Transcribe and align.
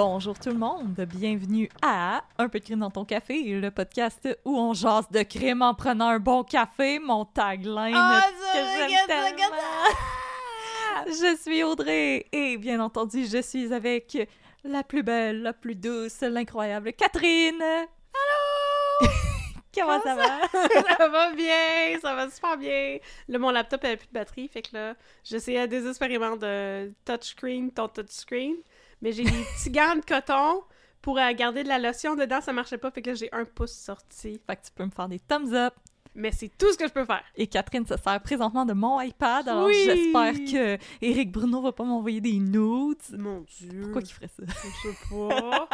Bonjour 0.00 0.38
tout 0.38 0.50
le 0.50 0.54
monde, 0.54 0.94
bienvenue 1.12 1.68
à 1.82 2.22
Un 2.38 2.48
peu 2.48 2.60
de 2.60 2.64
crime 2.64 2.78
dans 2.78 2.90
ton 2.92 3.04
café, 3.04 3.42
le 3.42 3.68
podcast 3.72 4.28
où 4.44 4.56
on 4.56 4.72
jase 4.72 5.10
de 5.10 5.24
crime 5.24 5.60
en 5.60 5.74
prenant 5.74 6.10
un 6.10 6.20
bon 6.20 6.44
café, 6.44 7.00
mon 7.00 7.24
tagline 7.24 7.96
Ah, 7.96 8.22
que 8.30 8.58
ça, 8.60 8.88
j'aime 8.88 9.06
tellement. 9.08 9.26
regarde 9.34 11.08
Je 11.08 11.36
suis 11.42 11.64
Audrey 11.64 12.26
et 12.30 12.56
bien 12.58 12.78
entendu 12.78 13.26
je 13.26 13.42
suis 13.42 13.74
avec 13.74 14.16
la 14.62 14.84
plus 14.84 15.02
belle, 15.02 15.42
la 15.42 15.52
plus 15.52 15.74
douce, 15.74 16.20
l'incroyable 16.20 16.92
Catherine. 16.92 17.60
Allô? 17.60 19.10
Comment 19.74 20.00
ça 20.00 20.14
va? 20.14 20.40
ça 20.96 21.08
va 21.08 21.32
bien, 21.32 21.98
ça 22.00 22.14
va 22.14 22.30
super 22.30 22.56
bien. 22.56 22.98
Là, 23.26 23.38
mon 23.38 23.50
laptop 23.50 23.84
avait 23.84 23.96
plus 23.96 24.06
de 24.06 24.12
batterie, 24.12 24.48
fait 24.48 24.62
que 24.62 24.74
là, 24.74 24.94
j'essayais 25.24 25.66
désespérément 25.66 26.36
de 26.36 26.92
touchscreen 27.04 27.72
ton 27.72 27.88
touchscreen, 27.88 28.56
mais 29.02 29.12
j'ai 29.12 29.24
des 29.24 29.30
petits 29.30 29.70
gants 29.70 29.96
de 29.96 30.04
coton 30.04 30.62
pour 31.02 31.18
euh, 31.18 31.32
garder 31.32 31.62
de 31.62 31.68
la 31.68 31.78
lotion 31.78 32.16
dedans, 32.16 32.40
ça 32.40 32.52
marchait 32.52 32.78
pas, 32.78 32.90
fait 32.90 33.02
que 33.02 33.10
là, 33.10 33.14
j'ai 33.14 33.28
un 33.32 33.44
pouce 33.44 33.72
sorti. 33.72 34.40
Fait 34.46 34.56
que 34.56 34.62
tu 34.66 34.72
peux 34.74 34.84
me 34.84 34.90
faire 34.90 35.08
des 35.08 35.20
thumbs 35.20 35.54
up. 35.54 35.74
Mais 36.14 36.32
c'est 36.32 36.50
tout 36.58 36.72
ce 36.72 36.76
que 36.78 36.88
je 36.88 36.92
peux 36.92 37.04
faire. 37.04 37.22
Et 37.36 37.46
Catherine 37.46 37.86
se 37.86 37.96
sert 37.96 38.20
présentement 38.20 38.64
de 38.64 38.72
mon 38.72 39.00
iPad, 39.00 39.48
alors 39.48 39.66
Oui. 39.66 39.76
j'espère 39.84 40.32
que 40.34 40.78
Eric 41.00 41.30
Bruno 41.30 41.62
va 41.62 41.70
pas 41.70 41.84
m'envoyer 41.84 42.20
des 42.20 42.38
nudes. 42.40 42.96
Mon 43.16 43.42
Dieu. 43.42 43.82
Pourquoi 43.82 44.02
qu'il 44.02 44.14
ferait 44.14 44.28
ça? 44.28 44.42
Je 44.46 44.88
sais 44.88 44.96
pas. 45.10 45.68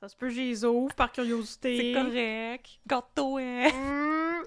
ça 0.00 0.08
se 0.08 0.16
peut, 0.16 0.28
j'y 0.28 0.48
les 0.48 0.64
ouvre 0.64 0.94
par 0.94 1.10
curiosité. 1.10 1.94
C'est 1.94 2.02
correct. 2.02 2.80
Gâteau, 2.86 3.38
hein? 3.38 3.68
Mm. 3.70 4.44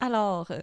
Alors, 0.00 0.50
euh, 0.50 0.60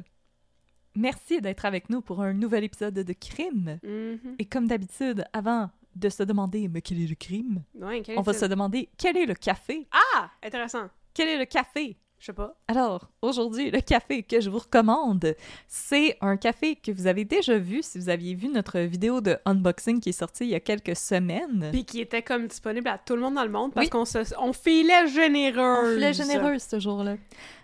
merci 0.96 1.40
d'être 1.42 1.66
avec 1.66 1.90
nous 1.90 2.02
pour 2.02 2.22
un 2.22 2.34
nouvel 2.34 2.64
épisode 2.64 2.96
de 2.96 3.14
Crime. 3.14 3.80
Mhm. 3.84 4.36
Et 4.40 4.46
comme 4.46 4.68
d'habitude, 4.68 5.26
avant 5.34 5.70
de 5.96 6.10
se 6.10 6.24
demander 6.24 6.68
mais 6.68 6.82
quel 6.82 7.02
est 7.02 7.08
le 7.08 7.16
crime, 7.16 7.64
Ouais, 7.76 8.02
quel 8.02 8.18
on 8.18 8.22
va 8.22 8.34
se 8.34 8.46
demander 8.46 8.90
quel 8.98 9.18
est 9.18 9.26
le 9.26 9.34
café? 9.36 9.88
Ah! 9.92 10.30
Intéressant. 10.44 10.90
Quel 11.14 11.28
est 11.30 11.38
le 11.38 11.46
café? 11.46 11.98
Je 12.20 12.28
sais 12.28 12.34
pas. 12.34 12.56
Alors, 12.68 13.10
aujourd'hui, 13.24 13.72
le 13.72 13.82
café 13.82 14.22
que 14.22 14.40
je 14.40 14.52
vous 14.52 14.60
recommande, 14.60 15.36
c'est 15.68 16.18
un 16.22 16.38
café 16.38 16.76
que 16.76 16.92
vous 16.92 17.08
avez 17.08 17.26
déjà 17.26 17.58
vu 17.58 17.82
si 17.82 17.98
vous 17.98 18.10
aviez 18.10 18.36
vu 18.36 18.48
notre 18.50 18.80
vidéo 18.80 19.22
de 19.22 19.38
unboxing 19.46 20.00
qui 20.00 20.10
est 20.10 20.12
sortie 20.12 20.44
il 20.44 20.50
y 20.52 20.56
a 20.56 20.60
quelques 20.60 20.96
semaines. 20.96 21.70
Puis 21.72 21.84
qui 21.84 22.00
était 22.00 22.22
comme 22.22 22.46
disponible 22.48 22.88
à 22.90 23.00
tout 23.00 23.16
le 23.16 23.22
monde 23.22 23.34
dans 23.34 23.44
le 23.44 23.50
monde 23.50 23.74
parce 23.74 23.86
Oui. 23.86 23.90
qu'on 23.90 24.06
se, 24.06 24.20
on 24.40 24.54
filait 24.54 25.08
généreuse. 25.08 25.94
On 25.94 25.94
filait 25.96 26.14
généreuse 26.14 26.62
ce 26.62 26.80
jour-là. 26.80 27.16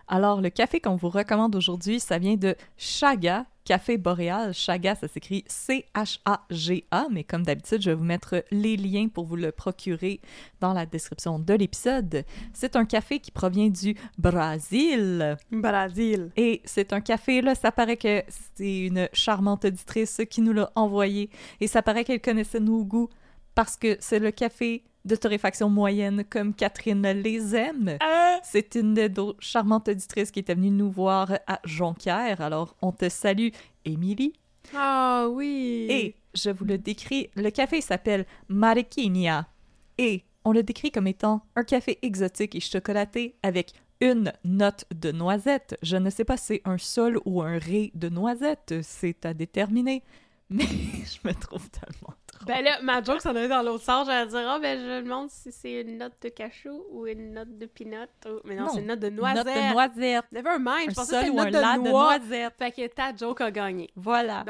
Alors, 0.09 0.39
le 0.39 0.49
café 0.49 0.79
qu'on 0.79 0.95
vous 0.95 1.09
recommande 1.09 1.53
aujourd'hui, 1.55 1.99
ça 1.99 2.17
vient 2.17 2.37
de 2.37 2.55
Chaga, 2.77 3.45
Café 3.65 3.97
Boréal. 3.97 4.53
Chaga, 4.53 4.95
ça 4.95 5.09
s'écrit 5.09 5.43
C-H-A-G-A, 5.47 7.07
mais 7.11 7.25
comme 7.25 7.43
d'habitude, 7.43 7.81
je 7.81 7.89
vais 7.89 7.95
vous 7.95 8.05
mettre 8.05 8.41
les 8.49 8.77
liens 8.77 9.09
pour 9.09 9.25
vous 9.25 9.35
le 9.35 9.51
procurer 9.51 10.21
dans 10.61 10.71
la 10.71 10.85
description 10.85 11.39
de 11.39 11.53
l'épisode. 11.53 12.23
C'est 12.53 12.77
un 12.77 12.85
café 12.85 13.19
qui 13.19 13.31
provient 13.31 13.67
du 13.67 13.97
Brésil. 14.17 15.35
Brésil. 15.51 16.31
Et 16.37 16.61
c'est 16.63 16.93
un 16.93 17.01
café, 17.01 17.41
là, 17.41 17.53
ça 17.55 17.73
paraît 17.73 17.97
que 17.97 18.23
c'est 18.29 18.85
une 18.85 19.09
charmante 19.11 19.65
auditrice 19.65 20.21
qui 20.29 20.39
nous 20.39 20.53
l'a 20.53 20.71
envoyé. 20.75 21.29
Et 21.59 21.67
ça 21.67 21.81
paraît 21.81 22.05
qu'elle 22.05 22.21
connaissait 22.21 22.61
nos 22.61 22.85
goûts 22.85 23.09
parce 23.57 23.75
que 23.75 23.97
c'est 23.99 24.19
le 24.19 24.29
café 24.29 24.83
de 25.03 25.15
torréfaction 25.15 25.67
moyenne 25.67 26.23
comme 26.29 26.53
Catherine 26.53 27.07
les 27.07 27.55
aime. 27.55 27.97
Ah! 28.01 28.37
C'est 28.43 28.75
une 28.75 28.93
de 28.93 29.07
nos 29.07 29.35
charmantes 29.39 29.87
auditrices 29.89 30.29
qui 30.29 30.41
était 30.41 30.53
venue 30.53 30.69
nous 30.69 30.91
voir 30.91 31.39
à 31.47 31.59
Jonquière. 31.63 32.39
Alors, 32.39 32.75
on 32.83 32.91
te 32.91 33.09
salue, 33.09 33.47
Émilie. 33.83 34.33
Ah 34.75 35.25
oui. 35.31 35.87
Et 35.89 36.15
je 36.35 36.51
vous 36.51 36.65
le 36.65 36.77
décris, 36.77 37.31
le 37.35 37.49
café 37.49 37.81
s'appelle 37.81 38.27
Mariquinia. 38.47 39.47
Et 39.97 40.21
on 40.45 40.51
le 40.51 40.61
décrit 40.61 40.91
comme 40.91 41.07
étant 41.07 41.41
un 41.55 41.63
café 41.63 41.97
exotique 42.03 42.53
et 42.53 42.59
chocolaté 42.59 43.37
avec 43.41 43.73
une 44.01 44.33
note 44.45 44.85
de 44.93 45.11
noisette. 45.11 45.79
Je 45.81 45.97
ne 45.97 46.11
sais 46.11 46.25
pas 46.25 46.37
si 46.37 46.45
c'est 46.45 46.61
un 46.65 46.77
sol 46.77 47.19
ou 47.25 47.41
un 47.41 47.57
ré 47.57 47.91
de 47.95 48.09
noisette, 48.09 48.75
c'est 48.83 49.25
à 49.25 49.33
déterminer. 49.33 50.03
Mais 50.51 50.63
je 50.63 51.27
me 51.27 51.33
trouve 51.33 51.67
tellement. 51.71 52.13
Ben 52.45 52.63
là, 52.63 52.77
ma 52.81 53.01
joke 53.03 53.21
s'en 53.21 53.31
allait 53.31 53.47
dans 53.47 53.61
l'autre 53.63 53.83
sens. 53.83 54.07
J'allais 54.07 54.27
dire, 54.29 54.47
ah, 54.49 54.59
ben 54.59 54.79
je 54.79 54.83
me 54.85 55.01
demande 55.01 55.29
si 55.29 55.51
c'est 55.51 55.81
une 55.81 55.97
note 55.97 56.13
de 56.21 56.29
cachou 56.29 56.83
ou 56.91 57.07
une 57.07 57.33
note 57.33 57.57
de 57.57 57.65
peanut. 57.65 58.07
ou- 58.25 58.39
Mais 58.45 58.55
non, 58.55 58.65
Non, 58.65 58.69
c'est 58.73 58.79
une 58.79 58.87
note 58.87 58.99
de 58.99 59.09
noisette. 59.09 59.45
Note 59.45 59.55
de 59.55 59.71
noisette. 59.73 60.25
Never 60.31 60.55
mind, 60.59 60.87
Un 60.87 60.89
je 60.91 60.95
pensais 60.95 61.11
que 61.13 61.19
c'était 61.25 61.29
ou 61.29 61.33
une 61.33 61.39
un 61.39 61.43
note 61.45 61.53
de 61.53 61.59
la 61.59 61.77
de 61.77 61.89
noisette. 61.89 62.53
Fait 62.57 62.71
que 62.71 62.87
ta 62.87 63.15
joke 63.15 63.41
a 63.41 63.51
gagné. 63.51 63.89
Voilà. 63.95 64.45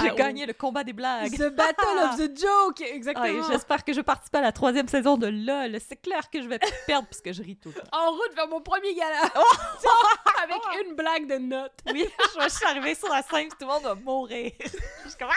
J'ai 0.00 0.10
gagné 0.14 0.46
le 0.46 0.52
combat 0.52 0.84
des 0.84 0.92
blagues. 0.92 1.32
The 1.36 1.48
Battle 1.54 1.98
of 2.04 2.16
the 2.16 2.38
Joke! 2.38 2.80
Exactement. 2.82 3.42
Ah, 3.44 3.48
J'espère 3.50 3.84
que 3.84 3.92
je 3.92 4.00
participe 4.00 4.34
à 4.36 4.40
la 4.40 4.52
troisième 4.52 4.88
saison 4.88 5.16
de 5.16 5.26
LOL. 5.28 5.78
C'est 5.80 5.96
clair 5.96 6.28
que 6.30 6.42
je 6.42 6.48
vais 6.48 6.58
perdre 6.86 7.08
puisque 7.08 7.32
je 7.32 7.42
ris 7.42 7.56
tout. 7.56 7.72
En 7.92 8.10
route 8.10 8.34
vers 8.36 8.48
mon 8.48 8.60
premier 8.60 8.94
gala! 8.94 9.22
Oh! 9.36 9.42
Avec 10.42 10.86
une 10.86 10.94
blague 10.94 11.26
de 11.28 11.36
note. 11.38 11.72
Oui, 11.92 12.04
je 12.40 12.48
suis 12.48 12.66
arrivée 12.66 12.94
sur 12.94 13.08
la 13.08 13.22
scène, 13.22 13.48
tout 13.48 13.56
le 13.60 13.66
monde 13.66 13.82
va 13.84 13.94
mourir. 13.94 14.50
Je 15.04 15.08
suis 15.08 15.18
comme, 15.18 15.28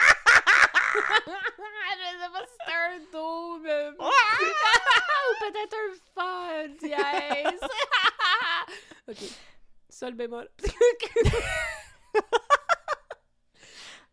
je 0.96 2.18
sais 2.18 2.30
pas 2.32 2.44
si 2.46 2.52
c'était 2.60 2.72
un 2.72 2.98
dos, 3.12 3.58
mais... 3.58 3.88
Ou 5.26 5.32
peut-être 5.40 5.76
un 5.76 5.90
fa 6.14 6.68
dièse. 6.68 7.60
ok. 9.08 9.20
Sol 9.90 10.14
bémol. 10.14 10.48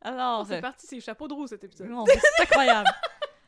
Alors, 0.01 0.45
C'est 0.47 0.59
parti, 0.61 0.87
c'est 0.87 0.99
chapeau 0.99 1.27
de 1.27 1.33
roue 1.33 1.47
cet 1.47 1.63
épisode. 1.63 1.87
non, 1.87 2.03
c'est 2.05 2.43
incroyable. 2.43 2.89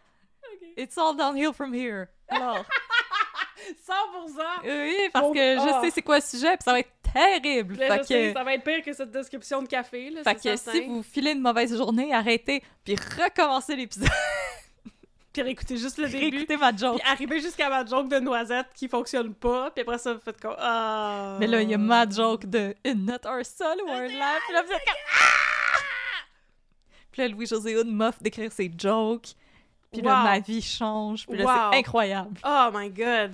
It's 0.78 0.98
all 0.98 1.16
downhill 1.16 1.54
from 1.54 1.74
here. 1.74 2.08
Alors, 2.28 2.66
100%! 3.88 4.62
oui, 4.64 5.10
parce 5.12 5.32
que 5.32 5.40
je 5.40 5.70
ah. 5.74 5.82
sais 5.82 5.92
c'est 5.92 6.02
quoi 6.02 6.18
le 6.18 6.24
sujet, 6.24 6.56
puis 6.58 6.64
ça 6.64 6.72
va 6.72 6.80
être 6.80 6.92
terrible. 7.16 7.76
Là, 7.78 7.88
je 7.88 7.94
Fait 7.94 8.04
sais, 8.04 8.28
que, 8.30 8.34
ça 8.34 8.44
va 8.44 8.54
être 8.54 8.64
pire 8.64 8.84
que 8.84 8.94
cette 8.94 9.12
description 9.12 9.62
de 9.62 9.68
café, 9.68 10.10
là, 10.12 10.24
fait 10.24 10.38
c'est 10.40 10.52
que 10.52 10.56
certain. 10.58 10.80
si 10.80 10.86
vous 10.88 11.02
filez 11.04 11.32
une 11.32 11.42
mauvaise 11.42 11.76
journée, 11.76 12.14
arrêtez, 12.14 12.62
puis 12.84 12.96
recommencez 12.96 13.76
l'épisode. 13.76 14.08
Puis 15.34 15.42
réécoutez 15.42 15.76
juste 15.76 15.98
le 15.98 16.08
début. 16.08 16.30
Réécoutez 16.38 16.56
ma 16.56 16.74
joke. 16.74 16.98
Puis 17.02 17.12
arrivez 17.12 17.42
jusqu'à 17.42 17.68
ma 17.68 17.86
joke 17.86 18.08
de 18.08 18.20
noisette 18.20 18.68
qui 18.74 18.88
fonctionne 18.88 19.34
pas, 19.34 19.70
puis 19.70 19.82
après 19.82 19.98
ça, 19.98 20.14
vous 20.14 20.22
faites 20.22 20.40
comme 20.40 20.56
ah. 20.58 21.36
Mais 21.42 21.48
là, 21.48 21.62
il 21.62 21.70
y 21.70 21.74
a 21.74 21.78
ma 21.78 22.08
joke 22.10 22.46
de 22.46 22.74
une 22.86 23.04
note, 23.06 23.26
un 23.26 23.44
sol 23.44 23.78
ou 23.86 23.90
un. 23.92 24.08
Puis 24.08 24.18
là, 24.18 24.38
vous 24.50 24.72
êtes 24.72 24.86
comme 24.86 24.96
Ah! 25.12 26.24
Puis 27.12 27.22
là, 27.22 27.28
Louis-José 27.28 27.76
Hood 27.78 27.88
m'offre 27.88 28.24
d'écrire 28.24 28.50
ses 28.52 28.72
jokes. 28.78 29.34
Puis 29.92 30.02
là, 30.02 30.24
ma 30.24 30.40
vie 30.40 30.62
change. 30.62 31.26
Puis 31.28 31.38
là, 31.38 31.44
Wow. 31.46 31.72
c'est 31.74 31.80
incroyable. 31.80 32.40
Oh 32.46 32.70
my 32.74 32.90
god. 32.90 33.34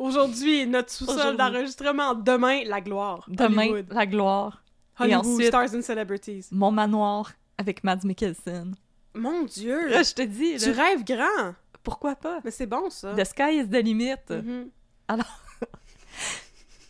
Aujourd'hui, 0.00 0.66
notre 0.66 0.90
sous-sol 0.90 1.36
d'enregistrement. 1.36 2.14
Demain, 2.14 2.62
la 2.64 2.80
gloire. 2.80 3.24
Demain, 3.28 3.64
Hollywood. 3.70 3.86
la 3.92 4.06
gloire. 4.06 4.62
Et 4.98 5.02
Hollywood, 5.02 5.26
ensuite- 5.26 5.48
Stars 5.48 5.74
and 5.74 5.82
Celebrities. 5.82 6.46
Mon 6.52 6.70
manoir 6.70 7.32
avec 7.58 7.84
Mads 7.84 8.04
Mikkelsen. 8.04 8.74
Mon 9.14 9.42
Dieu! 9.42 9.88
Là, 9.88 10.02
je 10.02 10.14
te 10.14 10.22
dis, 10.22 10.56
tu 10.56 10.70
rêves 10.70 11.04
grand! 11.04 11.54
pourquoi 11.82 12.14
pas? 12.14 12.40
Mais 12.44 12.50
c'est 12.50 12.66
bon, 12.66 12.88
ça. 12.90 13.14
The 13.14 13.24
sky 13.24 13.58
is 13.62 13.68
the 13.68 13.82
limit. 13.82 14.14
Mhm. 14.30 14.68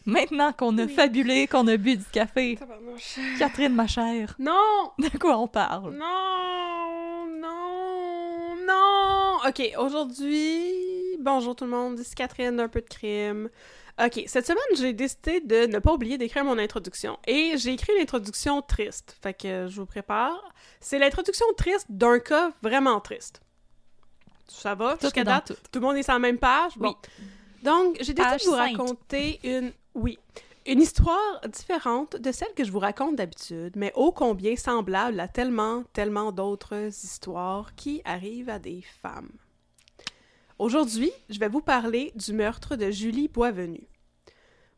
Maintenant 0.06 0.52
qu'on 0.52 0.76
a 0.78 0.84
Oui. 0.84 0.92
fabulé, 0.94 1.46
qu'on 1.46 1.66
a 1.68 1.76
bu 1.76 1.96
du 1.96 2.04
café. 2.04 2.58
Catherine, 3.38 3.74
ma 3.74 3.86
chère, 3.86 4.34
Non! 4.38 4.90
de 4.98 5.16
quoi 5.18 5.36
on 5.38 5.46
parle? 5.46 5.94
Non! 5.94 7.26
Non! 7.40 7.99
Ok, 9.46 9.62
aujourd'hui... 9.78 11.16
Bonjour 11.18 11.56
tout 11.56 11.64
le 11.64 11.70
monde, 11.70 11.98
ici 11.98 12.14
Catherine 12.14 12.56
d'un 12.56 12.68
peu 12.68 12.80
de 12.80 12.86
crime. 12.86 13.48
Ok, 14.02 14.22
cette 14.26 14.46
semaine, 14.46 14.62
j'ai 14.76 14.92
décidé 14.92 15.40
de 15.40 15.66
ne 15.66 15.78
pas 15.78 15.92
oublier 15.92 16.18
d'écrire 16.18 16.44
mon 16.44 16.58
introduction. 16.58 17.18
Et 17.26 17.54
j'ai 17.56 17.72
écrit 17.72 17.94
une 17.94 18.02
introduction 18.02 18.60
triste. 18.62 19.16
Fait 19.22 19.34
que 19.34 19.66
je 19.68 19.80
vous 19.80 19.86
prépare. 19.86 20.52
C'est 20.80 20.98
l'introduction 20.98 21.46
triste 21.56 21.86
d'un 21.88 22.18
cas 22.18 22.52
vraiment 22.62 23.00
triste. 23.00 23.40
Ça 24.46 24.74
va? 24.74 24.94
Tout 24.96 25.06
jusqu'à 25.06 25.24
date? 25.24 25.48
tout. 25.48 25.54
Tout 25.72 25.80
le 25.80 25.86
monde 25.86 25.96
est 25.96 26.02
sur 26.02 26.12
la 26.12 26.18
même 26.18 26.38
page? 26.38 26.72
Bon. 26.76 26.94
Donc, 27.62 27.96
j'ai 28.00 28.14
décidé 28.14 28.22
Page 28.22 28.42
de 28.44 28.46
vous 28.48 28.54
raconter 28.54 29.40
une... 29.42 29.72
Oui. 29.94 30.18
Une 30.70 30.82
histoire 30.82 31.40
différente 31.48 32.14
de 32.14 32.30
celle 32.30 32.54
que 32.54 32.62
je 32.62 32.70
vous 32.70 32.78
raconte 32.78 33.16
d'habitude, 33.16 33.72
mais 33.74 33.90
ô 33.96 34.12
combien 34.12 34.54
semblable 34.54 35.18
à 35.18 35.26
tellement, 35.26 35.82
tellement 35.92 36.30
d'autres 36.30 36.86
histoires 36.86 37.74
qui 37.74 38.02
arrivent 38.04 38.50
à 38.50 38.60
des 38.60 38.80
femmes. 39.02 39.32
Aujourd'hui, 40.60 41.10
je 41.28 41.40
vais 41.40 41.48
vous 41.48 41.60
parler 41.60 42.12
du 42.14 42.32
meurtre 42.32 42.76
de 42.76 42.88
Julie 42.92 43.26
Boisvenu. 43.26 43.88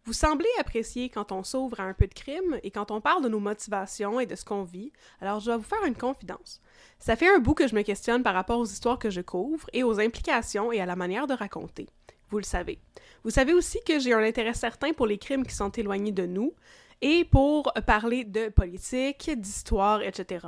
Vous 0.06 0.14
semblez 0.14 0.48
apprécier 0.58 1.10
quand 1.10 1.30
on 1.30 1.44
s'ouvre 1.44 1.80
à 1.80 1.84
un 1.84 1.92
peu 1.92 2.06
de 2.06 2.14
crime 2.14 2.58
et 2.62 2.70
quand 2.70 2.90
on 2.90 3.02
parle 3.02 3.22
de 3.22 3.28
nos 3.28 3.38
motivations 3.38 4.18
et 4.18 4.24
de 4.24 4.34
ce 4.34 4.46
qu'on 4.46 4.62
vit, 4.62 4.94
alors 5.20 5.40
je 5.40 5.50
vais 5.50 5.58
vous 5.58 5.62
faire 5.62 5.84
une 5.84 5.94
confidence. 5.94 6.62
Ça 7.00 7.16
fait 7.16 7.28
un 7.28 7.38
bout 7.38 7.52
que 7.52 7.68
je 7.68 7.74
me 7.74 7.82
questionne 7.82 8.22
par 8.22 8.32
rapport 8.32 8.60
aux 8.60 8.64
histoires 8.64 8.98
que 8.98 9.10
je 9.10 9.20
couvre 9.20 9.68
et 9.74 9.84
aux 9.84 10.00
implications 10.00 10.72
et 10.72 10.80
à 10.80 10.86
la 10.86 10.96
manière 10.96 11.26
de 11.26 11.34
raconter. 11.34 11.86
Vous 12.32 12.38
le 12.38 12.44
savez. 12.44 12.78
Vous 13.24 13.30
savez 13.30 13.52
aussi 13.52 13.78
que 13.86 13.98
j'ai 13.98 14.14
un 14.14 14.22
intérêt 14.22 14.54
certain 14.54 14.94
pour 14.94 15.06
les 15.06 15.18
crimes 15.18 15.44
qui 15.44 15.54
sont 15.54 15.70
éloignés 15.70 16.12
de 16.12 16.24
nous 16.24 16.54
et 17.02 17.26
pour 17.26 17.70
parler 17.86 18.24
de 18.24 18.48
politique, 18.48 19.30
d'histoire, 19.36 20.00
etc. 20.00 20.46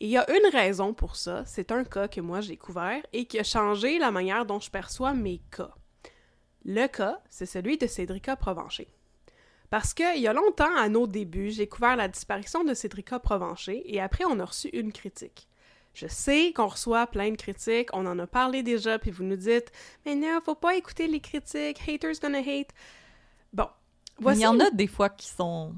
Et 0.00 0.04
il 0.04 0.10
y 0.10 0.18
a 0.18 0.30
une 0.30 0.50
raison 0.52 0.92
pour 0.92 1.16
ça, 1.16 1.42
c'est 1.46 1.72
un 1.72 1.84
cas 1.84 2.08
que 2.08 2.20
moi 2.20 2.42
j'ai 2.42 2.58
couvert 2.58 3.02
et 3.14 3.24
qui 3.24 3.38
a 3.38 3.42
changé 3.42 3.98
la 3.98 4.10
manière 4.10 4.44
dont 4.44 4.60
je 4.60 4.70
perçois 4.70 5.14
mes 5.14 5.40
cas. 5.50 5.70
Le 6.66 6.88
cas, 6.88 7.22
c'est 7.30 7.46
celui 7.46 7.78
de 7.78 7.86
Cédrica 7.86 8.36
Provencher. 8.36 8.88
Parce 9.70 9.94
qu'il 9.94 10.20
y 10.20 10.28
a 10.28 10.34
longtemps, 10.34 10.76
à 10.76 10.90
nos 10.90 11.06
débuts, 11.06 11.52
j'ai 11.52 11.66
couvert 11.66 11.96
la 11.96 12.08
disparition 12.08 12.64
de 12.64 12.74
Cédrica 12.74 13.18
Provencher 13.18 13.82
et 13.86 13.98
après 13.98 14.26
on 14.26 14.38
a 14.40 14.44
reçu 14.44 14.68
une 14.74 14.92
critique. 14.92 15.48
Je 15.94 16.08
sais 16.08 16.52
qu'on 16.52 16.66
reçoit 16.66 17.06
plein 17.06 17.30
de 17.30 17.36
critiques, 17.36 17.88
on 17.92 18.04
en 18.06 18.18
a 18.18 18.26
parlé 18.26 18.62
déjà, 18.62 18.98
puis 18.98 19.12
vous 19.12 19.22
nous 19.22 19.36
dites 19.36 19.70
Mais 20.04 20.16
non, 20.16 20.40
faut 20.44 20.56
pas 20.56 20.74
écouter 20.74 21.06
les 21.06 21.20
critiques, 21.20 21.80
haters 21.88 22.18
gonna 22.20 22.38
hate. 22.40 22.70
Bon, 23.52 23.68
voici. 24.18 24.40
Il 24.40 24.42
y 24.42 24.46
en 24.46 24.58
a 24.58 24.70
des 24.70 24.88
fois 24.88 25.08
qui 25.08 25.28
sont. 25.28 25.72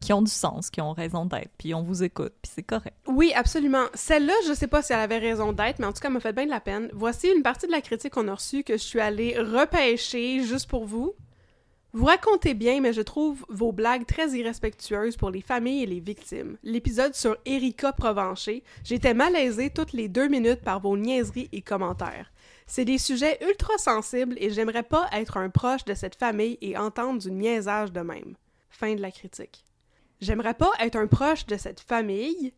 qui 0.00 0.12
ont 0.12 0.22
du 0.22 0.30
sens, 0.30 0.68
qui 0.70 0.80
ont 0.80 0.92
raison 0.92 1.26
d'être, 1.26 1.50
puis 1.58 1.74
on 1.74 1.82
vous 1.82 2.02
écoute, 2.02 2.32
puis 2.42 2.50
c'est 2.52 2.64
correct. 2.64 2.96
Oui, 3.06 3.32
absolument. 3.34 3.86
Celle-là, 3.94 4.34
je 4.48 4.52
sais 4.52 4.66
pas 4.66 4.82
si 4.82 4.92
elle 4.92 5.00
avait 5.00 5.18
raison 5.18 5.52
d'être, 5.52 5.78
mais 5.78 5.86
en 5.86 5.92
tout 5.92 6.00
cas, 6.00 6.08
elle 6.08 6.14
m'a 6.14 6.20
fait 6.20 6.32
bien 6.32 6.46
de 6.46 6.50
la 6.50 6.60
peine. 6.60 6.90
Voici 6.92 7.28
une 7.28 7.42
partie 7.42 7.68
de 7.68 7.72
la 7.72 7.80
critique 7.80 8.12
qu'on 8.14 8.26
a 8.26 8.34
reçue 8.34 8.64
que 8.64 8.72
je 8.74 8.82
suis 8.82 9.00
allée 9.00 9.38
repêcher 9.38 10.42
juste 10.42 10.68
pour 10.68 10.86
vous. 10.86 11.14
Vous 11.94 12.04
racontez 12.04 12.52
bien, 12.52 12.82
mais 12.82 12.92
je 12.92 13.00
trouve 13.00 13.46
vos 13.48 13.72
blagues 13.72 14.04
très 14.04 14.32
irrespectueuses 14.32 15.16
pour 15.16 15.30
les 15.30 15.40
familles 15.40 15.84
et 15.84 15.86
les 15.86 16.00
victimes. 16.00 16.58
L'épisode 16.62 17.14
sur 17.14 17.34
Erika 17.46 17.92
Provencher, 17.92 18.62
j'étais 18.84 19.14
malaisée 19.14 19.70
toutes 19.70 19.94
les 19.94 20.06
deux 20.06 20.28
minutes 20.28 20.60
par 20.60 20.80
vos 20.80 20.98
niaiseries 20.98 21.48
et 21.50 21.62
commentaires. 21.62 22.30
C'est 22.66 22.84
des 22.84 22.98
sujets 22.98 23.38
ultra 23.48 23.78
sensibles 23.78 24.36
et 24.38 24.50
j'aimerais 24.50 24.82
pas 24.82 25.08
être 25.12 25.38
un 25.38 25.48
proche 25.48 25.86
de 25.86 25.94
cette 25.94 26.16
famille 26.16 26.58
et 26.60 26.76
entendre 26.76 27.22
du 27.22 27.30
niaisage 27.30 27.90
de 27.90 28.00
même. 28.00 28.36
Fin 28.68 28.94
de 28.94 29.00
la 29.00 29.10
critique. 29.10 29.64
J'aimerais 30.20 30.54
pas 30.54 30.72
être 30.80 30.96
un 30.96 31.06
proche 31.06 31.46
de 31.46 31.56
cette 31.56 31.80
famille. 31.80 32.52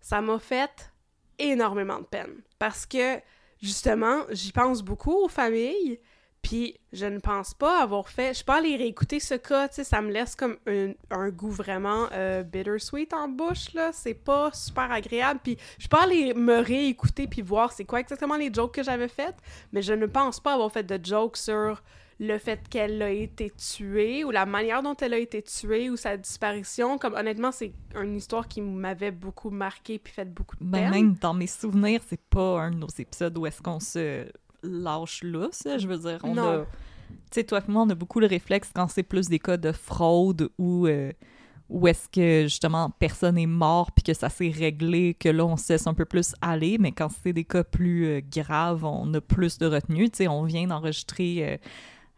Ça 0.00 0.20
m'a 0.20 0.40
fait 0.40 0.92
énormément 1.38 2.00
de 2.00 2.06
peine 2.06 2.42
parce 2.58 2.84
que 2.86 3.20
justement, 3.60 4.22
j'y 4.30 4.50
pense 4.50 4.82
beaucoup 4.82 5.14
aux 5.14 5.28
familles. 5.28 6.00
Puis 6.42 6.76
je 6.92 7.06
ne 7.06 7.18
pense 7.20 7.54
pas 7.54 7.80
avoir 7.82 8.08
fait. 8.08 8.28
Je 8.30 8.34
suis 8.34 8.44
pas 8.44 8.58
allée 8.58 8.76
réécouter 8.76 9.20
ce 9.20 9.34
cas, 9.34 9.68
tu 9.68 9.76
sais, 9.76 9.84
ça 9.84 10.02
me 10.02 10.10
laisse 10.10 10.34
comme 10.34 10.56
un, 10.66 10.90
un 11.10 11.30
goût 11.30 11.50
vraiment 11.52 12.08
euh, 12.12 12.42
bittersweet 12.42 13.14
en 13.14 13.28
bouche, 13.28 13.72
là. 13.74 13.90
C'est 13.92 14.14
pas 14.14 14.50
super 14.52 14.90
agréable. 14.90 15.40
Puis 15.42 15.56
je 15.76 15.82
suis 15.82 15.88
pas 15.88 16.02
allée 16.02 16.34
me 16.34 16.58
réécouter 16.58 17.26
puis 17.28 17.42
voir 17.42 17.72
c'est 17.72 17.84
quoi 17.84 18.00
exactement 18.00 18.36
les 18.36 18.52
jokes 18.52 18.74
que 18.74 18.82
j'avais 18.82 19.08
faites, 19.08 19.36
mais 19.72 19.82
je 19.82 19.92
ne 19.92 20.06
pense 20.06 20.40
pas 20.40 20.54
avoir 20.54 20.70
fait 20.72 20.82
de 20.82 20.98
jokes 21.04 21.36
sur 21.36 21.80
le 22.20 22.38
fait 22.38 22.68
qu'elle 22.68 23.02
a 23.02 23.10
été 23.10 23.50
tuée 23.50 24.22
ou 24.22 24.30
la 24.30 24.44
manière 24.46 24.82
dont 24.82 24.94
elle 25.00 25.14
a 25.14 25.18
été 25.18 25.42
tuée 25.42 25.90
ou 25.90 25.96
sa 25.96 26.16
disparition. 26.16 26.98
Comme 26.98 27.14
honnêtement, 27.14 27.50
c'est 27.50 27.72
une 28.00 28.14
histoire 28.16 28.46
qui 28.46 28.60
m'avait 28.60 29.10
beaucoup 29.10 29.50
marqué 29.50 29.98
puis 29.98 30.12
fait 30.12 30.32
beaucoup 30.32 30.56
de 30.56 30.64
Ben, 30.64 30.82
peine. 30.82 30.90
même 30.90 31.14
dans 31.20 31.34
mes 31.34 31.46
souvenirs, 31.48 32.00
c'est 32.06 32.20
pas 32.20 32.60
un 32.60 32.70
de 32.72 32.76
nos 32.76 32.88
épisodes 32.98 33.36
où 33.38 33.46
est-ce 33.46 33.60
qu'on 33.62 33.80
se 33.80 34.26
lâche 34.62 35.22
lousse. 35.22 35.62
Je 35.78 35.86
veux 35.86 35.98
dire, 35.98 36.18
on 36.22 36.34
Non. 36.34 36.60
a. 36.62 36.66
Tu 37.10 37.16
sais, 37.40 37.44
toi 37.44 37.60
et 37.66 37.70
moi, 37.70 37.82
on 37.82 37.90
a 37.90 37.94
beaucoup 37.94 38.20
le 38.20 38.26
réflexe 38.26 38.70
quand 38.74 38.88
c'est 38.88 39.02
plus 39.02 39.28
des 39.28 39.38
cas 39.38 39.56
de 39.56 39.72
fraude 39.72 40.50
ou. 40.58 40.86
euh, 40.86 41.12
où 41.68 41.86
est-ce 41.88 42.06
que 42.10 42.42
justement 42.42 42.90
personne 42.98 43.38
est 43.38 43.46
mort 43.46 43.92
puis 43.92 44.02
que 44.02 44.12
ça 44.12 44.28
s'est 44.28 44.50
réglé, 44.50 45.14
que 45.14 45.30
là 45.30 45.46
on 45.46 45.56
se 45.56 45.72
laisse 45.72 45.86
un 45.86 45.94
peu 45.94 46.04
plus 46.04 46.34
aller, 46.42 46.76
mais 46.78 46.92
quand 46.92 47.08
c'est 47.08 47.32
des 47.32 47.44
cas 47.44 47.64
plus 47.64 48.04
euh, 48.06 48.20
graves, 48.20 48.84
on 48.84 49.14
a 49.14 49.22
plus 49.22 49.56
de 49.56 49.64
retenue. 49.66 50.10
Tu 50.10 50.18
sais, 50.18 50.28
on 50.28 50.42
vient 50.42 50.66
d'enregistrer 50.66 51.50
euh, 51.54 51.56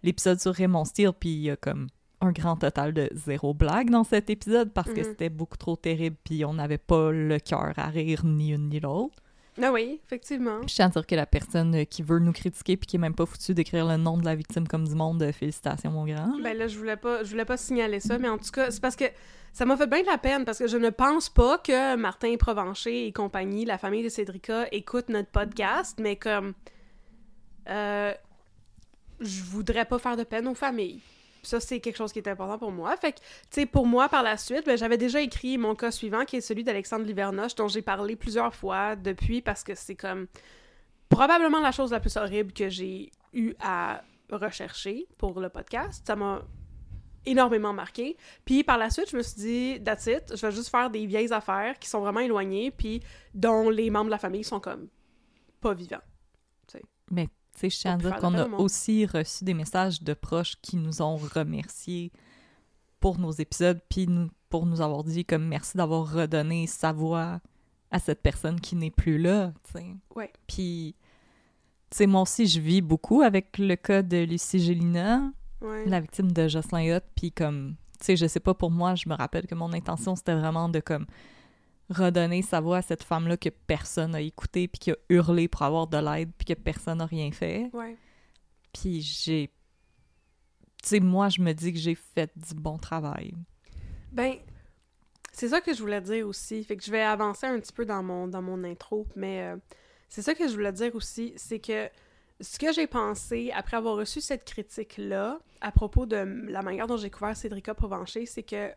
l'épisode 0.03 0.41
sur 0.41 0.53
Raymond 0.53 0.85
Steele 0.87 1.13
puis 1.13 1.29
il 1.31 1.43
y 1.43 1.51
a 1.51 1.57
comme 1.57 1.87
un 2.21 2.33
grand 2.33 2.57
total 2.57 2.93
de 2.95 3.09
zéro 3.13 3.55
blague 3.55 3.91
dans 3.91 4.03
cet 4.03 4.29
épisode 4.29 4.73
parce 4.73 4.91
que 4.93 5.01
Mhm. 5.03 5.05
c'était 5.05 5.29
beaucoup 5.29 5.57
trop 5.59 5.77
terrible 5.77 6.17
puis 6.25 6.45
on 6.45 6.55
n'avait 6.55 6.79
pas 6.79 7.13
le 7.13 7.39
cœur 7.39 7.75
à 7.77 7.87
rire 7.91 8.25
ni 8.25 8.53
une 8.53 8.71
ni 8.71 8.81
l'autre. 8.81 9.15
Ah 9.63 9.73
oui, 9.73 10.01
effectivement. 10.05 10.61
Je 10.67 10.75
tiens 10.75 10.87
à 10.87 10.89
dire 10.89 11.07
que 11.07 11.15
la 11.15 11.27
personne 11.27 11.75
euh, 11.75 11.85
qui 11.85 12.03
veut 12.03 12.19
nous 12.19 12.33
critiquer 12.33 12.77
puis 12.77 12.87
qui 12.87 12.97
est 12.97 12.99
même 12.99 13.15
pas 13.15 13.27
foutue 13.27 13.55
d'écrire 13.55 13.87
le 13.87 13.97
nom 13.97 14.19
de 14.19 14.25
la 14.25 14.35
victime 14.35 14.67
comme 14.67 14.87
du 14.87 14.95
monde, 14.95 15.23
euh, 15.23 15.33
félicitations 15.33 15.91
mon 15.91 16.05
grand. 16.05 16.39
Ben 16.43 16.57
là, 16.57 16.67
je 16.67 16.77
voulais 16.77 16.97
pas, 16.97 17.23
je 17.23 17.31
voulais 17.31 17.45
pas 17.45 17.57
signaler 17.57 18.01
ça, 18.01 18.19
mais 18.19 18.29
en 18.29 18.39
tout 18.39 18.51
cas, 18.51 18.71
c'est 18.71 18.81
parce 18.81 18.97
que 18.97 19.05
ça 19.53 19.65
m'a 19.65 19.77
fait 19.77 19.87
bien 19.87 20.03
de 20.03 20.07
la 20.07 20.19
peine 20.19 20.45
parce 20.45 20.59
que 20.59 20.67
je 20.67 20.77
ne 20.77 20.91
pense 20.91 21.29
pas 21.29 21.59
que 21.59 21.95
Martin 21.95 22.37
Provencher 22.37 23.07
et 23.07 23.13
compagnie, 23.13 23.65
la 23.65 23.79
famille 23.79 24.03
de 24.03 24.09
Cédrica, 24.09 24.67
écoutent 24.73 25.09
notre 25.09 25.31
podcast, 25.31 25.99
mais 26.01 26.17
comme 26.17 26.55
euh, 27.69 28.13
je 29.21 29.43
voudrais 29.43 29.85
pas 29.85 29.99
faire 29.99 30.17
de 30.17 30.25
peine 30.25 30.49
aux 30.49 30.55
familles. 30.55 31.01
Ça, 31.45 31.61
c'est 31.61 31.81
quelque 31.81 31.97
chose 31.97 32.13
qui 32.13 32.19
est 32.19 32.29
important 32.29 32.59
pour 32.59 32.73
moi. 32.73 32.97
Fait 32.97 33.13
que, 33.13 33.19
tu 33.19 33.25
sais, 33.51 33.67
pour 33.67 33.87
moi, 33.87 34.09
par 34.09 34.23
la 34.23 34.37
suite, 34.37 34.67
ben, 34.67 34.77
j'avais 34.77 34.99
déjà 34.99 35.21
écrit 35.21 35.59
mon 35.59 35.75
cas 35.75 35.91
suivant, 35.91 36.25
qui 36.25 36.37
est 36.37 36.41
celui 36.41 36.65
d'Alexandre 36.65 37.05
Livernoche, 37.05 37.55
dont 37.55 37.69
j'ai 37.69 37.83
parlé 37.83 38.17
plusieurs 38.17 38.55
fois 38.55 38.97
depuis, 38.97 39.41
parce 39.43 39.63
que 39.63 39.75
c'est 39.75 39.97
comme 39.97 40.27
probablement 41.09 41.61
la 41.61 41.73
chose 41.73 41.93
la 41.93 42.01
plus 42.01 42.17
horrible 42.17 42.53
que 42.53 42.69
j'ai 42.69 43.11
eu 43.33 43.55
à 43.61 44.03
rechercher 44.31 45.07
pour 45.19 45.39
le 45.41 45.49
podcast. 45.49 46.03
Ça 46.07 46.17
m'a 46.17 46.43
énormément 47.27 47.73
marqué. 47.73 48.17
Puis 48.45 48.65
par 48.65 48.79
la 48.79 48.91
suite, 48.91 49.11
je 49.11 49.17
me 49.17 49.23
suis 49.23 49.37
dit, 49.37 49.85
that's 49.85 50.07
it, 50.07 50.37
je 50.37 50.47
vais 50.47 50.53
juste 50.53 50.69
faire 50.69 50.91
des 50.91 51.07
vieilles 51.07 51.33
affaires 51.33 51.79
qui 51.79 51.89
sont 51.89 52.01
vraiment 52.01 52.21
éloignées, 52.21 52.71
puis 52.71 53.03
dont 53.33 53.71
les 53.71 53.91
membres 53.91 54.07
de 54.07 54.11
la 54.11 54.19
famille 54.19 54.45
sont 54.45 54.61
comme 54.61 54.89
pas 55.61 55.75
vivants. 55.75 56.03
Mais 57.11 57.27
tu 57.27 57.31
sais, 57.31 57.33
je 57.63 57.69
tiens 57.69 57.95
à 57.95 57.97
dire 57.97 58.17
qu'on 58.17 58.35
a 58.35 58.47
aussi 58.49 59.07
reçu 59.07 59.45
des 59.45 59.55
messages 59.55 60.03
de 60.03 60.15
proches 60.15 60.57
qui 60.63 60.77
nous 60.77 61.03
ont 61.03 61.17
remerciés 61.17 62.13
pour 63.01 63.19
nos 63.19 63.31
épisodes 63.33 63.81
puis 63.89 64.07
nous- 64.07 64.31
pour 64.49 64.67
nous 64.67 64.81
avoir 64.81 65.05
dit 65.05 65.25
comme 65.25 65.45
merci 65.47 65.77
d'avoir 65.77 66.13
redonné 66.13 66.67
sa 66.67 66.93
voix 66.93 67.41
à 67.91 67.99
cette 67.99 68.23
personne 68.23 68.61
qui 68.61 68.77
n'est 68.77 68.91
plus 68.91 69.19
là, 69.19 69.53
tu 69.65 69.73
sais. 69.79 69.87
Ouais. 70.15 70.33
Puis 70.47 70.95
tu 71.91 71.99
sais, 71.99 72.07
moi 72.07 72.23
aussi, 72.23 72.47
je 72.47 72.59
vis 72.61 72.81
beaucoup 72.81 73.23
avec 73.23 73.57
le 73.59 73.77
cas 73.77 74.03
de 74.03 74.25
Lucie 74.25 74.59
Gélina, 74.59 75.33
Ouais. 75.61 75.85
la 75.87 76.01
victime 76.01 76.33
de 76.33 76.49
Jocelyn 76.49 76.97
Hutt, 76.97 77.05
puis 77.15 77.31
comme, 77.31 77.77
tu 78.01 78.07
sais, 78.07 78.17
je 78.17 78.27
sais 78.27 78.41
pas, 78.41 78.53
pour 78.53 78.71
moi, 78.73 78.97
je 78.97 79.09
me 79.09 79.15
rappelle 79.15 79.47
que 79.47 79.55
mon 79.55 79.73
intention, 79.73 80.17
c'était 80.17 80.35
vraiment 80.35 80.69
de, 80.69 80.81
comme, 80.81 81.07
redonner 81.91 82.43
sa 82.43 82.61
voix 82.61 82.79
à 82.79 82.83
cette 82.83 83.03
femme-là 83.03 83.37
que 83.37 83.49
personne 83.49 84.13
n'a 84.13 84.21
écouté, 84.21 84.69
puis 84.69 84.79
qui 84.79 84.91
a 84.91 84.97
hurlé 85.09 85.49
pour 85.49 85.63
avoir 85.63 85.87
de 85.87 85.99
l'aide, 85.99 86.31
puis 86.37 86.47
que 86.47 86.55
personne 86.55 86.99
n'a 86.99 87.07
rien 87.07 87.31
fait. 87.33 87.71
Ouais. 87.73 87.97
Puis 88.73 89.01
j'ai... 89.03 89.51
Tu 90.83 90.89
sais, 90.89 91.01
moi, 91.01 91.29
je 91.29 91.41
me 91.41 91.53
dis 91.53 91.73
que 91.73 91.79
j'ai 91.79 91.95
fait 91.95 92.31
du 92.37 92.55
bon 92.55 92.79
travail. 92.79 93.35
Ben, 94.13 94.37
c'est 95.33 95.49
ça 95.49 95.61
que 95.61 95.75
je 95.75 95.81
voulais 95.81 96.01
dire 96.01 96.27
aussi. 96.27 96.63
Fait 96.65 96.77
que 96.77 96.85
je 96.85 96.91
vais 96.91 97.03
avancer 97.03 97.47
un 97.47 97.59
petit 97.59 97.73
peu 97.73 97.85
dans 97.85 98.03
mon, 98.03 98.29
dans 98.29 98.43
mon 98.43 98.63
intro, 98.65 99.07
mais 99.17 99.43
euh, 99.43 99.57
c'est 100.09 100.23
ça 100.23 100.35
que 100.35 100.47
je 100.47 100.53
voulais 100.53 100.73
dire 100.73 100.95
aussi, 100.95 101.33
c'est 101.37 101.59
que 101.59 101.89
ce 102.41 102.59
que 102.59 102.73
j'ai 102.73 102.87
pensé 102.87 103.51
après 103.55 103.77
avoir 103.77 103.97
reçu 103.97 104.21
cette 104.21 104.45
critique-là 104.45 105.41
à 105.61 105.73
propos 105.73 106.07
de 106.07 106.17
la 106.49 106.63
manière 106.63 106.87
dont 106.87 106.97
j'ai 106.97 107.11
couvert 107.11 107.37
Cédrica 107.37 107.75
Provencher, 107.75 108.27
c'est 108.27 108.43
que 108.43 108.71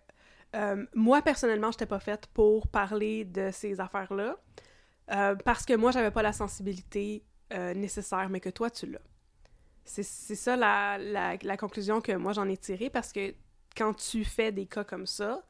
euh, 0.56 0.86
moi, 0.94 1.22
personnellement, 1.22 1.72
je 1.72 1.78
n'étais 1.78 1.86
pas 1.86 2.00
faite 2.00 2.28
pour 2.34 2.68
parler 2.68 3.26
de 3.26 3.50
ces 3.52 3.80
affaires-là 3.80 4.38
euh, 5.12 5.36
parce 5.36 5.66
que 5.66 5.74
moi, 5.74 5.92
j'avais 5.92 6.12
pas 6.12 6.22
la 6.22 6.34
sensibilité 6.34 7.24
euh, 7.54 7.74
nécessaire, 7.74 8.30
mais 8.30 8.40
que 8.40 8.50
toi, 8.50 8.70
tu 8.70 8.88
l'as. 8.88 9.02
C'est 9.86 10.04
ça 10.04 10.58
la, 10.58 10.98
la, 10.98 11.58
conclusion 11.58 12.02
que 12.02 12.12
moi, 12.12 12.34
j'en 12.34 12.50
ai 12.50 12.58
tirée 12.58 12.90
parce 12.90 13.14
que 13.14 13.34
quand 13.74 13.94
tu 13.94 14.26
fais 14.26 14.52
des 14.52 14.66
cas 14.66 14.84
comme 14.84 15.06
ça, 15.06 15.46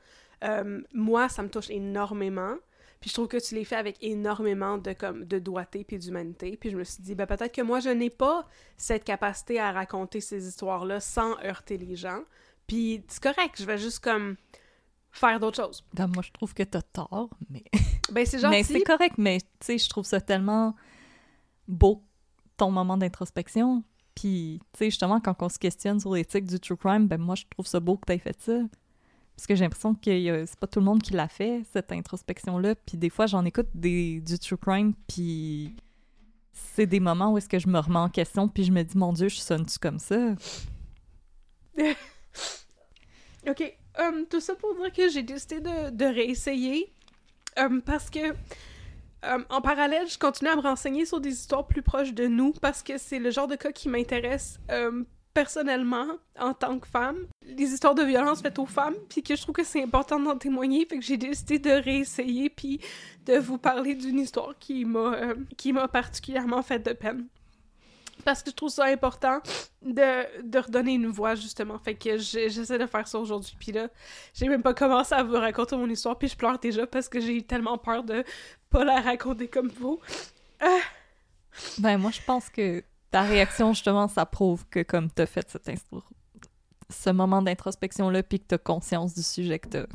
moi, 0.93 1.27
ça 1.27 1.41
me 1.41 1.49
touche 1.49 1.71
énormément. 1.71 2.55
Puis 2.99 3.09
je 3.09 3.15
trouve 3.15 3.27
que 3.27 3.37
tu 3.37 3.55
les 3.55 3.65
fais 3.65 3.77
avec 3.77 3.97
énormément 4.03 4.77
de, 4.77 4.93
comme, 4.93 5.25
de 5.25 5.39
doigté 5.39 5.83
puis 5.83 5.97
d'humanité. 5.97 6.55
Puis 6.55 6.69
je 6.69 6.77
me 6.77 6.83
suis 6.83 7.01
dit, 7.01 7.15
ben, 7.15 7.25
peut-être 7.25 7.51
que 7.51 7.63
moi, 7.63 7.79
je 7.79 7.89
n'ai 7.89 8.11
pas 8.11 8.47
cette 8.75 9.03
capacité 9.03 9.59
à 9.59 9.71
raconter 9.71 10.21
ces 10.21 10.47
histoires-là 10.47 10.99
sans 10.99 11.35
heurter 11.43 11.77
les 11.77 11.95
gens. 11.95 12.21
Puis 12.67 13.03
c'est 13.07 13.23
correct, 13.23 13.55
je 13.57 13.65
vais 13.65 13.77
juste 13.79 14.03
comme 14.03 14.35
faire 15.17 15.39
d'autres 15.39 15.61
choses. 15.61 15.83
Moi, 15.97 16.23
je 16.23 16.31
trouve 16.31 16.53
que 16.53 16.63
t'as 16.63 16.81
tort, 16.81 17.29
mais... 17.49 17.63
ben, 18.11 18.25
c'est 18.25 18.39
gentil. 18.39 18.57
Mais 18.57 18.63
c'est 18.63 18.81
correct, 18.81 19.15
mais 19.17 19.39
tu 19.39 19.47
sais, 19.61 19.77
je 19.77 19.89
trouve 19.89 20.05
ça 20.05 20.21
tellement 20.21 20.75
beau, 21.67 22.03
ton 22.55 22.71
moment 22.71 22.97
d'introspection. 22.97 23.83
Puis, 24.15 24.59
tu 24.73 24.79
sais, 24.79 24.85
justement, 24.85 25.19
quand 25.19 25.35
on 25.41 25.49
se 25.49 25.59
questionne 25.59 25.99
sur 25.99 26.13
l'éthique 26.13 26.45
du 26.45 26.59
true 26.59 26.77
crime, 26.77 27.07
ben 27.07 27.19
moi, 27.19 27.35
je 27.35 27.43
trouve 27.49 27.67
ça 27.67 27.79
beau 27.79 27.97
que 27.97 28.05
t'aies 28.05 28.17
fait 28.17 28.41
ça. 28.41 28.59
Parce 29.35 29.45
que 29.45 29.53
j'ai 29.53 29.63
l'impression 29.63 29.93
que 29.93 30.45
c'est 30.47 30.59
pas 30.59 30.65
tout 30.65 30.79
le 30.79 30.85
monde 30.85 31.03
qui 31.03 31.13
l'a 31.13 31.27
fait, 31.27 31.61
cette 31.71 31.91
introspection-là. 31.91 32.73
Puis 32.73 32.97
des 32.97 33.11
fois, 33.11 33.27
j'en 33.27 33.45
écoute 33.45 33.67
des, 33.75 34.19
du 34.21 34.39
true 34.39 34.57
crime, 34.57 34.93
puis 35.07 35.75
c'est 36.51 36.87
des 36.87 36.99
moments 36.99 37.33
où 37.33 37.37
est-ce 37.37 37.47
que 37.47 37.59
je 37.59 37.67
me 37.67 37.77
remets 37.77 37.99
en 37.99 38.09
question, 38.09 38.47
puis 38.47 38.63
je 38.63 38.71
me 38.71 38.81
dis, 38.81 38.97
mon 38.97 39.13
Dieu, 39.13 39.29
je 39.29 39.37
sonne-tu 39.37 39.77
comme 39.77 39.99
ça? 39.99 40.33
OK. 43.47 43.77
Um, 43.99 44.25
tout 44.29 44.39
ça 44.39 44.55
pour 44.55 44.75
dire 44.75 44.91
que 44.91 45.09
j'ai 45.09 45.23
décidé 45.23 45.59
de, 45.59 46.05
réessayer. 46.05 46.91
Um, 47.57 47.81
parce 47.81 48.09
que, 48.09 48.33
um, 49.23 49.45
en 49.49 49.61
parallèle, 49.61 50.07
je 50.07 50.19
continue 50.19 50.49
à 50.49 50.55
me 50.55 50.61
renseigner 50.61 51.05
sur 51.05 51.19
des 51.19 51.31
histoires 51.31 51.65
plus 51.65 51.81
proches 51.81 52.13
de 52.13 52.27
nous, 52.27 52.53
parce 52.53 52.83
que 52.83 52.97
c'est 52.97 53.19
le 53.19 53.31
genre 53.31 53.47
de 53.47 53.55
cas 53.55 53.71
qui 53.71 53.89
m'intéresse 53.89 54.59
personnellement, 55.37 56.07
en 56.39 56.55
tant 56.55 56.79
que 56.79 56.87
femme, 56.87 57.27
les 57.45 57.65
histoires 57.71 57.93
de 57.93 58.01
violence 58.01 58.41
faites 58.41 58.57
aux 58.57 58.65
femmes, 58.65 58.95
puis 59.07 59.21
que 59.21 59.35
je 59.35 59.41
trouve 59.43 59.53
que 59.53 59.63
c'est 59.63 59.83
important 59.83 60.19
d'en 60.19 60.35
témoigner, 60.35 60.83
fait 60.87 60.97
que 60.97 61.05
j'ai 61.05 61.17
décidé 61.17 61.59
de 61.59 61.69
réessayer, 61.69 62.49
puis 62.49 62.79
de 63.27 63.37
vous 63.37 63.59
parler 63.59 63.93
d'une 63.93 64.17
histoire 64.17 64.57
qui 64.57 64.83
m'a 64.83 65.13
euh, 65.13 65.35
qui 65.55 65.73
m'a 65.73 65.87
particulièrement 65.87 66.63
fait 66.63 66.79
de 66.79 66.91
peine. 66.91 67.27
Parce 68.25 68.43
que 68.43 68.51
je 68.51 68.55
trouve 68.55 68.69
ça 68.69 68.85
important 68.85 69.41
de, 69.81 70.41
de 70.41 70.59
redonner 70.59 70.93
une 70.93 71.07
voix, 71.07 71.35
justement. 71.35 71.77
Fait 71.79 71.95
que 71.95 72.17
j'essaie 72.17 72.77
de 72.77 72.85
faire 72.85 73.07
ça 73.07 73.19
aujourd'hui. 73.19 73.55
Puis 73.59 73.71
là, 73.71 73.87
j'ai 74.33 74.47
même 74.47 74.63
pas 74.63 74.73
commencé 74.73 75.15
à 75.15 75.23
vous 75.23 75.35
raconter 75.35 75.75
mon 75.77 75.89
histoire, 75.89 76.17
puis 76.17 76.27
je 76.27 76.35
pleure 76.35 76.59
déjà 76.59 76.85
parce 76.85 77.07
que 77.07 77.19
j'ai 77.19 77.41
tellement 77.41 77.77
peur 77.77 78.03
de 78.03 78.23
pas 78.69 78.83
la 78.83 79.01
raconter 79.01 79.47
comme 79.47 79.69
vous. 79.69 79.99
Euh. 80.61 80.67
Ben, 81.79 81.97
moi, 81.97 82.11
je 82.11 82.21
pense 82.25 82.49
que 82.49 82.83
ta 83.11 83.21
réaction, 83.21 83.73
justement, 83.73 84.07
ça 84.07 84.25
prouve 84.25 84.65
que 84.69 84.83
comme 84.83 85.09
t'as 85.09 85.25
fait 85.25 85.49
cet 85.49 85.69
ce 86.89 87.09
moment 87.09 87.41
d'introspection-là, 87.41 88.23
puis 88.23 88.39
que 88.39 88.45
t'as 88.47 88.57
conscience 88.57 89.13
du 89.13 89.23
sujet 89.23 89.59
que 89.59 89.67
t'as. 89.67 89.85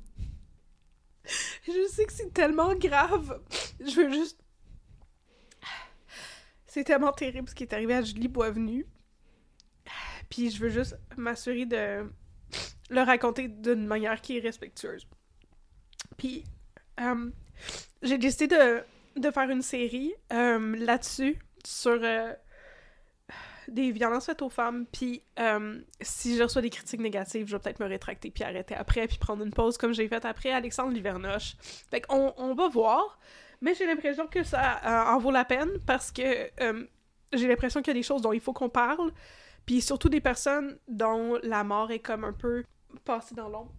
Je 1.67 1.89
sais 1.89 2.05
que 2.05 2.13
c'est 2.13 2.33
tellement 2.35 2.75
grave. 2.75 3.41
Je 3.81 3.95
veux 3.95 4.13
juste... 4.13 4.42
C'est 6.73 6.85
tellement 6.85 7.13
terrible 7.13 7.47
ce 7.51 7.55
qui 7.55 7.65
est 7.65 7.75
arrivé 7.75 7.93
à 7.93 8.01
Julie 8.01 8.29
Boisvenu. 8.29 8.87
Puis 10.31 10.51
je 10.51 10.59
veux 10.59 10.71
juste 10.71 10.97
m'assurer 11.19 11.67
de 11.67 12.11
le 12.89 13.01
raconter 13.03 13.49
d'une 13.49 13.87
manière 13.87 14.23
qui 14.23 14.39
est 14.39 14.41
respectueuse. 14.41 15.07
Puis 16.17 16.45
euh, 16.99 17.31
j'ai 18.01 18.17
décidé 18.17 18.47
de, 18.47 18.83
de, 19.17 19.31
faire 19.31 19.51
une 19.51 19.61
série 19.61 20.15
euh, 20.33 20.75
là-dessus, 20.79 21.39
sur... 21.63 21.99
Euh, 22.03 22.33
des 23.69 23.93
violences 23.93 24.27
faites 24.27 24.43
aux 24.43 24.51
femmes, 24.51 24.87
puis 24.91 25.23
si 26.01 26.37
je 26.37 26.43
reçois 26.43 26.63
des 26.63 26.69
critiques 26.69 27.01
négatives, 27.01 27.47
je 27.47 27.53
vais 27.53 27.61
peut-être 27.61 27.81
me 27.81 27.87
rétracter 27.87 28.31
puis 28.31 28.45
arrêter 28.45 28.75
après, 28.75 29.07
puis 29.07 29.19
prendre 29.19 29.45
une 29.45 29.53
pause 29.53 29.79
comme 29.79 29.95
j'ai 29.95 30.09
fait 30.09 30.25
après 30.25 30.51
Alexandre 30.51 30.93
Livernoche. 30.93 31.55
Fait 31.91 32.01
qu'on 32.01 32.35
on 32.37 32.55
va 32.55 32.69
voir, 32.69 33.19
mais 33.63 33.75
j'ai 33.75 33.87
l'impression 33.87 34.27
que 34.27 34.43
ça 34.43 34.81
euh, 34.85 35.15
en 35.15 35.19
vaut 35.19 35.31
la 35.31 35.47
peine 35.47 35.71
parce 35.87 36.13
que 36.13 36.23
euh, 36.63 36.87
j'ai 37.33 37.49
l'impression 37.49 37.81
qu'il 37.81 37.89
y 37.89 37.97
a 37.97 38.01
des 38.01 38.03
choses 38.03 38.21
dont 38.21 38.33
il 38.33 38.41
faut 38.41 38.53
qu'on 38.53 38.69
parle, 38.69 39.13
puis 39.65 39.81
surtout 39.81 40.11
des 40.11 40.21
personnes 40.21 40.79
dont 40.89 41.39
la 41.43 41.65
mort 41.65 41.91
est 41.91 42.01
comme 42.01 42.25
un 42.25 42.35
peu 42.35 42.65
passée 43.05 43.35
dans 43.35 43.49
l'ombre. 43.49 43.73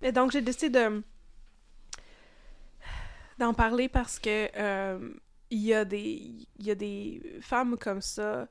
Et 0.00 0.12
donc 0.12 0.30
j'ai 0.30 0.40
décidé 0.40 0.70
de 0.70 1.02
d'en 3.38 3.52
parler 3.52 3.88
parce 3.88 4.18
que 4.18 4.48
il 5.50 5.60
y 5.60 5.74
a 5.74 5.84
des 5.84 6.46
il 6.58 6.66
y 6.66 6.70
a 6.70 6.74
des 6.74 7.38
femmes 7.42 7.76
comme 7.76 8.00
ça 8.00 8.48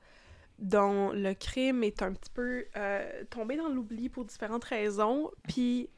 dont 0.60 1.12
le 1.12 1.34
crime 1.34 1.84
est 1.84 2.02
un 2.02 2.14
petit 2.14 2.30
peu 2.30 2.66
euh, 2.76 3.24
tombé 3.30 3.58
dans 3.58 3.70
l'oubli 3.70 4.10
pour 4.10 4.26
différentes 4.26 4.64
raisons. 4.64 5.32
Puis 5.48 5.90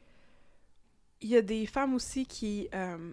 il 1.20 1.28
y 1.28 1.36
a 1.36 1.42
des 1.42 1.66
femmes 1.66 1.94
aussi 1.94 2.26
qui 2.26 2.68
euh, 2.74 3.12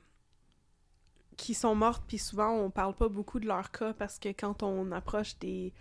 qui 1.38 1.54
sont 1.54 1.76
mortes, 1.76 2.04
puis 2.08 2.18
souvent 2.18 2.52
on 2.52 2.70
parle 2.70 2.96
pas 2.96 3.10
beaucoup 3.10 3.40
de 3.40 3.48
leur 3.48 3.72
cas 3.72 3.94
parce 3.94 4.20
que 4.20 4.30
quand 4.30 4.64
on 4.64 4.92
approche 4.92 5.38
des 5.40 5.74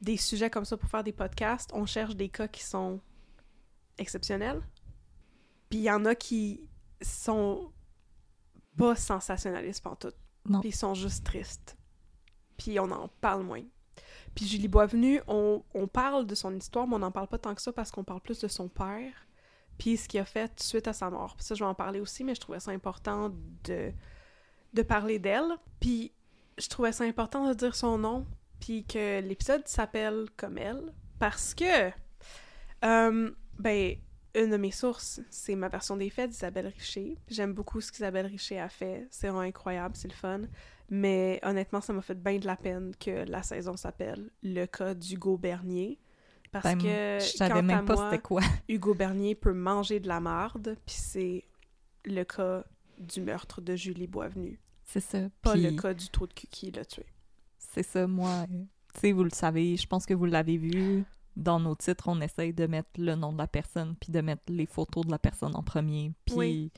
des 0.00 0.16
sujets 0.16 0.50
comme 0.50 0.64
ça 0.64 0.76
pour 0.76 0.88
faire 0.88 1.04
des 1.04 1.12
podcasts, 1.12 1.70
on 1.74 1.84
cherche 1.84 2.16
des 2.16 2.28
cas 2.28 2.48
qui 2.48 2.64
sont 2.64 3.00
exceptionnels. 3.98 4.62
Puis 5.68 5.80
il 5.80 5.82
y 5.82 5.90
en 5.90 6.04
a 6.04 6.14
qui 6.14 6.68
sont 7.02 7.70
pas 8.76 8.96
sensationnalistes 8.96 9.86
en 9.86 9.96
tout. 9.96 10.12
Puis 10.44 10.70
ils 10.70 10.74
sont 10.74 10.94
juste 10.94 11.24
tristes. 11.24 11.76
Puis 12.56 12.80
on 12.80 12.90
en 12.90 13.08
parle 13.20 13.42
moins. 13.42 13.62
Puis 14.34 14.46
Julie 14.46 14.68
Boisvenu, 14.68 15.20
on, 15.26 15.62
on 15.74 15.86
parle 15.86 16.26
de 16.26 16.34
son 16.34 16.54
histoire, 16.56 16.86
mais 16.86 16.96
on 16.96 17.00
n'en 17.00 17.10
parle 17.10 17.28
pas 17.28 17.38
tant 17.38 17.54
que 17.54 17.62
ça 17.62 17.72
parce 17.72 17.90
qu'on 17.90 18.04
parle 18.04 18.20
plus 18.20 18.38
de 18.40 18.48
son 18.48 18.68
père, 18.68 19.26
puis 19.76 19.96
ce 19.96 20.08
qu'il 20.08 20.20
a 20.20 20.24
fait 20.24 20.60
suite 20.60 20.88
à 20.88 20.92
sa 20.92 21.10
mort. 21.10 21.36
Puis 21.36 21.44
ça, 21.44 21.54
je 21.54 21.64
vais 21.64 21.68
en 21.68 21.74
parler 21.74 22.00
aussi, 22.00 22.24
mais 22.24 22.34
je 22.34 22.40
trouvais 22.40 22.60
ça 22.60 22.70
important 22.70 23.32
de, 23.64 23.92
de 24.72 24.82
parler 24.82 25.18
d'elle. 25.18 25.56
Puis 25.80 26.12
je 26.58 26.68
trouvais 26.68 26.92
ça 26.92 27.04
important 27.04 27.48
de 27.48 27.54
dire 27.54 27.74
son 27.74 27.98
nom, 27.98 28.26
puis 28.60 28.84
que 28.84 29.20
l'épisode 29.20 29.66
s'appelle 29.66 30.26
comme 30.36 30.58
elle, 30.58 30.92
parce 31.18 31.54
que, 31.54 31.90
euh, 32.84 33.30
ben, 33.58 33.96
une 34.34 34.50
de 34.50 34.56
mes 34.56 34.70
sources, 34.70 35.20
c'est 35.30 35.56
ma 35.56 35.68
version 35.68 35.96
des 35.96 36.10
faits 36.10 36.30
d'Isabelle 36.30 36.68
Richer. 36.68 37.16
J'aime 37.28 37.52
beaucoup 37.52 37.80
ce 37.80 37.90
qu'Isabelle 37.90 38.26
Richer 38.26 38.60
a 38.60 38.68
fait. 38.68 39.08
C'est 39.10 39.28
vraiment 39.28 39.40
incroyable, 39.40 39.96
c'est 39.96 40.08
le 40.08 40.14
fun. 40.14 40.42
Mais 40.88 41.40
honnêtement, 41.42 41.80
ça 41.80 41.92
m'a 41.92 42.02
fait 42.02 42.20
bien 42.20 42.38
de 42.38 42.46
la 42.46 42.56
peine 42.56 42.94
que 42.96 43.24
la 43.28 43.42
saison 43.42 43.76
s'appelle 43.76 44.30
Le 44.42 44.66
cas 44.66 44.94
d'Hugo 44.94 45.36
Bernier. 45.36 45.98
Parce 46.52 46.64
ben, 46.64 46.78
que, 46.78 47.24
je 47.24 47.36
savais 47.36 47.62
même 47.62 47.84
pas 47.84 48.10
c'était 48.10 48.22
quoi. 48.22 48.42
Hugo 48.68 48.94
Bernier 48.94 49.34
peut 49.34 49.52
manger 49.52 50.00
de 50.00 50.08
la 50.08 50.20
marde, 50.20 50.76
puis 50.84 50.96
c'est 50.96 51.44
le 52.04 52.24
cas 52.24 52.64
du 53.00 53.20
meurtre 53.20 53.60
de 53.60 53.74
Julie 53.76 54.06
Boisvenu. 54.06 54.60
C'est 54.84 55.00
ça. 55.00 55.18
Pas 55.42 55.56
le 55.56 55.72
cas 55.72 55.94
du 55.94 56.08
trou 56.08 56.26
de 56.26 56.32
cul 56.32 56.46
qui 56.48 56.70
l'a 56.70 56.84
tué. 56.84 57.06
C'est 57.58 57.82
ça, 57.82 58.06
moi. 58.06 58.46
Tu 58.94 59.00
sais, 59.00 59.12
vous 59.12 59.24
le 59.24 59.30
savez, 59.30 59.76
je 59.76 59.86
pense 59.86 60.06
que 60.06 60.14
vous 60.14 60.26
l'avez 60.26 60.56
vu. 60.56 61.04
Dans 61.36 61.60
nos 61.60 61.76
titres, 61.76 62.08
on 62.08 62.20
essaye 62.20 62.52
de 62.52 62.66
mettre 62.66 62.90
le 62.98 63.14
nom 63.14 63.32
de 63.32 63.38
la 63.38 63.46
personne, 63.46 63.94
puis 63.98 64.12
de 64.12 64.20
mettre 64.20 64.42
les 64.48 64.66
photos 64.66 65.06
de 65.06 65.10
la 65.10 65.18
personne 65.18 65.54
en 65.54 65.62
premier. 65.62 66.12
Puis 66.24 66.72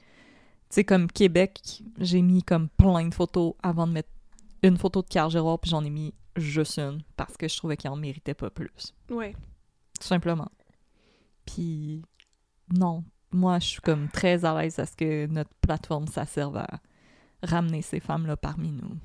sais, 0.72 0.84
comme 0.84 1.10
Québec, 1.10 1.82
j'ai 1.98 2.22
mis 2.22 2.42
comme 2.42 2.68
plein 2.68 3.06
de 3.06 3.14
photos 3.14 3.54
avant 3.62 3.86
de 3.86 3.92
mettre 3.92 4.08
une 4.62 4.78
photo 4.78 5.02
de 5.02 5.08
Carl 5.08 5.30
Gérard, 5.30 5.58
puis 5.58 5.70
j'en 5.70 5.84
ai 5.84 5.90
mis 5.90 6.14
juste 6.36 6.78
une 6.78 7.02
parce 7.16 7.36
que 7.36 7.46
je 7.46 7.56
trouvais 7.56 7.76
qu'il 7.76 7.90
en 7.90 7.96
méritait 7.96 8.34
pas 8.34 8.50
plus. 8.50 8.94
Oui. 9.10 9.32
Tout 10.00 10.06
simplement. 10.06 10.50
Puis, 11.44 12.02
non. 12.74 13.04
Moi, 13.32 13.58
je 13.58 13.66
suis 13.66 13.80
comme 13.80 14.08
très 14.08 14.44
à 14.44 14.60
l'aise 14.60 14.78
à 14.78 14.86
ce 14.86 14.94
que 14.96 15.26
notre 15.26 15.54
plateforme, 15.60 16.06
ça 16.06 16.26
serve 16.26 16.58
à 16.58 16.68
ramener 17.42 17.82
ces 17.82 18.00
femmes-là 18.00 18.36
parmi 18.36 18.70
nous. 18.70 18.96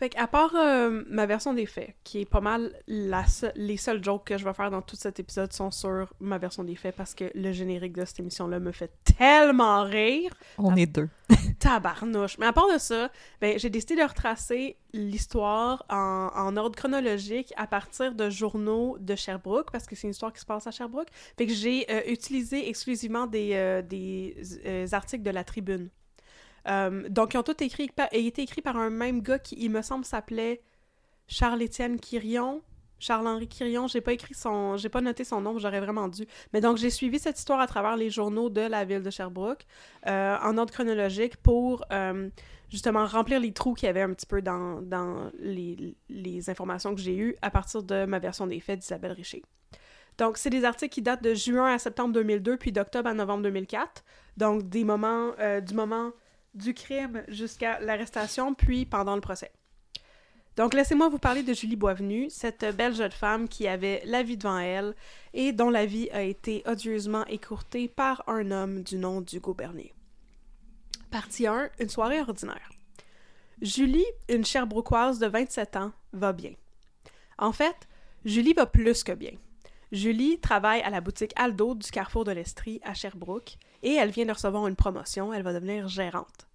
Fait 0.00 0.08
qu'à 0.08 0.26
part 0.26 0.56
euh, 0.56 1.04
ma 1.10 1.26
version 1.26 1.52
des 1.52 1.66
faits, 1.66 1.94
qui 2.04 2.22
est 2.22 2.24
pas 2.24 2.40
mal 2.40 2.72
la 2.88 3.26
les 3.54 3.76
seuls 3.76 4.02
jokes 4.02 4.24
que 4.24 4.38
je 4.38 4.46
vais 4.46 4.54
faire 4.54 4.70
dans 4.70 4.80
tout 4.80 4.96
cet 4.96 5.20
épisode 5.20 5.52
sont 5.52 5.70
sur 5.70 6.14
ma 6.20 6.38
version 6.38 6.64
des 6.64 6.74
faits 6.74 6.96
parce 6.96 7.14
que 7.14 7.30
le 7.34 7.52
générique 7.52 7.92
de 7.92 8.06
cette 8.06 8.18
émission-là 8.18 8.60
me 8.60 8.72
fait 8.72 8.90
tellement 9.04 9.84
rire. 9.84 10.32
On 10.56 10.74
est 10.74 10.86
deux. 10.86 11.10
Tabarnouche. 11.58 12.38
Mais 12.38 12.46
à 12.46 12.54
part 12.54 12.72
de 12.72 12.78
ça, 12.78 13.10
ben, 13.42 13.58
j'ai 13.58 13.68
décidé 13.68 13.96
de 13.96 14.02
retracer 14.02 14.78
l'histoire 14.94 15.84
en, 15.90 16.30
en, 16.34 16.56
ordre 16.56 16.76
chronologique 16.76 17.52
à 17.58 17.66
partir 17.66 18.14
de 18.14 18.30
journaux 18.30 18.96
de 19.00 19.14
Sherbrooke 19.14 19.70
parce 19.70 19.86
que 19.86 19.94
c'est 19.94 20.06
une 20.06 20.12
histoire 20.12 20.32
qui 20.32 20.40
se 20.40 20.46
passe 20.46 20.66
à 20.66 20.70
Sherbrooke. 20.70 21.10
Fait 21.36 21.46
que 21.46 21.52
j'ai 21.52 21.84
euh, 21.90 22.00
utilisé 22.06 22.70
exclusivement 22.70 23.26
des, 23.26 23.50
euh, 23.52 23.82
des 23.82 24.34
articles 24.94 25.24
de 25.24 25.30
la 25.30 25.44
Tribune. 25.44 25.90
Euh, 26.68 27.08
donc, 27.08 27.34
ils 27.34 27.38
ont 27.38 27.42
tous 27.42 27.62
écrit, 27.64 27.90
été 28.12 28.42
écrits 28.42 28.62
par 28.62 28.76
un 28.76 28.90
même 28.90 29.22
gars 29.22 29.38
qui, 29.38 29.56
il 29.58 29.70
me 29.70 29.82
semble, 29.82 30.04
s'appelait 30.04 30.62
Charles-Étienne 31.26 31.98
Quirion. 31.98 32.62
Charles-Henri 33.00 33.48
Quirion, 33.48 33.86
j'ai 33.86 34.02
pas 34.02 34.12
écrit 34.12 34.34
son, 34.34 34.76
j'ai 34.76 34.90
pas 34.90 35.00
noté 35.00 35.24
son 35.24 35.40
nom, 35.40 35.58
j'aurais 35.58 35.80
vraiment 35.80 36.06
dû. 36.06 36.26
Mais 36.52 36.60
donc 36.60 36.76
j'ai 36.76 36.90
suivi 36.90 37.18
cette 37.18 37.38
histoire 37.38 37.58
à 37.58 37.66
travers 37.66 37.96
les 37.96 38.10
journaux 38.10 38.50
de 38.50 38.60
la 38.60 38.84
ville 38.84 39.02
de 39.02 39.10
Sherbrooke 39.10 39.64
euh, 40.06 40.36
en 40.42 40.58
ordre 40.58 40.72
chronologique 40.72 41.38
pour 41.38 41.82
euh, 41.92 42.28
justement 42.68 43.06
remplir 43.06 43.40
les 43.40 43.52
trous 43.52 43.72
qu'il 43.72 43.86
y 43.86 43.88
avait 43.88 44.02
un 44.02 44.12
petit 44.12 44.26
peu 44.26 44.42
dans, 44.42 44.82
les, 45.38 46.50
informations 46.50 46.94
que 46.94 47.00
j'ai 47.00 47.16
eues 47.16 47.36
à 47.40 47.50
partir 47.50 47.82
de 47.82 48.04
ma 48.04 48.18
version 48.18 48.46
des 48.46 48.60
faits 48.60 48.80
d'Isabelle 48.80 49.12
Richer. 49.12 49.42
Donc 50.18 50.36
c'est 50.36 50.50
des 50.50 50.64
articles 50.64 50.92
qui 50.92 51.00
datent 51.00 51.22
de 51.22 51.32
juin 51.32 51.72
à 51.72 51.78
septembre 51.78 52.12
2002 52.12 52.58
puis 52.58 52.70
d'octobre 52.70 53.08
à 53.08 53.14
novembre 53.14 53.44
2004. 53.44 54.04
Donc 54.36 54.68
des 54.68 54.84
moments 54.84 55.30
du 55.62 55.74
moment 55.74 56.12
du 56.54 56.74
crime 56.74 57.22
jusqu'à 57.28 57.80
l'arrestation 57.80 58.54
puis 58.54 58.86
pendant 58.86 59.14
le 59.14 59.20
procès. 59.20 59.52
Donc, 60.56 60.74
laissez-moi 60.74 61.08
vous 61.08 61.18
parler 61.18 61.42
de 61.42 61.54
Julie 61.54 61.76
Boisvenu, 61.76 62.28
cette 62.28 62.76
belle 62.76 62.94
jeune 62.94 63.12
femme 63.12 63.48
qui 63.48 63.68
avait 63.68 64.02
la 64.04 64.22
vie 64.22 64.36
devant 64.36 64.58
elle 64.58 64.94
et 65.32 65.52
dont 65.52 65.70
la 65.70 65.86
vie 65.86 66.10
a 66.10 66.22
été 66.22 66.62
odieusement 66.66 67.24
écourtée 67.26 67.88
par 67.88 68.24
un 68.26 68.50
homme 68.50 68.82
du 68.82 68.96
nom 68.96 69.20
d'Hugo 69.20 69.54
Bernier. 69.54 69.94
Partie 71.10 71.46
1, 71.46 71.70
une 71.78 71.88
soirée 71.88 72.20
ordinaire. 72.20 72.70
Julie, 73.62 74.04
une 74.28 74.44
Sherbrookeoise 74.44 75.18
de 75.18 75.26
27 75.26 75.76
ans, 75.76 75.92
va 76.12 76.32
bien. 76.32 76.52
En 77.38 77.52
fait, 77.52 77.88
Julie 78.24 78.52
va 78.52 78.66
plus 78.66 79.02
que 79.02 79.12
bien. 79.12 79.32
Julie 79.92 80.38
travaille 80.38 80.82
à 80.82 80.90
la 80.90 81.00
boutique 81.00 81.32
Aldo 81.34 81.74
du 81.74 81.90
Carrefour 81.90 82.24
de 82.24 82.30
l'Estrie 82.30 82.80
à 82.84 82.94
Sherbrooke 82.94 83.56
et 83.82 83.94
elle 83.94 84.10
vient 84.10 84.26
de 84.26 84.32
recevoir 84.32 84.68
une 84.68 84.76
promotion, 84.76 85.32
elle 85.32 85.42
va 85.42 85.52
devenir 85.52 85.88
gérante. 85.88 86.46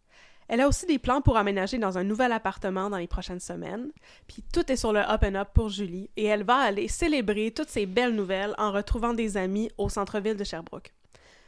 Elle 0.48 0.62
a 0.62 0.68
aussi 0.68 0.86
des 0.86 1.00
plans 1.00 1.22
pour 1.22 1.38
aménager 1.38 1.77
dans 1.77 1.98
un 1.98 2.04
nouvel 2.04 2.32
appartement 2.32 2.89
dans 2.89 2.98
les 2.98 3.08
prochaines 3.08 3.39
semaines. 3.39 3.92
Puis 4.27 4.44
tout 4.54 4.72
est 4.72 4.77
sur 4.77 4.94
le 4.94 5.00
up 5.00 5.24
and 5.24 5.36
up 5.36 5.50
pour 5.54 5.70
Julie 5.70 6.10
et 6.15 6.25
elle 6.25 6.44
va 6.44 6.58
aller 6.58 6.88
célébrer 6.88 7.51
toutes 7.51 7.70
ces 7.70 7.86
belles 7.86 8.15
nouvelles 8.15 8.56
en 8.58 8.72
retrouvant 8.72 9.13
des 9.13 9.38
amis 9.38 9.70
au 9.77 9.89
centre-ville 9.89 10.38
de 10.38 10.44
Sherbrooke. 10.44 10.94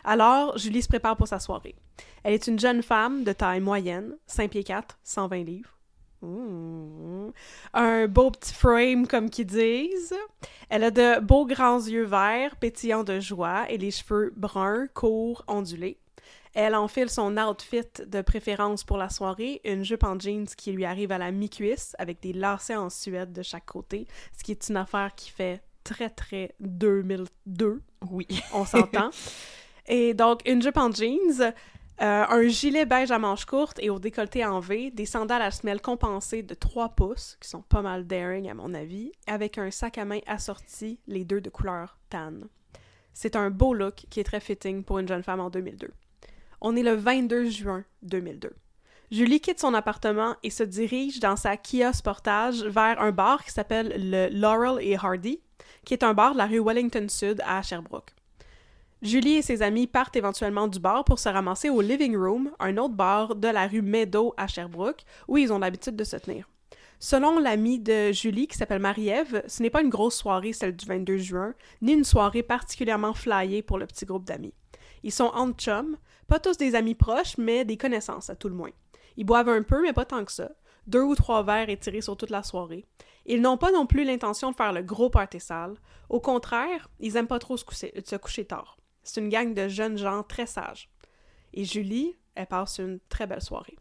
Alors, 0.03 0.57
Julie 0.57 0.81
se 0.81 0.87
prépare 0.87 1.15
pour 1.15 1.27
sa 1.27 1.39
soirée. 1.39 1.75
Elle 2.23 2.33
est 2.33 2.47
une 2.47 2.59
jeune 2.59 2.81
femme 2.81 3.23
de 3.23 3.33
taille 3.33 3.59
moyenne, 3.59 4.15
5 4.25 4.51
pieds 4.51 4.63
4, 4.63 4.97
120 5.03 5.43
livres. 5.43 5.76
Mmh. 6.21 7.29
Un 7.73 8.07
beau 8.07 8.31
petit 8.31 8.53
frame, 8.53 9.07
comme 9.07 9.29
qu'ils 9.29 9.45
disent. 9.45 10.15
Elle 10.69 10.83
a 10.83 10.91
de 10.91 11.19
beaux 11.19 11.45
grands 11.45 11.79
yeux 11.79 12.05
verts, 12.05 12.55
pétillants 12.55 13.03
de 13.03 13.19
joie, 13.19 13.69
et 13.69 13.77
les 13.77 13.91
cheveux 13.91 14.33
bruns, 14.35 14.87
courts, 14.93 15.43
ondulés. 15.47 15.97
Elle 16.53 16.73
enfile 16.73 17.09
son 17.09 17.37
outfit 17.37 17.83
de 18.03 18.21
préférence 18.21 18.83
pour 18.83 18.97
la 18.97 19.09
soirée, 19.09 19.61
une 19.63 19.83
jupe 19.83 20.03
en 20.03 20.19
jeans 20.19 20.47
qui 20.47 20.71
lui 20.71 20.85
arrive 20.85 21.11
à 21.11 21.19
la 21.19 21.31
mi-cuisse 21.31 21.95
avec 21.99 22.19
des 22.19 22.33
lacets 22.33 22.75
en 22.75 22.89
suède 22.89 23.31
de 23.31 23.43
chaque 23.43 23.67
côté, 23.67 24.07
ce 24.35 24.43
qui 24.43 24.53
est 24.53 24.69
une 24.69 24.77
affaire 24.77 25.13
qui 25.15 25.29
fait 25.29 25.61
très 25.83 26.09
très 26.09 26.55
2002. 26.59 27.81
Oui. 28.09 28.27
On 28.53 28.65
s'entend. 28.65 29.11
et 29.87 30.15
donc, 30.15 30.41
une 30.47 30.63
jupe 30.63 30.77
en 30.77 30.91
jeans, 30.91 31.53
euh, 31.99 32.25
un 32.29 32.47
gilet 32.47 32.85
beige 32.85 33.09
à 33.09 33.17
manches 33.17 33.45
courtes 33.45 33.79
et 33.81 33.89
au 33.89 33.97
décolleté 33.97 34.45
en 34.45 34.59
V, 34.59 34.91
des 34.91 35.07
sandales 35.07 35.41
à 35.41 35.49
semelle 35.49 35.81
compensées 35.81 36.43
de 36.43 36.53
3 36.53 36.89
pouces, 36.89 37.37
qui 37.41 37.49
sont 37.49 37.63
pas 37.63 37.81
mal 37.81 38.05
daring 38.05 38.49
à 38.49 38.53
mon 38.53 38.73
avis, 38.75 39.11
avec 39.25 39.57
un 39.57 39.71
sac 39.71 39.97
à 39.97 40.05
main 40.05 40.19
assorti, 40.27 40.99
les 41.07 41.25
deux 41.25 41.41
de 41.41 41.49
couleur 41.49 41.97
tan. 42.09 42.33
C'est 43.13 43.35
un 43.35 43.49
beau 43.49 43.73
look 43.73 44.05
qui 44.11 44.19
est 44.19 44.23
très 44.23 44.39
fitting 44.39 44.83
pour 44.83 44.99
une 44.99 45.07
jeune 45.07 45.23
femme 45.23 45.39
en 45.39 45.49
2002. 45.49 45.89
On 46.61 46.75
est 46.75 46.83
le 46.83 46.93
22 46.93 47.49
juin 47.49 47.83
2002. 48.03 48.51
Julie 49.09 49.39
quitte 49.39 49.59
son 49.59 49.73
appartement 49.73 50.35
et 50.43 50.49
se 50.51 50.63
dirige 50.63 51.19
dans 51.19 51.35
sa 51.35 51.57
Kia 51.57 51.93
Sportage 51.93 52.63
vers 52.63 53.01
un 53.01 53.11
bar 53.11 53.43
qui 53.43 53.51
s'appelle 53.51 53.93
le 53.97 54.27
Laurel 54.31 54.85
et 54.85 54.97
Hardy, 54.97 55.39
qui 55.83 55.93
est 55.93 56.03
un 56.03 56.13
bar 56.13 56.33
de 56.33 56.37
la 56.37 56.45
rue 56.45 56.59
Wellington 56.59 57.07
Sud 57.09 57.41
à 57.45 57.63
Sherbrooke. 57.63 58.16
Julie 59.03 59.35
et 59.35 59.41
ses 59.43 59.61
amis 59.61 59.85
partent 59.85 60.15
éventuellement 60.15 60.67
du 60.67 60.79
bar 60.79 61.05
pour 61.05 61.19
se 61.19 61.29
ramasser 61.29 61.69
au 61.69 61.81
Living 61.81 62.17
Room, 62.17 62.51
un 62.59 62.77
autre 62.77 62.95
bar 62.95 63.35
de 63.35 63.47
la 63.47 63.67
rue 63.67 63.83
Meadow 63.83 64.33
à 64.37 64.47
Sherbrooke, 64.47 65.03
où 65.27 65.37
ils 65.37 65.53
ont 65.53 65.59
l'habitude 65.59 65.95
de 65.95 66.03
se 66.03 66.17
tenir. 66.17 66.49
Selon 66.97 67.37
l'amie 67.37 67.77
de 67.77 68.11
Julie, 68.11 68.47
qui 68.47 68.57
s'appelle 68.57 68.81
Marie-Ève, 68.81 69.43
ce 69.47 69.61
n'est 69.61 69.69
pas 69.69 69.83
une 69.83 69.89
grosse 69.89 70.15
soirée, 70.15 70.51
celle 70.51 70.75
du 70.75 70.87
22 70.87 71.17
juin, 71.17 71.53
ni 71.83 71.93
une 71.93 72.03
soirée 72.03 72.41
particulièrement 72.41 73.13
flyée 73.13 73.61
pour 73.61 73.77
le 73.77 73.85
petit 73.85 74.05
groupe 74.05 74.25
d'amis. 74.25 74.55
Ils 75.03 75.11
sont 75.11 75.31
en 75.35 75.51
chum, 75.51 75.97
pas 76.27 76.39
tous 76.39 76.57
des 76.57 76.73
amis 76.73 76.95
proches, 76.95 77.37
mais 77.37 77.65
des 77.65 77.77
connaissances 77.77 78.31
à 78.31 78.35
tout 78.35 78.49
le 78.49 78.55
moins. 78.55 78.71
Ils 79.15 79.25
boivent 79.25 79.49
un 79.49 79.61
peu, 79.61 79.83
mais 79.83 79.93
pas 79.93 80.05
tant 80.05 80.25
que 80.25 80.31
ça. 80.31 80.49
Deux 80.87 81.03
ou 81.03 81.13
trois 81.13 81.43
verres 81.43 81.69
étirés 81.69 82.01
sur 82.01 82.17
toute 82.17 82.31
la 82.31 82.41
soirée. 82.41 82.83
Ils 83.27 83.41
n'ont 83.41 83.57
pas 83.57 83.71
non 83.71 83.85
plus 83.85 84.05
l'intention 84.05 84.49
de 84.49 84.55
faire 84.55 84.73
le 84.73 84.81
gros 84.81 85.11
party 85.11 85.39
sale. 85.39 85.75
Au 86.09 86.19
contraire, 86.19 86.89
ils 86.99 87.15
aiment 87.15 87.27
pas 87.27 87.37
trop 87.37 87.57
se 87.57 87.63
coucher 88.17 88.45
tard. 88.45 88.77
C'est 89.07 89.21
une 89.21 89.29
gang 89.29 89.53
de 89.53 89.69
jeunes 89.69 89.97
gens 89.97 90.21
très 90.23 90.45
sages. 90.45 90.89
Et 91.53 91.63
Julie, 91.63 92.17
elle 92.35 92.45
passe 92.45 92.79
une 92.79 92.99
très 93.07 93.25
belle 93.25 93.41
soirée. 93.41 93.77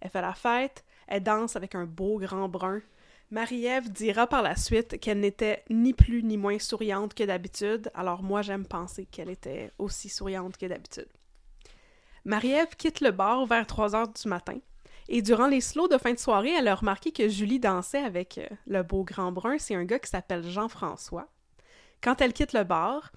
Elle 0.00 0.10
fait 0.10 0.20
la 0.20 0.34
fête, 0.34 0.84
elle 1.06 1.22
danse 1.22 1.54
avec 1.54 1.76
un 1.76 1.84
beau 1.84 2.18
grand 2.18 2.48
brun. 2.48 2.82
Marie-Ève 3.30 3.90
dira 3.90 4.26
par 4.26 4.42
la 4.42 4.56
suite 4.56 4.98
qu'elle 5.00 5.20
n'était 5.20 5.62
ni 5.70 5.94
plus 5.94 6.24
ni 6.24 6.36
moins 6.36 6.58
souriante 6.58 7.14
que 7.14 7.22
d'habitude, 7.22 7.90
alors 7.94 8.22
moi 8.22 8.42
j'aime 8.42 8.66
penser 8.66 9.06
qu'elle 9.06 9.30
était 9.30 9.70
aussi 9.78 10.08
souriante 10.08 10.56
que 10.56 10.66
d'habitude. 10.66 11.08
Marie-Ève 12.24 12.74
quitte 12.76 13.00
le 13.00 13.12
bar 13.12 13.46
vers 13.46 13.66
3 13.66 13.94
heures 13.94 14.08
du 14.08 14.28
matin. 14.28 14.58
Et 15.08 15.22
durant 15.22 15.46
les 15.46 15.60
slows 15.60 15.88
de 15.88 15.98
fin 15.98 16.12
de 16.12 16.18
soirée, 16.18 16.52
elle 16.58 16.68
a 16.68 16.74
remarqué 16.74 17.12
que 17.12 17.28
Julie 17.28 17.60
dansait 17.60 18.02
avec 18.02 18.38
euh, 18.38 18.48
le 18.66 18.82
beau 18.82 19.04
grand 19.04 19.30
brun. 19.30 19.58
C'est 19.58 19.74
un 19.74 19.84
gars 19.84 19.98
qui 19.98 20.10
s'appelle 20.10 20.42
Jean-François. 20.42 21.28
Quand 22.02 22.20
elle 22.20 22.32
quitte 22.32 22.54
le 22.54 22.64
bar, 22.64 23.12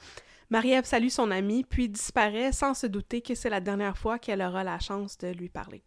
Marie-Ève 0.50 0.86
salue 0.86 1.10
son 1.10 1.30
ami, 1.32 1.64
puis 1.64 1.90
disparaît 1.90 2.52
sans 2.52 2.74
se 2.74 2.88
douter 2.88 3.22
que 3.22 3.36
c'est 3.36 3.50
la 3.50 3.60
dernière 3.60 3.98
fois 3.98 4.18
qu'elle 4.18 4.42
aura 4.42 4.64
la 4.64 4.80
chance 4.80 5.18
de 5.18 5.28
lui 5.28 5.50
parler. 5.50 5.84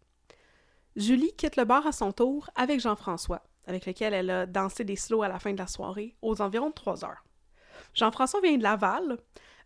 Julie 0.96 1.32
quitte 1.36 1.56
le 1.56 1.64
bar 1.64 1.86
à 1.86 1.92
son 1.92 2.12
tour 2.12 2.50
avec 2.56 2.80
Jean-François, 2.80 3.42
avec 3.66 3.86
lequel 3.86 4.12
elle 4.12 4.30
a 4.30 4.46
dansé 4.46 4.84
des 4.84 4.96
slows 4.96 5.22
à 5.22 5.28
la 5.28 5.38
fin 5.38 5.52
de 5.52 5.58
la 5.58 5.66
soirée, 5.66 6.14
aux 6.20 6.42
environs 6.42 6.68
de 6.68 6.74
3 6.74 7.04
heures. 7.04 7.24
Jean-François 7.94 8.40
vient 8.42 8.56
de 8.58 8.62
Laval, 8.62 9.18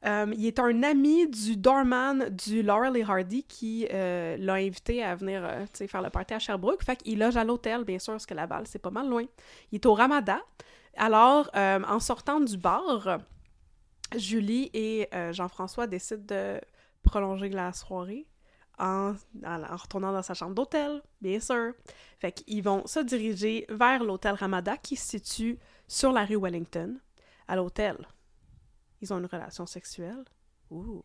euh, 0.07 0.27
il 0.37 0.47
est 0.47 0.59
un 0.59 0.83
ami 0.83 1.27
du 1.29 1.57
doorman 1.57 2.29
du 2.29 2.63
Laurel 2.63 2.97
et 2.97 3.03
Hardy 3.03 3.43
qui 3.45 3.89
euh, 3.93 4.37
l'a 4.39 4.55
invité 4.55 5.03
à 5.03 5.15
venir 5.15 5.43
euh, 5.45 5.65
faire 5.89 6.03
le 6.03 6.11
party 6.11 6.35
à 6.35 6.39
Sherbrooke. 6.39 6.85
Fait 6.85 6.97
qu'il 6.97 7.19
loge 7.19 7.37
à 7.37 7.45
l'hôtel, 7.45 7.85
bien 7.85 7.99
sûr, 7.99 8.13
parce 8.13 8.27
que 8.27 8.35
Laval, 8.35 8.67
c'est 8.67 8.79
pas 8.79 8.91
mal 8.91 9.09
loin. 9.09 9.25
Il 9.73 9.77
est 9.77 9.87
au 9.87 9.95
Ramadan. 9.95 10.39
Alors, 10.97 11.51
en 11.55 11.99
sortant 11.99 12.39
du 12.39 12.57
bar, 12.57 13.19
Julie 14.17 14.71
et 14.73 15.09
Jean-François 15.33 15.87
décident 15.87 16.25
de 16.27 16.61
prolonger 17.03 17.49
la 17.49 17.73
soirée 17.73 18.27
en, 18.79 19.15
en, 19.45 19.77
retournant 19.77 20.13
dans 20.13 20.23
sa 20.23 20.35
chambre 20.35 20.55
d'hôtel, 20.55 21.03
bien 21.21 21.41
sûr. 21.41 21.75
Fait 22.19 22.33
qu'ils 22.33 22.63
vont 22.63 22.87
se 22.87 23.01
diriger 23.01 23.67
vers 23.69 24.03
l'hôtel 24.03 24.35
Ramada 24.35 24.77
qui 24.77 24.97
se 24.97 25.19
situe 25.19 25.59
sur 25.87 26.13
la 26.13 26.25
rue 26.25 26.37
Wellington. 26.37 26.99
À 27.47 27.57
l'hôtel, 27.57 27.97
ils 29.01 29.13
ont 29.13 29.19
une 29.19 29.27
relation 29.27 29.67
sexuelle. 29.67 30.25
Ouh. 30.71 31.05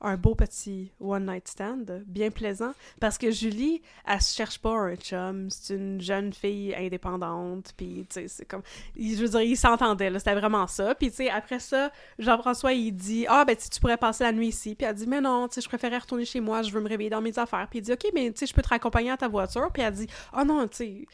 Un 0.00 0.16
beau 0.16 0.34
petit 0.34 0.92
one-night 1.00 1.48
stand, 1.48 2.02
bien 2.06 2.30
plaisant. 2.30 2.72
Parce 3.00 3.18
que 3.18 3.30
Julie, 3.30 3.82
elle 4.06 4.20
se 4.20 4.34
cherche 4.34 4.58
pas 4.58 4.72
un 4.72 4.94
chum. 4.96 5.48
C'est 5.50 5.74
une 5.74 6.00
jeune 6.00 6.32
fille 6.32 6.74
indépendante. 6.74 7.72
Puis, 7.76 8.06
tu 8.08 8.14
sais, 8.20 8.28
c'est 8.28 8.44
comme. 8.44 8.62
Je 8.98 9.16
veux 9.16 9.28
dire, 9.28 9.42
ils 9.42 9.56
s'entendaient, 9.56 10.10
là. 10.10 10.18
C'était 10.18 10.34
vraiment 10.34 10.66
ça. 10.66 10.94
Puis, 10.94 11.10
tu 11.10 11.16
sais, 11.16 11.30
après 11.30 11.60
ça, 11.60 11.90
Jean-François, 12.18 12.72
il 12.72 12.92
dit 12.92 13.26
Ah, 13.28 13.44
ben, 13.44 13.56
tu 13.56 13.80
pourrais 13.80 13.96
passer 13.96 14.24
la 14.24 14.32
nuit 14.32 14.48
ici. 14.48 14.74
Puis, 14.74 14.86
elle 14.86 14.94
dit 14.94 15.06
Mais 15.06 15.20
non, 15.20 15.48
tu 15.48 15.54
sais, 15.54 15.60
je 15.60 15.68
préférais 15.68 15.98
retourner 15.98 16.24
chez 16.24 16.40
moi. 16.40 16.62
Je 16.62 16.70
veux 16.70 16.80
me 16.80 16.88
réveiller 16.88 17.10
dans 17.10 17.22
mes 17.22 17.38
affaires. 17.38 17.66
Puis, 17.68 17.78
il 17.78 17.82
dit 17.82 17.92
Ok, 17.92 18.06
mais, 18.14 18.30
tu 18.32 18.40
sais, 18.40 18.46
je 18.46 18.54
peux 18.54 18.62
te 18.62 18.68
raccompagner 18.68 19.10
à 19.10 19.16
ta 19.16 19.28
voiture. 19.28 19.70
Puis, 19.72 19.82
elle 19.82 19.94
dit 19.94 20.06
Ah, 20.32 20.40
oh, 20.42 20.44
non, 20.44 20.68
tu 20.68 20.76
sais 20.76 21.06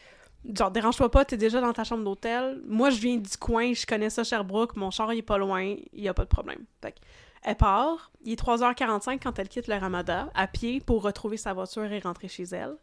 genre, 0.57 0.71
dérange-toi 0.71 1.11
pas, 1.11 1.25
t'es 1.25 1.37
déjà 1.37 1.61
dans 1.61 1.73
ta 1.73 1.85
chambre 1.85 2.05
d'hôtel. 2.05 2.61
Moi, 2.67 2.91
je 2.91 3.01
viens 3.01 3.17
du 3.17 3.37
coin, 3.37 3.73
je 3.73 3.87
connais 3.87 4.11
ça, 4.11 4.25
Sherbrooke, 4.25 4.77
mon 4.77 4.91
char, 4.91 5.13
il 5.13 5.19
est 5.19 5.23
pas 5.23 5.39
loin, 5.39 5.63
il 5.93 6.03
y 6.03 6.09
a 6.09 6.15
pas 6.15 6.25
de 6.25 6.29
problème. 6.29 6.65
Fait 6.81 6.95
elle 7.43 7.57
part, 7.57 8.13
il 8.23 8.33
est 8.33 8.41
3h45 8.41 9.19
quand 9.21 9.39
elle 9.39 9.49
quitte 9.49 9.67
le 9.67 9.77
Ramada, 9.77 10.31
à 10.35 10.47
pied, 10.47 10.81
pour 10.81 11.03
retrouver 11.03 11.37
sa 11.37 11.53
voiture 11.53 11.91
et 11.91 11.99
rentrer 11.99 12.29
chez 12.29 12.45
elle. 12.45 12.77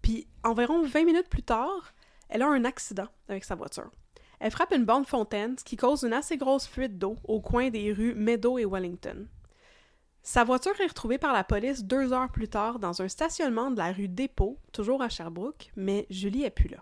Puis, 0.00 0.26
environ 0.42 0.82
20 0.82 1.04
minutes 1.04 1.28
plus 1.28 1.42
tard, 1.42 1.94
elle 2.28 2.42
a 2.42 2.48
un 2.48 2.64
accident 2.64 3.08
avec 3.28 3.44
sa 3.44 3.54
voiture. 3.54 3.90
Elle 4.40 4.50
frappe 4.50 4.72
une 4.72 4.84
bande 4.84 5.06
fontaine, 5.06 5.56
qui 5.56 5.76
cause 5.76 6.02
une 6.02 6.12
assez 6.12 6.36
grosse 6.36 6.66
fuite 6.66 6.98
d'eau 6.98 7.16
au 7.24 7.40
coin 7.40 7.70
des 7.70 7.92
rues 7.92 8.14
Meadow 8.14 8.58
et 8.58 8.64
Wellington. 8.64 9.26
Sa 10.22 10.44
voiture 10.44 10.78
est 10.80 10.86
retrouvée 10.86 11.18
par 11.18 11.34
la 11.34 11.44
police 11.44 11.84
deux 11.84 12.14
heures 12.14 12.32
plus 12.32 12.48
tard 12.48 12.78
dans 12.78 13.02
un 13.02 13.08
stationnement 13.08 13.70
de 13.70 13.76
la 13.76 13.92
rue 13.92 14.08
Dépôt, 14.08 14.58
toujours 14.72 15.02
à 15.02 15.10
Sherbrooke, 15.10 15.70
mais 15.76 16.06
Julie 16.08 16.44
est 16.44 16.50
plus 16.50 16.68
là. 16.68 16.80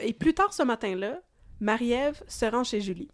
Et 0.00 0.12
plus 0.12 0.34
tard 0.34 0.52
ce 0.52 0.64
matin-là, 0.64 1.20
Marie-Ève 1.60 2.20
se 2.26 2.46
rend 2.46 2.64
chez 2.64 2.80
Julie. 2.80 3.10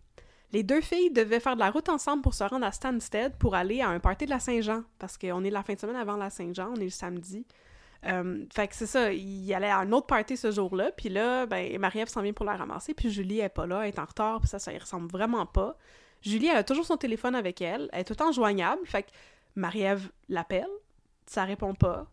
Les 0.52 0.62
deux 0.62 0.82
filles 0.82 1.10
devaient 1.10 1.40
faire 1.40 1.54
de 1.54 1.60
la 1.60 1.70
route 1.70 1.88
ensemble 1.88 2.22
pour 2.22 2.34
se 2.34 2.44
rendre 2.44 2.66
à 2.66 2.72
Stansted 2.72 3.34
pour 3.38 3.54
aller 3.54 3.80
à 3.80 3.88
un 3.88 4.00
party 4.00 4.26
de 4.26 4.30
la 4.30 4.38
Saint-Jean, 4.38 4.82
parce 4.98 5.16
qu'on 5.16 5.44
est 5.44 5.50
la 5.50 5.62
fin 5.62 5.74
de 5.74 5.78
semaine 5.78 5.96
avant 5.96 6.16
la 6.16 6.28
Saint-Jean, 6.28 6.72
on 6.76 6.76
est 6.76 6.84
le 6.84 6.90
samedi. 6.90 7.46
Euh, 8.04 8.44
fait 8.52 8.68
que 8.68 8.74
c'est 8.74 8.86
ça, 8.86 9.12
il 9.12 9.52
allait 9.54 9.70
à 9.70 9.78
un 9.78 9.92
autre 9.92 10.06
party 10.06 10.36
ce 10.36 10.50
jour-là, 10.50 10.90
puis 10.92 11.08
là, 11.08 11.46
ben, 11.46 11.78
Marie-Ève 11.78 12.08
s'en 12.08 12.20
vient 12.20 12.32
pour 12.32 12.44
la 12.44 12.56
ramasser, 12.56 12.92
puis 12.92 13.10
Julie 13.10 13.40
est 13.40 13.48
pas 13.48 13.66
là, 13.66 13.82
elle 13.82 13.94
est 13.94 13.98
en 13.98 14.04
retard, 14.04 14.40
puis 14.40 14.48
ça, 14.48 14.58
ça 14.58 14.72
y 14.72 14.78
ressemble 14.78 15.10
vraiment 15.10 15.46
pas. 15.46 15.76
Julie, 16.20 16.48
elle 16.48 16.58
a 16.58 16.64
toujours 16.64 16.84
son 16.84 16.96
téléphone 16.96 17.34
avec 17.34 17.62
elle, 17.62 17.88
elle 17.92 18.00
est 18.00 18.04
tout 18.04 18.12
le 18.12 18.16
temps 18.16 18.32
joignable, 18.32 18.84
fait 18.84 19.04
que 19.04 19.10
Marie-Ève 19.54 20.10
l'appelle, 20.28 20.68
ça 21.26 21.44
répond 21.44 21.74
pas. 21.74 22.06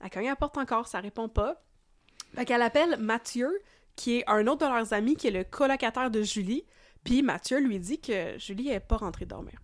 Elle 0.00 0.10
cogne 0.10 0.26
à 0.26 0.30
la 0.30 0.36
porte 0.36 0.58
encore, 0.58 0.86
ça 0.86 1.00
répond 1.00 1.28
pas. 1.28 1.62
Fait 2.34 2.44
qu'elle 2.44 2.62
appelle 2.62 2.96
Mathieu, 2.98 3.50
qui 3.96 4.18
est 4.18 4.24
un 4.28 4.46
autre 4.46 4.66
de 4.66 4.72
leurs 4.72 4.92
amis, 4.92 5.16
qui 5.16 5.28
est 5.28 5.32
le 5.32 5.44
colocataire 5.44 6.10
de 6.10 6.22
Julie, 6.22 6.64
puis 7.04 7.22
Mathieu 7.22 7.60
lui 7.60 7.78
dit 7.78 8.00
que 8.00 8.38
Julie 8.38 8.68
est 8.68 8.80
pas 8.80 8.96
rentrée 8.96 9.26
dormir. 9.26 9.60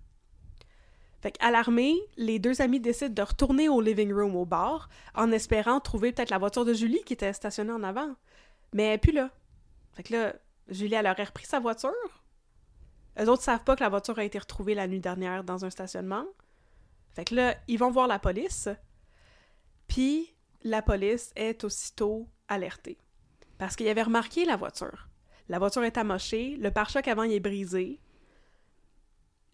Fait 1.20 1.32
qu'alarmés, 1.32 1.96
les 2.16 2.38
deux 2.38 2.62
amis 2.62 2.80
décident 2.80 3.12
de 3.12 3.22
retourner 3.22 3.68
au 3.68 3.80
living 3.80 4.12
room 4.12 4.36
au 4.36 4.44
bar 4.44 4.88
en 5.14 5.32
espérant 5.32 5.80
trouver 5.80 6.12
peut-être 6.12 6.30
la 6.30 6.38
voiture 6.38 6.64
de 6.64 6.72
Julie 6.72 7.02
qui 7.04 7.12
était 7.12 7.32
stationnée 7.32 7.72
en 7.72 7.82
avant. 7.82 8.14
Mais 8.72 8.98
plus 8.98 9.12
là. 9.12 9.30
Fait 9.94 10.04
que 10.04 10.12
là, 10.12 10.34
Julie, 10.68 10.94
elle 10.94 11.06
aurait 11.06 11.24
repris 11.24 11.46
sa 11.46 11.58
voiture. 11.58 11.92
Eux 13.20 13.28
autres 13.28 13.42
savent 13.42 13.64
pas 13.64 13.74
que 13.74 13.82
la 13.82 13.88
voiture 13.88 14.18
a 14.18 14.24
été 14.24 14.38
retrouvée 14.38 14.74
la 14.74 14.86
nuit 14.86 15.00
dernière 15.00 15.42
dans 15.42 15.64
un 15.64 15.70
stationnement. 15.70 16.24
Fait 17.10 17.24
que 17.24 17.34
là, 17.34 17.56
ils 17.66 17.78
vont 17.78 17.90
voir 17.90 18.06
la 18.06 18.20
police. 18.20 18.68
Puis 19.88 20.36
la 20.62 20.82
police 20.82 21.32
est 21.34 21.64
aussitôt 21.64 22.28
alertée. 22.46 22.98
Parce 23.56 23.74
qu'il 23.74 23.88
avait 23.88 24.02
remarqué 24.02 24.44
la 24.44 24.54
voiture. 24.54 25.07
La 25.48 25.58
voiture 25.58 25.84
est 25.84 25.96
amochée, 25.96 26.56
le 26.60 26.70
pare-choc 26.70 27.08
avant 27.08 27.22
il 27.22 27.32
est 27.32 27.40
brisé, 27.40 28.00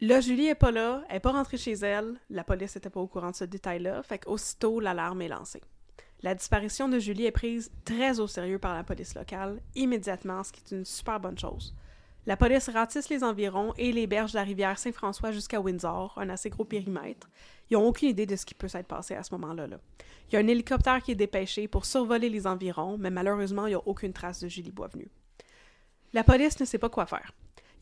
Là, 0.01 0.21
Julie 0.21 0.49
est 0.49 0.57
pas 0.57 0.73
là, 0.73 1.05
elle 1.09 1.17
est 1.17 1.21
pas 1.21 1.33
rentrée 1.33 1.57
chez 1.57 1.73
elle, 1.73 2.21
la 2.29 2.43
police 2.43 2.75
était 2.77 2.91
pas 2.91 3.01
au 3.01 3.07
courant 3.07 3.31
de 3.31 3.37
ce 3.37 3.45
détail-là, 3.45 4.03
fait 4.03 4.19
qu'aussitôt, 4.19 4.81
l'alarme 4.81 5.23
est 5.23 5.29
lancée. 5.29 5.63
La 6.21 6.35
disparition 6.35 6.89
de 6.89 6.99
Julie 6.99 7.27
est 7.27 7.31
prise 7.31 7.71
très 7.85 8.19
au 8.19 8.27
sérieux 8.27 8.59
par 8.59 8.75
la 8.75 8.83
police 8.83 9.15
locale, 9.15 9.63
immédiatement, 9.75 10.43
ce 10.43 10.53
qui 10.53 10.61
est 10.61 10.77
une 10.77 10.85
super 10.85 11.21
bonne 11.21 11.39
chose. 11.39 11.75
La 12.27 12.37
police 12.37 12.69
ratisse 12.69 13.09
les 13.09 13.23
environs 13.23 13.73
et 13.77 13.93
les 13.93 14.07
berges 14.07 14.33
de 14.33 14.39
la 14.39 14.45
rivière 14.45 14.79
Saint-François 14.79 15.31
jusqu'à 15.31 15.61
Windsor, 15.61 16.15
un 16.17 16.29
assez 16.29 16.51
gros 16.51 16.65
périmètre. 16.65 17.31
Ils 17.71 17.75
n'ont 17.75 17.87
aucune 17.87 18.09
idée 18.09 18.27
de 18.27 18.37
ce 18.37 18.45
qui 18.45 18.55
peut 18.55 18.69
s'être 18.69 18.89
passé 18.89 19.15
à 19.15 19.23
ce 19.23 19.33
moment-là. 19.35 19.67
Là. 19.67 19.79
Il 20.29 20.35
y 20.35 20.37
a 20.37 20.41
un 20.41 20.49
hélicoptère 20.49 21.03
qui 21.03 21.13
est 21.13 21.17
dépêché 21.17 21.69
pour 21.69 21.85
survoler 21.85 22.31
les 22.31 22.47
environs, 22.47 22.99
mais 22.99 23.11
malheureusement, 23.11 23.67
il 23.67 23.71
n'y 23.71 23.77
a 23.77 23.87
aucune 23.87 24.13
trace 24.13 24.41
de 24.41 24.49
Julie 24.49 24.73
Boisvenu. 24.73 25.09
La 26.15 26.23
police 26.23 26.61
ne 26.61 26.65
sait 26.65 26.79
pas 26.79 26.89
quoi 26.89 27.07
faire. 27.07 27.33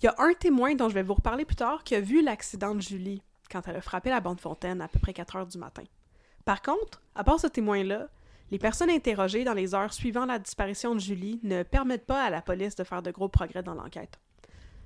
Il 0.01 0.07
y 0.07 0.09
a 0.09 0.15
un 0.17 0.33
témoin 0.33 0.75
dont 0.75 0.89
je 0.89 0.95
vais 0.95 1.03
vous 1.03 1.13
reparler 1.13 1.45
plus 1.45 1.55
tard 1.55 1.85
qui 1.85 1.95
a 1.95 2.01
vu 2.01 2.23
l'accident 2.23 2.75
de 2.75 2.81
Julie 2.81 3.23
quand 3.51 3.69
elle 3.69 3.77
a 3.77 3.83
frappé 3.83 4.09
la 4.09 4.21
bande 4.21 4.41
fontaine 4.41 4.81
à 4.81 4.89
peu 4.89 4.99
près 4.99 5.13
4 5.13 5.37
heures 5.37 5.47
du 5.47 5.59
matin. 5.59 5.85
Par 6.47 6.63
contre, 6.63 7.03
à 7.15 7.25
part 7.25 7.39
ce 7.39 7.47
témoin-là, 7.47 8.09
les 8.51 8.59
personnes 8.59 8.89
interrogées 8.89 9.45
dans 9.45 9.53
les 9.53 9.75
heures 9.75 9.93
suivant 9.93 10.25
la 10.25 10.39
disparition 10.39 10.95
de 10.95 11.01
Julie 11.01 11.41
ne 11.43 11.63
permettent 11.63 12.07
pas 12.07 12.25
à 12.25 12.31
la 12.31 12.41
police 12.41 12.75
de 12.75 12.85
faire 12.85 13.03
de 13.03 13.11
gros 13.11 13.29
progrès 13.29 13.63
dans 13.63 13.75
l'enquête. 13.75 14.19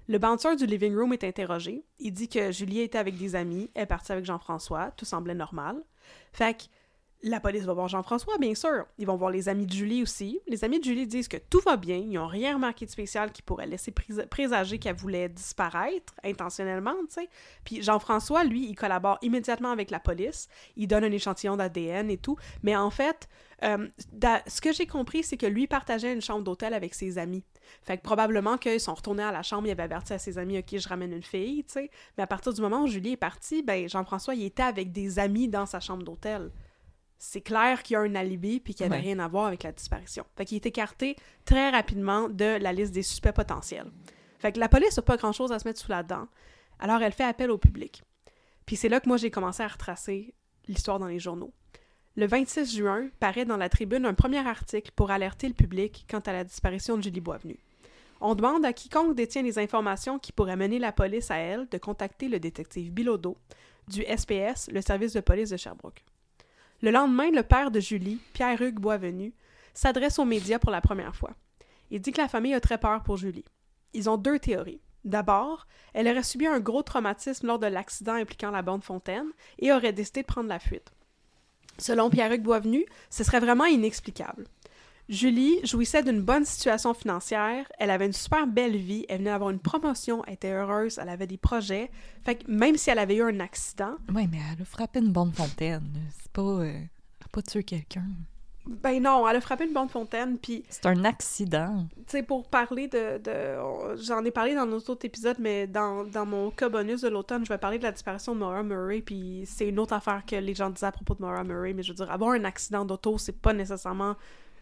Le 0.09 0.19
bouncer 0.19 0.57
du 0.57 0.67
living 0.67 0.97
room 0.97 1.13
est 1.13 1.23
interrogé. 1.23 1.85
Il 2.01 2.13
dit 2.13 2.29
que 2.29 2.51
Julie 2.51 2.81
était 2.81 2.99
avec 2.99 3.17
des 3.17 3.37
amis, 3.37 3.71
elle 3.75 3.85
est 3.85 3.87
partie 3.87 4.11
avec 4.11 4.25
Jean-François, 4.25 4.91
tout 4.97 5.05
semblait 5.05 5.35
normal. 5.35 5.81
Fait 6.33 6.69
la 7.23 7.41
police 7.41 7.65
va 7.65 7.73
voir 7.73 7.89
Jean-François, 7.89 8.39
bien 8.39 8.55
sûr. 8.55 8.87
Ils 8.99 9.07
vont 9.07 9.17
voir 9.17 9.31
les 9.31 9.49
amis 9.49 9.67
de 9.67 9.73
Julie 9.73 10.03
aussi. 10.03 10.41
Les 10.47 10.65
amis 10.65 10.79
de 10.79 10.85
Julie 10.85 11.07
disent 11.07 11.29
que 11.29 11.37
tout 11.37 11.61
va 11.65 11.77
bien, 11.77 11.97
ils 11.97 12.13
n'ont 12.13 12.27
rien 12.27 12.55
remarqué 12.55 12.87
de 12.87 12.91
spécial 12.91 13.33
qui 13.33 13.43
pourrait 13.43 13.67
laisser 13.67 13.93
présager 14.31 14.79
qu'elle 14.79 14.97
voulait 14.97 15.29
disparaître 15.29 16.15
intentionnellement, 16.25 16.95
tu 17.09 17.15
sais. 17.15 17.29
Puis 17.65 17.83
Jean-François, 17.83 18.45
lui, 18.45 18.69
il 18.69 18.75
collabore 18.75 19.19
immédiatement 19.23 19.71
avec 19.71 19.91
la 19.91 19.99
police. 19.99 20.49
Il 20.77 20.89
donne 20.89 21.05
un 21.05 21.13
échantillon 21.13 21.57
d'ADN 21.57 22.11
et 22.11 22.19
tout. 22.19 22.37
Mais 22.63 22.77
en 22.77 22.91
fait, 22.91 23.29
euh, 23.65 23.89
ce 24.47 24.61
que 24.61 24.73
j'ai 24.73 24.87
compris, 24.87 25.23
c'est 25.23 25.37
que 25.37 25.47
lui 25.47 25.67
partageait 25.67 26.13
une 26.13 26.23
chambre 26.23 26.45
d'hôtel 26.45 26.75
avec 26.75 26.95
ses 26.95 27.19
amis. 27.19 27.45
Fait 27.83 27.97
que 27.97 28.03
probablement 28.03 28.59
qu'ils 28.59 28.81
sont 28.81 28.95
retournés 28.95 29.23
à 29.23 29.33
la 29.33 29.43
chambre, 29.43 29.67
il 29.67 29.71
avait 29.71 29.83
averti 29.83 30.13
à 30.13 30.19
ses 30.19 30.39
amis, 30.39 30.59
OK, 30.59 30.77
je 30.77 30.89
ramène 30.89 31.13
une 31.13 31.23
fille, 31.23 31.65
tu 31.65 31.73
sais. 31.73 31.91
Mais 32.17 32.25
à 32.25 32.27
partir 32.27 32.53
du 32.53 32.61
moment 32.61 32.83
où 32.83 32.87
Julie 32.87 33.13
est 33.13 33.17
partie, 33.17 33.63
ben 33.63 33.89
Jean-François, 33.89 34.35
il 34.35 34.45
était 34.45 34.63
avec 34.63 34.93
des 34.93 35.19
amis 35.19 35.49
dans 35.49 35.67
sa 35.67 35.81
chambre 35.81 36.05
d'hôtel 36.05 36.51
c'est 37.19 37.41
clair 37.41 37.83
qu'il 37.83 37.95
y 37.95 37.97
a 37.97 38.01
un 38.01 38.15
alibi 38.15 38.61
puis 38.61 38.75
qu'il 38.75 38.87
n'y 38.87 38.95
avait 38.95 39.03
rien 39.03 39.19
à 39.19 39.29
voir 39.29 39.47
avec 39.47 39.63
la 39.63 39.73
disparition. 39.73 40.25
Fait 40.37 40.45
qu'il 40.45 40.57
est 40.57 40.67
écarté 40.67 41.17
très 41.45 41.71
rapidement 41.71 42.29
de 42.29 42.59
la 42.61 42.73
liste 42.73 42.93
des 42.93 43.03
suspects 43.03 43.33
potentiels. 43.33 43.91
Fait 44.39 44.53
que 44.53 44.61
la 44.61 44.69
police 44.69 44.97
n'a 44.97 45.03
pas 45.03 45.17
grand-chose 45.17 45.53
à 45.53 45.59
se 45.59 45.67
mettre 45.67 45.81
sous 45.81 45.91
la 45.91 46.03
dent, 46.03 46.29
alors 46.79 47.01
elle 47.03 47.13
fait 47.13 47.25
appel 47.25 47.51
au 47.51 47.59
public. 47.59 48.03
Puis 48.67 48.77
c'est 48.77 48.89
là 48.89 49.01
que 49.01 49.09
moi 49.09 49.17
j'ai 49.17 49.31
commencé 49.31 49.63
à 49.63 49.69
retracer 49.69 50.35
l'histoire 50.69 50.99
dans 50.99 51.07
les 51.07 51.19
journaux. 51.19 51.53
Le 52.17 52.27
26 52.27 52.77
juin, 52.77 53.09
paraît 53.21 53.45
dans 53.45 53.59
la 53.59 53.69
tribune 53.69 54.07
un 54.07 54.15
premier 54.15 54.47
article 54.47 54.91
pour 54.97 55.11
alerter 55.11 55.49
le 55.49 55.55
public 55.55 56.07
quant 56.11 56.21
à 56.21 56.33
la 56.33 56.45
disparition 56.45 56.97
de 56.97 57.03
Julie 57.03 57.21
Boisvenu. 57.21 57.59
On 58.21 58.35
demande 58.35 58.65
à 58.65 58.73
quiconque 58.73 59.15
détient 59.15 59.43
les 59.43 59.59
informations 59.59 60.19
qui 60.19 60.33
pourraient 60.33 60.57
mener 60.57 60.79
la 60.79 60.93
police 60.93 61.31
à 61.31 61.37
elle 61.37 61.69
de 61.69 61.77
contacter 61.77 62.29
le 62.29 62.41
détective 62.41 62.91
Bilodeau 62.91 63.37
du 63.89 64.03
SPS, 64.03 64.71
le 64.73 64.81
service 64.81 65.13
de 65.13 65.21
police 65.21 65.51
de 65.51 65.59
Sherbrooke. 65.59 66.03
Le 66.83 66.91
lendemain, 66.91 67.31
le 67.31 67.43
père 67.43 67.71
de 67.71 67.81
Julie, 67.81 68.21
Pierre-Hugues 68.33 68.81
Boisvenu, 68.81 69.33
s'adresse 69.73 70.19
aux 70.19 70.25
médias 70.25 70.59
pour 70.59 70.71
la 70.71 70.81
première 70.81 71.17
fois. 71.17 71.33
Il 71.91 72.01
dit 72.01 72.13
que 72.13 72.21
la 72.21 72.29
famille 72.29 72.55
a 72.55 72.61
très 72.61 72.79
peur 72.79 73.03
pour 73.03 73.17
Julie. 73.17 73.45
Ils 73.95 74.11
ont 74.11 74.17
deux 74.17 74.39
théories. 74.39 74.81
D'abord, 75.05 75.67
elle 75.95 76.09
aurait 76.09 76.23
subi 76.23 76.47
un 76.47 76.59
gros 76.59 76.83
traumatisme 76.83 77.47
lors 77.47 77.59
de 77.59 77.67
l'accident 77.67 78.15
impliquant 78.15 78.51
la 78.51 78.63
bande 78.63 78.83
Fontaine 78.83 79.29
et 79.59 79.73
aurait 79.73 79.93
décidé 79.93 80.23
de 80.23 80.27
prendre 80.27 80.49
la 80.49 80.59
fuite. 80.59 80.91
Selon 81.79 82.11
Pierre-Hugues 82.11 82.43
Boisvenu, 82.43 82.85
ce 83.11 83.23
serait 83.23 83.41
vraiment 83.41 83.67
inexplicable. 83.67 84.47
Julie 85.09 85.61
jouissait 85.65 86.03
d'une 86.03 86.21
bonne 86.21 86.45
situation 86.45 86.93
financière, 86.93 87.71
elle 87.79 87.91
avait 87.91 88.07
une 88.07 88.13
super 88.13 88.47
belle 88.47 88.77
vie, 88.77 89.07
elle 89.09 89.19
venait 89.19 89.31
d'avoir 89.31 89.51
une 89.51 89.61
promotion, 89.61 90.25
elle 90.27 90.35
était 90.35 90.53
heureuse, 90.53 90.99
elle 91.01 91.09
avait 91.09 91.29
des 91.29 91.37
projets. 91.37 91.91
Fait 92.25 92.35
que 92.35 92.51
même 92.51 92.77
si 92.77 92.91
elle 92.91 92.99
avait 92.99 93.17
eu 93.17 93.23
un 93.23 93.39
accident. 93.41 93.97
Oui, 94.13 94.27
mais 94.31 94.39
elle 94.53 94.63
a 94.63 94.65
frappé 94.65 94.99
une 94.99 95.13
bande 95.13 95.35
fontaine. 95.35 95.89
C'est 96.21 96.33
pas. 96.33 96.43
Euh, 96.43 96.65
elle 96.65 97.25
a 97.25 97.29
pas 97.31 97.43
tué 97.43 97.63
quelqu'un. 97.63 98.07
Ben 98.67 99.01
non, 99.01 99.29
elle 99.29 99.37
a 99.37 99.41
frappé 99.41 99.65
une 99.65 99.73
bande 99.73 99.93
fontaine, 99.93 100.39
puis... 100.39 100.65
C'est 100.69 100.87
un 100.87 101.05
accident. 101.05 101.87
Tu 101.99 102.03
sais, 102.09 102.23
pour 102.25 102.49
parler 102.49 102.89
de... 102.89 103.19
de 103.19 103.97
J'en 104.03 104.25
ai 104.25 104.33
parlé 104.33 104.57
dans 104.57 104.67
notre 104.67 104.91
autre 104.91 105.05
épisode, 105.05 105.37
mais 105.39 105.69
dans, 105.69 106.03
dans 106.03 106.27
mon 106.27 106.51
cas 106.51 106.69
bonus 106.69 107.03
de 107.03 107.09
l'automne, 107.09 107.45
je 107.45 107.53
vais 107.53 107.59
parler 107.59 107.79
de 107.79 107.85
la 107.85 107.93
disparition 107.93 108.35
de 108.35 108.41
Maura 108.41 108.65
Murray, 108.65 109.03
puis 109.03 109.45
c'est 109.47 109.69
une 109.69 109.79
autre 109.79 109.93
affaire 109.93 110.25
que 110.27 110.35
les 110.35 110.53
gens 110.53 110.69
disaient 110.69 110.87
à 110.87 110.93
propos 110.93 111.15
de 111.15 111.23
Maura 111.23 111.45
Murray, 111.45 111.75
mais 111.75 111.85
je 111.85 111.93
veux 111.93 111.97
dire, 111.97 112.11
avoir 112.11 112.33
un 112.33 112.43
accident 112.43 112.85
d'auto, 112.85 113.19
c'est 113.19 113.41
pas 113.41 113.53
nécessairement 113.53 114.17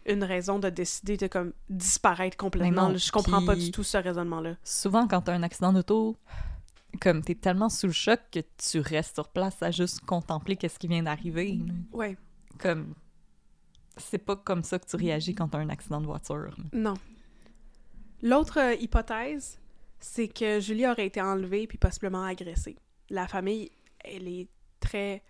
une 0.05 0.23
raison 0.23 0.59
de 0.59 0.69
décider 0.69 1.17
de 1.17 1.27
comme 1.27 1.53
disparaître 1.69 2.37
complètement. 2.37 2.95
je 2.95 3.11
comprends 3.11 3.45
pas 3.45 3.55
du 3.55 3.71
tout 3.71 3.83
ce 3.83 3.97
raisonnement-là. 3.97 4.55
Souvent, 4.63 5.07
quand 5.07 5.21
t'as 5.21 5.33
un 5.33 5.43
accident 5.43 5.73
d'auto, 5.73 6.17
comme 7.01 7.23
t'es 7.23 7.35
tellement 7.35 7.69
sous 7.69 7.87
le 7.87 7.93
choc 7.93 8.19
que 8.31 8.39
tu 8.57 8.79
restes 8.79 9.15
sur 9.15 9.29
place 9.29 9.61
à 9.61 9.71
juste 9.71 10.01
contempler 10.01 10.55
qu'est-ce 10.55 10.79
qui 10.79 10.87
vient 10.87 11.03
d'arriver. 11.03 11.59
Ouais. 11.91 12.17
Comme 12.57 12.93
c'est 13.97 14.17
pas 14.17 14.35
comme 14.35 14.63
ça 14.63 14.77
que 14.79 14.85
tu 14.85 14.95
réagis 14.95 15.33
quand 15.33 15.49
t'as 15.49 15.59
un 15.59 15.69
accident 15.69 16.01
de 16.01 16.05
voiture. 16.05 16.55
Non. 16.73 16.95
L'autre 18.21 18.59
euh, 18.59 18.75
hypothèse, 18.75 19.59
c'est 19.99 20.27
que 20.27 20.59
Julie 20.59 20.87
aurait 20.87 21.05
été 21.05 21.21
enlevée 21.21 21.67
puis 21.67 21.77
possiblement 21.77 22.23
agressée. 22.23 22.77
La 23.09 23.27
famille, 23.27 23.71
elle 24.03 24.27
est 24.27 24.47
très 24.79 25.23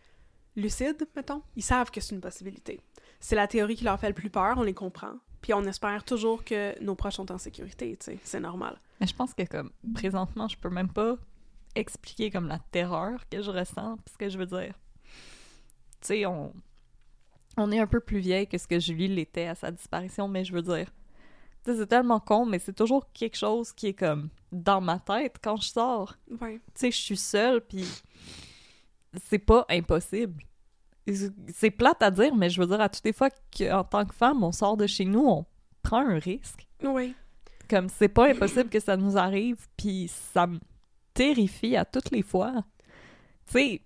lucide, 0.56 1.08
mettons. 1.16 1.44
Ils 1.56 1.64
savent 1.64 1.92
que 1.92 2.02
c'est 2.02 2.16
une 2.16 2.22
possibilité 2.22 2.80
c'est 3.19 3.36
la 3.36 3.47
théorie 3.47 3.75
qui 3.75 3.84
leur 3.84 3.99
fait 3.99 4.08
le 4.10 4.13
plus 4.13 4.30
peur, 4.30 4.56
on 4.58 4.63
les 4.63 4.73
comprend. 4.73 5.13
Puis 5.41 5.54
on 5.54 5.63
espère 5.65 6.04
toujours 6.04 6.43
que 6.43 6.82
nos 6.84 6.95
proches 6.95 7.15
sont 7.15 7.32
en 7.32 7.38
sécurité, 7.38 7.95
tu 7.97 8.06
sais, 8.06 8.19
c'est 8.23 8.39
normal. 8.39 8.80
Mais 8.99 9.08
je 9.08 9.15
pense 9.15 9.34
que 9.34 9.43
comme 9.43 9.71
présentement, 9.93 10.47
je 10.47 10.58
peux 10.58 10.69
même 10.69 10.89
pas 10.89 11.17
expliquer 11.75 12.32
comme 12.32 12.47
la 12.47 12.60
terreur 12.71 13.28
que 13.30 13.41
je 13.41 13.51
ressens, 13.51 13.97
parce 13.97 14.17
que 14.17 14.30
je 14.30 14.38
veux 14.38 14.45
dire, 14.45 14.73
tu 16.01 16.08
sais, 16.08 16.25
on, 16.25 16.54
on 17.58 17.71
est 17.71 17.80
un 17.80 17.88
peu 17.88 17.99
plus 17.99 18.19
vieille 18.19 18.47
que 18.47 18.58
ce 18.58 18.67
que 18.67 18.80
Julie 18.80 19.08
l'était 19.08 19.47
à 19.47 19.56
sa 19.56 19.71
disparition, 19.71 20.28
mais 20.28 20.43
je 20.45 20.54
veux 20.54 20.62
dire, 20.62 20.88
c'est 21.63 21.88
tellement 21.88 22.19
con, 22.19 22.45
mais 22.45 22.60
c'est 22.60 22.73
toujours 22.73 23.12
quelque 23.13 23.38
chose 23.38 23.71
qui 23.71 23.88
est 23.88 23.93
comme 23.93 24.30
dans 24.51 24.82
ma 24.82 24.99
tête 24.99 25.38
quand 25.43 25.58
je 25.58 25.67
sors. 25.69 26.15
Ouais. 26.41 26.56
Tu 26.56 26.71
sais, 26.75 26.91
je 26.91 26.97
suis 26.97 27.17
seule, 27.17 27.62
puis 27.62 27.86
c'est 29.23 29.39
pas 29.39 29.65
impossible 29.69 30.43
c'est 31.54 31.72
plate 31.72 32.02
à 32.02 32.12
dire, 32.12 32.36
mais 32.36 32.50
je 32.50 32.60
veux 32.60 32.68
dire, 32.68 32.82
à 32.82 32.89
toutes 32.89 33.06
les 33.06 33.13
fois 33.13 33.30
qu'en 33.56 33.84
tant 33.84 34.06
que 34.06 34.15
femme, 34.15 34.44
on 34.44 34.52
sort 34.52 34.78
de 34.78 34.88
chez 34.88 35.06
nous, 35.06 35.26
on 35.26 35.46
prend 35.84 36.00
un 36.00 36.18
risque. 36.18 36.68
Oui. 36.84 37.13
Comme 37.70 37.89
c'est 37.89 38.10
pas 38.10 38.30
impossible 38.30 38.70
que 38.70 38.80
ça 38.80 38.98
nous 38.98 39.18
arrive, 39.18 39.68
puis 39.78 40.08
ça 40.08 40.48
me 40.48 40.60
terrifie 41.13 41.76
à 41.76 41.86
toutes 41.86 42.12
les 42.12 42.22
fois. 42.22 42.63
Tu 43.48 43.54
sais, 43.54 43.82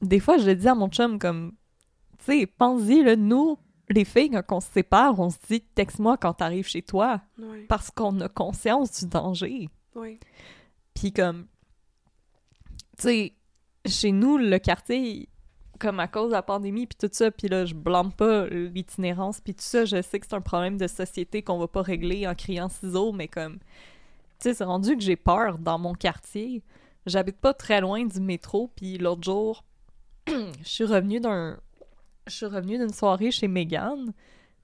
des 0.00 0.20
fois, 0.20 0.38
je 0.38 0.46
le 0.46 0.54
dis 0.54 0.68
à 0.68 0.74
mon 0.74 0.88
chum, 0.88 1.18
comme, 1.18 1.52
tu 2.18 2.24
sais, 2.24 2.46
pense-y, 2.46 3.02
là, 3.02 3.16
nous, 3.16 3.58
les 3.88 4.04
filles, 4.04 4.30
quand 4.30 4.56
on 4.56 4.60
se 4.60 4.70
sépare, 4.70 5.18
on 5.18 5.30
se 5.30 5.38
dit, 5.48 5.60
texte-moi 5.60 6.16
quand 6.16 6.34
t'arrives 6.34 6.66
chez 6.66 6.82
toi. 6.82 7.20
Parce 7.68 7.90
qu'on 7.90 8.20
a 8.20 8.28
conscience 8.28 9.00
du 9.00 9.08
danger. 9.08 9.68
Oui. 9.94 10.18
Puis 10.94 11.12
comme, 11.12 11.46
tu 12.98 13.02
sais, 13.02 13.32
chez 13.86 14.12
nous, 14.12 14.38
le 14.38 14.58
quartier, 14.58 15.28
comme 15.82 15.98
à 15.98 16.06
cause 16.06 16.28
de 16.28 16.34
la 16.34 16.42
pandémie 16.42 16.86
puis 16.86 16.96
tout 16.96 17.12
ça, 17.12 17.32
puis 17.32 17.48
là, 17.48 17.64
je 17.64 17.74
blâme 17.74 18.12
pas 18.12 18.46
l'itinérance 18.46 19.40
puis 19.40 19.52
tout 19.52 19.64
ça, 19.64 19.84
je 19.84 20.00
sais 20.00 20.20
que 20.20 20.26
c'est 20.28 20.36
un 20.36 20.40
problème 20.40 20.78
de 20.78 20.86
société 20.86 21.42
qu'on 21.42 21.58
va 21.58 21.66
pas 21.66 21.82
régler 21.82 22.28
en 22.28 22.36
criant 22.36 22.68
ciseaux, 22.68 23.10
mais 23.10 23.26
comme, 23.26 23.58
tu 23.58 23.64
sais, 24.38 24.54
c'est 24.54 24.64
rendu 24.64 24.96
que 24.96 25.02
j'ai 25.02 25.16
peur 25.16 25.58
dans 25.58 25.80
mon 25.80 25.94
quartier. 25.94 26.62
J'habite 27.04 27.38
pas 27.38 27.52
très 27.52 27.80
loin 27.80 28.04
du 28.04 28.20
métro, 28.20 28.70
puis 28.76 28.96
l'autre 28.96 29.24
jour, 29.24 29.64
je 30.28 30.32
suis 30.62 30.84
revenue 30.84 31.18
d'un... 31.18 31.58
Je 32.28 32.32
suis 32.32 32.48
d'une 32.48 32.92
soirée 32.92 33.32
chez 33.32 33.48
Megan, 33.48 34.12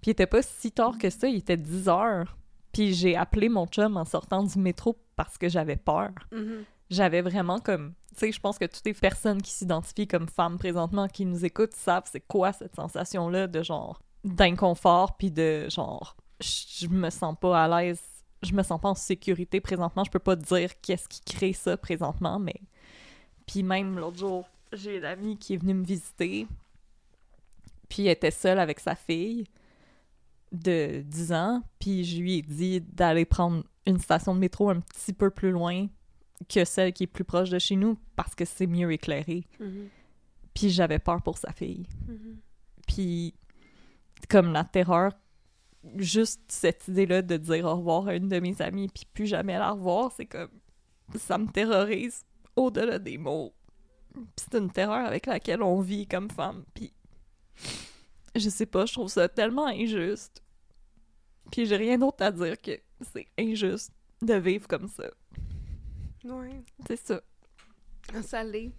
puis 0.00 0.08
il 0.08 0.10
était 0.10 0.28
pas 0.28 0.42
si 0.42 0.70
tard 0.70 0.96
que 0.96 1.10
ça, 1.10 1.26
il 1.26 1.38
était 1.38 1.56
10 1.56 1.88
heures. 1.88 2.36
Puis 2.72 2.94
j'ai 2.94 3.16
appelé 3.16 3.48
mon 3.48 3.66
chum 3.66 3.96
en 3.96 4.04
sortant 4.04 4.44
du 4.44 4.56
métro 4.60 4.96
parce 5.16 5.36
que 5.36 5.48
j'avais 5.48 5.74
peur. 5.74 6.10
Mhm. 6.30 6.64
J'avais 6.90 7.20
vraiment 7.20 7.58
comme... 7.58 7.94
Tu 8.14 8.20
sais, 8.20 8.32
je 8.32 8.40
pense 8.40 8.58
que 8.58 8.64
toutes 8.64 8.86
les 8.86 8.94
personnes 8.94 9.42
qui 9.42 9.50
s'identifient 9.50 10.08
comme 10.08 10.28
femmes 10.28 10.58
présentement, 10.58 11.06
qui 11.08 11.26
nous 11.26 11.44
écoutent, 11.44 11.74
savent 11.74 12.08
c'est 12.10 12.20
quoi 12.20 12.52
cette 12.52 12.74
sensation-là 12.74 13.46
de 13.46 13.62
genre 13.62 14.02
d'inconfort, 14.24 15.16
puis 15.16 15.30
de 15.30 15.68
genre... 15.68 16.16
Je 16.40 16.86
me 16.88 17.10
sens 17.10 17.36
pas 17.40 17.64
à 17.64 17.82
l'aise, 17.82 18.00
je 18.42 18.52
me 18.52 18.62
sens 18.62 18.80
pas 18.80 18.88
en 18.88 18.94
sécurité 18.94 19.60
présentement, 19.60 20.04
je 20.04 20.10
peux 20.10 20.18
pas 20.18 20.36
dire 20.36 20.80
qu'est-ce 20.80 21.08
qui 21.08 21.20
crée 21.20 21.52
ça 21.52 21.76
présentement, 21.76 22.38
mais... 22.38 22.60
Puis 23.46 23.62
même 23.62 23.98
l'autre 23.98 24.18
jour, 24.18 24.44
j'ai 24.72 24.98
une 24.98 25.04
amie 25.04 25.36
qui 25.38 25.54
est 25.54 25.56
venue 25.56 25.74
me 25.74 25.84
visiter, 25.84 26.46
puis 27.88 28.06
elle 28.06 28.12
était 28.12 28.30
seule 28.30 28.58
avec 28.58 28.80
sa 28.80 28.94
fille 28.94 29.44
de 30.52 31.02
10 31.04 31.32
ans, 31.32 31.62
puis 31.78 32.04
je 32.04 32.20
lui 32.20 32.38
ai 32.38 32.42
dit 32.42 32.80
d'aller 32.80 33.24
prendre 33.24 33.64
une 33.86 33.98
station 33.98 34.34
de 34.34 34.40
métro 34.40 34.70
un 34.70 34.80
petit 34.80 35.12
peu 35.12 35.30
plus 35.30 35.50
loin 35.50 35.86
que 36.48 36.64
celle 36.64 36.92
qui 36.92 37.04
est 37.04 37.08
plus 37.08 37.24
proche 37.24 37.50
de 37.50 37.58
chez 37.58 37.76
nous 37.76 37.98
parce 38.16 38.34
que 38.34 38.44
c'est 38.44 38.66
mieux 38.66 38.92
éclairé. 38.92 39.46
Mhm. 39.60 39.88
Puis 40.54 40.70
j'avais 40.70 40.98
peur 40.98 41.22
pour 41.22 41.38
sa 41.38 41.52
fille. 41.52 41.86
Mhm. 42.06 42.38
Puis 42.86 43.34
comme 44.28 44.52
la 44.52 44.64
terreur, 44.64 45.12
juste 45.96 46.42
cette 46.48 46.88
idée-là 46.88 47.22
de 47.22 47.36
dire 47.36 47.64
au 47.64 47.76
revoir 47.76 48.08
à 48.08 48.14
une 48.14 48.28
de 48.28 48.40
mes 48.40 48.60
amies 48.60 48.88
puis 48.88 49.04
plus 49.12 49.26
jamais 49.26 49.58
la 49.58 49.72
revoir, 49.72 50.12
c'est 50.12 50.26
comme 50.26 50.50
ça 51.16 51.38
me 51.38 51.46
terrorise 51.46 52.24
au-delà 52.56 52.98
des 52.98 53.18
mots. 53.18 53.54
C'est 54.36 54.54
une 54.54 54.70
terreur 54.70 55.06
avec 55.06 55.26
laquelle 55.26 55.62
on 55.62 55.80
vit 55.80 56.06
comme 56.06 56.30
femme. 56.30 56.64
Puis 56.74 56.92
je 58.34 58.48
sais 58.48 58.66
pas, 58.66 58.86
je 58.86 58.92
trouve 58.92 59.08
ça 59.08 59.28
tellement 59.28 59.66
injuste. 59.66 60.42
Puis 61.50 61.66
j'ai 61.66 61.76
rien 61.76 61.98
d'autre 61.98 62.22
à 62.24 62.30
dire 62.30 62.60
que 62.60 62.78
c'est 63.00 63.28
injuste 63.38 63.92
de 64.22 64.34
vivre 64.34 64.66
comme 64.66 64.88
ça. 64.88 65.08
Ouais. 66.24 66.62
C'est 66.86 66.96
ça. 66.96 67.20
L'est. 68.44 68.70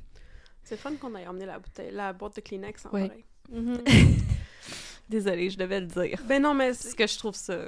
C'est 0.64 0.78
fun 0.78 0.94
qu'on 0.96 1.16
ait 1.16 1.28
emmené 1.28 1.46
la 1.46 1.60
bouteille, 1.60 1.92
la 1.92 2.14
boîte 2.14 2.36
de 2.36 2.42
Kleenex 2.42 2.86
en 2.86 2.90
Ouais. 2.92 3.24
Mhm. 3.52 3.84
Désolée, 5.10 5.50
je 5.50 5.58
devais 5.58 5.80
le 5.82 5.88
dire. 5.88 6.22
ben 6.28 6.42
non, 6.42 6.54
mais 6.54 6.68
Parce 6.68 6.94
que 6.94 7.08
je 7.08 7.18
trouve 7.18 7.34
ça 7.36 7.68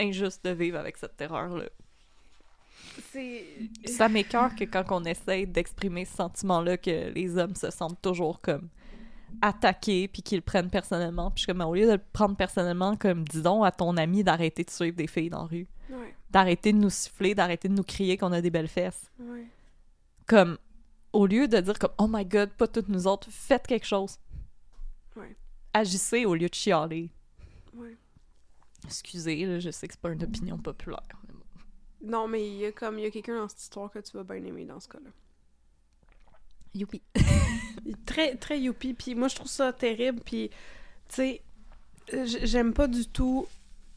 injuste 0.00 0.44
de 0.44 0.50
vivre 0.50 0.78
avec 0.78 0.96
cette 0.96 1.16
terreur-là. 1.16 1.68
c'est- 3.12 3.44
Ça 3.86 4.08
m'écœure 4.08 4.54
que 4.56 4.64
quand 4.64 4.84
on 4.90 5.04
essaye 5.04 5.46
d'exprimer 5.46 6.04
ce 6.04 6.16
sentiment-là, 6.16 6.76
que 6.78 7.10
les 7.10 7.36
hommes 7.38 7.54
se 7.54 7.70
sentent 7.70 8.00
toujours 8.02 8.40
comme 8.40 8.68
attaqués, 9.42 10.08
puis 10.08 10.22
qu'ils 10.22 10.38
le 10.38 10.42
prennent 10.42 10.70
personnellement. 10.70 11.30
Puis 11.30 11.42
je 11.42 11.44
suis 11.44 11.52
comme, 11.52 11.60
au 11.60 11.74
lieu 11.74 11.86
de 11.86 11.92
le 11.92 12.00
prendre 12.12 12.36
personnellement, 12.36 12.96
comme, 12.96 13.22
dis 13.24 13.42
donc 13.42 13.64
à 13.64 13.70
ton 13.70 13.96
ami 13.96 14.24
d'arrêter 14.24 14.64
de 14.64 14.70
suivre 14.70 14.96
des 14.96 15.06
filles 15.06 15.30
dans 15.30 15.42
la 15.42 15.48
rue. 15.48 15.68
Ouais, 15.90 16.14
D'arrêter 16.30 16.72
de 16.72 16.78
nous 16.78 16.90
siffler, 16.90 17.34
d'arrêter 17.34 17.68
de 17.68 17.74
nous 17.74 17.82
crier 17.82 18.16
qu'on 18.16 18.32
a 18.32 18.40
des 18.40 18.50
belles 18.50 18.68
fesses. 18.68 19.10
ouais. 19.18 19.46
Comme, 20.26 20.58
au 21.12 21.26
lieu 21.26 21.48
de 21.48 21.58
dire 21.58 21.76
comme, 21.78 21.92
oh 21.98 22.06
my 22.08 22.24
god, 22.24 22.50
pas 22.50 22.68
toutes 22.68 22.88
nous 22.88 23.08
autres, 23.08 23.28
faites 23.30 23.66
quelque 23.66 23.86
chose. 23.86 24.18
Ouais. 25.16 25.36
Agissez 25.72 26.24
au 26.24 26.36
lieu 26.36 26.48
de 26.48 26.54
chialer. 26.54 27.10
Ouais. 27.74 27.96
Excusez, 28.84 29.44
là, 29.44 29.58
je 29.58 29.70
sais 29.70 29.88
que 29.88 29.94
c'est 29.94 30.00
pas 30.00 30.10
une 30.12 30.22
opinion 30.22 30.56
populaire. 30.56 31.02
mais 31.26 31.34
bon. 31.34 32.10
Non, 32.12 32.28
mais 32.28 32.46
il 32.46 32.54
y 32.58 32.64
a 32.64 32.72
comme 32.72 32.98
il 32.98 33.02
y 33.02 33.06
a 33.06 33.10
quelqu'un 33.10 33.38
dans 33.38 33.48
cette 33.48 33.60
histoire 33.60 33.90
que 33.90 33.98
tu 33.98 34.12
vas 34.16 34.22
bien 34.22 34.42
aimer 34.44 34.64
dans 34.64 34.78
ce 34.78 34.88
cas-là. 34.88 35.10
Youpi. 36.74 37.02
Très, 38.06 38.36
très 38.36 38.60
youpi. 38.60 38.94
Puis 38.94 39.16
moi, 39.16 39.26
je 39.28 39.34
trouve 39.34 39.48
ça 39.48 39.72
terrible. 39.72 40.20
Puis, 40.24 40.50
tu 41.08 41.14
sais, 41.16 41.42
j'aime 42.44 42.72
pas 42.72 42.86
du 42.86 43.06
tout 43.08 43.48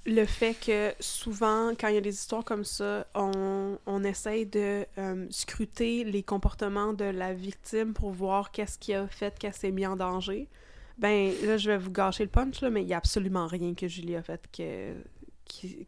le 0.05 0.25
fait 0.25 0.53
que 0.53 0.93
souvent, 0.99 1.71
quand 1.79 1.87
il 1.87 1.95
y 1.95 1.97
a 1.97 2.01
des 2.01 2.13
histoires 2.13 2.43
comme 2.43 2.65
ça, 2.65 3.07
on, 3.15 3.77
on 3.85 4.03
essaye 4.03 4.45
de 4.45 4.85
euh, 4.97 5.27
scruter 5.29 6.03
les 6.03 6.23
comportements 6.23 6.93
de 6.93 7.05
la 7.05 7.33
victime 7.33 7.93
pour 7.93 8.11
voir 8.11 8.51
qu'est-ce 8.51 8.77
qui 8.77 8.93
a 8.93 9.07
fait 9.07 9.37
qu'elle 9.39 9.53
s'est 9.53 9.71
mis 9.71 9.85
en 9.85 9.95
danger. 9.95 10.49
Ben, 10.97 11.31
là, 11.45 11.57
je 11.57 11.71
vais 11.71 11.77
vous 11.77 11.91
gâcher 11.91 12.23
le 12.23 12.29
punch, 12.29 12.61
là, 12.61 12.69
mais 12.69 12.83
il 12.83 12.87
y 12.87 12.93
a 12.93 12.97
absolument 12.97 13.47
rien 13.47 13.73
que 13.73 13.87
Julie 13.87 14.15
a 14.15 14.21
fait 14.21 14.47
que, 14.51 14.93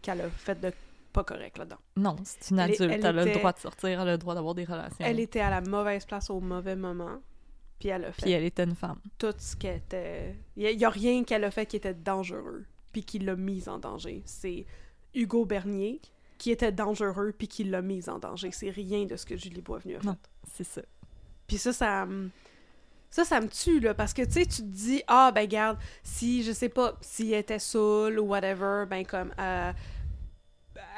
qu'elle 0.02 0.22
a 0.22 0.30
fait 0.30 0.60
de 0.60 0.72
pas 1.16 1.24
correct 1.24 1.58
là-dedans. 1.58 1.78
Non, 1.96 2.16
c'est 2.24 2.52
une 2.52 2.60
adulte. 2.60 2.82
elle 2.82 2.92
Elle, 2.92 3.06
a 3.06 3.26
le 3.26 3.32
droit 3.32 3.54
de 3.54 3.60
sortir, 3.60 4.02
elle 4.02 4.10
a 4.10 4.12
le 4.12 4.18
droit 4.18 4.36
d'avoir 4.36 4.54
des 4.54 4.66
relations. 4.66 5.06
Elle 5.06 5.20
était 5.20 5.40
à 5.40 5.50
la 5.50 5.62
mauvaise 5.62 6.06
place 6.06 6.30
au 6.30 6.42
mauvais 6.42 6.76
moment. 6.76 7.22
Puis 7.80 7.90
elle 7.90 8.06
a 8.06 8.12
fait 8.12 8.22
Puis 8.24 8.32
elle 8.32 8.44
était 8.44 8.64
une 8.64 8.76
femme. 8.76 9.00
tout 9.18 9.34
ce 9.38 9.56
qui 9.56 9.68
était. 9.68 10.36
Il 10.56 10.78
n'y 10.78 10.86
a, 10.86 10.90
rien 10.90 11.24
qu'elle 11.24 11.44
a 11.44 11.52
fait 11.52 11.66
qui 11.66 11.78
était 11.78 11.94
dangereux, 11.94 12.66
puis 12.96 13.04
qui 13.04 13.20
l'a 13.20 13.36
mise 13.36 13.68
en 13.68 13.78
danger. 13.78 14.22
C'est 14.24 14.66
Hugo 15.14 15.44
Bernier 15.44 16.00
qui 16.38 16.50
était 16.50 16.72
dangereux, 16.72 17.34
puis 17.38 17.50
qui 17.50 17.66
l'a 17.66 17.82
mise 17.82 18.08
en 18.08 18.20
danger. 18.20 18.52
C'est 18.52 18.70
rien 18.70 19.04
de 19.04 19.18
ce 19.18 19.26
que 19.26 19.36
Julie 19.36 19.60
Boisvenu 19.60 19.98
a 19.98 20.00
fait. 20.00 20.08
Non. 20.08 20.16
C'est 20.54 20.64
ça. 20.64 20.82
Puis 21.46 21.58
ça, 21.58 21.74
ça 21.74 22.06
me. 22.06 22.30
Ça, 23.10 23.26
ça 23.26 23.42
me 23.42 23.50
tue, 23.50 23.82
là, 23.82 23.94
parce 23.94 24.14
que, 24.14 24.22
tu 24.22 24.32
sais, 24.32 24.46
tu 24.46 24.62
te 24.62 24.68
dis, 24.68 25.04
ah, 25.08 25.34
ben, 25.36 25.46
garde, 25.46 25.78
si, 26.04 26.42
je 26.44 26.54
sais 26.54 26.70
pas, 26.70 26.98
si 27.02 27.34
elle 27.34 27.40
était 27.40 27.60
saoule 27.60 28.18
ou 28.18 28.28
whatever, 28.28 28.86
ben, 28.90 29.06
comme, 29.06 29.34
euh, 29.40 29.74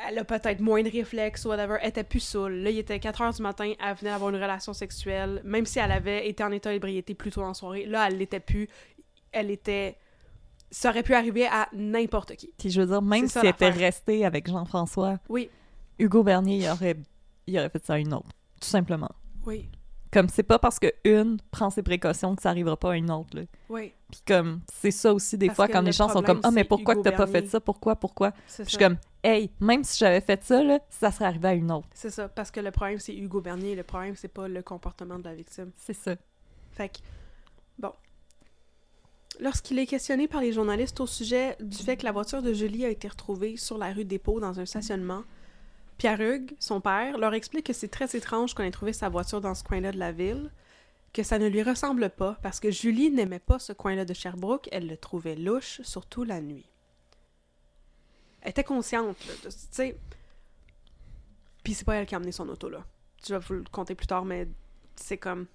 elle 0.07 0.19
a 0.19 0.23
peut-être 0.23 0.59
moins 0.59 0.83
de 0.83 0.91
réflexes 0.91 1.45
ou 1.45 1.49
whatever, 1.49 1.77
elle 1.81 1.89
était 1.89 2.03
plus 2.03 2.19
saoule. 2.19 2.53
Là, 2.53 2.69
il 2.69 2.77
était 2.77 2.99
4 2.99 3.21
heures 3.21 3.33
du 3.33 3.41
matin, 3.41 3.73
elle 3.79 3.95
venait 3.95 4.11
d'avoir 4.11 4.29
une 4.29 4.41
relation 4.41 4.73
sexuelle, 4.73 5.41
même 5.43 5.65
si 5.65 5.79
elle 5.79 5.91
avait 5.91 6.29
été 6.29 6.43
en 6.43 6.51
état 6.51 6.71
d'ébriété 6.71 7.15
plus 7.15 7.31
tôt 7.31 7.41
en 7.41 7.55
soirée, 7.55 7.87
là, 7.87 8.07
elle 8.07 8.17
l'était 8.19 8.39
plus. 8.39 8.67
Elle 9.31 9.49
était... 9.49 9.97
Ça 10.71 10.89
aurait 10.89 11.03
pu 11.03 11.13
arriver 11.13 11.47
à 11.47 11.69
n'importe 11.73 12.35
qui. 12.35 12.51
Puis 12.57 12.69
je 12.69 12.81
veux 12.81 12.87
dire, 12.87 13.01
même 13.01 13.27
si 13.27 13.37
elle 13.39 13.47
était 13.47 13.69
restée 13.69 14.25
avec 14.25 14.49
Jean-François, 14.49 15.17
Oui, 15.29 15.49
Hugo 15.99 16.23
Bernier, 16.23 16.57
il 16.65 16.69
aurait, 16.69 16.97
il 17.47 17.57
aurait 17.57 17.69
fait 17.69 17.85
ça 17.85 17.93
à 17.93 17.97
une 17.99 18.13
autre. 18.13 18.29
Tout 18.59 18.67
simplement. 18.67 19.09
oui, 19.45 19.69
Comme 20.11 20.27
c'est 20.29 20.43
pas 20.43 20.59
parce 20.59 20.79
que 20.79 20.87
une 21.05 21.37
prend 21.51 21.69
ses 21.69 21.83
précautions 21.83 22.35
que 22.35 22.41
ça 22.41 22.49
arrivera 22.49 22.75
pas 22.75 22.91
à 22.93 22.95
une 22.95 23.11
autre. 23.11 23.37
Là. 23.37 23.43
oui, 23.69 23.93
Puis 24.11 24.21
comme, 24.27 24.61
c'est 24.73 24.91
ça 24.91 25.13
aussi 25.13 25.37
des 25.37 25.47
Parce 25.47 25.55
fois 25.55 25.67
quand 25.67 25.79
le 25.81 25.87
les 25.87 25.91
gens 25.91 26.09
sont 26.09 26.21
comme 26.23 26.39
Ah, 26.43 26.51
mais 26.51 26.61
c'est 26.61 26.67
pourquoi 26.67 26.93
Hugo 26.95 27.03
que 27.03 27.09
t'as 27.09 27.15
pas 27.15 27.27
fait 27.27 27.47
ça? 27.47 27.59
Pourquoi? 27.61 27.95
Pourquoi? 27.95 28.31
Je 28.57 28.63
suis 28.63 28.77
comme 28.77 28.97
Hey, 29.23 29.51
même 29.59 29.83
si 29.83 29.97
j'avais 29.97 30.21
fait 30.21 30.41
ça, 30.43 30.63
là, 30.63 30.79
ça 30.89 31.11
serait 31.11 31.25
arrivé 31.25 31.47
à 31.49 31.53
une 31.53 31.71
autre. 31.71 31.87
C'est 31.93 32.09
ça, 32.09 32.29
parce 32.29 32.49
que 32.51 32.59
le 32.61 32.71
problème, 32.71 32.99
c'est 32.99 33.15
Hugo 33.15 33.41
Bernier, 33.41 33.75
le 33.75 33.83
problème, 33.83 34.15
c'est 34.15 34.27
pas 34.27 34.47
le 34.47 34.61
comportement 34.61 35.19
de 35.19 35.25
la 35.25 35.35
victime. 35.35 35.71
C'est 35.75 35.93
ça. 35.93 36.15
Fait 36.71 36.89
que, 36.89 36.99
bon. 37.79 37.91
Lorsqu'il 39.39 39.77
est 39.77 39.85
questionné 39.85 40.27
par 40.27 40.41
les 40.41 40.51
journalistes 40.51 40.99
au 40.99 41.05
sujet 41.05 41.55
du 41.59 41.77
fait 41.77 41.97
que 41.97 42.05
la 42.05 42.11
voiture 42.11 42.41
de 42.41 42.53
Julie 42.53 42.85
a 42.85 42.89
été 42.89 43.07
retrouvée 43.07 43.55
sur 43.55 43.77
la 43.77 43.93
rue 43.93 44.05
Dépôt 44.05 44.39
dans 44.39 44.59
un 44.59 44.65
stationnement, 44.65 45.23
Pierre 45.97 46.21
Hugues, 46.21 46.55
son 46.59 46.81
père, 46.81 47.17
leur 47.17 47.33
explique 47.33 47.67
que 47.67 47.73
c'est 47.73 47.87
très 47.87 48.15
étrange 48.15 48.53
qu'on 48.53 48.63
ait 48.63 48.71
trouvé 48.71 48.93
sa 48.93 49.09
voiture 49.09 49.41
dans 49.41 49.53
ce 49.53 49.63
coin-là 49.63 49.91
de 49.91 49.99
la 49.99 50.11
ville, 50.11 50.51
que 51.13 51.23
ça 51.23 51.39
ne 51.39 51.47
lui 51.47 51.63
ressemble 51.63 52.09
pas 52.09 52.37
parce 52.41 52.59
que 52.59 52.71
Julie 52.71 53.11
n'aimait 53.11 53.39
pas 53.39 53.59
ce 53.59 53.73
coin-là 53.73 54.05
de 54.05 54.13
Sherbrooke, 54.13 54.69
elle 54.71 54.87
le 54.87 54.97
trouvait 54.97 55.35
louche, 55.35 55.81
surtout 55.83 56.23
la 56.23 56.41
nuit. 56.41 56.69
Elle 58.41 58.51
était 58.51 58.63
consciente, 58.63 59.17
tu 59.41 59.49
sais. 59.49 59.97
Puis 61.63 61.73
c'est 61.73 61.85
pas 61.85 61.95
elle 61.95 62.05
qui 62.05 62.15
a 62.15 62.17
amené 62.17 62.31
son 62.31 62.47
auto, 62.49 62.69
là. 62.69 62.85
Je 63.27 63.33
vais 63.33 63.39
vous 63.39 63.53
le 63.55 63.63
compter 63.71 63.95
plus 63.95 64.07
tard, 64.07 64.25
mais 64.25 64.47
c'est 64.95 65.17
comme... 65.17 65.47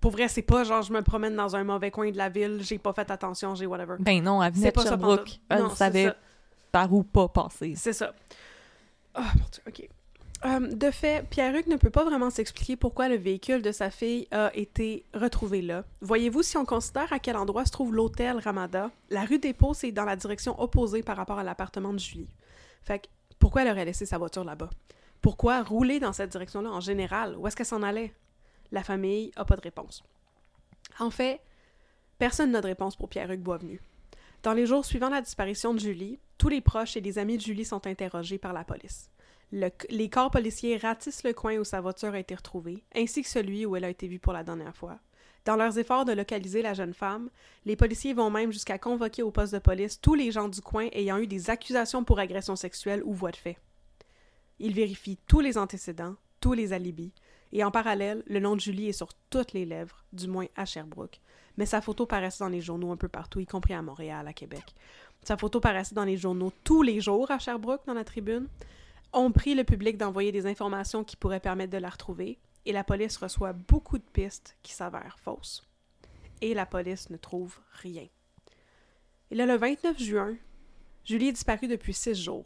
Pour 0.00 0.12
vrai, 0.12 0.28
c'est 0.28 0.42
pas 0.42 0.64
genre 0.64 0.82
je 0.82 0.92
me 0.92 1.02
promène 1.02 1.34
dans 1.34 1.56
un 1.56 1.64
mauvais 1.64 1.90
coin 1.90 2.10
de 2.10 2.16
la 2.16 2.28
ville, 2.28 2.58
j'ai 2.62 2.78
pas 2.78 2.92
fait 2.92 3.10
attention, 3.10 3.54
j'ai 3.54 3.66
whatever. 3.66 3.96
Ben 3.98 4.22
non, 4.22 4.42
elle 4.42 4.52
venait 4.52 4.72
C'est 4.74 4.82
de 4.82 4.88
Sherbrooke. 4.88 5.40
Elle 5.48 5.70
savait 5.70 6.12
par 6.70 6.92
où 6.92 7.02
pas 7.02 7.28
passer. 7.28 7.74
C'est 7.76 7.92
ça. 7.92 8.12
Ah, 9.14 9.32
mon 9.34 9.46
Dieu, 9.50 9.62
ok. 9.66 9.88
Euh, 10.44 10.60
de 10.60 10.90
fait, 10.90 11.26
Pierre-Hugues 11.28 11.68
ne 11.68 11.76
peut 11.76 11.90
pas 11.90 12.04
vraiment 12.04 12.28
s'expliquer 12.28 12.76
pourquoi 12.76 13.08
le 13.08 13.16
véhicule 13.16 13.62
de 13.62 13.72
sa 13.72 13.90
fille 13.90 14.28
a 14.30 14.50
été 14.54 15.04
retrouvé 15.14 15.62
là. 15.62 15.84
Voyez-vous, 16.02 16.42
si 16.42 16.58
on 16.58 16.66
considère 16.66 17.10
à 17.12 17.18
quel 17.18 17.36
endroit 17.36 17.64
se 17.64 17.72
trouve 17.72 17.94
l'hôtel 17.94 18.38
Ramada, 18.38 18.90
la 19.08 19.24
rue 19.24 19.38
des 19.38 19.54
Pots, 19.54 19.72
c'est 19.72 19.92
dans 19.92 20.04
la 20.04 20.14
direction 20.14 20.60
opposée 20.60 21.02
par 21.02 21.16
rapport 21.16 21.38
à 21.38 21.44
l'appartement 21.44 21.92
de 21.94 21.98
Julie. 21.98 22.28
Fait 22.82 22.98
que, 22.98 23.06
pourquoi 23.38 23.62
elle 23.62 23.70
aurait 23.70 23.86
laissé 23.86 24.04
sa 24.04 24.18
voiture 24.18 24.44
là-bas? 24.44 24.70
Pourquoi 25.22 25.62
rouler 25.62 25.98
dans 25.98 26.12
cette 26.12 26.30
direction-là 26.30 26.70
en 26.70 26.80
général? 26.80 27.34
Où 27.38 27.46
est-ce 27.46 27.56
qu'elle 27.56 27.66
s'en 27.66 27.82
allait? 27.82 28.12
La 28.72 28.82
famille 28.82 29.32
a 29.36 29.44
pas 29.44 29.56
de 29.56 29.60
réponse. 29.60 30.02
En 30.98 31.10
fait, 31.10 31.40
personne 32.18 32.50
n'a 32.50 32.60
de 32.60 32.66
réponse 32.66 32.96
pour 32.96 33.08
Pierre-Hugues 33.08 33.42
Boisvenu. 33.42 33.80
Dans 34.42 34.52
les 34.52 34.66
jours 34.66 34.84
suivant 34.84 35.08
la 35.08 35.20
disparition 35.22 35.74
de 35.74 35.78
Julie, 35.80 36.18
tous 36.38 36.48
les 36.48 36.60
proches 36.60 36.96
et 36.96 37.00
les 37.00 37.18
amis 37.18 37.36
de 37.36 37.42
Julie 37.42 37.64
sont 37.64 37.86
interrogés 37.86 38.38
par 38.38 38.52
la 38.52 38.64
police. 38.64 39.10
Le- 39.52 39.70
les 39.90 40.10
corps 40.10 40.30
policiers 40.30 40.76
ratissent 40.76 41.24
le 41.24 41.32
coin 41.32 41.56
où 41.56 41.64
sa 41.64 41.80
voiture 41.80 42.14
a 42.14 42.18
été 42.18 42.34
retrouvée, 42.34 42.82
ainsi 42.94 43.22
que 43.22 43.28
celui 43.28 43.64
où 43.66 43.76
elle 43.76 43.84
a 43.84 43.90
été 43.90 44.08
vue 44.08 44.18
pour 44.18 44.32
la 44.32 44.42
dernière 44.44 44.76
fois. 44.76 44.98
Dans 45.44 45.56
leurs 45.56 45.78
efforts 45.78 46.04
de 46.04 46.12
localiser 46.12 46.62
la 46.62 46.74
jeune 46.74 46.94
femme, 46.94 47.30
les 47.64 47.76
policiers 47.76 48.14
vont 48.14 48.30
même 48.30 48.50
jusqu'à 48.52 48.78
convoquer 48.78 49.22
au 49.22 49.30
poste 49.30 49.54
de 49.54 49.60
police 49.60 50.00
tous 50.00 50.14
les 50.14 50.32
gens 50.32 50.48
du 50.48 50.60
coin 50.60 50.88
ayant 50.92 51.18
eu 51.18 51.28
des 51.28 51.50
accusations 51.50 52.02
pour 52.02 52.18
agression 52.18 52.56
sexuelle 52.56 53.02
ou 53.04 53.14
voie 53.14 53.30
de 53.30 53.36
fait. 53.36 53.56
Ils 54.58 54.74
vérifient 54.74 55.18
tous 55.28 55.40
les 55.40 55.56
antécédents, 55.56 56.16
tous 56.40 56.52
les 56.52 56.72
alibis, 56.72 57.12
et 57.56 57.64
en 57.64 57.70
parallèle, 57.70 58.22
le 58.26 58.38
nom 58.38 58.54
de 58.54 58.60
Julie 58.60 58.90
est 58.90 58.92
sur 58.92 59.08
toutes 59.30 59.54
les 59.54 59.64
lèvres, 59.64 60.04
du 60.12 60.28
moins 60.28 60.44
à 60.56 60.66
Sherbrooke. 60.66 61.22
Mais 61.56 61.64
sa 61.64 61.80
photo 61.80 62.04
paraissait 62.04 62.44
dans 62.44 62.50
les 62.50 62.60
journaux 62.60 62.92
un 62.92 62.98
peu 62.98 63.08
partout, 63.08 63.40
y 63.40 63.46
compris 63.46 63.72
à 63.72 63.80
Montréal, 63.80 64.28
à 64.28 64.34
Québec. 64.34 64.74
Sa 65.22 65.38
photo 65.38 65.58
paraissait 65.58 65.94
dans 65.94 66.04
les 66.04 66.18
journaux 66.18 66.52
tous 66.64 66.82
les 66.82 67.00
jours 67.00 67.30
à 67.30 67.38
Sherbrooke, 67.38 67.86
dans 67.86 67.94
la 67.94 68.04
tribune. 68.04 68.46
On 69.14 69.32
prie 69.32 69.54
le 69.54 69.64
public 69.64 69.96
d'envoyer 69.96 70.32
des 70.32 70.44
informations 70.44 71.02
qui 71.02 71.16
pourraient 71.16 71.40
permettre 71.40 71.72
de 71.72 71.78
la 71.78 71.88
retrouver, 71.88 72.38
et 72.66 72.72
la 72.72 72.84
police 72.84 73.16
reçoit 73.16 73.54
beaucoup 73.54 73.96
de 73.96 74.04
pistes 74.04 74.58
qui 74.62 74.74
s'avèrent 74.74 75.18
fausses. 75.18 75.66
Et 76.42 76.52
la 76.52 76.66
police 76.66 77.08
ne 77.08 77.16
trouve 77.16 77.58
rien. 77.72 78.06
Et 79.30 79.34
là, 79.34 79.46
le 79.46 79.56
29 79.56 79.98
juin, 79.98 80.36
Julie 81.06 81.28
est 81.28 81.32
disparue 81.32 81.68
depuis 81.68 81.94
six 81.94 82.22
jours. 82.22 82.44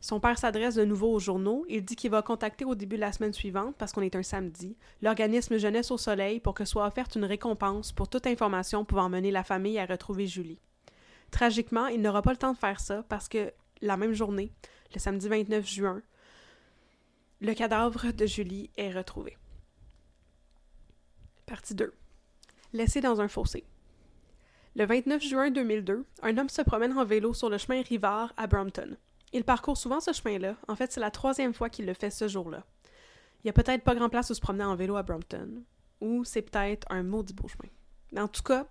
Son 0.00 0.18
père 0.18 0.38
s'adresse 0.38 0.76
de 0.76 0.84
nouveau 0.84 1.12
aux 1.12 1.18
journaux. 1.18 1.66
Il 1.68 1.84
dit 1.84 1.94
qu'il 1.94 2.10
va 2.10 2.22
contacter 2.22 2.64
au 2.64 2.74
début 2.74 2.96
de 2.96 3.02
la 3.02 3.12
semaine 3.12 3.34
suivante, 3.34 3.76
parce 3.76 3.92
qu'on 3.92 4.00
est 4.00 4.16
un 4.16 4.22
samedi, 4.22 4.76
l'organisme 5.02 5.58
Jeunesse 5.58 5.90
au 5.90 5.98
Soleil 5.98 6.40
pour 6.40 6.54
que 6.54 6.64
soit 6.64 6.86
offerte 6.86 7.16
une 7.16 7.26
récompense 7.26 7.92
pour 7.92 8.08
toute 8.08 8.26
information 8.26 8.84
pouvant 8.84 9.10
mener 9.10 9.30
la 9.30 9.44
famille 9.44 9.78
à 9.78 9.84
retrouver 9.84 10.26
Julie. 10.26 10.60
Tragiquement, 11.30 11.86
il 11.86 12.00
n'aura 12.00 12.22
pas 12.22 12.32
le 12.32 12.38
temps 12.38 12.52
de 12.52 12.58
faire 12.58 12.80
ça 12.80 13.04
parce 13.08 13.28
que 13.28 13.52
la 13.82 13.98
même 13.98 14.14
journée, 14.14 14.52
le 14.94 14.98
samedi 14.98 15.28
29 15.28 15.66
juin, 15.66 16.02
le 17.40 17.54
cadavre 17.54 18.12
de 18.12 18.26
Julie 18.26 18.70
est 18.76 18.90
retrouvé. 18.90 19.36
Partie 21.46 21.74
2. 21.74 21.92
Laissé 22.72 23.00
dans 23.00 23.20
un 23.20 23.28
fossé. 23.28 23.64
Le 24.76 24.86
29 24.86 25.22
juin 25.22 25.50
2002, 25.50 26.06
un 26.22 26.38
homme 26.38 26.48
se 26.48 26.62
promène 26.62 26.96
en 26.96 27.04
vélo 27.04 27.34
sur 27.34 27.50
le 27.50 27.58
chemin 27.58 27.82
Rivard 27.82 28.32
à 28.36 28.46
Brompton. 28.46 28.96
Il 29.32 29.44
parcourt 29.44 29.76
souvent 29.76 30.00
ce 30.00 30.12
chemin-là. 30.12 30.56
En 30.68 30.74
fait, 30.74 30.92
c'est 30.92 31.00
la 31.00 31.10
troisième 31.10 31.54
fois 31.54 31.70
qu'il 31.70 31.86
le 31.86 31.94
fait 31.94 32.10
ce 32.10 32.28
jour-là. 32.28 32.64
Il 33.42 33.46
n'y 33.46 33.50
a 33.50 33.54
peut-être 33.54 33.84
pas 33.84 33.94
grand 33.94 34.08
place 34.08 34.30
où 34.30 34.34
se 34.34 34.40
promener 34.40 34.64
en 34.64 34.74
vélo 34.74 34.96
à 34.96 35.02
Brompton. 35.02 35.62
Ou 36.00 36.24
c'est 36.24 36.42
peut-être 36.42 36.86
un 36.90 37.02
maudit 37.02 37.34
beau 37.34 37.48
chemin. 37.48 38.22
En 38.22 38.28
tout 38.28 38.42
cas, 38.42 38.66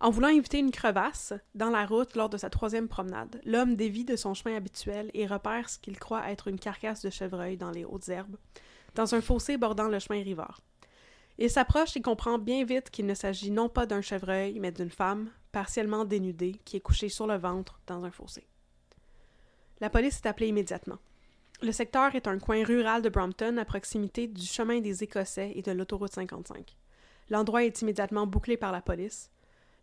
en 0.00 0.10
voulant 0.10 0.28
éviter 0.28 0.58
une 0.58 0.70
crevasse 0.70 1.34
dans 1.54 1.70
la 1.70 1.84
route 1.84 2.14
lors 2.14 2.28
de 2.28 2.36
sa 2.36 2.50
troisième 2.50 2.88
promenade, 2.88 3.40
l'homme 3.44 3.74
dévie 3.74 4.04
de 4.04 4.16
son 4.16 4.32
chemin 4.32 4.56
habituel 4.56 5.10
et 5.12 5.26
repère 5.26 5.68
ce 5.68 5.78
qu'il 5.78 5.98
croit 5.98 6.30
être 6.30 6.48
une 6.48 6.58
carcasse 6.58 7.02
de 7.02 7.10
chevreuil 7.10 7.56
dans 7.56 7.70
les 7.70 7.84
hautes 7.84 8.08
herbes, 8.08 8.36
dans 8.94 9.14
un 9.14 9.20
fossé 9.20 9.56
bordant 9.56 9.88
le 9.88 9.98
chemin 9.98 10.22
Rivard. 10.22 10.60
Il 11.38 11.50
s'approche 11.50 11.96
et 11.96 12.02
comprend 12.02 12.38
bien 12.38 12.64
vite 12.64 12.90
qu'il 12.90 13.06
ne 13.06 13.14
s'agit 13.14 13.50
non 13.50 13.68
pas 13.68 13.86
d'un 13.86 14.00
chevreuil, 14.00 14.58
mais 14.58 14.72
d'une 14.72 14.90
femme, 14.90 15.30
partiellement 15.52 16.04
dénudée, 16.04 16.60
qui 16.64 16.76
est 16.76 16.80
couchée 16.80 17.08
sur 17.08 17.26
le 17.26 17.36
ventre 17.36 17.80
dans 17.86 18.04
un 18.04 18.10
fossé. 18.10 18.46
La 19.80 19.90
police 19.90 20.16
est 20.16 20.26
appelée 20.26 20.48
immédiatement. 20.48 20.98
Le 21.62 21.72
secteur 21.72 22.14
est 22.14 22.26
un 22.26 22.38
coin 22.38 22.64
rural 22.64 23.02
de 23.02 23.08
Brompton 23.08 23.56
à 23.58 23.64
proximité 23.64 24.26
du 24.26 24.44
chemin 24.44 24.80
des 24.80 25.04
Écossais 25.04 25.52
et 25.54 25.62
de 25.62 25.72
l'autoroute 25.72 26.12
55. 26.12 26.76
L'endroit 27.30 27.64
est 27.64 27.82
immédiatement 27.82 28.26
bouclé 28.26 28.56
par 28.56 28.72
la 28.72 28.80
police. 28.80 29.30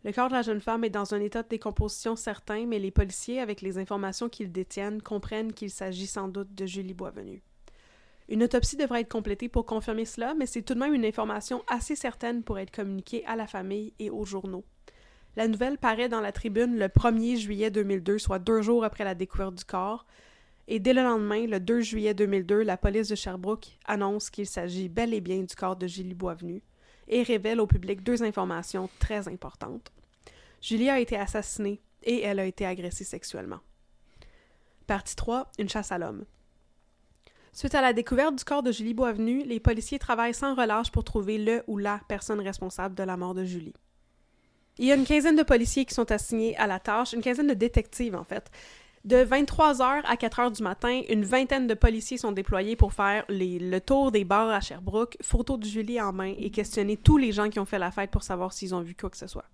Le 0.04 0.12
corps 0.12 0.28
de 0.28 0.34
la 0.34 0.42
jeune 0.42 0.60
femme 0.60 0.84
est 0.84 0.90
dans 0.90 1.14
un 1.14 1.20
état 1.20 1.42
de 1.42 1.48
décomposition 1.48 2.14
certain, 2.14 2.66
mais 2.66 2.78
les 2.78 2.90
policiers, 2.90 3.40
avec 3.40 3.60
les 3.60 3.78
informations 3.78 4.28
qu'ils 4.28 4.52
détiennent, 4.52 5.00
comprennent 5.02 5.52
qu'il 5.52 5.70
s'agit 5.70 6.06
sans 6.06 6.28
doute 6.28 6.54
de 6.54 6.66
Julie 6.66 6.94
Boisvenu. 6.94 7.42
Une 8.28 8.42
autopsie 8.42 8.76
devrait 8.76 9.02
être 9.02 9.10
complétée 9.10 9.48
pour 9.48 9.66
confirmer 9.66 10.04
cela, 10.04 10.34
mais 10.34 10.46
c'est 10.46 10.62
tout 10.62 10.74
de 10.74 10.80
même 10.80 10.94
une 10.94 11.04
information 11.04 11.62
assez 11.68 11.96
certaine 11.96 12.42
pour 12.42 12.58
être 12.58 12.70
communiquée 12.70 13.24
à 13.26 13.36
la 13.36 13.46
famille 13.46 13.94
et 13.98 14.10
aux 14.10 14.24
journaux. 14.24 14.64
La 15.36 15.48
nouvelle 15.48 15.76
paraît 15.76 16.08
dans 16.08 16.22
la 16.22 16.32
tribune 16.32 16.78
le 16.78 16.86
1er 16.86 17.36
juillet 17.36 17.70
2002, 17.70 18.18
soit 18.18 18.38
deux 18.38 18.62
jours 18.62 18.84
après 18.84 19.04
la 19.04 19.14
découverte 19.14 19.54
du 19.54 19.64
corps. 19.66 20.06
Et 20.66 20.80
dès 20.80 20.94
le 20.94 21.02
lendemain, 21.02 21.46
le 21.46 21.60
2 21.60 21.82
juillet 21.82 22.14
2002, 22.14 22.62
la 22.62 22.78
police 22.78 23.08
de 23.08 23.14
Sherbrooke 23.14 23.78
annonce 23.84 24.30
qu'il 24.30 24.46
s'agit 24.46 24.88
bel 24.88 25.12
et 25.12 25.20
bien 25.20 25.42
du 25.42 25.54
corps 25.54 25.76
de 25.76 25.86
Julie 25.86 26.14
Boisvenu 26.14 26.62
et 27.06 27.22
révèle 27.22 27.60
au 27.60 27.66
public 27.66 28.02
deux 28.02 28.22
informations 28.22 28.88
très 28.98 29.28
importantes. 29.28 29.92
Julie 30.62 30.88
a 30.88 30.98
été 30.98 31.16
assassinée 31.16 31.82
et 32.02 32.22
elle 32.22 32.40
a 32.40 32.46
été 32.46 32.64
agressée 32.64 33.04
sexuellement. 33.04 33.60
Partie 34.86 35.16
3. 35.16 35.52
Une 35.58 35.68
chasse 35.68 35.92
à 35.92 35.98
l'homme. 35.98 36.24
Suite 37.52 37.74
à 37.74 37.82
la 37.82 37.92
découverte 37.92 38.36
du 38.36 38.44
corps 38.44 38.62
de 38.62 38.72
Julie 38.72 38.94
Boisvenu, 38.94 39.44
les 39.44 39.60
policiers 39.60 39.98
travaillent 39.98 40.34
sans 40.34 40.54
relâche 40.54 40.90
pour 40.90 41.04
trouver 41.04 41.38
le 41.38 41.62
ou 41.66 41.76
la 41.76 42.00
personne 42.08 42.40
responsable 42.40 42.94
de 42.94 43.02
la 43.02 43.16
mort 43.16 43.34
de 43.34 43.44
Julie. 43.44 43.74
Il 44.78 44.86
y 44.86 44.92
a 44.92 44.94
une 44.94 45.06
quinzaine 45.06 45.36
de 45.36 45.42
policiers 45.42 45.86
qui 45.86 45.94
sont 45.94 46.10
assignés 46.12 46.56
à 46.56 46.66
la 46.66 46.78
tâche, 46.78 47.14
une 47.14 47.22
quinzaine 47.22 47.46
de 47.46 47.54
détectives 47.54 48.14
en 48.14 48.24
fait. 48.24 48.50
De 49.06 49.16
23h 49.16 50.02
à 50.04 50.16
4h 50.16 50.56
du 50.56 50.62
matin, 50.62 51.00
une 51.08 51.24
vingtaine 51.24 51.66
de 51.66 51.74
policiers 51.74 52.18
sont 52.18 52.32
déployés 52.32 52.74
pour 52.74 52.92
faire 52.92 53.24
le 53.28 53.78
tour 53.78 54.10
des 54.10 54.24
bars 54.24 54.50
à 54.50 54.60
Sherbrooke, 54.60 55.16
photo 55.22 55.56
de 55.56 55.64
Julie 55.64 56.00
en 56.00 56.12
main 56.12 56.34
et 56.36 56.50
questionner 56.50 56.96
tous 56.96 57.16
les 57.16 57.30
gens 57.30 57.48
qui 57.48 57.60
ont 57.60 57.64
fait 57.64 57.78
la 57.78 57.92
fête 57.92 58.10
pour 58.10 58.24
savoir 58.24 58.52
s'ils 58.52 58.74
ont 58.74 58.80
vu 58.80 58.94
quoi 58.94 59.08
que 59.08 59.16
ce 59.16 59.28
soit. 59.28 59.44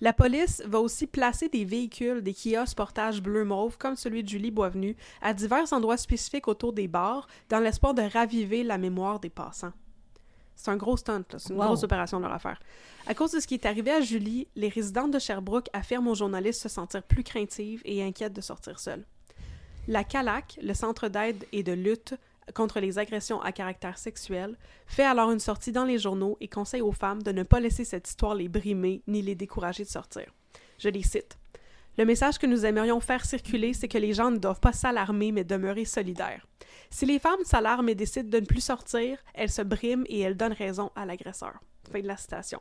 La 0.00 0.12
police 0.12 0.62
va 0.66 0.80
aussi 0.80 1.06
placer 1.06 1.48
des 1.48 1.64
véhicules, 1.64 2.22
des 2.22 2.34
kiosques 2.34 2.76
portage 2.76 3.22
bleu-mauve, 3.22 3.78
comme 3.78 3.94
celui 3.94 4.24
de 4.24 4.28
Julie 4.28 4.50
Boisvenu, 4.50 4.96
à 5.22 5.34
divers 5.34 5.72
endroits 5.72 5.98
spécifiques 5.98 6.48
autour 6.48 6.72
des 6.72 6.88
bars, 6.88 7.28
dans 7.48 7.60
l'espoir 7.60 7.94
de 7.94 8.02
raviver 8.02 8.64
la 8.64 8.78
mémoire 8.78 9.20
des 9.20 9.30
passants. 9.30 9.72
C'est 10.56 10.70
un 10.70 10.76
gros 10.76 10.96
stunt, 10.96 11.24
c'est 11.36 11.50
une 11.52 11.58
grosse 11.58 11.82
opération 11.82 12.18
de 12.18 12.24
leur 12.24 12.32
affaire. 12.32 12.60
À 13.06 13.14
cause 13.14 13.32
de 13.32 13.40
ce 13.40 13.46
qui 13.46 13.54
est 13.54 13.66
arrivé 13.66 13.90
à 13.90 14.00
Julie, 14.00 14.48
les 14.56 14.68
résidentes 14.68 15.10
de 15.10 15.18
Sherbrooke 15.18 15.68
affirment 15.72 16.08
aux 16.08 16.14
journalistes 16.14 16.62
se 16.62 16.68
sentir 16.68 17.02
plus 17.02 17.24
craintives 17.24 17.82
et 17.84 18.02
inquiètes 18.02 18.32
de 18.32 18.40
sortir 18.40 18.78
seules. 18.78 19.04
La 19.88 20.04
CALAC, 20.04 20.58
le 20.62 20.72
Centre 20.72 21.08
d'aide 21.08 21.44
et 21.52 21.62
de 21.62 21.72
lutte 21.72 22.14
contre 22.54 22.80
les 22.80 22.98
agressions 22.98 23.40
à 23.42 23.52
caractère 23.52 23.98
sexuel, 23.98 24.56
fait 24.86 25.04
alors 25.04 25.30
une 25.30 25.40
sortie 25.40 25.72
dans 25.72 25.84
les 25.84 25.98
journaux 25.98 26.36
et 26.40 26.48
conseille 26.48 26.82
aux 26.82 26.92
femmes 26.92 27.22
de 27.22 27.32
ne 27.32 27.42
pas 27.42 27.60
laisser 27.60 27.84
cette 27.84 28.08
histoire 28.08 28.34
les 28.34 28.48
brimer 28.48 29.02
ni 29.06 29.22
les 29.22 29.34
décourager 29.34 29.84
de 29.84 29.88
sortir. 29.88 30.26
Je 30.78 30.88
les 30.88 31.02
cite. 31.02 31.38
Le 31.96 32.04
message 32.04 32.38
que 32.38 32.46
nous 32.46 32.66
aimerions 32.66 32.98
faire 32.98 33.24
circuler, 33.24 33.72
c'est 33.72 33.86
que 33.86 33.98
les 33.98 34.14
gens 34.14 34.32
ne 34.32 34.38
doivent 34.38 34.58
pas 34.58 34.72
s'alarmer 34.72 35.30
mais 35.30 35.44
demeurer 35.44 35.84
solidaires. 35.84 36.44
Si 36.90 37.06
les 37.06 37.20
femmes 37.20 37.44
s'alarment 37.44 37.88
et 37.88 37.94
décident 37.94 38.28
de 38.28 38.40
ne 38.40 38.46
plus 38.46 38.62
sortir, 38.62 39.18
elles 39.32 39.50
se 39.50 39.62
briment 39.62 40.04
et 40.08 40.20
elles 40.20 40.36
donnent 40.36 40.52
raison 40.54 40.90
à 40.96 41.06
l'agresseur. 41.06 41.54
Fin 41.92 42.00
de 42.00 42.06
la 42.08 42.16
citation. 42.16 42.60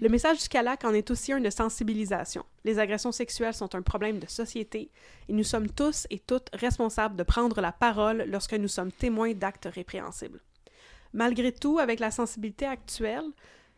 Le 0.00 0.08
message 0.08 0.42
du 0.42 0.48
CALAC 0.48 0.84
en 0.84 0.94
est 0.94 1.10
aussi 1.10 1.32
un 1.32 1.40
de 1.40 1.50
sensibilisation. 1.50 2.44
Les 2.64 2.78
agressions 2.78 3.12
sexuelles 3.12 3.54
sont 3.54 3.74
un 3.74 3.82
problème 3.82 4.18
de 4.18 4.26
société 4.26 4.90
et 5.28 5.32
nous 5.32 5.44
sommes 5.44 5.68
tous 5.68 6.06
et 6.10 6.18
toutes 6.18 6.48
responsables 6.54 7.16
de 7.16 7.22
prendre 7.22 7.60
la 7.60 7.70
parole 7.70 8.24
lorsque 8.28 8.54
nous 8.54 8.68
sommes 8.68 8.90
témoins 8.90 9.34
d'actes 9.34 9.68
répréhensibles. 9.70 10.40
Malgré 11.12 11.52
tout, 11.52 11.78
avec 11.78 12.00
la 12.00 12.10
sensibilité 12.10 12.66
actuelle, 12.66 13.30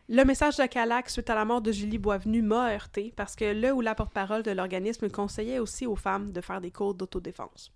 le 0.09 0.25
message 0.25 0.57
de 0.57 0.67
CALAC 0.67 1.11
suite 1.11 1.31
à 1.31 1.35
la 1.35 1.45
mort 1.45 1.61
de 1.61 1.73
Julie 1.73 1.99
Boisvenu 1.99 2.41
m'a 2.41 2.73
heurté 2.73 3.13
parce 3.17 3.35
que 3.35 3.45
le 3.45 3.73
ou 3.73 3.81
la 3.81 3.97
porte-parole 3.97 4.45
de 4.45 4.53
l'organisme 4.53 5.11
conseillait 5.11 5.59
aussi 5.59 5.85
aux 5.85 5.97
femmes 5.97 6.31
de 6.31 6.41
faire 6.41 6.61
des 6.61 6.71
cours 6.71 6.95
d'autodéfense. 6.95 7.73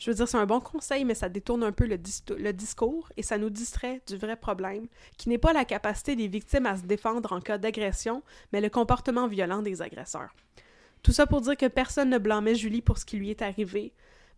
Je 0.00 0.10
veux 0.10 0.16
dire, 0.16 0.26
c'est 0.26 0.38
un 0.38 0.46
bon 0.46 0.58
conseil, 0.58 1.04
mais 1.04 1.14
ça 1.14 1.28
détourne 1.28 1.62
un 1.62 1.70
peu 1.70 1.86
le, 1.86 1.96
le, 2.36 2.52
discours 2.52 3.08
et 3.16 3.22
ça 3.22 3.38
nous 3.38 3.50
distrait 3.50 4.02
du 4.08 4.16
vrai 4.16 4.34
problème, 4.34 4.88
qui 5.16 5.28
n'est 5.28 5.38
pas 5.38 5.52
la 5.52 5.64
capacité 5.64 6.16
des 6.16 6.26
victimes 6.26 6.66
à 6.66 6.76
se 6.76 6.82
défendre 6.82 7.32
en 7.32 7.40
cas 7.40 7.58
d'agression, 7.58 8.24
mais 8.52 8.60
le 8.60 8.68
comportement 8.68 9.28
violent 9.28 9.62
des 9.62 9.80
agresseurs. 9.80 10.34
Tout 11.04 11.12
ça 11.12 11.28
pour 11.28 11.42
dire 11.42 11.56
que 11.56 11.66
personne 11.66 12.10
ne 12.10 12.18
blâmait 12.18 12.56
Julie 12.56 12.82
pour 12.82 12.98
ce 12.98 13.04
qui 13.04 13.16
lui 13.16 13.30
est 13.30 13.42
arrivé, 13.42 13.92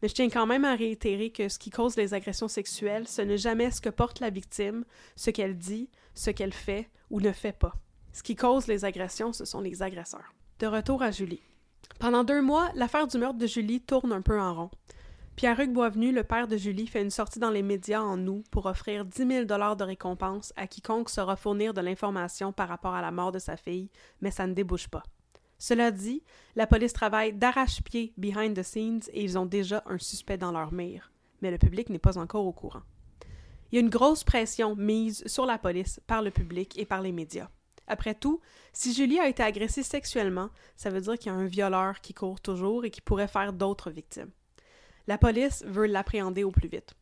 mais 0.04 0.08
je 0.08 0.14
tiens 0.16 0.28
quand 0.28 0.44
même 0.44 0.66
à 0.66 0.74
réitérer 0.74 1.30
que 1.30 1.48
ce 1.48 1.58
qui 1.58 1.70
cause 1.70 1.96
les 1.96 2.12
agressions 2.12 2.46
sexuelles, 2.46 3.08
ce 3.08 3.22
n'est 3.22 3.38
jamais 3.38 3.70
ce 3.70 3.80
que 3.80 3.88
porte 3.88 4.20
la 4.20 4.28
victime, 4.28 4.84
ce 5.16 5.30
qu'elle 5.30 5.56
dit, 5.56 5.88
ce 6.12 6.28
qu'elle 6.28 6.52
fait 6.52 6.90
ou 7.08 7.22
ne 7.22 7.32
fait 7.32 7.58
pas. 7.58 7.72
Ce 8.12 8.22
qui 8.22 8.36
cause 8.36 8.66
les 8.66 8.84
agressions, 8.84 9.32
ce 9.32 9.46
sont 9.46 9.62
les 9.62 9.82
agresseurs. 9.82 10.34
De 10.58 10.66
retour 10.66 11.02
à 11.02 11.10
Julie. 11.10 11.40
Pendant 11.98 12.22
deux 12.22 12.42
mois, 12.42 12.70
l'affaire 12.74 13.06
du 13.06 13.16
meurtre 13.16 13.38
de 13.38 13.46
Julie 13.46 13.80
tourne 13.80 14.12
un 14.12 14.20
peu 14.20 14.38
en 14.38 14.54
rond. 14.54 14.70
Pierre-Hugues 15.36 15.72
Boisvenu, 15.72 16.12
le 16.12 16.22
père 16.22 16.48
de 16.48 16.58
Julie, 16.58 16.86
fait 16.86 17.00
une 17.00 17.08
sortie 17.08 17.38
dans 17.38 17.48
les 17.48 17.62
médias 17.62 18.02
en 18.02 18.26
août 18.26 18.44
pour 18.50 18.66
offrir 18.66 19.06
10 19.06 19.26
000 19.26 19.44
de 19.46 19.84
récompense 19.84 20.52
à 20.56 20.66
quiconque 20.66 21.08
saura 21.08 21.36
fournir 21.36 21.72
de 21.72 21.80
l'information 21.80 22.52
par 22.52 22.68
rapport 22.68 22.92
à 22.92 23.00
la 23.00 23.10
mort 23.10 23.32
de 23.32 23.38
sa 23.38 23.56
fille, 23.56 23.88
mais 24.20 24.30
ça 24.30 24.46
ne 24.46 24.52
débouche 24.52 24.88
pas. 24.88 25.02
Cela 25.66 25.90
dit, 25.90 26.22
la 26.56 26.66
police 26.66 26.92
travaille 26.92 27.32
d'arrache-pied 27.32 28.12
behind 28.18 28.54
the 28.54 28.62
scenes 28.62 29.00
et 29.14 29.24
ils 29.24 29.38
ont 29.38 29.46
déjà 29.46 29.82
un 29.86 29.96
suspect 29.96 30.36
dans 30.36 30.52
leur 30.52 30.74
mire, 30.74 31.10
mais 31.40 31.50
le 31.50 31.56
public 31.56 31.88
n'est 31.88 31.98
pas 31.98 32.18
encore 32.18 32.44
au 32.44 32.52
courant. 32.52 32.82
Il 33.72 33.76
y 33.76 33.78
a 33.78 33.80
une 33.80 33.88
grosse 33.88 34.24
pression 34.24 34.76
mise 34.76 35.26
sur 35.26 35.46
la 35.46 35.56
police 35.56 36.02
par 36.06 36.20
le 36.20 36.30
public 36.30 36.78
et 36.78 36.84
par 36.84 37.00
les 37.00 37.12
médias. 37.12 37.48
Après 37.86 38.14
tout, 38.14 38.42
si 38.74 38.92
Julie 38.92 39.18
a 39.18 39.26
été 39.26 39.42
agressée 39.42 39.82
sexuellement, 39.82 40.50
ça 40.76 40.90
veut 40.90 41.00
dire 41.00 41.16
qu'il 41.16 41.32
y 41.32 41.34
a 41.34 41.38
un 41.38 41.46
violeur 41.46 42.02
qui 42.02 42.12
court 42.12 42.42
toujours 42.42 42.84
et 42.84 42.90
qui 42.90 43.00
pourrait 43.00 43.26
faire 43.26 43.54
d'autres 43.54 43.90
victimes. 43.90 44.32
La 45.06 45.16
police 45.16 45.64
veut 45.66 45.86
l'appréhender 45.86 46.44
au 46.44 46.50
plus 46.50 46.68
vite. 46.68 46.92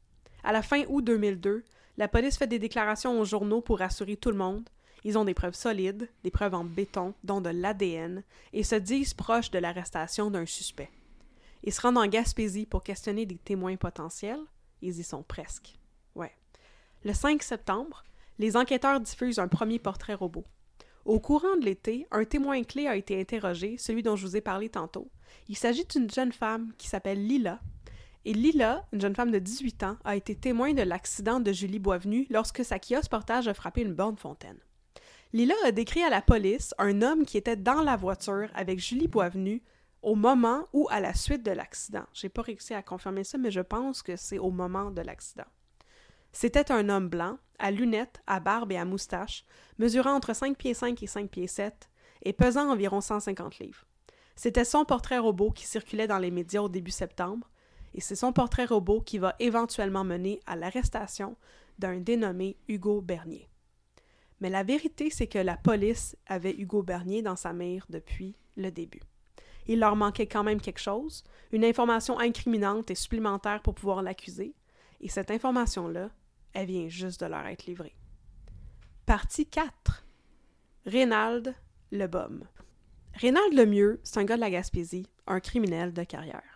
À 0.44 0.52
la 0.52 0.62
fin 0.62 0.84
août 0.88 1.02
2002, 1.02 1.64
la 1.96 2.06
police 2.06 2.38
fait 2.38 2.46
des 2.46 2.60
déclarations 2.60 3.18
aux 3.18 3.24
journaux 3.24 3.60
pour 3.60 3.80
rassurer 3.80 4.16
tout 4.16 4.30
le 4.30 4.38
monde 4.38 4.68
Ils 5.04 5.18
ont 5.18 5.24
des 5.24 5.34
preuves 5.34 5.54
solides, 5.54 6.08
des 6.22 6.30
preuves 6.30 6.54
en 6.54 6.64
béton, 6.64 7.14
dont 7.24 7.40
de 7.40 7.50
l'ADN, 7.50 8.22
et 8.52 8.62
se 8.62 8.76
disent 8.76 9.14
proches 9.14 9.50
de 9.50 9.58
l'arrestation 9.58 10.30
d'un 10.30 10.46
suspect. 10.46 10.90
Ils 11.64 11.72
se 11.72 11.80
rendent 11.80 11.98
en 11.98 12.06
Gaspésie 12.06 12.66
pour 12.66 12.82
questionner 12.82 13.26
des 13.26 13.36
témoins 13.36 13.76
potentiels. 13.76 14.40
Ils 14.80 14.98
y 14.98 15.04
sont 15.04 15.22
presque. 15.22 15.78
Ouais. 16.14 16.32
Le 17.04 17.12
5 17.12 17.42
septembre, 17.42 18.04
les 18.38 18.56
enquêteurs 18.56 19.00
diffusent 19.00 19.38
un 19.38 19.48
premier 19.48 19.78
portrait 19.78 20.14
robot. 20.14 20.44
Au 21.04 21.18
courant 21.18 21.56
de 21.56 21.64
l'été, 21.64 22.06
un 22.12 22.24
témoin 22.24 22.62
clé 22.62 22.86
a 22.86 22.96
été 22.96 23.20
interrogé, 23.20 23.76
celui 23.76 24.02
dont 24.02 24.14
je 24.14 24.26
vous 24.26 24.36
ai 24.36 24.40
parlé 24.40 24.68
tantôt. 24.68 25.10
Il 25.48 25.56
s'agit 25.56 25.84
d'une 25.84 26.10
jeune 26.10 26.32
femme 26.32 26.72
qui 26.78 26.88
s'appelle 26.88 27.26
Lila. 27.26 27.60
Et 28.24 28.32
Lila, 28.32 28.86
une 28.92 29.00
jeune 29.00 29.16
femme 29.16 29.32
de 29.32 29.40
18 29.40 29.82
ans, 29.82 29.96
a 30.04 30.14
été 30.14 30.36
témoin 30.36 30.74
de 30.74 30.82
l'accident 30.82 31.40
de 31.40 31.52
Julie 31.52 31.80
Boisvenu 31.80 32.26
lorsque 32.30 32.64
sa 32.64 32.78
kiosque 32.78 33.10
portage 33.10 33.48
a 33.48 33.54
frappé 33.54 33.82
une 33.82 33.94
borne 33.94 34.16
fontaine. 34.16 34.58
Lila 35.34 35.54
a 35.64 35.72
décrit 35.72 36.02
à 36.02 36.10
la 36.10 36.20
police 36.20 36.74
un 36.76 37.00
homme 37.00 37.24
qui 37.24 37.38
était 37.38 37.56
dans 37.56 37.80
la 37.80 37.96
voiture 37.96 38.50
avec 38.54 38.78
Julie 38.78 39.08
Boisvenu 39.08 39.62
au 40.02 40.14
moment 40.14 40.68
ou 40.74 40.86
à 40.90 41.00
la 41.00 41.14
suite 41.14 41.42
de 41.42 41.52
l'accident. 41.52 42.04
J'ai 42.12 42.28
pas 42.28 42.42
réussi 42.42 42.74
à 42.74 42.82
confirmer 42.82 43.24
ça, 43.24 43.38
mais 43.38 43.50
je 43.50 43.62
pense 43.62 44.02
que 44.02 44.14
c'est 44.16 44.38
au 44.38 44.50
moment 44.50 44.90
de 44.90 45.00
l'accident. 45.00 45.46
C'était 46.32 46.70
un 46.70 46.90
homme 46.90 47.08
blanc, 47.08 47.38
à 47.58 47.70
lunettes, 47.70 48.20
à 48.26 48.40
barbe 48.40 48.72
et 48.72 48.76
à 48.76 48.84
moustache, 48.84 49.46
mesurant 49.78 50.12
entre 50.12 50.34
5 50.34 50.54
pieds 50.54 50.74
5 50.74 51.02
et 51.02 51.06
5 51.06 51.30
pieds 51.30 51.46
7 51.46 51.88
et 52.24 52.34
pesant 52.34 52.70
environ 52.70 53.00
150 53.00 53.58
livres. 53.58 53.86
C'était 54.36 54.66
son 54.66 54.84
portrait 54.84 55.18
robot 55.18 55.50
qui 55.50 55.66
circulait 55.66 56.06
dans 56.06 56.18
les 56.18 56.30
médias 56.30 56.60
au 56.60 56.68
début 56.68 56.90
septembre, 56.90 57.48
et 57.94 58.02
c'est 58.02 58.16
son 58.16 58.34
portrait 58.34 58.66
robot 58.66 59.00
qui 59.00 59.16
va 59.16 59.34
éventuellement 59.38 60.04
mener 60.04 60.40
à 60.44 60.56
l'arrestation 60.56 61.36
d'un 61.78 62.00
dénommé 62.00 62.58
Hugo 62.68 63.00
Bernier. 63.00 63.48
Mais 64.42 64.50
la 64.50 64.64
vérité, 64.64 65.08
c'est 65.08 65.28
que 65.28 65.38
la 65.38 65.56
police 65.56 66.16
avait 66.26 66.56
Hugo 66.58 66.82
Bernier 66.82 67.22
dans 67.22 67.36
sa 67.36 67.52
mire 67.52 67.86
depuis 67.88 68.34
le 68.56 68.72
début. 68.72 69.04
Il 69.68 69.78
leur 69.78 69.94
manquait 69.94 70.26
quand 70.26 70.42
même 70.42 70.60
quelque 70.60 70.80
chose, 70.80 71.22
une 71.52 71.64
information 71.64 72.18
incriminante 72.18 72.90
et 72.90 72.96
supplémentaire 72.96 73.62
pour 73.62 73.76
pouvoir 73.76 74.02
l'accuser, 74.02 74.56
et 75.00 75.08
cette 75.08 75.30
information-là, 75.30 76.10
elle 76.54 76.66
vient 76.66 76.88
juste 76.88 77.20
de 77.20 77.26
leur 77.26 77.46
être 77.46 77.66
livrée. 77.66 77.94
Partie 79.06 79.46
4. 79.46 80.04
Reynald 80.86 81.54
Lebaume. 81.92 82.42
Reynald 83.14 83.54
Lemieux, 83.54 84.00
c'est 84.02 84.18
un 84.18 84.24
gars 84.24 84.34
de 84.34 84.40
la 84.40 84.50
Gaspésie, 84.50 85.06
un 85.28 85.38
criminel 85.38 85.92
de 85.92 86.02
carrière. 86.02 86.51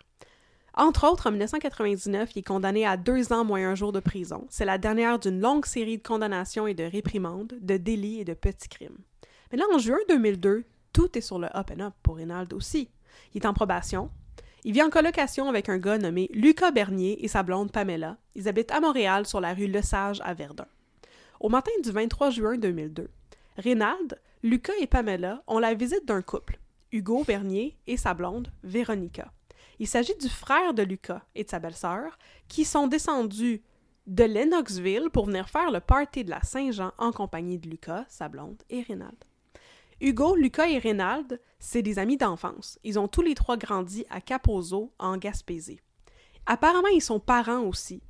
Entre 0.78 1.10
autres, 1.10 1.28
en 1.28 1.30
1999, 1.30 2.32
il 2.34 2.40
est 2.40 2.42
condamné 2.42 2.86
à 2.86 2.98
deux 2.98 3.32
ans 3.32 3.46
moins 3.46 3.66
un 3.66 3.74
jour 3.74 3.92
de 3.92 4.00
prison. 4.00 4.46
C'est 4.50 4.66
la 4.66 4.76
dernière 4.76 5.18
d'une 5.18 5.40
longue 5.40 5.64
série 5.64 5.96
de 5.96 6.02
condamnations 6.02 6.66
et 6.66 6.74
de 6.74 6.84
réprimandes, 6.84 7.54
de 7.62 7.78
délits 7.78 8.20
et 8.20 8.26
de 8.26 8.34
petits 8.34 8.68
crimes. 8.68 8.98
Mais 9.50 9.56
là, 9.56 9.64
en 9.72 9.78
juin 9.78 9.96
2002, 10.10 10.64
tout 10.92 11.16
est 11.16 11.22
sur 11.22 11.38
le 11.38 11.46
up 11.56 11.70
and 11.74 11.80
up 11.80 11.94
pour 12.02 12.16
Reynald 12.16 12.52
aussi. 12.52 12.90
Il 13.32 13.42
est 13.42 13.46
en 13.46 13.54
probation. 13.54 14.10
Il 14.64 14.72
vit 14.72 14.82
en 14.82 14.90
colocation 14.90 15.48
avec 15.48 15.70
un 15.70 15.78
gars 15.78 15.96
nommé 15.96 16.28
Lucas 16.34 16.72
Bernier 16.72 17.24
et 17.24 17.28
sa 17.28 17.42
blonde 17.42 17.72
Pamela. 17.72 18.18
Ils 18.34 18.46
habitent 18.46 18.72
à 18.72 18.80
Montréal 18.80 19.24
sur 19.24 19.40
la 19.40 19.54
rue 19.54 19.68
Lesage 19.68 20.20
à 20.24 20.34
Verdun. 20.34 20.66
Au 21.40 21.48
matin 21.48 21.70
du 21.82 21.90
23 21.90 22.30
juin 22.30 22.58
2002, 22.58 23.08
Reynald, 23.56 24.20
Lucas 24.42 24.74
et 24.80 24.86
Pamela 24.86 25.42
ont 25.46 25.58
la 25.58 25.72
visite 25.72 26.04
d'un 26.04 26.20
couple, 26.20 26.58
Hugo 26.92 27.24
Bernier 27.24 27.78
et 27.86 27.96
sa 27.96 28.12
blonde, 28.12 28.52
Véronica. 28.62 29.32
Il 29.78 29.86
s'agit 29.86 30.16
du 30.16 30.28
frère 30.28 30.74
de 30.74 30.82
Lucas 30.82 31.22
et 31.34 31.44
de 31.44 31.48
sa 31.48 31.58
belle-sœur, 31.58 32.18
qui 32.48 32.64
sont 32.64 32.86
descendus 32.86 33.62
de 34.06 34.24
Lennoxville 34.24 35.10
pour 35.12 35.26
venir 35.26 35.48
faire 35.48 35.70
le 35.70 35.80
party 35.80 36.24
de 36.24 36.30
la 36.30 36.42
Saint-Jean 36.42 36.92
en 36.98 37.12
compagnie 37.12 37.58
de 37.58 37.68
Lucas, 37.68 38.04
sa 38.08 38.28
blonde 38.28 38.62
et 38.70 38.82
Reynald. 38.82 39.16
Hugo, 40.00 40.36
Lucas 40.36 40.66
et 40.66 40.78
Reynald, 40.78 41.40
c'est 41.58 41.82
des 41.82 41.98
amis 41.98 42.16
d'enfance. 42.16 42.78
Ils 42.84 42.98
ont 42.98 43.08
tous 43.08 43.22
les 43.22 43.34
trois 43.34 43.56
grandi 43.56 44.04
à 44.10 44.20
Capozo, 44.20 44.92
en 44.98 45.16
Gaspésie. 45.16 45.80
Apparemment, 46.44 46.88
ils 46.88 47.02
sont 47.02 47.18
parents 47.18 47.62
aussi. 47.62 48.02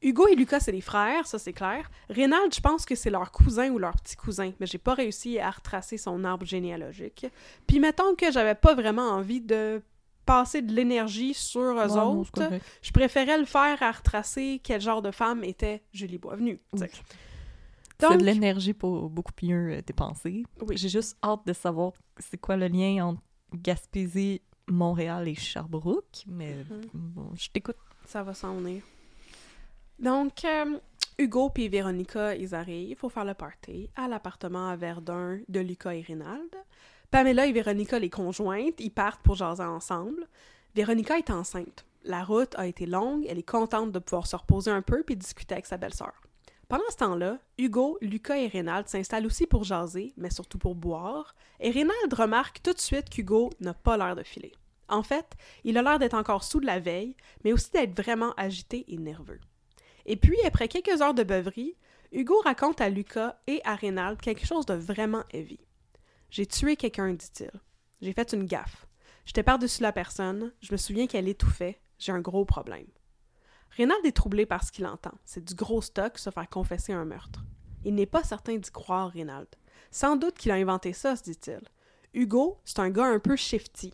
Hugo 0.00 0.26
et 0.28 0.36
Lucas, 0.36 0.60
c'est 0.60 0.72
des 0.72 0.80
frères, 0.80 1.26
ça 1.26 1.38
c'est 1.38 1.52
clair. 1.52 1.90
Reynald, 2.08 2.54
je 2.54 2.60
pense 2.60 2.86
que 2.86 2.94
c'est 2.94 3.10
leur 3.10 3.32
cousin 3.32 3.70
ou 3.70 3.78
leur 3.78 3.96
petit 3.96 4.16
cousin, 4.16 4.52
mais 4.58 4.66
j'ai 4.66 4.78
pas 4.78 4.94
réussi 4.94 5.38
à 5.38 5.50
retracer 5.50 5.98
son 5.98 6.24
arbre 6.24 6.46
généalogique. 6.46 7.26
Puis 7.66 7.80
mettons 7.80 8.14
que 8.14 8.30
j'avais 8.30 8.54
pas 8.54 8.74
vraiment 8.74 9.10
envie 9.10 9.40
de 9.40 9.82
passer 10.28 10.62
de 10.62 10.72
l'énergie 10.72 11.34
sur 11.34 11.60
eux 11.60 11.74
Ouais, 11.74 11.98
autres, 12.00 12.50
je 12.82 12.92
préférais 12.92 13.38
le 13.38 13.44
faire 13.46 13.82
à 13.82 13.90
retracer 13.90 14.60
quel 14.62 14.80
genre 14.80 15.02
de 15.02 15.10
femme 15.10 15.42
était 15.42 15.82
Julie 15.92 16.18
Boisvenu. 16.18 16.60
sais. 16.76 16.90
C'est 18.00 18.16
de 18.16 18.24
l'énergie 18.24 18.74
pour 18.74 19.10
beaucoup 19.10 19.32
mieux 19.42 19.82
dépensée. 19.82 20.44
Oui. 20.62 20.76
J'ai 20.76 20.88
juste 20.88 21.16
hâte 21.22 21.40
de 21.46 21.52
savoir 21.52 21.92
c'est 22.18 22.38
quoi 22.38 22.56
le 22.56 22.68
lien 22.68 23.04
entre 23.06 23.20
Gaspésie, 23.54 24.40
Montréal 24.68 25.26
et 25.26 25.34
Sherbrooke, 25.34 26.24
mais 26.28 26.54
Mhm. 26.70 26.80
bon, 26.92 27.30
je 27.34 27.48
t'écoute. 27.48 27.76
Ça 28.06 28.22
va 28.22 28.34
s'en 28.34 28.54
venir. 28.56 28.82
Donc, 29.98 30.44
euh, 30.44 30.78
Hugo 31.18 31.50
puis 31.50 31.68
Véronica, 31.68 32.34
ils 32.36 32.54
arrivent 32.54 32.96
pour 32.98 33.10
faire 33.12 33.24
le 33.24 33.34
party 33.34 33.90
à 33.96 34.06
l'appartement 34.06 34.68
à 34.68 34.76
Verdun 34.76 35.40
de 35.48 35.60
Lucas 35.60 35.92
et 35.94 36.02
Reynald. 36.02 36.54
Pamela 37.10 37.46
et 37.46 37.52
Véronica, 37.52 37.98
les 37.98 38.10
conjointes, 38.10 38.80
ils 38.80 38.90
partent 38.90 39.22
pour 39.22 39.34
jaser 39.34 39.62
ensemble. 39.62 40.28
Véronica 40.74 41.16
est 41.16 41.30
enceinte. 41.30 41.86
La 42.04 42.22
route 42.22 42.54
a 42.56 42.66
été 42.66 42.84
longue, 42.84 43.24
elle 43.26 43.38
est 43.38 43.42
contente 43.42 43.92
de 43.92 43.98
pouvoir 43.98 44.26
se 44.26 44.36
reposer 44.36 44.70
un 44.70 44.82
peu 44.82 45.02
puis 45.02 45.16
discuter 45.16 45.54
avec 45.54 45.64
sa 45.64 45.78
belle-sœur. 45.78 46.12
Pendant 46.68 46.84
ce 46.90 46.96
temps-là, 46.96 47.38
Hugo, 47.56 47.96
Lucas 48.02 48.36
et 48.36 48.46
Reynald 48.46 48.88
s'installent 48.88 49.24
aussi 49.24 49.46
pour 49.46 49.64
jaser, 49.64 50.12
mais 50.18 50.28
surtout 50.28 50.58
pour 50.58 50.74
boire, 50.74 51.34
et 51.60 51.70
Reynald 51.70 52.12
remarque 52.12 52.60
tout 52.62 52.74
de 52.74 52.78
suite 52.78 53.08
qu'Hugo 53.08 53.48
n'a 53.60 53.72
pas 53.72 53.96
l'air 53.96 54.14
de 54.14 54.22
filer. 54.22 54.52
En 54.90 55.02
fait, 55.02 55.34
il 55.64 55.78
a 55.78 55.82
l'air 55.82 55.98
d'être 55.98 56.14
encore 56.14 56.44
sous 56.44 56.60
de 56.60 56.66
la 56.66 56.78
veille, 56.78 57.16
mais 57.42 57.54
aussi 57.54 57.70
d'être 57.70 57.96
vraiment 57.96 58.34
agité 58.36 58.84
et 58.88 58.98
nerveux. 58.98 59.40
Et 60.04 60.16
puis, 60.16 60.36
après 60.46 60.68
quelques 60.68 61.00
heures 61.00 61.14
de 61.14 61.22
beuverie, 61.22 61.74
Hugo 62.12 62.38
raconte 62.44 62.82
à 62.82 62.90
Lucas 62.90 63.36
et 63.46 63.62
à 63.64 63.74
Reynald 63.74 64.20
quelque 64.20 64.46
chose 64.46 64.66
de 64.66 64.74
vraiment 64.74 65.24
heavy. 65.32 65.58
J'ai 66.30 66.46
tué 66.46 66.76
quelqu'un, 66.76 67.12
dit-il. 67.14 67.50
J'ai 68.00 68.12
fait 68.12 68.32
une 68.32 68.44
gaffe. 68.44 68.86
J'étais 69.24 69.42
par-dessus 69.42 69.82
la 69.82 69.92
personne, 69.92 70.52
je 70.60 70.72
me 70.72 70.76
souviens 70.76 71.06
qu'elle 71.06 71.28
étouffait, 71.28 71.80
j'ai 71.98 72.12
un 72.12 72.20
gros 72.20 72.44
problème. 72.44 72.86
Reynald 73.76 74.04
est 74.04 74.16
troublé 74.16 74.46
par 74.46 74.64
ce 74.64 74.72
qu'il 74.72 74.86
entend. 74.86 75.12
C'est 75.24 75.44
du 75.44 75.54
gros 75.54 75.82
stock 75.82 76.18
se 76.18 76.30
faire 76.30 76.48
confesser 76.48 76.92
un 76.92 77.04
meurtre. 77.04 77.44
Il 77.84 77.94
n'est 77.94 78.06
pas 78.06 78.24
certain 78.24 78.56
d'y 78.56 78.70
croire, 78.70 79.10
Reynald. 79.10 79.48
Sans 79.90 80.16
doute 80.16 80.36
qu'il 80.36 80.50
a 80.50 80.54
inventé 80.54 80.92
ça, 80.92 81.16
se 81.16 81.22
dit-il. 81.22 81.60
Hugo, 82.14 82.58
c'est 82.64 82.80
un 82.80 82.90
gars 82.90 83.06
un 83.06 83.18
peu 83.18 83.36
shifty. 83.36 83.92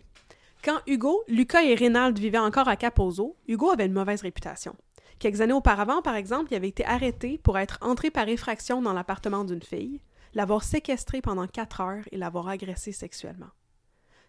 Quand 0.65 0.81
Hugo, 0.87 1.23
Lucas 1.29 1.63
et 1.63 1.75
Reynald 1.75 2.19
vivaient 2.19 2.39
encore 2.39 2.69
à 2.69 2.77
Capozo, 2.77 3.37
Hugo 3.47 3.71
avait 3.71 3.87
une 3.87 3.93
mauvaise 3.93 4.23
réputation. 4.23 4.75
Quelques 5.19 5.41
années 5.41 5.53
auparavant, 5.53 6.01
par 6.01 6.15
exemple, 6.15 6.53
il 6.53 6.57
avait 6.57 6.69
été 6.69 6.85
arrêté 6.85 7.39
pour 7.39 7.59
être 7.59 7.79
entré 7.83 8.11
par 8.11 8.29
effraction 8.29 8.81
dans 8.81 8.93
l'appartement 8.93 9.45
d'une 9.45 9.63
fille, 9.63 10.01
l'avoir 10.35 10.63
séquestré 10.63 11.21
pendant 11.21 11.47
quatre 11.47 11.81
heures 11.81 12.05
et 12.13 12.17
l'avoir 12.17 12.49
agressé 12.49 12.93
sexuellement. 12.93 13.51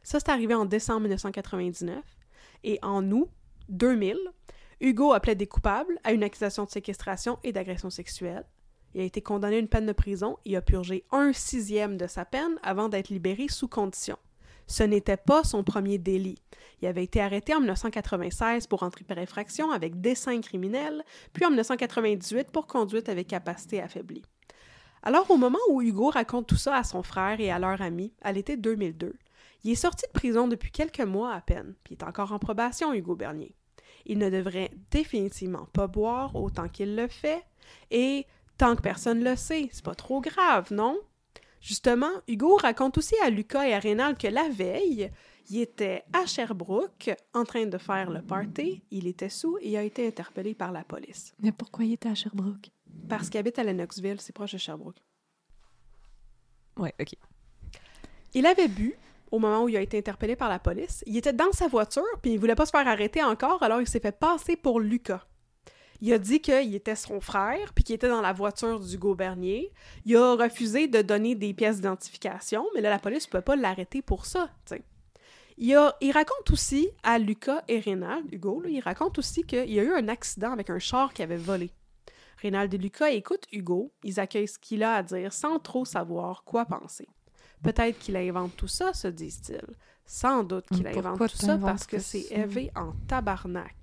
Ça, 0.03 0.19
c'est 0.19 0.29
arrivé 0.29 0.53
en 0.53 0.65
décembre 0.65 1.01
1999. 1.01 2.03
Et 2.63 2.79
en 2.81 3.11
août 3.11 3.29
2000, 3.69 4.17
Hugo 4.79 5.13
a 5.13 5.19
plaidé 5.19 5.47
coupable 5.47 5.99
à 6.03 6.11
une 6.11 6.23
accusation 6.23 6.65
de 6.65 6.69
séquestration 6.69 7.39
et 7.43 7.51
d'agression 7.51 7.89
sexuelle. 7.89 8.45
Il 8.93 9.01
a 9.01 9.03
été 9.03 9.21
condamné 9.21 9.57
à 9.57 9.59
une 9.59 9.67
peine 9.67 9.85
de 9.85 9.93
prison 9.93 10.37
et 10.45 10.55
a 10.55 10.61
purgé 10.61 11.05
un 11.11 11.33
sixième 11.33 11.97
de 11.97 12.07
sa 12.07 12.23
peine 12.23 12.59
avant 12.63 12.87
d'être 12.87 13.09
libéré 13.09 13.47
sous 13.49 13.67
condition. 13.67 14.17
Ce 14.67 14.83
n'était 14.83 15.17
pas 15.17 15.43
son 15.43 15.63
premier 15.63 15.97
délit. 15.97 16.39
Il 16.81 16.87
avait 16.87 17.03
été 17.03 17.21
arrêté 17.21 17.53
en 17.53 17.59
1996 17.59 18.67
pour 18.67 18.83
entrée 18.83 19.03
par 19.03 19.17
effraction 19.17 19.71
avec 19.71 20.01
dessein 20.01 20.39
criminel, 20.41 21.03
puis 21.33 21.45
en 21.45 21.49
1998 21.49 22.51
pour 22.51 22.67
conduite 22.67 23.09
avec 23.09 23.27
capacité 23.27 23.81
affaiblie. 23.81 24.23
Alors, 25.05 25.29
au 25.29 25.37
moment 25.37 25.59
où 25.69 25.83
Hugo 25.83 26.09
raconte 26.09 26.47
tout 26.47 26.57
ça 26.57 26.75
à 26.75 26.83
son 26.83 27.03
frère 27.03 27.39
et 27.39 27.51
à 27.51 27.59
leur 27.59 27.79
ami, 27.81 28.11
à 28.23 28.31
l'été 28.31 28.57
2002, 28.57 29.13
il 29.63 29.71
est 29.71 29.75
sorti 29.75 30.03
de 30.07 30.19
prison 30.19 30.47
depuis 30.47 30.71
quelques 30.71 30.99
mois 30.99 31.31
à 31.31 31.41
peine, 31.41 31.75
puis 31.83 31.93
est 31.93 32.03
encore 32.03 32.33
en 32.33 32.39
probation, 32.39 32.91
Hugo 32.91 33.15
Bernier. 33.15 33.55
Il 34.07 34.17
ne 34.17 34.31
devrait 34.31 34.71
définitivement 34.89 35.67
pas 35.73 35.85
boire 35.85 36.35
autant 36.35 36.67
qu'il 36.69 36.95
le 36.95 37.07
fait, 37.07 37.43
et 37.91 38.25
tant 38.57 38.75
que 38.75 38.81
personne 38.81 39.23
le 39.23 39.35
sait, 39.35 39.69
c'est 39.71 39.85
pas 39.85 39.93
trop 39.93 40.21
grave, 40.21 40.73
non? 40.73 40.97
Justement, 41.61 42.11
Hugo 42.27 42.55
raconte 42.55 42.97
aussi 42.97 43.15
à 43.23 43.29
Lucas 43.29 43.67
et 43.67 43.73
à 43.73 43.79
Reynald 43.79 44.17
que 44.17 44.27
la 44.27 44.49
veille, 44.49 45.11
il 45.49 45.61
était 45.61 46.03
à 46.13 46.25
Sherbrooke 46.25 47.11
en 47.35 47.43
train 47.43 47.67
de 47.67 47.77
faire 47.77 48.09
le 48.09 48.23
party, 48.23 48.83
il 48.89 49.05
était 49.05 49.29
sous 49.29 49.57
et 49.61 49.77
a 49.77 49.83
été 49.83 50.07
interpellé 50.07 50.55
par 50.55 50.71
la 50.71 50.83
police. 50.83 51.35
Mais 51.39 51.51
pourquoi 51.51 51.85
il 51.85 51.93
était 51.93 52.09
à 52.09 52.15
Sherbrooke? 52.15 52.71
Parce 53.09 53.29
qu'il 53.29 53.39
habite 53.39 53.59
à 53.59 53.63
Lennoxville, 53.63 54.19
c'est 54.21 54.33
proche 54.33 54.53
de 54.53 54.57
Sherbrooke. 54.57 55.01
Ouais, 56.77 56.93
ok. 56.99 57.13
Il 58.33 58.45
avait 58.45 58.67
bu 58.67 58.95
au 59.31 59.39
moment 59.39 59.63
où 59.63 59.69
il 59.69 59.77
a 59.77 59.81
été 59.81 59.97
interpellé 59.97 60.35
par 60.35 60.49
la 60.49 60.59
police. 60.59 61.03
Il 61.07 61.15
était 61.17 61.33
dans 61.33 61.51
sa 61.51 61.67
voiture, 61.67 62.03
puis 62.21 62.31
il 62.33 62.39
voulait 62.39 62.55
pas 62.55 62.65
se 62.65 62.71
faire 62.71 62.87
arrêter 62.87 63.23
encore, 63.23 63.63
alors 63.63 63.81
il 63.81 63.87
s'est 63.87 63.99
fait 63.99 64.17
passer 64.17 64.55
pour 64.55 64.79
Lucas. 64.79 65.25
Il 66.01 66.11
a 66.13 66.17
dit 66.19 66.41
qu'il 66.41 66.75
était 66.75 66.95
son 66.95 67.21
frère, 67.21 67.73
puis 67.73 67.83
qu'il 67.83 67.95
était 67.95 68.09
dans 68.09 68.21
la 68.21 68.33
voiture 68.33 68.79
d'Hugo 68.81 69.15
Bernier. 69.15 69.71
Il 70.05 70.17
a 70.17 70.35
refusé 70.35 70.87
de 70.87 71.01
donner 71.01 71.35
des 71.35 71.53
pièces 71.53 71.77
d'identification, 71.77 72.65
mais 72.75 72.81
là, 72.81 72.89
la 72.89 72.99
police 72.99 73.27
ne 73.27 73.31
peut 73.31 73.41
pas 73.41 73.55
l'arrêter 73.55 74.01
pour 74.01 74.25
ça. 74.25 74.49
Il, 75.57 75.73
a- 75.75 75.95
il 76.01 76.11
raconte 76.11 76.51
aussi 76.51 76.89
à 77.01 77.17
Lucas 77.17 77.63
et 77.69 77.79
Rénald, 77.79 78.25
Hugo, 78.33 78.59
là, 78.61 78.69
il 78.69 78.81
raconte 78.81 79.17
aussi 79.19 79.43
qu'il 79.43 79.71
y 79.71 79.79
a 79.79 79.83
eu 79.83 79.93
un 79.93 80.09
accident 80.09 80.51
avec 80.51 80.69
un 80.69 80.79
char 80.79 81.13
qui 81.13 81.23
avait 81.23 81.37
volé. 81.37 81.71
Rénald 82.45 82.71
et 82.71 82.77
Lucas 82.77 83.09
écoutent 83.09 83.47
Hugo, 83.51 83.91
ils 84.03 84.19
accueillent 84.19 84.47
ce 84.47 84.59
qu'il 84.59 84.83
a 84.83 84.97
à 84.97 85.03
dire 85.03 85.33
sans 85.33 85.57
trop 85.57 85.83
savoir 85.83 86.43
quoi 86.43 86.65
penser. 86.65 87.07
Peut-être 87.63 87.97
qu'il 87.97 88.15
invente 88.15 88.55
tout 88.55 88.67
ça, 88.67 88.93
se 88.93 89.07
disent-ils. 89.07 89.75
Sans 90.05 90.43
doute 90.43 90.67
qu'il 90.67 90.85
invente 90.85 91.17
tout 91.17 91.37
ça 91.37 91.57
parce 91.57 91.87
que 91.87 91.97
c'est 91.97 92.27
élevé 92.29 92.69
en 92.75 92.91
tabarnak. 93.07 93.75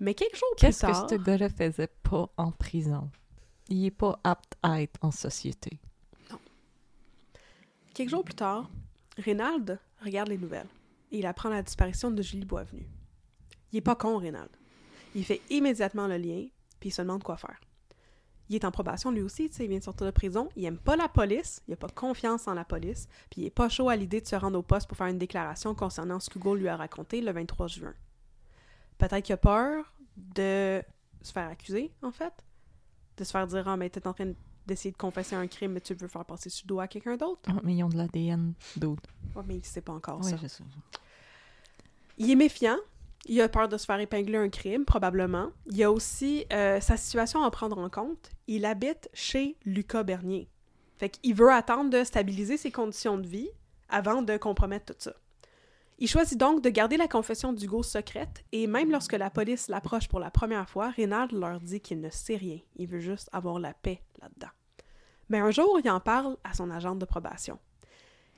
Mais 0.00 0.14
quelques 0.14 0.36
jours 0.36 0.48
plus 0.56 0.66
Qu'est-ce 0.66 0.86
que 0.86 0.92
tard... 0.92 1.10
ce 1.10 1.14
gars-là 1.16 1.50
faisait 1.50 1.90
pas 2.02 2.32
en 2.38 2.50
prison? 2.50 3.10
Il 3.68 3.84
est 3.84 3.90
pas 3.90 4.18
apte 4.24 4.56
à 4.62 4.80
être 4.80 4.98
en 5.02 5.10
société. 5.10 5.78
Quelques 7.92 8.08
jours 8.08 8.24
plus 8.24 8.34
tard, 8.34 8.70
Reynald 9.18 9.78
regarde 10.02 10.30
les 10.30 10.38
nouvelles 10.38 10.70
et 11.10 11.18
il 11.18 11.26
apprend 11.26 11.50
la 11.50 11.62
disparition 11.62 12.10
de 12.10 12.22
Julie 12.22 12.46
Boisvenu. 12.46 12.88
Il 13.70 13.76
est 13.76 13.82
pas 13.82 13.96
con, 13.96 14.16
Reynald. 14.16 14.48
Il 15.14 15.26
fait 15.26 15.42
immédiatement 15.50 16.06
le 16.06 16.16
lien, 16.16 16.46
puis 16.82 16.88
il 16.88 16.92
se 16.92 17.00
demande 17.00 17.22
quoi 17.22 17.36
faire. 17.36 17.60
Il 18.48 18.56
est 18.56 18.64
en 18.64 18.72
probation 18.72 19.12
lui 19.12 19.22
aussi, 19.22 19.48
tu 19.48 19.54
sais, 19.54 19.64
il 19.66 19.68
vient 19.68 19.78
de 19.78 19.84
sortir 19.84 20.04
de 20.04 20.10
prison, 20.10 20.48
il 20.56 20.64
aime 20.64 20.76
pas 20.76 20.96
la 20.96 21.08
police, 21.08 21.62
il 21.68 21.74
a 21.74 21.76
pas 21.76 21.88
confiance 21.88 22.48
en 22.48 22.54
la 22.54 22.64
police, 22.64 23.08
puis 23.30 23.42
il 23.42 23.44
est 23.46 23.50
pas 23.50 23.68
chaud 23.68 23.88
à 23.88 23.94
l'idée 23.94 24.20
de 24.20 24.26
se 24.26 24.34
rendre 24.34 24.58
au 24.58 24.62
poste 24.62 24.88
pour 24.88 24.96
faire 24.96 25.06
une 25.06 25.16
déclaration 25.16 25.76
concernant 25.76 26.18
ce 26.18 26.28
qu'Hugo 26.28 26.56
lui 26.56 26.66
a 26.66 26.76
raconté 26.76 27.20
le 27.20 27.30
23 27.30 27.68
juin. 27.68 27.94
Peut-être 28.98 29.22
qu'il 29.24 29.32
a 29.32 29.36
peur 29.36 29.94
de 30.16 30.82
se 31.22 31.30
faire 31.32 31.48
accuser, 31.48 31.92
en 32.02 32.10
fait, 32.10 32.34
de 33.16 33.22
se 33.22 33.30
faire 33.30 33.46
dire 33.46 33.62
«Ah, 33.68 33.76
mais 33.76 33.88
t'es 33.88 34.04
en 34.08 34.12
train 34.12 34.32
d'essayer 34.66 34.90
de 34.90 34.96
confesser 34.96 35.36
un 35.36 35.46
crime, 35.46 35.72
mais 35.74 35.80
tu 35.80 35.94
veux 35.94 36.08
faire 36.08 36.24
passer 36.24 36.50
sur 36.50 36.64
le 36.64 36.68
doigt 36.68 36.82
à 36.82 36.88
quelqu'un 36.88 37.16
d'autre?» 37.16 37.42
Ah, 37.46 37.60
mais 37.62 37.76
ils 37.76 37.84
ont 37.84 37.88
de 37.88 37.96
l'ADN 37.96 38.54
d'autres. 38.76 39.08
Ouais, 39.36 39.44
mais 39.46 39.56
il 39.58 39.64
sait 39.64 39.82
pas 39.82 39.92
encore 39.92 40.18
Oui, 40.20 40.30
ça. 40.30 40.36
je 40.42 40.48
sais. 40.48 40.64
Il 42.18 42.28
est 42.28 42.34
méfiant. 42.34 42.76
Il 43.26 43.40
a 43.40 43.48
peur 43.48 43.68
de 43.68 43.76
se 43.76 43.86
faire 43.86 44.00
épingler 44.00 44.38
un 44.38 44.48
crime, 44.48 44.84
probablement. 44.84 45.50
Il 45.66 45.76
y 45.76 45.84
a 45.84 45.92
aussi 45.92 46.44
euh, 46.52 46.80
sa 46.80 46.96
situation 46.96 47.44
à 47.44 47.50
prendre 47.50 47.78
en 47.78 47.88
compte. 47.88 48.30
Il 48.48 48.64
habite 48.64 49.08
chez 49.14 49.56
Lucas 49.64 50.02
Bernier. 50.02 50.48
Fait 50.98 51.08
qu'il 51.08 51.34
veut 51.34 51.50
attendre 51.50 51.90
de 51.90 52.04
stabiliser 52.04 52.56
ses 52.56 52.72
conditions 52.72 53.18
de 53.18 53.26
vie 53.26 53.50
avant 53.88 54.22
de 54.22 54.36
compromettre 54.36 54.92
tout 54.92 55.00
ça. 55.00 55.14
Il 55.98 56.08
choisit 56.08 56.38
donc 56.38 56.62
de 56.62 56.68
garder 56.68 56.96
la 56.96 57.06
confession 57.06 57.52
d'Hugo 57.52 57.84
secrète 57.84 58.44
et 58.50 58.66
même 58.66 58.90
lorsque 58.90 59.12
la 59.12 59.30
police 59.30 59.68
l'approche 59.68 60.08
pour 60.08 60.18
la 60.18 60.32
première 60.32 60.68
fois, 60.68 60.90
Reynald 60.90 61.30
leur 61.32 61.60
dit 61.60 61.80
qu'il 61.80 62.00
ne 62.00 62.10
sait 62.10 62.36
rien. 62.36 62.58
Il 62.74 62.88
veut 62.88 62.98
juste 62.98 63.28
avoir 63.32 63.60
la 63.60 63.72
paix 63.72 64.02
là-dedans. 64.20 64.50
Mais 65.28 65.38
un 65.38 65.52
jour, 65.52 65.78
il 65.82 65.88
en 65.88 66.00
parle 66.00 66.36
à 66.42 66.54
son 66.54 66.70
agente 66.70 66.98
de 66.98 67.04
probation. 67.04 67.58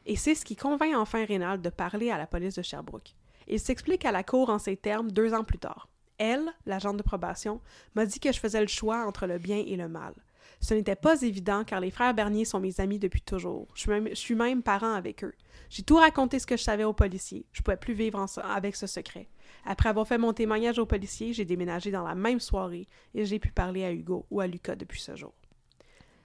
Et 0.05 0.17
c'est 0.17 0.35
ce 0.35 0.45
qui 0.45 0.57
convainc 0.57 0.95
enfin 0.95 1.25
Reynald 1.25 1.63
de 1.63 1.71
parler 1.71 2.11
à 2.11 2.19
la 2.19 2.27
police 2.27 2.57
de 2.57 2.63
Sherbrooke. 2.63 3.15
Il 3.49 3.61
s'explique 3.61 4.05
à 4.05 4.13
la 4.13 4.23
cour 4.25 4.51
en 4.51 4.59
ces 4.59 4.77
termes 4.77 5.11
deux 5.11 5.35
ans 5.35 5.45
plus 5.45 5.59
tard. 5.59 5.89
Elle, 6.19 6.45
l'agente 6.67 6.97
de 6.97 7.03
probation, 7.03 7.61
m'a 7.95 8.07
dit 8.07 8.21
que 8.21 8.33
je 8.33 8.39
faisais 8.39 8.61
le 8.61 8.69
choix 8.69 9.05
entre 9.07 9.27
le 9.27 9.39
bien 9.39 9.59
et 9.67 9.77
le 9.77 9.89
mal. 9.89 10.15
Ce 10.61 10.73
n'était 10.73 10.97
pas 10.97 11.21
évident 11.23 11.65
car 11.65 11.81
les 11.81 11.91
frères 11.91 12.15
Bernier 12.15 12.45
sont 12.45 12.61
mes 12.61 12.81
amis 12.81 12.99
depuis 12.99 13.21
toujours. 13.21 13.67
Je 13.75 13.81
suis 13.81 13.91
même, 13.91 14.09
je 14.09 14.15
suis 14.15 14.35
même 14.35 14.63
parent 14.63 14.95
avec 14.95 15.25
eux. 15.25 15.35
J'ai 15.69 15.83
tout 15.83 15.97
raconté 15.97 16.39
ce 16.39 16.47
que 16.47 16.57
je 16.57 16.63
savais 16.63 16.85
aux 16.85 16.93
policiers. 16.93 17.45
Je 17.53 17.61
pouvais 17.63 17.77
plus 17.77 17.95
vivre 17.95 18.19
en- 18.19 18.27
avec 18.43 18.77
ce 18.77 18.87
secret. 18.87 19.29
Après 19.67 19.89
avoir 19.89 20.07
fait 20.07 20.17
mon 20.19 20.33
témoignage 20.33 20.79
aux 20.79 20.87
policiers, 20.87 21.33
j'ai 21.33 21.45
déménagé 21.45 21.91
dans 21.91 22.05
la 22.07 22.15
même 22.15 22.41
soirée 22.41 22.87
et 23.15 23.25
j'ai 23.25 23.39
pu 23.41 23.51
parler 23.51 23.85
à 23.85 23.93
Hugo 23.93 24.25
ou 24.31 24.41
à 24.41 24.47
Lucas 24.47 24.77
depuis 24.77 25.01
ce 25.01 25.17
jour. 25.17 25.35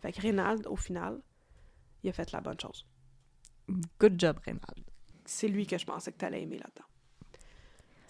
Fait 0.01 0.11
que 0.13 0.21
Reynald, 0.21 0.67
au 0.67 0.75
final, 0.75 1.19
il 2.03 2.09
a 2.09 2.13
fait 2.13 2.31
la 2.31 2.41
bonne 2.41 2.59
chose. 2.59 2.85
Good 3.99 4.19
job, 4.19 4.39
Reynald. 4.45 4.85
C'est 5.25 5.47
lui 5.47 5.65
que 5.67 5.77
je 5.77 5.85
pensais 5.85 6.11
que 6.11 6.17
tu 6.17 6.25
allais 6.25 6.43
aimer 6.43 6.57
là-dedans. 6.57 6.87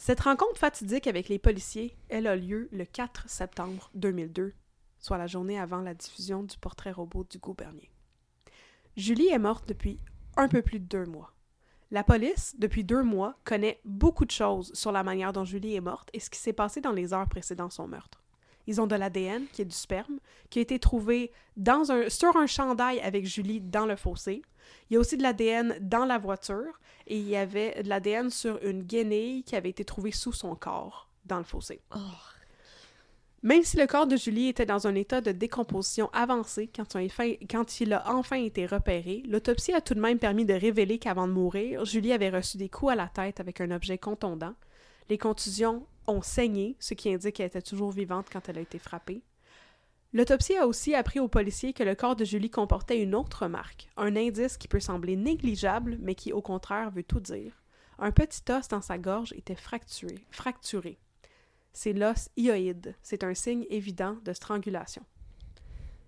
Cette 0.02 0.22
rencontre 0.22 0.58
fatidique 0.58 1.08
avec 1.08 1.28
les 1.28 1.40
policiers, 1.40 1.98
elle 2.08 2.26
a 2.26 2.38
lieu 2.38 2.70
le 2.72 2.86
4 2.86 3.30
septembre 3.30 3.92
2002, 3.96 4.54
soit 4.98 5.18
la 5.18 5.28
journée 5.28 5.60
avant 5.60 5.82
la 5.82 5.94
diffusion 5.94 6.42
du 6.42 6.58
portrait 6.58 6.94
robot 6.94 7.26
d'Hugo 7.26 7.54
Bernier. 7.54 7.92
Julie 8.96 9.28
est 9.28 9.38
morte 9.38 9.68
depuis 9.68 10.00
un 10.38 10.48
peu 10.48 10.62
plus 10.62 10.80
de 10.80 10.86
deux 10.86 11.06
mois. 11.06 11.34
La 11.92 12.06
police, 12.06 12.56
depuis 12.58 12.86
deux 12.86 13.04
mois, 13.04 13.38
connaît 13.44 13.82
beaucoup 13.84 14.24
de 14.24 14.32
choses 14.32 14.72
sur 14.74 14.94
la 14.94 15.04
manière 15.04 15.34
dont 15.34 15.44
Julie 15.44 15.76
est 15.76 15.82
morte 15.82 16.10
et 16.14 16.22
ce 16.22 16.30
qui 16.30 16.40
s'est 16.40 16.54
passé 16.54 16.80
dans 16.80 16.94
les 16.94 17.12
heures 17.12 17.28
précédant 17.28 17.70
son 17.70 17.90
meurtre. 17.90 18.19
Ils 18.70 18.80
ont 18.80 18.86
de 18.86 18.96
l'ADN, 18.96 19.48
qui 19.52 19.64
est 19.64 19.66
du 19.66 19.76
sperme, 19.76 20.20
qui 20.52 20.60
a 20.60 20.62
été 20.62 20.78
trouvé 20.78 21.32
dans 21.58 21.92
un, 21.92 22.08
sur 22.08 22.38
un 22.38 22.46
chandail 22.46 23.00
avec 23.00 23.26
Julie 23.26 23.62
dans 23.62 23.88
le 23.88 23.96
fossé. 23.96 24.44
Il 24.90 24.94
y 24.94 24.98
a 24.98 25.00
aussi 25.00 25.18
de 25.18 25.24
l'ADN 25.24 25.76
dans 25.82 26.06
la 26.06 26.20
voiture 26.20 26.80
et 27.08 27.18
il 27.18 27.28
y 27.28 27.36
avait 27.36 27.82
de 27.82 27.90
l'ADN 27.90 28.30
sur 28.30 28.64
une 28.64 28.84
guenille 28.84 29.42
qui 29.42 29.56
avait 29.56 29.72
été 29.72 29.84
trouvée 29.84 30.12
sous 30.12 30.34
son 30.34 30.54
corps 30.54 31.10
dans 31.26 31.40
le 31.40 31.44
fossé. 31.46 31.82
Même 33.42 33.64
si 33.64 33.76
le 33.76 33.88
corps 33.88 34.06
de 34.06 34.18
Julie 34.18 34.50
était 34.50 34.68
dans 34.68 34.86
un 34.86 34.94
état 34.94 35.20
de 35.20 35.32
décomposition 35.32 36.12
avancé 36.14 36.68
quand, 36.68 36.96
quand 37.50 37.82
il 37.82 37.94
a 37.94 38.04
enfin 38.14 38.36
été 38.36 38.68
repéré, 38.68 39.24
l'autopsie 39.28 39.74
a 39.74 39.82
tout 39.82 39.96
de 39.96 40.00
même 40.00 40.20
permis 40.20 40.46
de 40.46 40.54
révéler 40.54 41.00
qu'avant 41.00 41.28
de 41.28 41.34
mourir, 41.34 41.86
Julie 41.86 42.14
avait 42.14 42.30
reçu 42.30 42.58
des 42.58 42.70
coups 42.70 42.92
à 42.92 42.96
la 42.96 43.08
tête 43.08 43.40
avec 43.40 43.62
un 43.62 43.72
objet 43.72 43.98
contondant. 43.98 44.54
Les 45.10 45.18
contusions 45.18 45.88
ont 46.10 46.22
saigné, 46.22 46.76
ce 46.80 46.94
qui 46.94 47.14
indique 47.14 47.36
qu'elle 47.36 47.48
était 47.48 47.62
toujours 47.62 47.92
vivante 47.92 48.28
quand 48.32 48.50
elle 48.50 48.58
a 48.58 48.62
été 48.62 48.80
frappée. 48.80 49.24
L'autopsie 50.12 50.58
a 50.58 50.66
aussi 50.66 50.96
appris 50.96 51.20
aux 51.20 51.28
policiers 51.28 51.74
que 51.74 51.84
le 51.84 51.94
corps 51.94 52.16
de 52.16 52.26
Julie 52.26 52.50
comportait 52.50 53.02
une 53.02 53.14
autre 53.14 53.48
marque, 53.48 53.90
un 53.96 54.16
indice 54.16 54.58
qui 54.58 54.68
peut 54.68 54.80
sembler 54.80 55.16
négligeable, 55.16 55.98
mais 56.02 56.16
qui 56.16 56.34
au 56.34 56.42
contraire 56.42 56.90
veut 56.90 57.04
tout 57.04 57.20
dire. 57.20 57.62
Un 58.00 58.12
petit 58.12 58.42
os 58.50 58.68
dans 58.70 58.82
sa 58.82 58.98
gorge 58.98 59.34
était 59.34 59.56
fracturé. 59.56 60.16
fracturé. 60.32 60.98
C'est 61.74 61.94
l'os 61.94 62.30
hyoïde. 62.38 62.96
C'est 63.04 63.24
un 63.24 63.36
signe 63.36 63.66
évident 63.70 64.18
de 64.26 64.34
strangulation. 64.34 65.04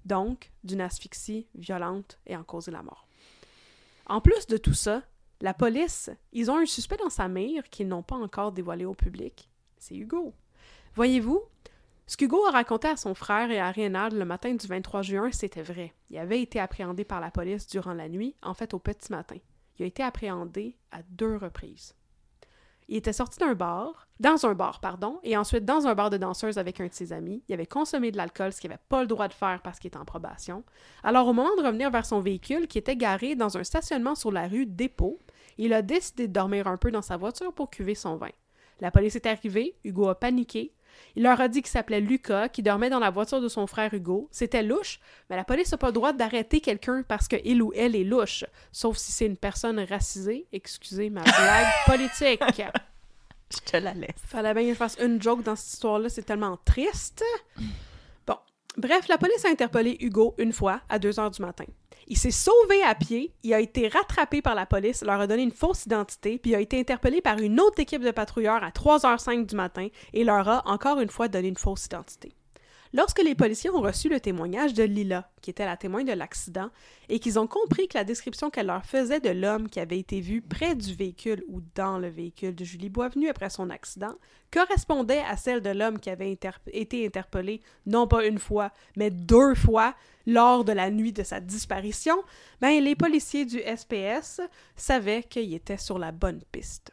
Donc, 0.06 0.52
d'une 0.64 0.82
asphyxie 0.82 1.48
violente 1.54 2.20
et 2.26 2.36
en 2.36 2.44
causer 2.44 2.72
la 2.72 2.82
mort. 2.82 3.08
En 4.08 4.20
plus 4.20 4.48
de 4.48 4.58
tout 4.58 4.74
ça, 4.74 5.04
la 5.42 5.54
police, 5.54 6.10
ils 6.34 6.50
ont 6.50 6.58
un 6.58 6.66
suspect 6.66 6.98
dans 6.98 7.10
sa 7.10 7.28
mire 7.28 7.70
qu'ils 7.70 7.88
n'ont 7.88 8.04
pas 8.04 8.16
encore 8.16 8.52
dévoilé 8.52 8.86
au 8.86 8.96
public. 8.96 9.51
C'est 9.82 9.96
Hugo. 9.96 10.36
Voyez-vous, 10.94 11.42
ce 12.06 12.16
qu'Hugo 12.16 12.46
a 12.46 12.52
raconté 12.52 12.88
à 12.88 12.98
son 12.98 13.16
frère 13.16 13.50
et 13.50 13.60
à 13.60 13.72
Reynald 13.72 14.14
le 14.14 14.26
matin 14.26 14.54
du 14.54 14.68
23 14.68 15.02
juin, 15.02 15.30
c'était 15.32 15.64
vrai. 15.64 15.96
Il 16.12 16.20
avait 16.20 16.40
été 16.40 16.60
appréhendé 16.60 17.04
par 17.04 17.20
la 17.20 17.32
police 17.32 17.66
durant 17.66 17.96
la 17.96 18.08
nuit, 18.08 18.36
en 18.44 18.54
fait 18.54 18.76
au 18.76 18.80
petit 18.80 19.12
matin. 19.12 19.38
Il 19.80 19.84
a 19.84 19.88
été 19.88 20.04
appréhendé 20.04 20.78
à 20.92 21.02
deux 21.10 21.36
reprises. 21.36 21.96
Il 22.90 22.98
était 22.98 23.12
sorti 23.12 23.40
d'un 23.40 23.56
bar, 23.56 24.08
dans 24.20 24.46
un 24.46 24.54
bar, 24.54 24.82
pardon, 24.82 25.20
et 25.24 25.36
ensuite 25.36 25.66
dans 25.66 25.88
un 25.88 25.96
bar 25.96 26.12
de 26.12 26.18
danseuses 26.18 26.60
avec 26.60 26.80
un 26.80 26.86
de 26.86 26.94
ses 26.94 27.12
amis. 27.12 27.42
Il 27.48 27.54
avait 27.54 27.66
consommé 27.66 28.12
de 28.12 28.18
l'alcool, 28.18 28.54
ce 28.54 28.62
qu'il 28.62 28.70
n'avait 28.70 28.84
pas 28.88 29.02
le 29.02 29.08
droit 29.08 29.30
de 29.30 29.34
faire 29.34 29.62
parce 29.64 29.80
qu'il 29.80 29.88
était 29.88 29.98
en 29.98 30.06
probation. 30.06 30.64
Alors, 31.02 31.28
au 31.28 31.34
moment 31.34 31.56
de 31.56 31.66
revenir 31.66 31.90
vers 31.90 32.06
son 32.06 32.20
véhicule, 32.20 32.68
qui 32.68 32.78
était 32.78 32.98
garé 32.98 33.34
dans 33.34 33.58
un 33.58 33.64
stationnement 33.64 34.14
sur 34.14 34.32
la 34.32 34.48
rue 34.48 34.68
Dépôt, 34.68 35.18
il 35.58 35.74
a 35.74 35.82
décidé 35.82 36.28
de 36.28 36.34
dormir 36.34 36.68
un 36.68 36.78
peu 36.78 36.92
dans 36.92 37.02
sa 37.02 37.18
voiture 37.18 37.52
pour 37.52 37.72
cuver 37.72 37.96
son 37.96 38.18
vin. 38.18 38.30
La 38.82 38.92
police 38.92 39.16
est 39.16 39.28
arrivée, 39.28 39.76
Hugo 39.84 40.10
a 40.10 40.20
paniqué. 40.20 40.74
Il 41.16 41.24
leur 41.24 41.40
a 41.40 41.48
dit 41.48 41.62
qu'il 41.62 41.70
s'appelait 41.72 42.02
Lucas, 42.02 42.50
qui 42.50 42.64
dormait 42.64 42.90
dans 42.90 43.00
la 43.00 43.10
voiture 43.10 43.42
de 43.42 43.48
son 43.48 43.68
frère 43.68 43.94
Hugo. 43.94 44.28
C'était 44.32 44.64
louche, 44.64 45.00
mais 45.30 45.36
la 45.36 45.44
police 45.44 45.72
n'a 45.72 45.78
pas 45.78 45.88
le 45.88 45.94
droit 45.94 46.14
d'arrêter 46.14 46.62
quelqu'un 46.62 47.04
parce 47.08 47.28
qu'il 47.28 47.62
ou 47.62 47.72
elle 47.76 47.96
est 47.96 48.04
louche, 48.04 48.46
sauf 48.72 48.98
si 48.98 49.12
c'est 49.12 49.26
une 49.26 49.38
personne 49.38 49.80
racisée. 49.80 50.48
Excusez 50.52 51.10
ma 51.10 51.22
blague 51.22 51.68
politique. 51.86 52.42
Je 53.54 53.72
te 53.72 53.78
la 53.78 53.94
laisse. 53.94 54.16
Fallait 54.26 54.54
bien 54.54 54.64
que 54.64 54.70
je 54.70 54.76
fasse 54.76 54.98
une 55.02 55.22
joke 55.22 55.44
dans 55.44 55.56
cette 55.56 55.74
histoire-là, 55.74 56.10
c'est 56.10 56.24
tellement 56.24 56.58
triste. 56.64 57.24
Bon. 58.26 58.38
Bref, 58.78 59.08
la 59.10 59.18
police 59.18 59.44
a 59.46 59.50
interpellé 59.50 59.98
Hugo 60.00 60.34
une 60.38 60.54
fois 60.54 60.82
à 60.88 60.98
2 60.98 61.20
heures 61.20 61.32
du 61.32 61.42
matin. 61.42 61.66
Il 62.08 62.18
s'est 62.18 62.32
sauvé 62.32 62.84
à 62.84 62.96
pied, 62.96 63.34
il 63.44 63.54
a 63.54 63.60
été 63.60 63.88
rattrapé 63.88 64.42
par 64.42 64.56
la 64.56 64.66
police, 64.66 65.04
leur 65.04 65.22
a 65.22 65.28
donné 65.28 65.44
une 65.44 65.52
fausse 65.52 65.86
identité, 65.86 66.38
puis 66.38 66.52
il 66.52 66.56
a 66.56 66.60
été 66.60 66.80
interpellé 66.80 67.22
par 67.22 67.38
une 67.40 67.60
autre 67.60 67.80
équipe 67.80 68.02
de 68.02 68.12
patrouilleurs 68.12 68.64
à 68.64 68.70
3h05 68.70 69.46
du 69.46 69.56
matin 69.56 69.88
et 70.14 70.24
leur 70.24 70.48
a 70.48 70.68
encore 70.68 71.00
une 71.00 71.10
fois 71.10 71.28
donné 71.28 71.48
une 71.48 71.58
fausse 71.58 71.86
identité. 71.86 72.34
Lorsque 72.94 73.24
les 73.24 73.36
policiers 73.36 73.70
ont 73.70 73.80
reçu 73.80 74.10
le 74.10 74.20
témoignage 74.20 74.74
de 74.74 74.84
Lila, 74.84 75.30
qui 75.42 75.50
était 75.50 75.66
la 75.66 75.78
témoin 75.78 76.04
de 76.04 76.12
l'accident, 76.12 76.70
et 77.08 77.20
qu'ils 77.20 77.40
ont 77.40 77.48
compris 77.48 77.88
que 77.88 77.98
la 77.98 78.04
description 78.04 78.50
qu'elle 78.50 78.68
leur 78.68 78.86
faisait 78.86 79.22
de 79.22 79.30
l'homme 79.30 79.70
qui 79.70 79.80
avait 79.80 80.00
été 80.00 80.20
vu 80.20 80.42
près 80.42 80.76
du 80.76 80.94
véhicule 80.94 81.44
ou 81.48 81.62
dans 81.76 81.98
le 81.98 82.10
véhicule 82.10 82.54
de 82.54 82.66
Julie 82.66 82.90
Boisvenu 82.90 83.30
après 83.30 83.50
son 83.50 83.70
accident 83.70 84.16
correspondait 84.52 85.24
à 85.30 85.38
celle 85.38 85.62
de 85.62 85.70
l'homme 85.70 86.00
qui 86.00 86.10
avait 86.10 86.38
été 86.74 87.06
interpellé 87.06 87.62
non 87.86 88.08
pas 88.08 88.26
une 88.26 88.40
fois, 88.40 88.72
mais 88.98 89.10
deux 89.10 89.56
fois 89.56 89.96
lors 90.28 90.66
de 90.66 90.74
la 90.74 90.92
nuit 90.92 91.14
de 91.14 91.24
sa 91.24 91.40
disparition, 91.40 92.18
ben 92.60 92.84
les 92.84 92.96
policiers 92.96 93.46
du 93.46 93.60
SPS 93.60 94.42
savaient 94.76 95.24
qu'il 95.24 95.54
était 95.54 95.78
sur 95.78 95.98
la 95.98 96.12
bonne 96.12 96.42
piste. 96.52 96.92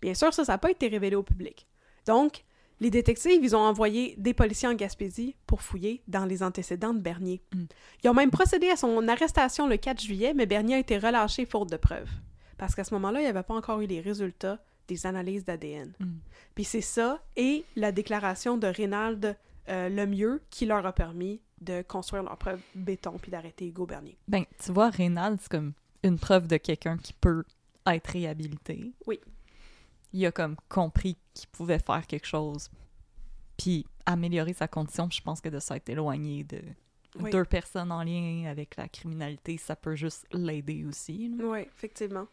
Bien 0.00 0.14
sûr, 0.14 0.32
ça, 0.32 0.44
ça 0.44 0.52
n'a 0.52 0.58
pas 0.58 0.70
été 0.70 0.88
révélé 0.88 1.16
au 1.16 1.22
public. 1.22 1.66
Donc, 2.06 2.44
Les 2.80 2.90
détectives, 2.90 3.40
ils 3.42 3.56
ont 3.56 3.60
envoyé 3.60 4.14
des 4.18 4.34
policiers 4.34 4.68
en 4.68 4.74
Gaspésie 4.74 5.34
pour 5.46 5.62
fouiller 5.62 6.02
dans 6.08 6.26
les 6.26 6.42
antécédents 6.42 6.92
de 6.92 7.00
Bernier. 7.00 7.42
Mm. 7.54 7.64
Ils 8.04 8.10
ont 8.10 8.14
même 8.14 8.30
procédé 8.30 8.68
à 8.68 8.76
son 8.76 9.08
arrestation 9.08 9.66
le 9.66 9.76
4 9.76 10.00
juillet, 10.00 10.34
mais 10.34 10.46
Bernier 10.46 10.74
a 10.76 10.78
été 10.78 10.98
relâché 10.98 11.46
faute 11.46 11.70
de 11.70 11.76
preuves. 11.76 12.10
Parce 12.58 12.74
qu'à 12.74 12.84
ce 12.84 12.92
moment-là, 12.94 13.20
il 13.20 13.22
n'y 13.22 13.28
avait 13.28 13.42
pas 13.42 13.54
encore 13.54 13.80
eu 13.80 13.86
les 13.86 14.00
résultats 14.00 14.58
des 14.88 15.06
analyses 15.06 15.44
d'ADN. 15.44 15.92
Mm. 15.98 16.06
Puis 16.54 16.64
c'est 16.64 16.80
ça 16.80 17.22
et 17.36 17.64
la 17.76 17.92
déclaration 17.92 18.56
de 18.56 18.66
Reynald 18.66 19.36
euh, 19.68 19.88
Lemieux 19.88 20.42
qui 20.50 20.66
leur 20.66 20.84
a 20.86 20.92
permis 20.92 21.40
de 21.60 21.82
construire 21.82 22.22
leur 22.22 22.36
preuve 22.36 22.60
béton 22.74 23.18
puis 23.20 23.30
d'arrêter 23.30 23.66
Hugo 23.66 23.86
Bernier. 23.86 24.18
Ben, 24.28 24.44
tu 24.62 24.72
vois, 24.72 24.90
Reynald, 24.90 25.38
c'est 25.40 25.50
comme 25.50 25.72
une 26.02 26.18
preuve 26.18 26.46
de 26.46 26.56
quelqu'un 26.58 26.98
qui 26.98 27.14
peut 27.14 27.44
être 27.86 28.08
réhabilité. 28.08 28.92
Oui. 29.06 29.18
Il 30.12 30.24
a 30.26 30.32
comme 30.32 30.56
compris 30.68 31.16
qu'il 31.40 31.48
pouvait 31.50 31.78
faire 31.78 32.06
quelque 32.06 32.26
chose, 32.26 32.70
puis 33.56 33.86
améliorer 34.06 34.52
sa 34.52 34.68
condition. 34.68 35.08
Je 35.10 35.20
pense 35.20 35.40
que 35.40 35.48
de 35.48 35.58
s'être 35.58 35.88
éloigné 35.88 36.44
de 36.44 36.60
Oui. 37.20 37.30
deux 37.30 37.44
personnes 37.44 37.92
en 37.92 38.02
lien 38.02 38.46
avec 38.50 38.76
la 38.76 38.88
criminalité, 38.88 39.56
ça 39.58 39.76
peut 39.76 39.94
juste 39.96 40.26
l'aider 40.32 40.84
aussi. 40.84 41.28
là. 41.36 41.44
Oui, 41.44 41.60
effectivement. 41.60 42.26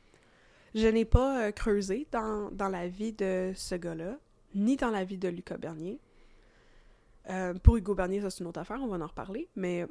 Je 0.76 0.88
n'ai 0.88 1.06
pas 1.06 1.44
euh, 1.48 1.52
creusé 1.52 2.08
dans, 2.12 2.50
dans 2.52 2.68
la 2.70 2.88
vie 2.88 3.14
de 3.14 3.52
ce 3.56 3.76
gars-là, 3.76 4.18
ni 4.56 4.76
dans 4.76 4.90
la 4.90 5.04
vie 5.04 5.18
de 5.18 5.28
Lucas 5.30 5.58
Bernier. 5.58 6.00
Euh, 7.30 7.54
pour 7.54 7.78
Hugo 7.78 7.94
Bernier, 7.96 8.22
ça 8.22 8.30
c'est 8.30 8.40
une 8.42 8.48
autre 8.48 8.60
affaire, 8.60 8.80
on 8.82 8.88
va 8.88 8.98
en 9.04 9.08
reparler, 9.08 9.48
mais 9.56 9.86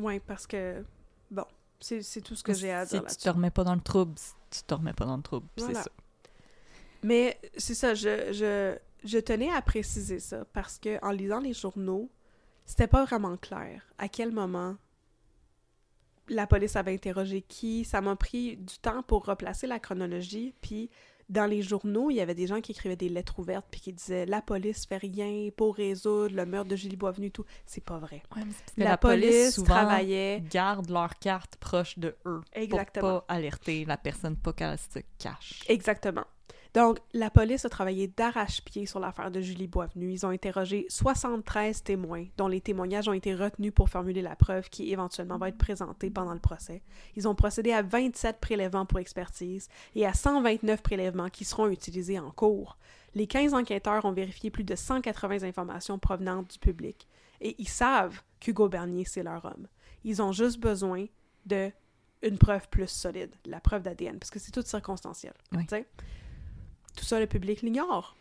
ouais, 0.00 0.18
parce 0.20 0.46
que 0.48 0.84
bon, 1.30 1.44
c'est 1.80 2.20
tout 2.22 2.34
ce 2.34 2.42
que 2.42 2.52
j'ai 2.54 2.72
à 2.72 2.84
si 2.86 2.92
dire 2.92 3.00
tu 3.02 3.06
là-dessus. 3.06 3.24
te 3.24 3.28
remets 3.28 3.50
pas 3.50 3.62
dans 3.64 3.74
le 3.74 3.80
trouble, 3.80 4.14
tu 4.50 4.62
te 4.62 4.74
remets 4.74 4.92
pas 4.94 5.04
dans 5.04 5.16
le 5.16 5.22
trouble. 5.22 5.46
Voilà. 5.58 5.74
C'est 5.74 5.84
ça. 5.84 5.90
Mais 7.02 7.40
c'est 7.56 7.74
ça, 7.74 7.94
je, 7.94 8.32
je, 8.32 8.76
je 9.04 9.18
tenais 9.18 9.50
à 9.50 9.62
préciser 9.62 10.20
ça 10.20 10.44
parce 10.52 10.78
que 10.78 11.04
en 11.04 11.10
lisant 11.10 11.40
les 11.40 11.52
journaux, 11.52 12.10
c'était 12.64 12.86
pas 12.86 13.04
vraiment 13.04 13.36
clair 13.36 13.82
à 13.98 14.08
quel 14.08 14.32
moment 14.32 14.76
la 16.28 16.46
police 16.46 16.76
avait 16.76 16.94
interrogé 16.94 17.42
qui. 17.42 17.84
Ça 17.84 18.00
m'a 18.00 18.16
pris 18.16 18.56
du 18.56 18.78
temps 18.78 19.02
pour 19.02 19.24
replacer 19.26 19.66
la 19.66 19.78
chronologie. 19.78 20.54
Puis 20.60 20.90
dans 21.28 21.46
les 21.46 21.62
journaux, 21.62 22.10
il 22.10 22.16
y 22.16 22.20
avait 22.20 22.34
des 22.34 22.46
gens 22.46 22.60
qui 22.60 22.72
écrivaient 22.72 22.96
des 22.96 23.08
lettres 23.08 23.38
ouvertes 23.38 23.66
puis 23.70 23.80
qui 23.80 23.92
disaient 23.92 24.26
la 24.26 24.42
police 24.42 24.86
fait 24.86 24.98
rien 24.98 25.48
pour 25.56 25.76
résoudre 25.76 26.34
le 26.34 26.46
meurtre 26.46 26.68
de 26.70 26.76
Julie 26.76 26.96
Boisvenu 26.96 27.30
tout. 27.30 27.44
C'est 27.66 27.84
pas 27.84 27.98
vrai. 27.98 28.22
Ouais, 28.36 28.42
mais 28.76 28.84
La, 28.84 28.96
police, 28.96 29.54
souvent, 29.54 29.74
travaillait 29.74 30.42
garde 30.50 30.90
leur 30.90 31.18
carte 31.18 31.56
proche 31.56 31.98
de 31.98 32.14
eux 32.26 32.40
Exactement. 32.52 33.08
pour 33.08 33.26
pas 33.26 33.34
alerter 33.34 33.84
la 33.84 33.96
personne, 33.96 34.36
pas 34.36 34.52
qu'elle 34.52 34.78
se 34.78 35.00
cache. 35.18 35.64
Exactement. 35.68 36.24
Donc, 36.74 36.98
la 37.12 37.28
police 37.28 37.66
a 37.66 37.68
travaillé 37.68 38.08
d'arrache-pied 38.08 38.86
sur 38.86 38.98
l'affaire 38.98 39.30
de 39.30 39.42
Julie 39.42 39.66
Boisvenu. 39.66 40.10
Ils 40.10 40.24
ont 40.24 40.30
interrogé 40.30 40.86
73 40.88 41.82
témoins, 41.82 42.26
dont 42.38 42.48
les 42.48 42.62
témoignages 42.62 43.08
ont 43.08 43.12
été 43.12 43.34
retenus 43.34 43.72
pour 43.74 43.90
formuler 43.90 44.22
la 44.22 44.36
preuve 44.36 44.70
qui 44.70 44.90
éventuellement 44.90 45.36
va 45.36 45.48
être 45.48 45.58
présentée 45.58 46.08
pendant 46.08 46.32
le 46.32 46.40
procès. 46.40 46.82
Ils 47.14 47.28
ont 47.28 47.34
procédé 47.34 47.72
à 47.72 47.82
27 47.82 48.40
prélèvements 48.40 48.86
pour 48.86 49.00
expertise 49.00 49.68
et 49.94 50.06
à 50.06 50.14
129 50.14 50.82
prélèvements 50.82 51.28
qui 51.28 51.44
seront 51.44 51.68
utilisés 51.68 52.18
en 52.18 52.30
cours. 52.30 52.78
Les 53.14 53.26
15 53.26 53.52
enquêteurs 53.52 54.06
ont 54.06 54.12
vérifié 54.12 54.50
plus 54.50 54.64
de 54.64 54.74
180 54.74 55.42
informations 55.42 55.98
provenant 55.98 56.42
du 56.42 56.58
public 56.58 57.06
et 57.42 57.54
ils 57.58 57.68
savent 57.68 58.22
qu'Hugo 58.40 58.70
Bernier, 58.70 59.04
c'est 59.04 59.22
leur 59.22 59.44
homme. 59.44 59.68
Ils 60.04 60.22
ont 60.22 60.32
juste 60.32 60.58
besoin 60.58 61.04
de 61.44 61.70
une 62.22 62.38
preuve 62.38 62.68
plus 62.68 62.88
solide, 62.88 63.34
la 63.46 63.60
preuve 63.60 63.82
d'ADN, 63.82 64.18
parce 64.18 64.30
que 64.30 64.38
c'est 64.38 64.52
tout 64.52 64.62
circonstanciel. 64.62 65.34
Oui. 65.52 65.66
Tout 66.96 67.04
ça, 67.04 67.20
le 67.20 67.26
public 67.26 67.62
l'ignore. 67.62 68.16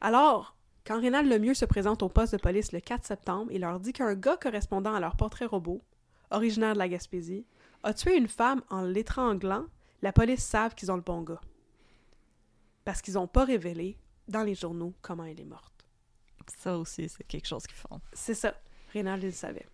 Alors, 0.00 0.56
quand 0.86 1.00
Rénal 1.00 1.28
Lemieux 1.28 1.54
se 1.54 1.64
présente 1.64 2.02
au 2.02 2.08
poste 2.08 2.32
de 2.34 2.38
police 2.38 2.72
le 2.72 2.80
4 2.80 3.04
septembre 3.04 3.50
et 3.50 3.58
leur 3.58 3.80
dit 3.80 3.92
qu'un 3.92 4.14
gars 4.14 4.36
correspondant 4.36 4.94
à 4.94 5.00
leur 5.00 5.16
portrait 5.16 5.46
robot, 5.46 5.82
originaire 6.30 6.74
de 6.74 6.78
la 6.78 6.88
Gaspésie, 6.88 7.44
a 7.82 7.92
tué 7.92 8.16
une 8.16 8.28
femme 8.28 8.62
en 8.70 8.82
l'étranglant, 8.82 9.66
la 10.02 10.12
police 10.12 10.44
savent 10.44 10.74
qu'ils 10.74 10.90
ont 10.92 10.96
le 10.96 11.02
bon 11.02 11.22
gars. 11.22 11.40
Parce 12.84 13.02
qu'ils 13.02 13.14
n'ont 13.14 13.26
pas 13.26 13.44
révélé 13.44 13.96
dans 14.28 14.42
les 14.42 14.54
journaux 14.54 14.92
comment 15.02 15.24
elle 15.24 15.40
est 15.40 15.44
morte. 15.44 15.86
Ça 16.58 16.78
aussi, 16.78 17.08
c'est 17.08 17.24
quelque 17.24 17.46
chose 17.46 17.66
qu'ils 17.66 17.76
font. 17.76 18.00
C'est 18.12 18.34
ça. 18.34 18.54
Rénal, 18.92 19.20
il 19.22 19.26
le 19.26 19.32
savait. 19.32 19.66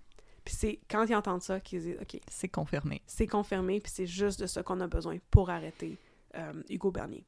Puis 0.44 0.54
c'est 0.54 0.80
quand 0.90 1.04
ils 1.04 1.14
entendent 1.14 1.42
ça 1.42 1.60
qu'ils 1.60 1.80
disent 1.80 1.98
OK, 2.00 2.18
C'est 2.28 2.48
confirmé. 2.48 3.02
c'est 3.06 3.26
confirmé, 3.26 3.80
puis 3.80 3.92
c'est 3.94 4.06
juste 4.06 4.40
de 4.40 4.46
ça 4.46 4.62
qu'on 4.62 4.80
a 4.80 4.86
besoin 4.88 5.18
pour 5.30 5.50
arrêter 5.50 5.96
euh, 6.34 6.52
Hugo 6.68 6.90
Bernier. 6.90 7.24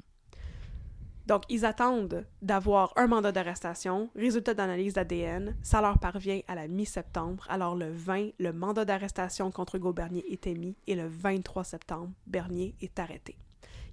Donc, 1.27 1.45
ils 1.49 1.65
attendent 1.65 2.27
d'avoir 2.43 2.93
un 2.97 3.07
mandat 3.07 3.33
d'arrestation, 3.33 4.11
résultat 4.15 4.55
d'analyse 4.55 4.95
d'ADN. 4.95 5.57
Ça 5.63 5.81
leur 5.81 5.99
parvient 5.99 6.41
à 6.49 6.55
la 6.55 6.69
mi-septembre. 6.69 7.47
Alors, 7.49 7.75
le 7.75 7.91
20, 7.91 8.31
le 8.39 8.53
mandat 8.53 8.85
d'arrestation 8.85 9.51
contre 9.51 9.77
Hugo 9.77 9.93
Bernier 9.93 10.25
est 10.31 10.47
émis 10.47 10.77
et 10.87 10.95
le 10.95 11.09
23 11.09 11.65
septembre, 11.65 12.11
Bernier 12.27 12.75
est 12.81 12.99
arrêté. 12.99 13.37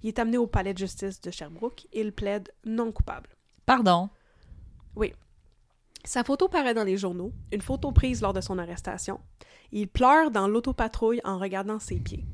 Il 0.02 0.08
est 0.08 0.18
amené 0.18 0.36
au 0.36 0.46
palais 0.46 0.74
de 0.74 0.78
justice 0.78 1.20
de 1.20 1.30
Sherbrooke 1.30 1.86
et 1.92 2.00
il 2.00 2.12
plaide 2.12 2.50
non 2.64 2.92
coupable. 2.92 3.30
Pardon? 3.64 4.10
Sa 6.04 6.24
photo 6.24 6.48
paraît 6.48 6.74
dans 6.74 6.82
les 6.82 6.96
journaux, 6.96 7.32
une 7.52 7.60
photo 7.60 7.92
prise 7.92 8.22
lors 8.22 8.32
de 8.32 8.40
son 8.40 8.58
arrestation. 8.58 9.20
Il 9.70 9.86
pleure 9.86 10.32
dans 10.32 10.48
l'autopatrouille 10.48 11.20
en 11.24 11.38
regardant 11.38 11.78
ses 11.78 12.00
pieds. 12.00 12.26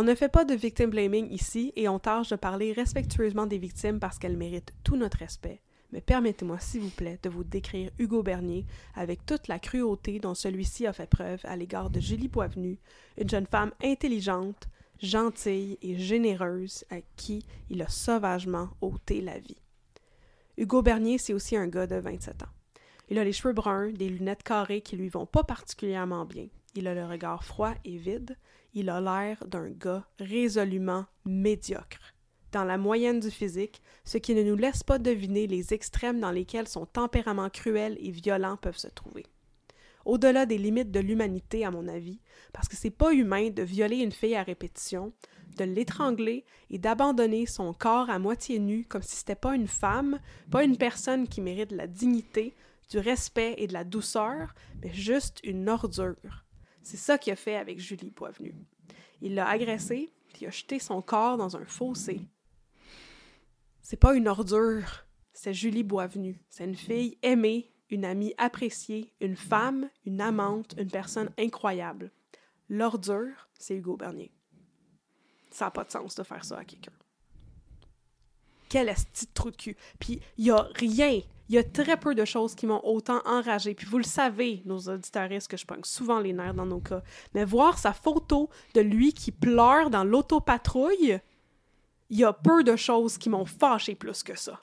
On 0.00 0.04
ne 0.04 0.14
fait 0.14 0.28
pas 0.28 0.44
de 0.44 0.54
victim 0.54 0.90
blaming 0.90 1.28
ici 1.32 1.72
et 1.74 1.88
on 1.88 1.98
tâche 1.98 2.28
de 2.28 2.36
parler 2.36 2.72
respectueusement 2.72 3.46
des 3.46 3.58
victimes 3.58 3.98
parce 3.98 4.16
qu'elles 4.20 4.36
méritent 4.36 4.72
tout 4.84 4.94
notre 4.94 5.18
respect. 5.18 5.60
Mais 5.90 6.00
permettez-moi, 6.00 6.60
s'il 6.60 6.82
vous 6.82 6.90
plaît, 6.90 7.18
de 7.20 7.28
vous 7.28 7.42
décrire 7.42 7.90
Hugo 7.98 8.22
Bernier 8.22 8.64
avec 8.94 9.26
toute 9.26 9.48
la 9.48 9.58
cruauté 9.58 10.20
dont 10.20 10.36
celui-ci 10.36 10.86
a 10.86 10.92
fait 10.92 11.10
preuve 11.10 11.40
à 11.42 11.56
l'égard 11.56 11.90
de 11.90 11.98
Julie 11.98 12.28
Boisvenu, 12.28 12.78
une 13.20 13.28
jeune 13.28 13.48
femme 13.48 13.72
intelligente, 13.82 14.68
gentille 15.02 15.78
et 15.82 15.98
généreuse 15.98 16.84
à 16.90 17.00
qui 17.16 17.44
il 17.68 17.82
a 17.82 17.88
sauvagement 17.88 18.68
ôté 18.80 19.20
la 19.20 19.40
vie. 19.40 19.60
Hugo 20.58 20.80
Bernier, 20.80 21.18
c'est 21.18 21.34
aussi 21.34 21.56
un 21.56 21.66
gars 21.66 21.88
de 21.88 21.96
27 21.96 22.44
ans. 22.44 22.54
Il 23.08 23.18
a 23.18 23.24
les 23.24 23.32
cheveux 23.32 23.52
bruns, 23.52 23.90
des 23.90 24.10
lunettes 24.10 24.44
carrées 24.44 24.80
qui 24.80 24.96
lui 24.96 25.08
vont 25.08 25.26
pas 25.26 25.42
particulièrement 25.42 26.24
bien. 26.24 26.46
Il 26.76 26.86
a 26.86 26.94
le 26.94 27.04
regard 27.04 27.42
froid 27.42 27.74
et 27.84 27.96
vide. 27.96 28.36
Il 28.80 28.90
a 28.90 29.00
l'air 29.00 29.44
d'un 29.44 29.70
gars 29.70 30.06
résolument 30.20 31.04
médiocre. 31.24 32.14
Dans 32.52 32.62
la 32.62 32.78
moyenne 32.78 33.18
du 33.18 33.28
physique, 33.28 33.82
ce 34.04 34.18
qui 34.18 34.36
ne 34.36 34.44
nous 34.44 34.54
laisse 34.54 34.84
pas 34.84 35.00
deviner 35.00 35.48
les 35.48 35.74
extrêmes 35.74 36.20
dans 36.20 36.30
lesquels 36.30 36.68
son 36.68 36.86
tempérament 36.86 37.50
cruel 37.50 37.98
et 38.00 38.12
violent 38.12 38.56
peuvent 38.56 38.78
se 38.78 38.86
trouver. 38.86 39.26
Au-delà 40.04 40.46
des 40.46 40.58
limites 40.58 40.92
de 40.92 41.00
l'humanité, 41.00 41.64
à 41.64 41.72
mon 41.72 41.88
avis, 41.88 42.20
parce 42.52 42.68
que 42.68 42.76
c'est 42.76 42.90
pas 42.90 43.12
humain 43.12 43.50
de 43.50 43.64
violer 43.64 43.96
une 43.96 44.12
fille 44.12 44.36
à 44.36 44.44
répétition, 44.44 45.12
de 45.56 45.64
l'étrangler 45.64 46.44
et 46.70 46.78
d'abandonner 46.78 47.46
son 47.46 47.72
corps 47.72 48.10
à 48.10 48.20
moitié 48.20 48.60
nu 48.60 48.84
comme 48.84 49.02
si 49.02 49.16
c'était 49.16 49.34
pas 49.34 49.56
une 49.56 49.66
femme, 49.66 50.20
pas 50.52 50.62
une 50.62 50.76
personne 50.76 51.26
qui 51.26 51.40
mérite 51.40 51.72
la 51.72 51.88
dignité, 51.88 52.54
du 52.90 53.00
respect 53.00 53.56
et 53.58 53.66
de 53.66 53.72
la 53.72 53.82
douceur, 53.82 54.54
mais 54.80 54.92
juste 54.92 55.40
une 55.42 55.68
ordure. 55.68 56.44
C'est 56.88 56.96
ça 56.96 57.18
qu'il 57.18 57.34
a 57.34 57.36
fait 57.36 57.56
avec 57.56 57.78
Julie 57.78 58.08
Boisvenu. 58.08 58.54
Il 59.20 59.34
l'a 59.34 59.46
agressée, 59.46 60.10
puis 60.32 60.44
il 60.44 60.46
a 60.46 60.50
jeté 60.50 60.78
son 60.78 61.02
corps 61.02 61.36
dans 61.36 61.54
un 61.54 61.66
fossé. 61.66 62.22
C'est 63.82 63.98
pas 63.98 64.14
une 64.14 64.26
ordure, 64.26 65.04
c'est 65.34 65.52
Julie 65.52 65.82
Boisvenu. 65.82 66.40
C'est 66.48 66.64
une 66.64 66.74
fille 66.74 67.18
aimée, 67.20 67.70
une 67.90 68.06
amie 68.06 68.32
appréciée, 68.38 69.12
une 69.20 69.36
femme, 69.36 69.90
une 70.06 70.22
amante, 70.22 70.76
une 70.78 70.90
personne 70.90 71.28
incroyable. 71.38 72.10
L'ordure, 72.70 73.50
c'est 73.52 73.76
Hugo 73.76 73.98
Bernier. 73.98 74.32
Ça 75.50 75.66
n'a 75.66 75.70
pas 75.70 75.84
de 75.84 75.90
sens 75.90 76.14
de 76.14 76.22
faire 76.22 76.42
ça 76.46 76.56
à 76.56 76.64
quelqu'un. 76.64 76.92
Quel 78.70 78.88
esti 78.88 79.26
de 79.26 79.32
trou 79.34 79.50
de 79.50 79.56
cul. 79.56 79.76
Puis 80.00 80.22
il 80.38 80.46
y 80.46 80.50
a 80.50 80.66
rien, 80.74 81.20
il 81.48 81.54
y 81.54 81.58
a 81.58 81.64
très 81.64 81.96
peu 81.96 82.14
de 82.14 82.24
choses 82.24 82.54
qui 82.54 82.66
m'ont 82.66 82.84
autant 82.84 83.20
enragé. 83.24 83.74
Puis 83.74 83.86
vous 83.86 83.98
le 83.98 84.04
savez, 84.04 84.62
nos 84.66 84.78
auditeuristes, 84.78 85.48
que 85.48 85.56
je 85.56 85.64
pogne 85.64 85.84
souvent 85.84 86.20
les 86.20 86.32
nerfs 86.32 86.54
dans 86.54 86.66
nos 86.66 86.80
cas. 86.80 87.02
Mais 87.34 87.44
voir 87.44 87.78
sa 87.78 87.92
photo 87.92 88.50
de 88.74 88.80
lui 88.80 89.12
qui 89.12 89.32
pleure 89.32 89.88
dans 89.88 90.04
l'autopatrouille, 90.04 91.20
il 92.10 92.18
y 92.18 92.24
a 92.24 92.32
peu 92.32 92.64
de 92.64 92.76
choses 92.76 93.16
qui 93.16 93.30
m'ont 93.30 93.46
fâché 93.46 93.94
plus 93.94 94.22
que 94.22 94.36
ça. 94.36 94.62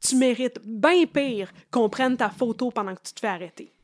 Tu 0.00 0.16
mérites 0.16 0.60
bien 0.64 1.06
pire 1.06 1.50
qu'on 1.70 1.88
prenne 1.88 2.16
ta 2.16 2.30
photo 2.30 2.70
pendant 2.70 2.94
que 2.94 3.02
tu 3.02 3.14
te 3.14 3.20
fais 3.20 3.28
arrêter. 3.28 3.75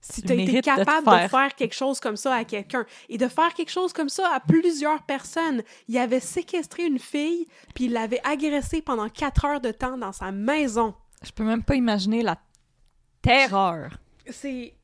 Si 0.00 0.22
Tu 0.22 0.30
as 0.32 0.34
été 0.36 0.52
de 0.52 0.60
capable 0.60 1.04
de 1.06 1.10
faire- 1.10 1.30
faire 1.30 1.54
quelque 1.56 1.74
chose 1.74 1.98
comme 1.98 2.16
ça 2.16 2.34
à 2.34 2.44
quelqu'un 2.44 2.86
et 3.08 3.18
de 3.18 3.26
faire 3.26 3.52
quelque 3.54 3.70
chose 3.72 3.92
comme 3.92 4.08
ça 4.08 4.30
à 4.32 4.38
plusieurs 4.40 5.02
personnes, 5.02 5.62
il 5.88 5.98
avait 5.98 6.20
séquestré 6.20 6.84
une 6.84 6.98
fille 7.00 7.46
puis 7.74 7.86
il 7.86 7.92
l'avait 7.92 8.20
agressée 8.24 8.82
pendant 8.82 9.08
quatre 9.08 9.44
heures 9.44 9.60
de 9.60 9.72
temps 9.72 9.98
dans 9.98 10.12
sa 10.12 10.30
maison. 10.30 10.94
Je 11.24 11.32
peux 11.32 11.42
même 11.44 11.64
pas 11.64 11.74
imaginer 11.74 12.22
la 12.22 12.36
terreur. 13.22 13.98
C'est 14.30 14.74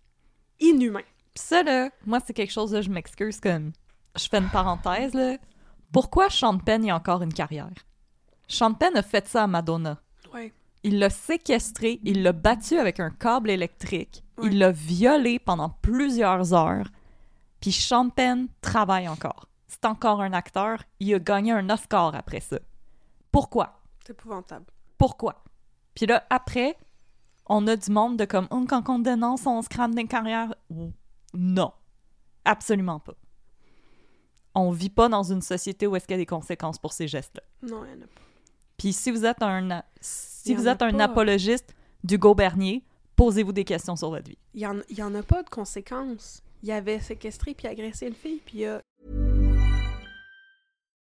inhumain. 0.60 1.02
Pis 1.34 1.42
ça, 1.42 1.62
là, 1.62 1.90
moi, 2.04 2.18
c'est 2.24 2.34
quelque 2.34 2.52
chose, 2.52 2.72
là, 2.74 2.80
je 2.82 2.90
m'excuse 2.90 3.40
comme... 3.40 3.72
Je 4.16 4.28
fais 4.28 4.38
une 4.38 4.50
parenthèse, 4.50 5.14
là. 5.14 5.36
Pourquoi 5.92 6.28
Sean 6.30 6.58
Penn 6.58 6.88
a 6.90 6.96
encore 6.96 7.22
une 7.22 7.32
carrière? 7.32 7.70
Sean 8.48 8.74
Penn 8.74 8.94
a 8.96 9.02
fait 9.02 9.26
ça 9.26 9.44
à 9.44 9.46
Madonna. 9.46 9.98
Ouais. 10.34 10.52
Il 10.84 10.98
l'a 10.98 11.10
séquestré, 11.10 12.00
il 12.02 12.22
l'a 12.22 12.32
battu 12.32 12.78
avec 12.78 12.98
un 12.98 13.10
câble 13.10 13.50
électrique, 13.50 14.24
il 14.42 14.58
l'a 14.58 14.72
violé 14.72 15.38
pendant 15.38 15.70
plusieurs 15.70 16.54
heures, 16.54 16.88
puis 17.60 17.88
Penn 18.16 18.48
travaille 18.60 19.08
encore. 19.08 19.48
C'est 19.68 19.84
encore 19.84 20.20
un 20.20 20.32
acteur, 20.32 20.82
il 20.98 21.14
a 21.14 21.18
gagné 21.18 21.52
un 21.52 21.70
Oscar 21.70 22.14
après 22.14 22.40
ça. 22.40 22.58
Pourquoi? 23.30 23.80
C'est 24.04 24.12
épouvantable. 24.12 24.66
Pourquoi? 24.98 25.44
Puis 25.94 26.06
là, 26.06 26.24
après, 26.30 26.76
on 27.46 27.66
a 27.66 27.76
du 27.76 27.90
monde 27.90 28.18
de 28.18 28.24
comme, 28.24 28.46
Hum, 28.50 28.66
quand 28.66 28.88
on 28.88 28.98
dénonce, 28.98 29.46
on 29.46 29.62
se 29.62 29.68
crame 29.68 29.94
des 29.94 30.04
carrières. 30.04 30.54
Non. 31.34 31.72
Absolument 32.44 32.98
pas. 32.98 33.14
On 34.54 34.70
vit 34.70 34.90
pas 34.90 35.08
dans 35.08 35.22
une 35.22 35.42
société 35.42 35.86
où 35.86 35.96
est-ce 35.96 36.06
qu'il 36.06 36.14
y 36.14 36.20
a 36.20 36.22
des 36.22 36.26
conséquences 36.26 36.78
pour 36.78 36.92
ces 36.92 37.08
gestes-là. 37.08 37.42
Non, 37.68 37.84
il 37.84 37.90
y 37.90 37.94
en 37.94 38.04
a 38.04 38.06
pas. 38.06 38.20
Puis 38.82 38.92
si 38.92 39.12
vous 39.12 39.24
êtes 39.24 39.40
un, 39.42 39.84
si 40.00 40.56
vous 40.56 40.66
êtes 40.66 40.82
un 40.82 40.90
pas. 40.90 41.04
apologiste 41.04 41.72
d'Hugo 42.02 42.34
Bernier, 42.34 42.82
posez-vous 43.14 43.52
des 43.52 43.62
questions 43.62 43.94
sur 43.94 44.10
votre 44.10 44.28
vie. 44.28 44.38
Il 44.54 44.60
y 44.60 44.66
en, 44.66 44.80
y 44.90 45.00
en 45.04 45.14
a 45.14 45.22
pas 45.22 45.44
de 45.44 45.48
conséquences. 45.48 46.42
Il 46.64 46.72
avait 46.72 46.98
séquestré 46.98 47.54
puis 47.54 47.68
agressé 47.68 48.08
une 48.08 48.14
fille, 48.14 48.40
puis 48.44 48.62
il 48.62 48.66
a 48.66 48.80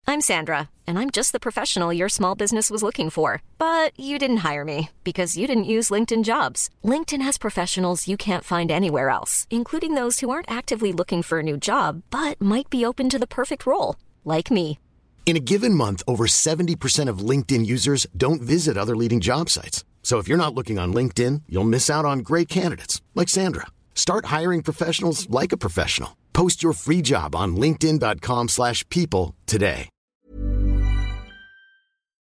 I'm 0.07 0.21
Sandra, 0.21 0.69
and 0.87 0.99
I'm 0.99 1.09
just 1.09 1.31
the 1.31 1.39
professional 1.39 1.91
your 1.91 2.07
small 2.07 2.35
business 2.35 2.69
was 2.69 2.83
looking 2.83 3.09
for. 3.09 3.41
But 3.57 3.99
you 3.99 4.19
didn't 4.19 4.45
hire 4.47 4.63
me 4.63 4.89
because 5.03 5.35
you 5.35 5.47
didn't 5.47 5.63
use 5.63 5.89
LinkedIn 5.89 6.23
jobs. 6.23 6.69
LinkedIn 6.83 7.23
has 7.23 7.39
professionals 7.39 8.07
you 8.07 8.15
can't 8.15 8.43
find 8.43 8.69
anywhere 8.69 9.09
else, 9.09 9.47
including 9.49 9.95
those 9.95 10.19
who 10.19 10.29
aren't 10.29 10.51
actively 10.51 10.93
looking 10.93 11.23
for 11.23 11.39
a 11.39 11.43
new 11.43 11.57
job 11.57 12.03
but 12.11 12.39
might 12.39 12.69
be 12.69 12.85
open 12.85 13.09
to 13.09 13.17
the 13.17 13.25
perfect 13.25 13.65
role, 13.65 13.95
like 14.23 14.51
me. 14.51 14.77
In 15.25 15.35
a 15.35 15.39
given 15.39 15.73
month, 15.73 16.03
over 16.07 16.27
70% 16.27 17.09
of 17.09 17.29
LinkedIn 17.29 17.65
users 17.65 18.05
don't 18.15 18.43
visit 18.43 18.77
other 18.77 18.95
leading 18.95 19.19
job 19.21 19.49
sites. 19.49 19.83
So 20.03 20.19
if 20.19 20.27
you're 20.27 20.37
not 20.37 20.53
looking 20.53 20.77
on 20.77 20.93
LinkedIn, 20.93 21.41
you'll 21.49 21.63
miss 21.67 21.89
out 21.89 22.05
on 22.05 22.19
great 22.19 22.47
candidates 22.47 23.01
like 23.15 23.27
Sandra. 23.27 23.65
Start 23.95 24.25
hiring 24.25 24.61
professionals 24.61 25.27
like 25.31 25.51
a 25.51 25.57
professional. 25.57 26.15
Post 26.33 26.61
your 26.61 26.73
free 26.73 27.01
job 27.01 27.35
on 27.35 27.55
linkedin.com/people 27.55 28.47
slash 28.49 28.87
people 28.89 29.33
today. 29.47 29.89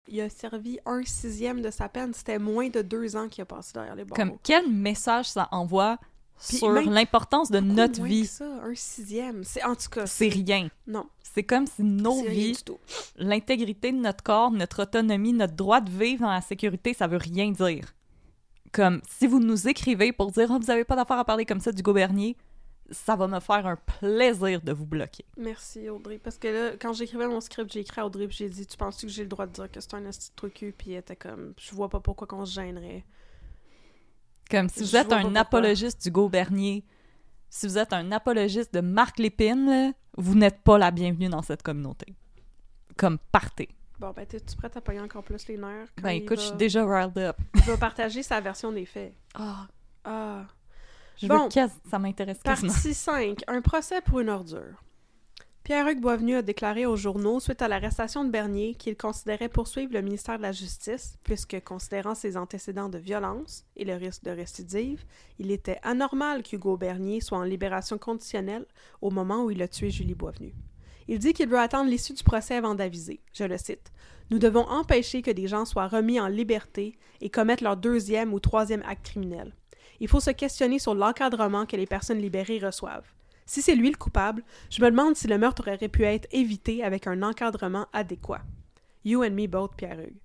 Il 0.08 0.22
a 0.22 0.30
servi 0.30 0.80
un 0.86 1.04
sixième 1.04 1.62
de 1.62 1.72
sa 1.72 1.90
peine. 1.90 2.14
C'était 2.14 2.40
moins 2.40 2.70
de 2.70 2.82
deux 2.84 3.16
ans 3.16 3.28
qu'il 3.28 3.42
a 3.42 3.46
passé 3.46 3.72
derrière 3.74 3.96
les 3.96 4.06
barreaux. 4.06 4.16
Comme 4.16 4.38
quel 4.44 4.72
message 4.72 5.30
ça 5.30 5.50
envoie 5.52 5.98
sur 6.38 6.70
l'importance 6.70 7.50
de 7.50 7.60
notre 7.60 8.04
vie? 8.04 8.28
ça, 8.28 8.46
un 8.64 8.76
sixième. 8.76 9.44
C'est 9.44 9.64
en 9.64 9.76
tout 9.76 9.90
cas. 9.90 10.06
C'est 10.06 10.30
rien. 10.30 10.70
Non, 10.86 11.08
C'est 11.36 11.44
comme 11.44 11.68
si 11.68 11.84
nos 11.84 12.24
vies, 12.24 12.56
l'intégrité 13.18 13.92
de 13.92 13.98
notre 13.98 14.24
corps, 14.24 14.52
notre 14.52 14.84
autonomie, 14.84 15.34
notre 15.34 15.54
droit 15.54 15.82
de 15.82 15.92
vivre 15.92 16.22
dans 16.22 16.32
la 16.32 16.40
sécurité, 16.40 16.94
ça 16.94 17.08
veut 17.08 17.18
rien 17.18 17.52
dire. 17.52 17.94
Comme 18.72 19.02
si 19.06 19.28
vous 19.28 19.42
nous 19.42 19.68
écrivez 19.68 20.14
pour 20.14 20.32
dire 20.32 20.48
oh, 20.50 20.58
vous 20.58 20.72
avez 20.72 20.86
pas 20.86 20.96
d'affaire 20.96 21.20
à 21.20 21.26
parler 21.26 21.44
comme 21.46 21.60
ça 21.60 21.74
du 21.74 21.84
Bernier, 21.84 22.38
ça 22.90 23.18
va 23.18 23.28
me 23.28 23.42
faire 23.42 23.68
un 23.68 23.76
plaisir 23.76 24.62
de 24.62 24.72
vous 24.72 24.86
bloquer. 24.86 25.26
Merci 25.36 25.90
Audrey. 25.90 26.20
Parce 26.20 26.38
que 26.38 26.48
là, 26.48 26.78
quand 26.80 26.94
j'écrivais 26.94 27.28
mon 27.28 27.42
script, 27.42 27.70
j'ai 27.70 27.82
écrit 27.82 28.00
à 28.00 28.06
Audrey 28.06 28.28
puis 28.28 28.38
j'ai 28.38 28.50
dit 28.50 28.66
Tu 28.66 28.78
penses-tu 28.78 29.08
que 29.08 29.12
j'ai 29.12 29.24
le 29.24 29.30
droit 29.30 29.46
de 29.46 29.52
dire 29.52 29.70
que 29.70 29.82
c'est 29.82 29.94
un 29.94 30.00
de 30.00 30.10
truc 30.38 30.54
Puis 30.54 30.94
elle 30.94 31.00
était 31.00 31.18
comme 31.18 31.54
Je 31.58 31.76
vois 31.76 31.90
pas 31.90 32.00
pourquoi 32.00 32.28
qu'on 32.28 32.46
se 32.46 32.54
gênerait. 32.54 33.04
Comme 34.50 34.70
si 34.70 34.84
vous 34.84 34.96
êtes 34.96 35.12
un 35.12 35.36
apologiste 35.36 36.02
du 36.02 36.30
Bernier, 36.30 36.86
si 37.56 37.68
vous 37.68 37.78
êtes 37.78 37.94
un 37.94 38.12
apologiste 38.12 38.74
de 38.74 38.82
Marc 38.82 39.18
Lépine, 39.18 39.66
là, 39.70 39.92
vous 40.18 40.36
n'êtes 40.36 40.62
pas 40.62 40.78
la 40.78 40.92
bienvenue 40.92 41.30
dans 41.30 41.42
cette 41.42 41.64
communauté. 41.64 42.14
Comme 42.98 43.18
partez. 43.32 43.70
Bon, 43.98 44.12
ben, 44.12 44.26
t'es-tu 44.26 44.58
prête 44.58 44.76
à 44.76 44.82
pogner 44.82 45.00
encore 45.00 45.24
plus 45.24 45.48
les 45.48 45.58
nerfs? 45.58 45.88
quand 45.96 46.04
Ben 46.04 46.10
écoute, 46.10 46.38
je 46.40 46.48
suis 46.48 46.56
déjà 46.58 46.86
riled 46.86 47.18
up. 47.18 47.38
Il 47.56 47.62
va 47.62 47.78
partager 47.78 48.24
sa 48.24 48.42
version 48.42 48.74
des 48.74 48.86
faits? 48.86 49.14
Ah, 49.36 49.68
Ah. 50.04 50.44
je 51.18 51.28
Bon. 51.28 51.46
veux 51.48 51.68
ça 51.90 51.98
m'intéresse. 51.98 52.40
Partie 52.40 52.94
5. 52.94 53.40
Un 53.48 53.62
procès 53.62 54.02
pour 54.02 54.20
une 54.20 54.30
ordure. 54.30 54.84
Pierre-Hugues 55.66 56.00
Boisvenu 56.00 56.36
a 56.36 56.44
déclaré 56.44 56.86
aux 56.86 56.96
journaux, 56.96 57.40
suite 57.40 57.64
à 57.64 57.68
l'arrestation 57.68 58.24
de 58.24 58.30
Bernier, 58.30 58.76
qu'il 58.76 58.96
considérait 58.96 59.50
poursuivre 59.50 59.94
le 59.94 60.04
ministère 60.04 60.38
de 60.38 60.44
la 60.44 60.52
Justice, 60.52 61.18
puisque, 61.24 61.60
considérant 61.64 62.14
ses 62.14 62.38
antécédents 62.38 62.88
de 62.88 63.00
violence 63.00 63.66
et 63.76 63.84
le 63.84 63.96
risque 63.96 64.24
de 64.26 64.30
récidive, 64.30 65.04
il 65.40 65.50
était 65.50 65.80
anormal 65.82 66.44
qu'Hugo 66.44 66.78
Bernier 66.78 67.20
soit 67.20 67.40
en 67.40 67.44
libération 67.44 67.98
conditionnelle 67.98 68.68
au 69.02 69.10
moment 69.10 69.44
où 69.44 69.50
il 69.50 69.60
a 69.64 69.68
tué 69.68 69.90
Julie 69.90 70.14
Boisvenu. 70.14 70.54
Il 71.08 71.18
dit 71.18 71.34
qu'il 71.34 71.50
veut 71.50 71.58
attendre 71.58 71.90
l'issue 71.90 72.14
du 72.14 72.24
procès 72.24 72.58
avant 72.58 72.76
d'aviser. 72.76 73.20
Je 73.34 73.46
le 73.46 73.58
cite. 73.58 73.92
Nous 74.30 74.38
devons 74.38 74.70
empêcher 74.70 75.24
que 75.24 75.32
des 75.32 75.48
gens 75.48 75.66
soient 75.66 75.88
remis 75.88 76.20
en 76.20 76.28
liberté 76.28 76.96
et 77.22 77.32
commettent 77.32 77.62
leur 77.62 77.76
deuxième 77.76 78.36
ou 78.36 78.40
troisième 78.40 78.84
acte 78.88 79.08
criminel. 79.08 79.56
Il 80.00 80.10
faut 80.10 80.20
se 80.20 80.30
questionner 80.30 80.78
sur 80.78 80.94
l'encadrement 80.94 81.66
que 81.66 81.76
les 81.76 81.88
personnes 81.88 82.20
libérées 82.20 82.60
reçoivent. 82.60 83.15
Si 83.46 83.62
c'est 83.62 83.76
lui 83.76 83.92
le 83.92 83.98
coupable, 83.98 84.44
je 84.70 84.82
me 84.82 84.90
demande 84.90 85.16
si 85.16 85.28
le 85.28 85.38
meurtre 85.38 85.70
aurait 85.70 85.88
pu 85.88 86.04
être 86.04 86.28
évité 86.32 86.84
avec 86.84 87.06
un 87.06 87.22
encadrement 87.22 87.86
adéquat. 87.94 88.42
You 89.04 89.24
and 89.24 89.32
me 89.32 89.48
both, 89.48 89.76
Pierre-Hugues. 89.78 90.18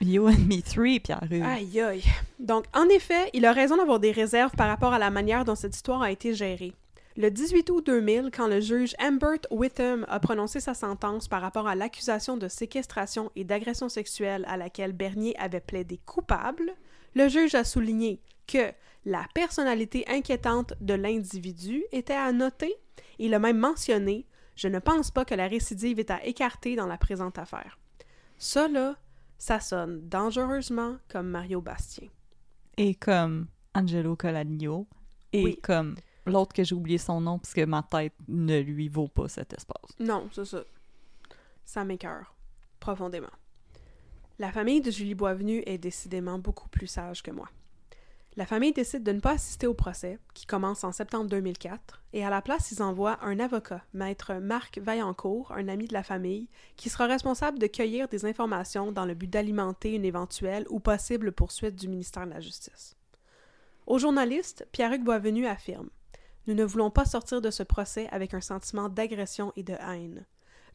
You 0.00 0.28
and 0.28 0.46
me 0.46 0.62
three, 0.62 1.00
Pierre-Hugues. 1.00 1.42
Aïe 1.42 1.80
aïe. 1.80 2.04
Donc, 2.38 2.66
en 2.74 2.88
effet, 2.88 3.30
il 3.32 3.46
a 3.46 3.52
raison 3.52 3.76
d'avoir 3.76 3.98
des 3.98 4.12
réserves 4.12 4.52
par 4.52 4.68
rapport 4.68 4.92
à 4.92 4.98
la 4.98 5.10
manière 5.10 5.44
dont 5.44 5.54
cette 5.54 5.74
histoire 5.74 6.02
a 6.02 6.12
été 6.12 6.34
gérée. 6.34 6.74
Le 7.16 7.30
18 7.30 7.68
août 7.70 7.84
2000, 7.86 8.30
quand 8.32 8.46
le 8.46 8.60
juge 8.60 8.94
Ambert 9.00 9.40
Witham 9.50 10.06
a 10.08 10.20
prononcé 10.20 10.60
sa 10.60 10.74
sentence 10.74 11.26
par 11.26 11.40
rapport 11.40 11.66
à 11.66 11.74
l'accusation 11.74 12.36
de 12.36 12.46
séquestration 12.46 13.32
et 13.34 13.42
d'agression 13.42 13.88
sexuelle 13.88 14.44
à 14.46 14.56
laquelle 14.56 14.92
Bernier 14.92 15.34
avait 15.36 15.58
plaidé 15.58 15.98
coupable, 16.06 16.74
le 17.16 17.28
juge 17.28 17.56
a 17.56 17.64
souligné 17.64 18.20
que 18.46 18.72
la 19.04 19.26
personnalité 19.34 20.04
inquiétante 20.08 20.74
de 20.80 20.94
l'individu 20.94 21.84
était 21.92 22.14
à 22.14 22.32
noter 22.32 22.74
et 23.18 23.26
il 23.26 23.34
a 23.34 23.38
même 23.38 23.58
mentionné 23.58 24.26
Je 24.56 24.66
ne 24.68 24.80
pense 24.80 25.10
pas 25.12 25.24
que 25.24 25.34
la 25.36 25.46
récidive 25.46 26.00
est 26.00 26.10
à 26.10 26.24
écarter 26.24 26.74
dans 26.74 26.86
la 26.86 26.98
présente 26.98 27.38
affaire. 27.38 27.78
Ça, 28.38 28.66
là, 28.66 28.96
ça 29.38 29.60
sonne 29.60 30.08
dangereusement 30.08 30.96
comme 31.08 31.28
Mario 31.28 31.60
Bastien. 31.60 32.08
Et 32.76 32.94
comme 32.96 33.46
Angelo 33.74 34.16
Coladino. 34.16 34.88
Et 35.32 35.44
Oui. 35.44 35.60
comme 35.62 35.94
l'autre 36.26 36.52
que 36.54 36.64
j'ai 36.64 36.74
oublié 36.74 36.98
son 36.98 37.20
nom 37.20 37.38
parce 37.38 37.54
que 37.54 37.64
ma 37.64 37.82
tête 37.84 38.14
ne 38.26 38.58
lui 38.60 38.88
vaut 38.88 39.06
pas 39.08 39.28
cet 39.28 39.52
espace. 39.52 39.90
Non, 40.00 40.28
c'est 40.32 40.44
ça. 40.44 40.64
Ça 41.64 41.84
m'écœure 41.84 42.34
profondément. 42.80 43.30
La 44.40 44.50
famille 44.52 44.80
de 44.80 44.90
Julie 44.90 45.14
Boisvenu 45.14 45.62
est 45.66 45.78
décidément 45.78 46.38
beaucoup 46.38 46.68
plus 46.68 46.86
sage 46.86 47.22
que 47.22 47.30
moi. 47.30 47.48
La 48.38 48.46
famille 48.46 48.72
décide 48.72 49.02
de 49.02 49.10
ne 49.10 49.18
pas 49.18 49.32
assister 49.32 49.66
au 49.66 49.74
procès, 49.74 50.16
qui 50.32 50.46
commence 50.46 50.84
en 50.84 50.92
septembre 50.92 51.28
2004, 51.28 52.04
et 52.12 52.24
à 52.24 52.30
la 52.30 52.40
place, 52.40 52.70
ils 52.70 52.84
envoient 52.84 53.18
un 53.20 53.40
avocat, 53.40 53.82
maître 53.94 54.34
Marc 54.34 54.78
Vaillancourt, 54.78 55.50
un 55.50 55.66
ami 55.66 55.88
de 55.88 55.92
la 55.92 56.04
famille, 56.04 56.46
qui 56.76 56.88
sera 56.88 57.08
responsable 57.08 57.58
de 57.58 57.66
cueillir 57.66 58.06
des 58.06 58.26
informations 58.26 58.92
dans 58.92 59.06
le 59.06 59.14
but 59.14 59.28
d'alimenter 59.28 59.92
une 59.92 60.04
éventuelle 60.04 60.66
ou 60.70 60.78
possible 60.78 61.32
poursuite 61.32 61.74
du 61.74 61.88
ministère 61.88 62.26
de 62.26 62.30
la 62.30 62.38
Justice. 62.38 62.94
Aux 63.88 63.98
journalistes, 63.98 64.68
Pierre-Hugues 64.70 65.02
Boisvenu 65.02 65.48
affirme 65.48 65.90
Nous 66.46 66.54
ne 66.54 66.64
voulons 66.64 66.92
pas 66.92 67.06
sortir 67.06 67.40
de 67.40 67.50
ce 67.50 67.64
procès 67.64 68.06
avec 68.12 68.34
un 68.34 68.40
sentiment 68.40 68.88
d'agression 68.88 69.52
et 69.56 69.64
de 69.64 69.74
haine. 69.74 70.26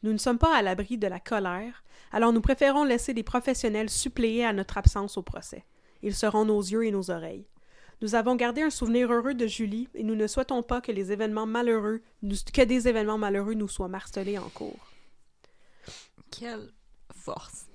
Nous 0.02 0.12
ne 0.12 0.18
sommes 0.18 0.36
pas 0.36 0.54
à 0.54 0.60
l'abri 0.60 0.98
de 0.98 1.06
la 1.06 1.18
colère, 1.18 1.82
alors 2.12 2.34
nous 2.34 2.42
préférons 2.42 2.84
laisser 2.84 3.14
les 3.14 3.22
professionnels 3.22 3.88
suppléer 3.88 4.44
à 4.44 4.52
notre 4.52 4.76
absence 4.76 5.16
au 5.16 5.22
procès. 5.22 5.64
Ils 6.02 6.14
seront 6.14 6.44
nos 6.44 6.60
yeux 6.60 6.84
et 6.84 6.90
nos 6.90 7.10
oreilles. 7.10 7.46
Nous 8.02 8.14
avons 8.14 8.34
gardé 8.36 8.62
un 8.62 8.70
souvenir 8.70 9.10
heureux 9.12 9.34
de 9.34 9.46
Julie 9.46 9.88
et 9.94 10.02
nous 10.02 10.14
ne 10.14 10.26
souhaitons 10.26 10.62
pas 10.62 10.80
que 10.80 10.92
les 10.92 11.12
événements 11.12 11.46
malheureux, 11.46 12.02
nous- 12.22 12.36
que 12.52 12.62
des 12.62 12.88
événements 12.88 13.18
malheureux 13.18 13.54
nous 13.54 13.68
soient 13.68 13.88
martelés 13.88 14.38
en 14.38 14.48
cours. 14.50 14.90
Quelle 16.30 16.70
force. 17.14 17.66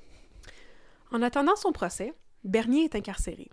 En 1.12 1.22
attendant 1.22 1.56
son 1.56 1.72
procès, 1.72 2.14
Bernier 2.44 2.84
est 2.86 2.96
incarcéré. 2.96 3.50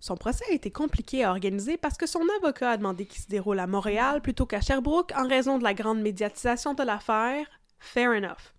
Son 0.00 0.16
procès 0.16 0.44
a 0.50 0.52
été 0.52 0.70
compliqué 0.70 1.24
à 1.24 1.30
organiser 1.30 1.76
parce 1.76 1.96
que 1.96 2.06
son 2.06 2.24
avocat 2.38 2.70
a 2.70 2.76
demandé 2.76 3.06
qu'il 3.06 3.20
se 3.22 3.28
déroule 3.28 3.58
à 3.58 3.66
Montréal 3.66 4.20
plutôt 4.20 4.46
qu'à 4.46 4.60
Sherbrooke 4.60 5.12
en 5.16 5.26
raison 5.26 5.58
de 5.58 5.64
la 5.64 5.74
grande 5.74 6.00
médiatisation 6.00 6.74
de 6.74 6.82
l'affaire. 6.84 7.46
Fair 7.80 8.10
enough. 8.10 8.52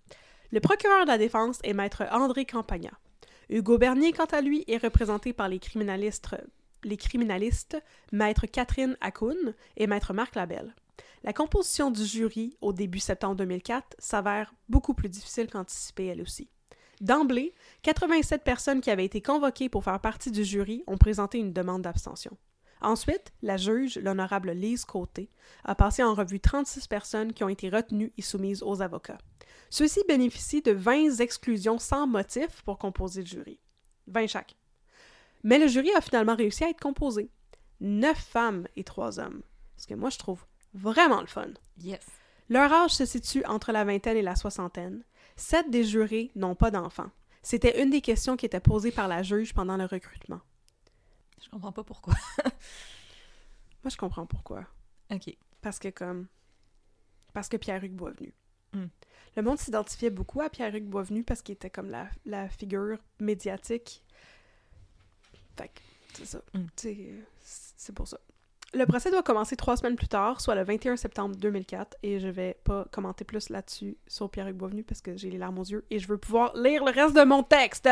Le 0.51 0.59
procureur 0.59 1.03
de 1.03 1.09
la 1.09 1.17
défense 1.17 1.59
est 1.63 1.73
maître 1.73 2.03
André 2.11 2.45
Campagna. 2.45 2.91
Hugo 3.49 3.77
Bernier, 3.77 4.11
quant 4.11 4.25
à 4.25 4.41
lui, 4.41 4.63
est 4.67 4.77
représenté 4.77 5.31
par 5.31 5.47
les 5.47 5.59
criminalistes, 5.59 6.35
les 6.83 6.97
criminalistes 6.97 7.77
maître 8.11 8.45
Catherine 8.45 8.97
Hakoun 9.01 9.53
et 9.77 9.87
maître 9.87 10.13
Marc 10.13 10.35
Labelle. 10.35 10.75
La 11.23 11.33
composition 11.33 11.91
du 11.91 12.05
jury 12.05 12.55
au 12.61 12.73
début 12.73 12.99
septembre 12.99 13.35
2004 13.35 13.95
s'avère 13.99 14.53
beaucoup 14.69 14.93
plus 14.93 15.09
difficile 15.09 15.47
qu'anticipé 15.47 16.05
elle 16.05 16.21
aussi. 16.21 16.49
D'emblée, 17.01 17.53
87 17.83 18.43
personnes 18.43 18.81
qui 18.81 18.91
avaient 18.91 19.05
été 19.05 19.21
convoquées 19.21 19.69
pour 19.69 19.83
faire 19.83 19.99
partie 20.01 20.31
du 20.31 20.43
jury 20.43 20.83
ont 20.87 20.97
présenté 20.97 21.37
une 21.37 21.53
demande 21.53 21.81
d'abstention. 21.81 22.37
Ensuite, 22.81 23.33
la 23.41 23.57
juge, 23.57 23.97
l'honorable 23.97 24.51
Lise 24.51 24.85
Côté, 24.85 25.29
a 25.65 25.75
passé 25.75 26.03
en 26.03 26.13
revue 26.13 26.39
36 26.39 26.87
personnes 26.87 27.33
qui 27.33 27.43
ont 27.43 27.49
été 27.49 27.69
retenues 27.69 28.13
et 28.17 28.21
soumises 28.21 28.63
aux 28.63 28.81
avocats. 28.81 29.17
Ceux-ci 29.69 30.01
bénéficient 30.07 30.61
de 30.61 30.71
20 30.71 31.19
exclusions 31.19 31.77
sans 31.77 32.07
motif 32.07 32.61
pour 32.63 32.77
composer 32.77 33.21
le 33.21 33.27
jury. 33.27 33.59
20 34.07 34.27
chaque. 34.27 34.55
Mais 35.43 35.57
le 35.57 35.67
jury 35.67 35.91
a 35.95 36.01
finalement 36.01 36.35
réussi 36.35 36.63
à 36.63 36.69
être 36.69 36.81
composé. 36.81 37.29
Neuf 37.79 38.17
femmes 38.17 38.67
et 38.75 38.83
trois 38.83 39.19
hommes. 39.19 39.41
Ce 39.77 39.87
que 39.87 39.93
moi, 39.93 40.09
je 40.09 40.17
trouve 40.17 40.45
vraiment 40.73 41.21
le 41.21 41.27
fun. 41.27 41.49
Yes. 41.79 42.05
Leur 42.49 42.71
âge 42.73 42.91
se 42.91 43.05
situe 43.05 43.45
entre 43.45 43.71
la 43.71 43.85
vingtaine 43.85 44.17
et 44.17 44.21
la 44.21 44.35
soixantaine. 44.35 45.03
Sept 45.35 45.69
des 45.69 45.83
jurés 45.83 46.31
n'ont 46.35 46.55
pas 46.55 46.71
d'enfants. 46.71 47.11
C'était 47.41 47.81
une 47.81 47.89
des 47.89 48.01
questions 48.01 48.35
qui 48.35 48.45
était 48.45 48.59
posée 48.59 48.91
par 48.91 49.07
la 49.07 49.23
juge 49.23 49.53
pendant 49.53 49.77
le 49.77 49.85
recrutement. 49.85 50.41
Je 51.41 51.49
comprends 51.49 51.71
pas 51.71 51.83
pourquoi. 51.83 52.15
Moi, 53.83 53.89
je 53.89 53.97
comprends 53.97 54.25
pourquoi. 54.25 54.65
ok. 55.11 55.35
Parce 55.61 55.79
que 55.79 55.89
comme... 55.89 56.27
Parce 57.33 57.47
que 57.47 57.57
Pierre-Hugues 57.57 57.95
Boisvenu. 57.95 58.33
Hmm. 58.73 58.87
Le 59.37 59.43
monde 59.43 59.59
s'identifiait 59.59 60.09
beaucoup 60.09 60.41
à 60.41 60.49
Pierre-Hugues 60.49 60.89
Boisvenu 60.89 61.23
parce 61.23 61.41
qu'il 61.41 61.53
était 61.53 61.69
comme 61.69 61.89
la, 61.89 62.09
la 62.25 62.49
figure 62.49 62.97
médiatique. 63.19 64.03
Fait 65.59 65.71
c'est 66.13 66.25
ça. 66.25 66.41
Hmm. 66.53 66.65
C'est 66.75 67.13
c'est 67.41 67.93
pour 67.93 68.07
ça. 68.07 68.19
Le 68.73 68.85
procès 68.85 69.09
doit 69.09 69.23
commencer 69.23 69.55
trois 69.55 69.77
semaines 69.77 69.95
plus 69.95 70.07
tard, 70.07 70.41
soit 70.41 70.53
le 70.53 70.63
21 70.63 70.95
septembre 70.95 71.35
2004, 71.35 71.97
et 72.03 72.19
je 72.19 72.27
vais 72.27 72.55
pas 72.63 72.85
commenter 72.91 73.25
plus 73.25 73.49
là-dessus 73.49 73.97
sur 74.07 74.29
Pierre-Hugues 74.29 74.57
Boisvenu 74.57 74.83
parce 74.83 75.01
que 75.01 75.17
j'ai 75.17 75.31
les 75.31 75.39
larmes 75.39 75.57
aux 75.57 75.63
yeux 75.63 75.85
et 75.89 75.97
je 75.97 76.07
veux 76.07 76.19
pouvoir 76.19 76.55
lire 76.55 76.85
le 76.85 76.91
reste 76.91 77.15
de 77.15 77.23
mon 77.23 77.41
texte! 77.41 77.89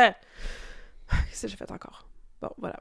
Qu'est-ce 1.10 1.42
que 1.42 1.48
j'ai 1.48 1.56
fait 1.56 1.70
encore? 1.72 2.06
Bon, 2.40 2.50
voilà. 2.58 2.80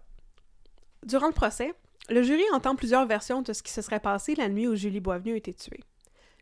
Durant 1.06 1.28
le 1.28 1.34
procès, 1.34 1.74
le 2.10 2.22
jury 2.22 2.44
entend 2.54 2.76
plusieurs 2.76 3.08
versions 3.08 3.42
de 3.42 3.52
ce 3.52 3.64
qui 3.64 3.72
se 3.72 3.82
serait 3.82 4.00
passé 4.00 4.36
la 4.36 4.48
nuit 4.48 4.68
où 4.68 4.76
Julie 4.76 5.00
Boisvenu 5.00 5.34
a 5.34 5.38
été 5.38 5.54
tuée. 5.54 5.84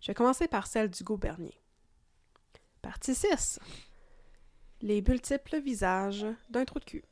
Je 0.02 0.08
vais 0.08 0.14
commencer 0.14 0.50
par 0.50 0.68
celle 0.68 0.90
d'Hugo 0.90 1.16
Bernier. 1.16 1.58
Partie 2.82 3.16
6. 3.16 3.60
Les 4.82 5.02
multiples 5.02 5.60
visages 5.62 6.26
d'un 6.50 6.66
trou 6.66 6.80
de 6.80 6.86
cul. 6.86 7.04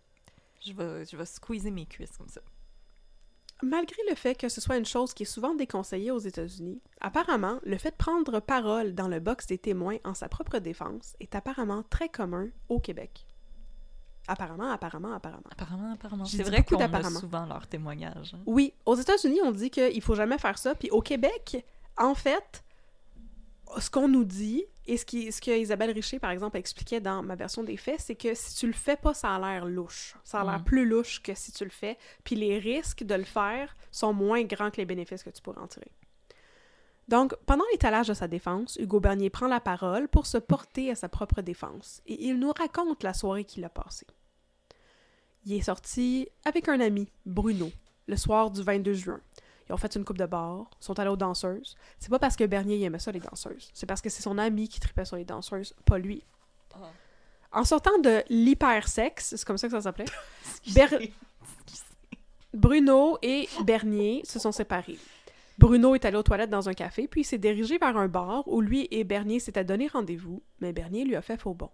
Je 0.66 0.74
vais, 0.74 1.06
je 1.06 1.18
vais 1.18 1.26
squeezer 1.26 1.72
mes 1.72 1.86
cuisses 1.86 2.18
comme 2.18 2.30
ça. 2.30 2.42
Malgré 3.62 3.98
le 4.10 4.16
fait 4.16 4.36
que 4.36 4.50
ce 4.50 4.60
soit 4.60 4.78
une 4.78 4.86
chose 4.86 5.14
qui 5.14 5.24
est 5.24 5.28
souvent 5.28 5.54
déconseillée 5.56 6.12
aux 6.12 6.20
États-Unis, 6.20 6.82
apparemment, 7.00 7.60
le 7.64 7.78
fait 7.78 7.92
de 7.92 7.96
prendre 7.96 8.40
parole 8.42 8.94
dans 8.94 9.08
le 9.08 9.20
box 9.20 9.46
des 9.48 9.58
témoins 9.58 9.98
en 10.04 10.14
sa 10.14 10.28
propre 10.28 10.60
défense 10.60 11.16
est 11.22 11.34
apparemment 11.36 11.84
très 11.84 12.10
commun 12.10 12.50
au 12.68 12.80
Québec. 12.80 13.26
Apparemment, 14.28 14.70
apparemment, 14.72 15.14
apparemment. 15.14 15.44
Apparemment, 15.52 15.92
apparemment. 15.94 16.26
C'est 16.26 16.44
vrai 16.44 16.64
qu'on 16.64 16.78
a 16.80 17.10
souvent 17.20 17.46
leur 17.46 17.68
témoignage. 17.68 18.34
hein. 18.34 18.42
Oui, 18.46 18.74
aux 18.86 18.96
États-Unis, 18.96 19.40
on 19.44 19.52
dit 19.52 19.70
qu'il 19.70 20.02
faut 20.02 20.16
jamais 20.16 20.38
faire 20.38 20.58
ça, 20.58 20.76
puis 20.76 20.90
au 20.92 21.02
Québec, 21.02 21.66
en 21.98 22.16
fait, 22.16 22.64
ce 23.80 23.90
qu'on 23.90 24.08
nous 24.08 24.24
dit, 24.26 24.64
et 24.86 24.98
ce, 24.98 25.06
qui, 25.06 25.32
ce 25.32 25.40
que 25.42 25.52
Isabelle 25.52 25.92
Richer, 25.92 26.20
par 26.20 26.32
exemple, 26.32 26.58
expliquait 26.58 27.00
dans 27.00 27.24
ma 27.24 27.36
version 27.36 27.64
des 27.64 27.78
faits, 27.78 28.00
c'est 28.02 28.16
que 28.16 28.34
si 28.34 28.56
tu 28.56 28.68
le 28.68 28.74
fais 28.74 28.98
pas, 28.98 29.14
ça 29.14 29.34
a 29.36 29.40
l'air 29.40 29.66
louche. 29.66 30.16
Ça 30.24 30.42
a 30.42 30.44
l'air 30.44 30.60
Mm. 30.60 30.64
plus 30.66 30.86
louche 30.86 31.22
que 31.22 31.34
si 31.34 31.52
tu 31.52 31.64
le 31.64 31.70
fais, 31.70 31.98
puis 32.24 32.36
les 32.36 32.58
risques 32.60 33.04
de 33.04 33.16
le 33.16 33.24
faire 33.24 33.76
sont 33.92 34.14
moins 34.14 34.44
grands 34.44 34.72
que 34.72 34.78
les 34.78 34.86
bénéfices 34.86 35.24
que 35.24 35.30
tu 35.30 35.42
pourrais 35.42 35.62
en 35.62 35.68
tirer. 35.68 35.92
Donc, 37.08 37.36
pendant 37.46 37.66
l'étalage 37.72 38.08
de 38.08 38.14
sa 38.14 38.28
défense, 38.28 38.78
Hugo 38.80 39.00
Bernier 39.00 39.30
prend 39.30 39.48
la 39.48 39.60
parole 39.60 40.08
pour 40.08 40.26
se 40.26 40.38
porter 40.38 40.90
à 40.92 40.96
sa 40.96 41.10
propre 41.10 41.42
défense, 41.42 42.02
et 42.06 42.28
il 42.28 42.40
nous 42.40 42.52
raconte 42.52 43.04
la 43.04 43.14
soirée 43.14 43.44
qu'il 43.44 43.64
a 43.66 43.70
passée. 43.70 44.08
Il 45.46 45.54
est 45.54 45.62
sorti 45.62 46.30
avec 46.46 46.70
un 46.70 46.80
ami, 46.80 47.10
Bruno, 47.26 47.70
le 48.08 48.16
soir 48.16 48.52
du 48.52 48.64
22 48.64 48.94
juin. 48.94 49.20
Ils 49.70 49.74
ont 49.74 49.78
fait 49.78 49.96
une 49.96 50.04
coupe 50.04 50.18
de 50.18 50.26
bar, 50.26 50.70
sont 50.80 51.00
allés 51.00 51.10
aux 51.10 51.16
danseuses. 51.16 51.76
C'est 52.00 52.10
pas 52.10 52.20
parce 52.20 52.36
que 52.36 52.44
Bernier 52.44 52.78
il 52.78 52.84
aimait 52.84 53.00
ça, 53.00 53.12
les 53.12 53.20
danseuses. 53.20 53.70
C'est 53.74 53.86
parce 53.86 54.02
que 54.02 54.10
c'est 54.10 54.22
son 54.22 54.38
ami 54.38 54.68
qui 54.68 54.80
tripait 54.80 55.06
sur 55.06 55.16
les 55.16 55.26
danseuses, 55.26 55.74
pas 55.86 55.98
lui. 55.98 56.24
En 57.52 57.64
sortant 57.64 57.98
de 58.00 58.24
l'hypersexe, 58.30 59.36
c'est 59.38 59.46
comme 59.46 59.58
ça 59.58 59.68
que 59.68 59.74
ça 59.74 59.82
s'appelait, 59.82 60.06
Ber- 60.74 61.00
Bruno 62.54 63.18
et 63.22 63.48
Bernier 63.64 64.22
se 64.26 64.40
sont 64.40 64.52
séparés. 64.52 64.98
Bruno 65.58 65.96
est 65.96 66.06
allé 66.06 66.18
aux 66.18 66.24
toilettes 66.24 66.50
dans 66.50 66.68
un 66.70 66.74
café, 66.74 67.08
puis 67.08 67.22
il 67.22 67.26
s'est 67.26 67.38
dirigé 67.38 67.78
vers 67.78 67.96
un 67.98 68.08
bar 68.08 68.44
où 68.48 68.60
lui 68.62 68.88
et 68.92 69.04
Bernier 69.04 69.40
s'étaient 69.40 69.64
donné 69.64 69.88
rendez-vous, 69.88 70.42
mais 70.60 70.74
Bernier 70.74 71.06
lui 71.06 71.16
a 71.16 71.22
fait 71.22 71.38
faux 71.38 71.54
bon. 71.54 71.70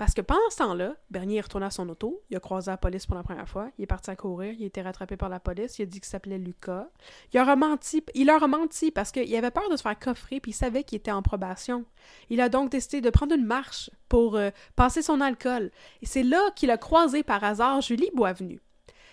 Parce 0.00 0.14
que 0.14 0.22
pendant 0.22 0.48
ce 0.48 0.56
temps-là, 0.56 0.94
Bernier 1.10 1.36
est 1.36 1.40
retourné 1.42 1.66
à 1.66 1.70
son 1.70 1.86
auto, 1.90 2.22
il 2.30 2.36
a 2.38 2.40
croisé 2.40 2.70
la 2.70 2.78
police 2.78 3.04
pour 3.04 3.16
la 3.16 3.22
première 3.22 3.46
fois, 3.46 3.68
il 3.76 3.82
est 3.82 3.86
parti 3.86 4.10
à 4.10 4.16
courir, 4.16 4.54
il 4.58 4.62
a 4.62 4.66
été 4.66 4.80
rattrapé 4.80 5.18
par 5.18 5.28
la 5.28 5.40
police, 5.40 5.78
il 5.78 5.82
a 5.82 5.84
dit 5.84 6.00
qu'il 6.00 6.08
s'appelait 6.08 6.38
Lucas. 6.38 6.88
Il 7.34 7.38
a 7.38 7.54
menti, 7.54 8.02
il 8.14 8.26
leur 8.26 8.42
a 8.42 8.46
menti 8.46 8.90
parce 8.90 9.12
qu'il 9.12 9.36
avait 9.36 9.50
peur 9.50 9.68
de 9.68 9.76
se 9.76 9.82
faire 9.82 9.98
coffrer 9.98 10.40
puis 10.40 10.52
il 10.52 10.54
savait 10.54 10.84
qu'il 10.84 10.96
était 10.96 11.10
en 11.10 11.20
probation. 11.20 11.84
Il 12.30 12.40
a 12.40 12.48
donc 12.48 12.70
décidé 12.70 13.02
de 13.02 13.10
prendre 13.10 13.34
une 13.34 13.44
marche 13.44 13.90
pour 14.08 14.36
euh, 14.36 14.48
passer 14.74 15.02
son 15.02 15.20
alcool. 15.20 15.70
Et 16.00 16.06
c'est 16.06 16.22
là 16.22 16.40
qu'il 16.56 16.70
a 16.70 16.78
croisé 16.78 17.22
par 17.22 17.44
hasard 17.44 17.82
Julie 17.82 18.10
Boisvenu. 18.14 18.62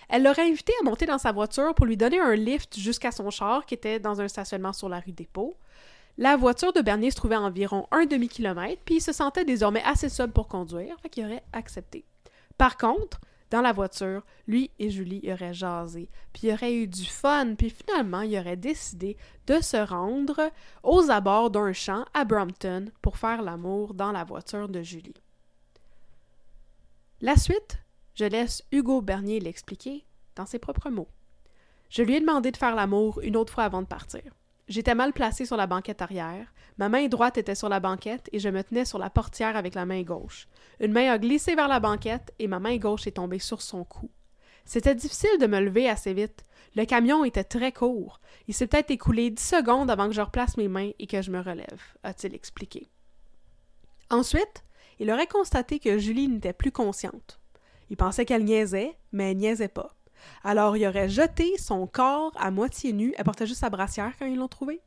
Elle 0.08 0.24
l'aurait 0.24 0.48
invité 0.48 0.72
à 0.80 0.86
monter 0.86 1.06
dans 1.06 1.18
sa 1.18 1.34
voiture 1.34 1.76
pour 1.76 1.86
lui 1.86 1.98
donner 1.98 2.22
un 2.22 2.36
lift 2.36 2.80
jusqu'à 2.80 3.12
son 3.12 3.30
char 3.30 3.66
qui 3.66 3.74
était 3.74 4.00
dans 4.00 4.22
un 4.22 4.30
stationnement 4.30 4.72
sur 4.72 4.88
la 4.88 5.02
rue 5.02 5.12
Dépôt. 5.12 5.58
La 6.20 6.36
voiture 6.36 6.74
de 6.74 6.82
Bernier 6.82 7.12
se 7.12 7.16
trouvait 7.16 7.36
à 7.36 7.42
environ 7.42 7.88
un 7.92 8.06
demi-kilomètre, 8.06 8.82
puis 8.84 8.96
il 8.96 9.02
se 9.02 9.12
sentait 9.12 9.46
désormais 9.46 9.84
assez 9.84 10.10
sobre 10.10 10.34
pour 10.34 10.48
conduire, 10.48 10.96
fait 11.02 11.10
qu'il 11.10 11.26
aurait 11.26 11.44
accepté. 11.54 12.06
Par 12.58 12.76
contre, 12.78 13.20
dans 13.52 13.62
la 13.62 13.72
voiture, 13.72 14.26
lui 14.48 14.72
et 14.80 14.90
Julie 14.90 15.32
auraient 15.32 15.54
jasé, 15.54 16.10
puis 16.34 16.48
il 16.48 16.54
aurait 16.54 16.74
eu 16.74 16.88
du 16.88 17.06
fun, 17.06 17.54
puis 17.56 17.70
finalement, 17.70 18.22
il 18.22 18.38
aurait 18.38 18.58
décidé 18.58 19.16
de 19.46 19.62
se 19.62 19.78
rendre 19.78 20.52
aux 20.82 21.12
abords 21.12 21.52
d'un 21.52 21.72
champ 21.72 22.04
à 22.16 22.26
Brompton 22.26 22.86
pour 23.04 23.18
faire 23.18 23.44
l'amour 23.44 23.94
dans 23.94 24.12
la 24.12 24.24
voiture 24.24 24.70
de 24.70 24.82
Julie. 24.82 25.14
La 27.22 27.36
suite, 27.36 27.78
je 28.16 28.26
laisse 28.26 28.64
Hugo 28.72 29.02
Bernier 29.02 29.40
l'expliquer 29.40 30.04
dans 30.36 30.48
ses 30.48 30.60
propres 30.60 30.90
mots. 30.90 31.10
Je 31.90 32.02
lui 32.02 32.16
ai 32.16 32.20
demandé 32.20 32.52
de 32.52 32.58
faire 32.58 32.76
l'amour 32.76 33.22
une 33.22 33.38
autre 33.38 33.54
fois 33.54 33.64
avant 33.64 33.82
de 33.82 33.88
partir. 33.88 34.24
J'étais 34.68 34.96
mal 34.96 35.14
placée 35.14 35.46
sur 35.46 35.56
la 35.56 35.68
banquette 35.68 36.02
arrière. 36.02 36.54
Ma 36.78 36.90
main 36.90 37.08
droite 37.08 37.38
était 37.38 37.56
sur 37.56 37.70
la 37.70 37.80
banquette 37.80 38.30
et 38.34 38.40
je 38.40 38.50
me 38.50 38.64
tenais 38.64 38.86
sur 38.86 39.00
la 39.00 39.10
portière 39.10 39.56
avec 39.56 39.76
la 39.76 39.86
main 39.86 40.04
gauche. 40.04 40.48
Une 40.80 40.92
main 40.92 41.12
a 41.12 41.18
glissé 41.18 41.56
vers 41.56 41.70
la 41.70 41.80
banquette 41.80 42.34
et 42.40 42.48
ma 42.48 42.60
main 42.60 42.78
gauche 42.78 43.08
est 43.08 43.12
tombée 43.12 43.40
sur 43.40 43.62
son 43.62 43.84
cou. 43.84 44.12
C'était 44.66 44.96
difficile 44.96 45.40
de 45.40 45.48
me 45.48 45.62
lever 45.62 45.90
assez 45.90 46.14
vite. 46.14 46.46
Le 46.76 46.84
camion 46.84 47.24
était 47.24 47.46
très 47.46 47.72
court. 47.72 48.20
Il 48.48 48.54
s'est 48.54 48.68
peut-être 48.68 48.92
écoulé 48.92 49.30
dix 49.30 49.42
secondes 49.42 49.90
avant 49.90 50.08
que 50.08 50.14
je 50.14 50.22
replace 50.22 50.58
mes 50.58 50.68
mains 50.68 50.92
et 51.00 51.08
que 51.08 51.22
je 51.22 51.32
me 51.32 51.40
relève, 51.40 51.82
a-t-il 52.04 52.36
expliqué. 52.36 52.90
Ensuite, 54.10 54.66
il 55.00 55.10
aurait 55.10 55.28
constaté 55.28 55.80
que 55.80 55.98
Julie 55.98 56.28
n'était 56.28 56.54
plus 56.54 56.72
consciente. 56.72 57.40
Il 57.90 57.96
pensait 57.96 58.26
qu'elle 58.26 58.44
niaisait, 58.44 58.98
mais 59.14 59.32
elle 59.32 59.38
niaisait 59.38 59.70
pas. 59.70 59.97
Alors, 60.44 60.78
il 60.78 60.86
aurait 60.88 61.10
jeté 61.10 61.58
son 61.58 61.88
corps 61.88 62.32
à 62.38 62.52
moitié 62.52 62.94
nu. 62.94 63.14
Elle 63.18 63.26
portait 63.26 63.48
juste 63.48 63.62
sa 63.62 63.70
brassière 63.70 64.14
quand 64.18 64.26
ils 64.26 64.38
l'ont 64.38 64.48
trouvé. 64.48 64.82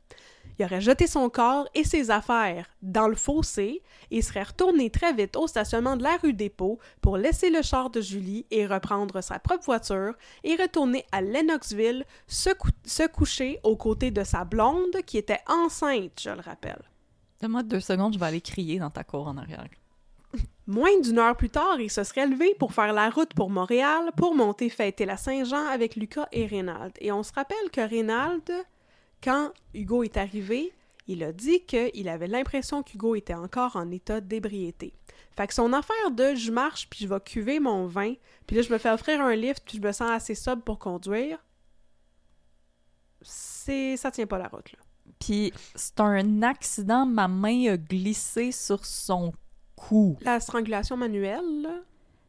Il 0.59 0.65
aurait 0.65 0.81
jeté 0.81 1.07
son 1.07 1.29
corps 1.29 1.67
et 1.73 1.83
ses 1.83 2.11
affaires 2.11 2.67
dans 2.81 3.07
le 3.07 3.15
fossé 3.15 3.81
et 4.11 4.21
serait 4.21 4.43
retourné 4.43 4.89
très 4.89 5.13
vite 5.13 5.35
au 5.35 5.47
stationnement 5.47 5.95
de 5.97 6.03
la 6.03 6.17
rue 6.17 6.33
Dépôt 6.33 6.77
pour 7.01 7.17
laisser 7.17 7.49
le 7.49 7.61
char 7.61 7.89
de 7.89 8.01
Julie 8.01 8.45
et 8.51 8.67
reprendre 8.67 9.21
sa 9.21 9.39
propre 9.39 9.65
voiture 9.65 10.13
et 10.43 10.55
retourner 10.55 11.05
à 11.11 11.21
Lennoxville 11.21 12.05
se, 12.27 12.51
cou- 12.51 12.69
se 12.85 13.07
coucher 13.07 13.59
aux 13.63 13.77
côtés 13.77 14.11
de 14.11 14.23
sa 14.23 14.43
blonde 14.43 15.01
qui 15.05 15.17
était 15.17 15.39
enceinte, 15.47 16.19
je 16.21 16.29
le 16.29 16.41
rappelle. 16.41 16.81
Donne-moi 17.41 17.63
deux 17.63 17.79
secondes, 17.79 18.13
je 18.13 18.19
vais 18.19 18.25
aller 18.27 18.41
crier 18.41 18.77
dans 18.77 18.91
ta 18.91 19.03
cour 19.03 19.27
en 19.27 19.37
arrière. 19.37 19.65
Moins 20.71 21.01
d'une 21.01 21.19
heure 21.19 21.35
plus 21.35 21.49
tard, 21.49 21.81
il 21.81 21.91
se 21.91 22.05
serait 22.05 22.25
levé 22.25 22.55
pour 22.57 22.71
faire 22.71 22.93
la 22.93 23.09
route 23.09 23.33
pour 23.33 23.49
Montréal 23.49 24.09
pour 24.15 24.35
monter 24.35 24.69
fêter 24.69 25.05
la 25.05 25.17
Saint-Jean 25.17 25.67
avec 25.67 25.97
Lucas 25.97 26.29
et 26.31 26.45
Reynald. 26.45 26.93
Et 27.01 27.11
on 27.11 27.23
se 27.23 27.33
rappelle 27.33 27.69
que 27.73 27.81
Reynald, 27.81 28.49
quand 29.21 29.51
Hugo 29.73 30.03
est 30.03 30.15
arrivé, 30.15 30.71
il 31.07 31.25
a 31.25 31.33
dit 31.33 31.65
qu'il 31.65 32.07
avait 32.07 32.29
l'impression 32.29 32.83
qu'Hugo 32.83 33.15
était 33.15 33.33
encore 33.33 33.75
en 33.75 33.91
état 33.91 34.21
d'ébriété. 34.21 34.93
Fait 35.35 35.45
que 35.45 35.53
son 35.53 35.73
affaire 35.73 36.11
de 36.11 36.35
je 36.35 36.53
marche 36.53 36.87
puis 36.89 37.01
je 37.01 37.09
vais 37.09 37.19
cuver 37.19 37.59
mon 37.59 37.85
vin, 37.85 38.13
puis 38.47 38.55
là 38.55 38.61
je 38.61 38.71
me 38.71 38.77
fais 38.77 38.91
offrir 38.91 39.19
un 39.19 39.35
lift 39.35 39.63
puis 39.65 39.77
je 39.77 39.85
me 39.85 39.91
sens 39.91 40.09
assez 40.09 40.35
sobre 40.35 40.63
pour 40.63 40.79
conduire, 40.79 41.43
c'est 43.21 43.97
ça 43.97 44.09
tient 44.09 44.25
pas 44.25 44.37
la 44.37 44.47
route. 44.47 44.73
Puis 45.19 45.51
c'est 45.75 45.99
un 45.99 46.43
accident, 46.43 47.05
ma 47.05 47.27
main 47.27 47.73
a 47.73 47.75
glissé 47.75 48.53
sur 48.53 48.85
son 48.85 49.33
La 50.21 50.39
strangulation 50.39 50.95
manuelle, 50.97 51.83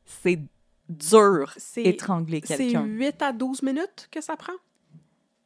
C'est 0.04 0.40
dur 0.88 1.52
c'est 1.56 1.84
étrangler 1.84 2.40
c'est 2.44 2.56
quelqu'un. 2.56 2.84
8 2.84 3.22
à 3.22 3.32
12 3.32 3.62
minutes 3.62 4.08
que 4.10 4.20
ça 4.20 4.36
prend? 4.36 4.52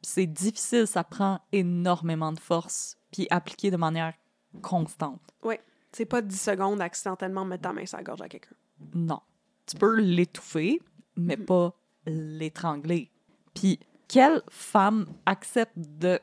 C'est 0.01 0.25
difficile, 0.25 0.87
ça 0.87 1.03
prend 1.03 1.39
énormément 1.51 2.31
de 2.31 2.39
force, 2.39 2.97
puis 3.11 3.27
appliqué 3.29 3.71
de 3.71 3.77
manière 3.77 4.13
constante. 4.61 5.21
Ouais. 5.43 5.61
C'est 5.91 6.05
pas 6.05 6.21
10 6.21 6.39
secondes 6.39 6.81
accidentellement 6.81 7.45
mettre 7.45 7.63
ta 7.63 7.73
main 7.73 7.85
sur 7.85 7.97
la 7.97 8.03
gorge 8.03 8.21
à 8.21 8.27
quelqu'un. 8.29 8.55
Non. 8.93 9.19
Tu 9.65 9.75
peux 9.77 9.99
l'étouffer, 9.99 10.81
mais 11.15 11.35
Mhm. 11.37 11.45
pas 11.45 11.73
l'étrangler. 12.05 13.11
Puis, 13.53 13.79
quelle 14.07 14.41
femme 14.49 15.07
accepte 15.25 15.73
de 15.77 16.19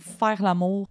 faire 0.00 0.42
l'amour 0.42 0.88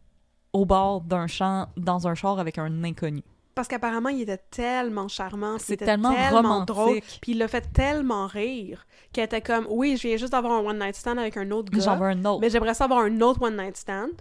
au 0.53 0.65
bord 0.65 1.01
d'un 1.01 1.27
champ, 1.27 1.67
dans 1.77 2.07
un 2.07 2.15
char 2.15 2.39
avec 2.39 2.57
un 2.57 2.83
inconnu? 2.83 3.23
Parce 3.57 3.67
qu'apparemment, 3.67 4.09
il 4.09 4.21
était 4.21 4.37
tellement 4.51 5.07
charmant, 5.07 5.55
puis 5.55 5.63
il 5.63 5.65
C'est 5.65 5.73
était 5.73 5.85
tellement 5.85 6.13
romantique. 6.31 6.67
drôle, 6.67 6.99
puis 7.21 7.31
il 7.31 7.39
l'a 7.39 7.47
fait 7.47 7.65
tellement 7.73 8.27
rire 8.27 8.85
qu'elle 9.11 9.25
était 9.25 9.41
comme, 9.41 9.65
oui, 9.69 9.97
je 9.97 10.07
viens 10.07 10.17
juste 10.17 10.31
d'avoir 10.31 10.53
un 10.53 10.59
one 10.65 10.77
night 10.79 10.95
stand 10.95 11.17
avec 11.17 11.35
un 11.37 11.49
autre 11.51 11.71
gars, 11.71 11.83
J'en 11.83 11.97
veux 11.97 12.05
un 12.05 12.23
autre. 12.25 12.39
mais 12.39 12.49
j'aimerais 12.51 12.75
ça 12.75 12.83
avoir 12.85 12.99
un 13.01 13.19
autre 13.21 13.41
one 13.41 13.57
night 13.57 13.75
stand. 13.75 14.11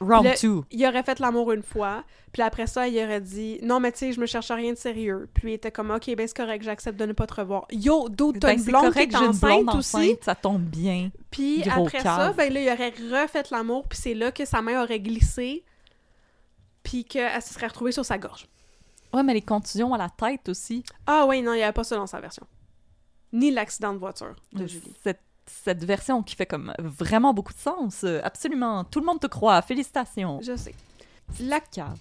Round 0.00 0.24
là, 0.24 0.34
2. 0.40 0.60
Il 0.70 0.86
aurait 0.86 1.02
fait 1.02 1.18
l'amour 1.18 1.50
une 1.52 1.62
fois, 1.62 2.04
puis 2.32 2.40
après 2.40 2.66
ça, 2.68 2.86
il 2.88 2.96
aurait 3.04 3.20
dit, 3.20 3.58
non, 3.62 3.78
mais 3.80 3.90
tu 3.92 3.98
sais, 3.98 4.12
je 4.12 4.20
me 4.20 4.26
cherche 4.26 4.50
à 4.50 4.54
rien 4.54 4.72
de 4.72 4.78
sérieux. 4.78 5.28
Puis 5.34 5.50
il 5.50 5.54
était 5.54 5.72
comme, 5.72 5.90
ok, 5.90 6.14
ben 6.16 6.26
c'est 6.26 6.36
correct, 6.36 6.62
j'accepte 6.62 6.98
de 6.98 7.04
ne 7.04 7.12
pas 7.12 7.26
te 7.26 7.34
revoir. 7.34 7.66
Yo, 7.72 8.08
d'autres, 8.08 8.38
Ben, 8.38 8.56
une 8.56 8.64
blonde 8.64 8.84
qui 8.84 9.08
correct, 9.08 9.12
est 9.14 9.16
une 9.26 9.32
blonde 9.38 9.68
enceinte 9.70 9.74
aussi. 9.74 10.16
ça 10.22 10.34
tombe 10.36 10.62
bien. 10.62 11.10
Puis 11.30 11.62
après 11.68 12.00
ça, 12.00 12.32
ben 12.32 12.50
là, 12.52 12.60
il 12.60 12.68
aurait 12.70 12.94
refait 13.24 13.42
l'amour, 13.50 13.86
puis 13.88 13.98
c'est 14.00 14.14
là 14.14 14.30
que 14.30 14.44
sa 14.46 14.62
main 14.62 14.82
aurait 14.82 15.00
glissé, 15.00 15.64
puis 16.84 17.04
qu'elle 17.04 17.42
se 17.42 17.52
serait 17.54 17.66
retrouvée 17.66 17.92
sur 17.92 18.04
sa 18.04 18.16
gorge. 18.18 18.46
Ouais, 19.12 19.22
mais 19.22 19.34
les 19.34 19.42
contusions 19.42 19.94
à 19.94 19.98
la 19.98 20.08
tête 20.10 20.48
aussi. 20.48 20.84
Ah 21.06 21.24
oui, 21.26 21.40
non, 21.42 21.52
il 21.54 21.56
n'y 21.58 21.62
avait 21.62 21.72
pas 21.72 21.84
ça 21.84 21.96
dans 21.96 22.06
sa 22.06 22.20
version. 22.20 22.46
Ni 23.32 23.50
l'accident 23.50 23.92
de 23.92 23.98
voiture 23.98 24.34
de 24.52 24.66
Julie. 24.66 24.94
Cette, 25.02 25.20
cette 25.46 25.84
version 25.84 26.22
qui 26.22 26.34
fait 26.34 26.46
comme 26.46 26.72
vraiment 26.78 27.32
beaucoup 27.34 27.52
de 27.52 27.58
sens. 27.58 28.04
euh, 28.04 28.20
Absolument. 28.24 28.84
Tout 28.84 29.00
le 29.00 29.06
monde 29.06 29.20
te 29.20 29.26
croit. 29.26 29.60
Félicitations. 29.62 30.40
Je 30.42 30.56
sais. 30.56 30.74
La, 31.40 31.60
Cave. 31.60 31.98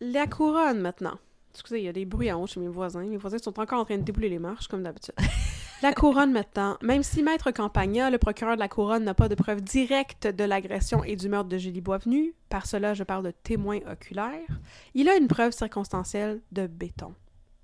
la 0.00 0.26
couronne, 0.26 0.80
maintenant. 0.80 1.18
Excusez, 1.52 1.80
il 1.80 1.84
y 1.84 1.88
a 1.88 1.92
des 1.92 2.04
bruits 2.04 2.30
en 2.30 2.40
haut 2.42 2.46
chez 2.46 2.60
mes 2.60 2.68
voisins. 2.68 3.02
Mes 3.02 3.16
voisins 3.16 3.38
sont 3.38 3.58
encore 3.58 3.80
en 3.80 3.84
train 3.84 3.96
de 3.98 4.02
débouler 4.02 4.28
les 4.28 4.38
marches, 4.38 4.68
comme 4.68 4.82
d'habitude. 4.84 5.14
La 5.82 5.94
couronne, 5.94 6.30
maintenant. 6.30 6.76
Même 6.82 7.02
si 7.02 7.22
Maître 7.22 7.52
Campagna, 7.52 8.10
le 8.10 8.18
procureur 8.18 8.54
de 8.54 8.60
la 8.60 8.68
couronne, 8.68 9.04
n'a 9.04 9.14
pas 9.14 9.30
de 9.30 9.34
preuves 9.34 9.62
directes 9.62 10.26
de 10.26 10.44
l'agression 10.44 11.02
et 11.04 11.16
du 11.16 11.30
meurtre 11.30 11.48
de 11.48 11.56
Julie 11.56 11.80
Boisvenu, 11.80 12.34
par 12.50 12.66
cela 12.66 12.92
je 12.92 13.02
parle 13.02 13.24
de 13.24 13.30
témoins 13.30 13.80
oculaires, 13.90 14.60
il 14.92 15.08
a 15.08 15.16
une 15.16 15.26
preuve 15.26 15.52
circonstancielle 15.52 16.42
de 16.52 16.66
béton, 16.66 17.14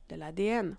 de 0.09 0.17
l'ADN. 0.17 0.79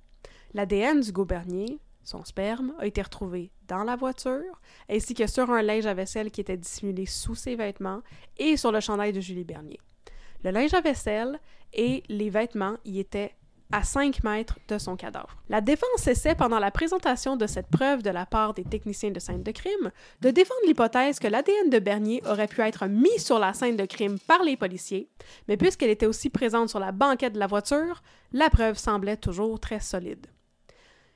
L'ADN 0.56 1.02
du 1.02 1.12
Bernier, 1.12 1.78
son 2.04 2.26
sperme, 2.26 2.74
a 2.80 2.88
été 2.88 3.04
retrouvé 3.04 3.52
dans 3.68 3.84
la 3.84 3.96
voiture, 3.96 4.60
ainsi 4.90 5.14
que 5.14 5.28
sur 5.28 5.52
un 5.52 5.62
linge 5.62 5.86
à 5.86 5.94
vaisselle 5.94 6.32
qui 6.32 6.42
était 6.42 6.58
dissimulé 6.58 7.06
sous 7.06 7.36
ses 7.36 7.56
vêtements 7.56 8.02
et 8.38 8.58
sur 8.58 8.72
le 8.72 8.80
chandail 8.80 9.14
de 9.14 9.22
Julie 9.22 9.44
Bernier. 9.44 9.80
Le 10.44 10.50
linge 10.50 10.74
à 10.74 10.82
vaisselle 10.82 11.40
et 11.72 12.02
les 12.10 12.32
vêtements 12.32 12.78
y 12.84 13.00
étaient 13.00 13.36
à 13.72 13.84
5 13.84 14.24
mètres 14.24 14.60
de 14.68 14.78
son 14.78 14.96
cadavre. 14.96 15.36
La 15.50 15.62
défense 15.62 16.08
essaie, 16.08 16.36
pendant 16.36 16.60
la 16.60 16.72
présentation 16.72 17.36
de 17.36 17.48
cette 17.48 17.68
preuve 17.68 18.02
de 18.02 18.10
la 18.10 18.26
part 18.26 18.54
des 18.54 18.64
techniciens 18.64 19.12
de 19.12 19.20
scène 19.20 19.44
de 19.44 19.52
crime, 19.52 19.92
de 20.22 20.32
défendre 20.32 20.62
l'hypothèse 20.66 21.20
que 21.20 21.28
l'ADN 21.28 21.70
de 21.70 21.80
Bernier 21.80 22.22
aurait 22.26 22.48
pu 22.48 22.62
être 22.62 22.88
mis 22.88 23.20
sur 23.20 23.40
la 23.40 23.54
scène 23.54 23.76
de 23.76 23.86
crime 23.86 24.20
par 24.20 24.44
les 24.44 24.58
policiers, 24.58 25.10
mais 25.48 25.58
puisqu'elle 25.58 25.90
était 25.90 26.06
aussi 26.06 26.30
présente 26.30 26.70
sur 26.70 26.80
la 26.80 26.92
banquette 26.92 27.34
de 27.34 27.40
la 27.40 27.48
voiture, 27.48 28.02
la 28.32 28.50
preuve 28.50 28.78
semblait 28.78 29.18
toujours 29.18 29.60
très 29.60 29.80
solide. 29.80 30.28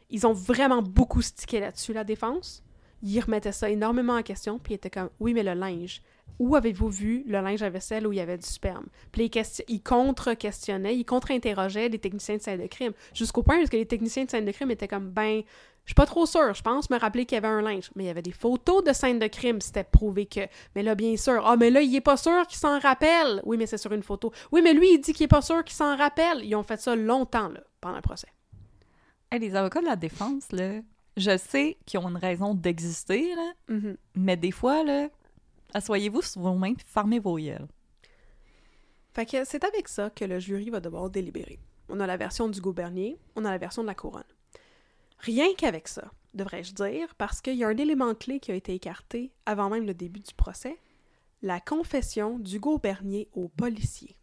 Ils 0.09 0.27
ont 0.27 0.33
vraiment 0.33 0.81
beaucoup 0.81 1.21
stické 1.21 1.61
là-dessus, 1.61 1.93
la 1.93 2.03
défense. 2.03 2.63
Ils 3.01 3.21
remettaient 3.21 3.53
ça 3.53 3.69
énormément 3.69 4.15
en 4.15 4.23
question, 4.23 4.59
puis 4.59 4.73
ils 4.73 4.75
étaient 4.75 4.89
comme 4.89 5.09
Oui, 5.19 5.33
mais 5.33 5.43
le 5.43 5.53
linge. 5.53 6.01
Où 6.39 6.55
avez-vous 6.55 6.89
vu 6.89 7.23
le 7.27 7.39
linge 7.41 7.61
à 7.61 7.69
vaisselle 7.69 8.07
où 8.07 8.11
il 8.13 8.17
y 8.17 8.19
avait 8.21 8.37
du 8.37 8.47
sperme? 8.47 8.85
Puis 9.11 9.25
ils, 9.25 9.29
question- 9.29 9.65
ils 9.67 9.81
contre-questionnaient, 9.81 10.95
ils 10.97 11.05
contre-interrogeaient 11.05 11.89
les 11.89 11.99
techniciens 11.99 12.37
de 12.37 12.41
scène 12.41 12.61
de 12.61 12.67
crime. 12.67 12.93
Jusqu'au 13.13 13.43
point 13.43 13.57
où 13.61 13.65
les 13.71 13.85
techniciens 13.85 14.25
de 14.25 14.29
scène 14.31 14.45
de 14.45 14.51
crime 14.51 14.71
étaient 14.71 14.87
comme 14.87 15.09
Ben, 15.09 15.41
je 15.85 15.89
suis 15.91 15.95
pas 15.95 16.05
trop 16.05 16.25
sûre, 16.25 16.53
je 16.53 16.61
pense 16.61 16.89
me 16.89 16.97
rappeler 16.99 17.25
qu'il 17.25 17.35
y 17.35 17.37
avait 17.39 17.47
un 17.47 17.61
linge. 17.61 17.89
Mais 17.95 18.03
il 18.03 18.07
y 18.07 18.09
avait 18.09 18.21
des 18.21 18.31
photos 18.31 18.83
de 18.83 18.93
scène 18.93 19.19
de 19.19 19.27
crime, 19.27 19.61
c'était 19.61 19.83
prouvé 19.83 20.25
que. 20.25 20.41
Mais 20.75 20.83
là, 20.83 20.95
bien 20.95 21.17
sûr. 21.17 21.43
Ah, 21.45 21.55
mais 21.57 21.69
là, 21.69 21.81
il 21.81 21.95
est 21.95 22.01
pas 22.01 22.17
sûr 22.17 22.45
qu'il 22.47 22.57
s'en 22.59 22.79
rappelle. 22.79 23.41
Oui, 23.45 23.57
mais 23.57 23.65
c'est 23.65 23.77
sur 23.79 23.91
une 23.91 24.03
photo. 24.03 24.31
Oui, 24.51 24.61
mais 24.63 24.73
lui, 24.73 24.93
il 24.93 24.99
dit 24.99 25.13
qu'il 25.13 25.23
est 25.25 25.27
pas 25.27 25.41
sûr 25.41 25.63
qu'il 25.63 25.75
s'en 25.75 25.95
rappelle. 25.97 26.43
Ils 26.45 26.55
ont 26.55 26.63
fait 26.63 26.79
ça 26.79 26.95
longtemps, 26.95 27.49
là, 27.49 27.61
pendant 27.81 27.95
le 27.95 28.01
procès. 28.01 28.27
Hey, 29.31 29.39
les 29.39 29.55
avocats 29.55 29.81
de 29.81 29.85
la 29.85 29.95
défense, 29.95 30.51
là, 30.51 30.79
je 31.17 31.37
sais 31.37 31.77
qu'ils 31.85 31.99
ont 31.99 32.09
une 32.09 32.17
raison 32.17 32.53
d'exister, 32.53 33.33
là, 33.35 33.51
Mhm. 33.69 33.97
mais 34.15 34.37
des 34.37 34.51
fois, 34.51 34.83
là, 34.83 35.09
asseyez-vous 35.73 36.21
sur 36.21 36.41
vos 36.41 36.53
mains 36.55 36.73
puis 36.73 36.85
fermez 36.87 37.19
vos 37.19 37.37
yeux. 37.37 37.67
Fait 39.13 39.25
que 39.25 39.43
c'est 39.43 39.63
avec 39.63 39.87
ça 39.87 40.09
que 40.09 40.25
le 40.25 40.39
jury 40.39 40.69
va 40.69 40.79
devoir 40.79 41.09
délibérer. 41.09 41.59
On 41.89 41.99
a 41.99 42.07
la 42.07 42.17
version 42.17 42.47
du 42.47 42.61
Bernier, 42.61 43.17
on 43.35 43.43
a 43.43 43.51
la 43.51 43.57
version 43.57 43.81
de 43.81 43.87
la 43.87 43.95
couronne. 43.95 44.23
Rien 45.19 45.53
qu'avec 45.57 45.87
ça, 45.87 46.11
devrais-je 46.33 46.73
dire, 46.73 47.13
parce 47.15 47.41
qu'il 47.41 47.55
y 47.55 47.63
a 47.63 47.67
un 47.67 47.77
élément 47.77 48.15
clé 48.15 48.39
qui 48.39 48.51
a 48.51 48.55
été 48.55 48.73
écarté 48.73 49.31
avant 49.45 49.69
même 49.69 49.85
le 49.85 49.93
début 49.93 50.21
du 50.21 50.33
procès, 50.33 50.79
la 51.41 51.59
confession 51.59 52.39
d'Hugo 52.39 52.77
Bernier 52.77 53.27
au 53.33 53.49
policier. 53.49 54.15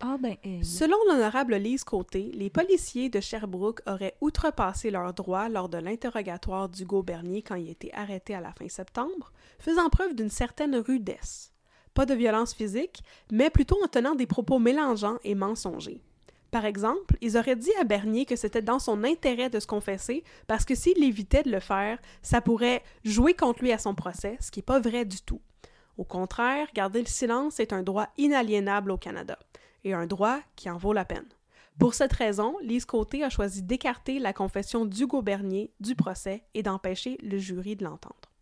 Ah 0.00 0.18
ben, 0.20 0.36
hey. 0.44 0.62
Selon 0.62 0.96
l'honorable 1.08 1.54
Lise 1.56 1.82
Côté, 1.82 2.30
les 2.34 2.50
policiers 2.50 3.08
de 3.08 3.20
Sherbrooke 3.20 3.80
auraient 3.86 4.16
outrepassé 4.20 4.90
leurs 4.90 5.14
droits 5.14 5.48
lors 5.48 5.70
de 5.70 5.78
l'interrogatoire 5.78 6.68
d'Hugo 6.68 7.02
Bernier 7.02 7.40
quand 7.40 7.54
il 7.54 7.70
été 7.70 7.92
arrêté 7.94 8.34
à 8.34 8.42
la 8.42 8.52
fin 8.52 8.68
septembre, 8.68 9.32
faisant 9.58 9.88
preuve 9.88 10.14
d'une 10.14 10.28
certaine 10.28 10.76
rudesse. 10.76 11.52
Pas 11.94 12.04
de 12.04 12.12
violence 12.12 12.52
physique, 12.52 13.02
mais 13.32 13.48
plutôt 13.48 13.82
en 13.82 13.88
tenant 13.88 14.14
des 14.14 14.26
propos 14.26 14.58
mélangeants 14.58 15.16
et 15.24 15.34
mensongers. 15.34 16.02
Par 16.50 16.66
exemple, 16.66 17.16
ils 17.22 17.38
auraient 17.38 17.56
dit 17.56 17.72
à 17.80 17.84
Bernier 17.84 18.26
que 18.26 18.36
c'était 18.36 18.62
dans 18.62 18.78
son 18.78 19.02
intérêt 19.02 19.48
de 19.48 19.60
se 19.60 19.66
confesser 19.66 20.24
parce 20.46 20.66
que 20.66 20.74
s'il 20.74 21.02
évitait 21.02 21.42
de 21.42 21.50
le 21.50 21.60
faire, 21.60 21.98
ça 22.22 22.42
pourrait 22.42 22.82
jouer 23.02 23.34
contre 23.34 23.62
lui 23.62 23.72
à 23.72 23.78
son 23.78 23.94
procès, 23.94 24.36
ce 24.40 24.50
qui 24.50 24.58
n'est 24.58 24.64
pas 24.64 24.78
vrai 24.78 25.06
du 25.06 25.22
tout. 25.22 25.40
Au 25.98 26.04
contraire, 26.04 26.68
garder 26.74 27.00
le 27.00 27.06
silence 27.06 27.58
est 27.58 27.72
un 27.72 27.82
droit 27.82 28.08
inaliénable 28.18 28.90
au 28.90 28.98
Canada, 28.98 29.38
et 29.86 29.94
un 29.94 30.06
droit 30.06 30.40
qui 30.56 30.68
en 30.68 30.76
vaut 30.76 30.92
la 30.92 31.04
peine. 31.04 31.28
Pour 31.78 31.94
cette 31.94 32.12
raison, 32.12 32.56
Lise 32.60 32.84
Côté 32.84 33.22
a 33.22 33.30
choisi 33.30 33.62
d'écarter 33.62 34.18
la 34.18 34.32
confession 34.32 34.84
d'Hugo 34.84 35.22
Bernier 35.22 35.72
du 35.78 35.94
procès 35.94 36.42
et 36.54 36.64
d'empêcher 36.64 37.18
le 37.22 37.38
jury 37.38 37.76
de 37.76 37.84
l'entendre. 37.84 38.32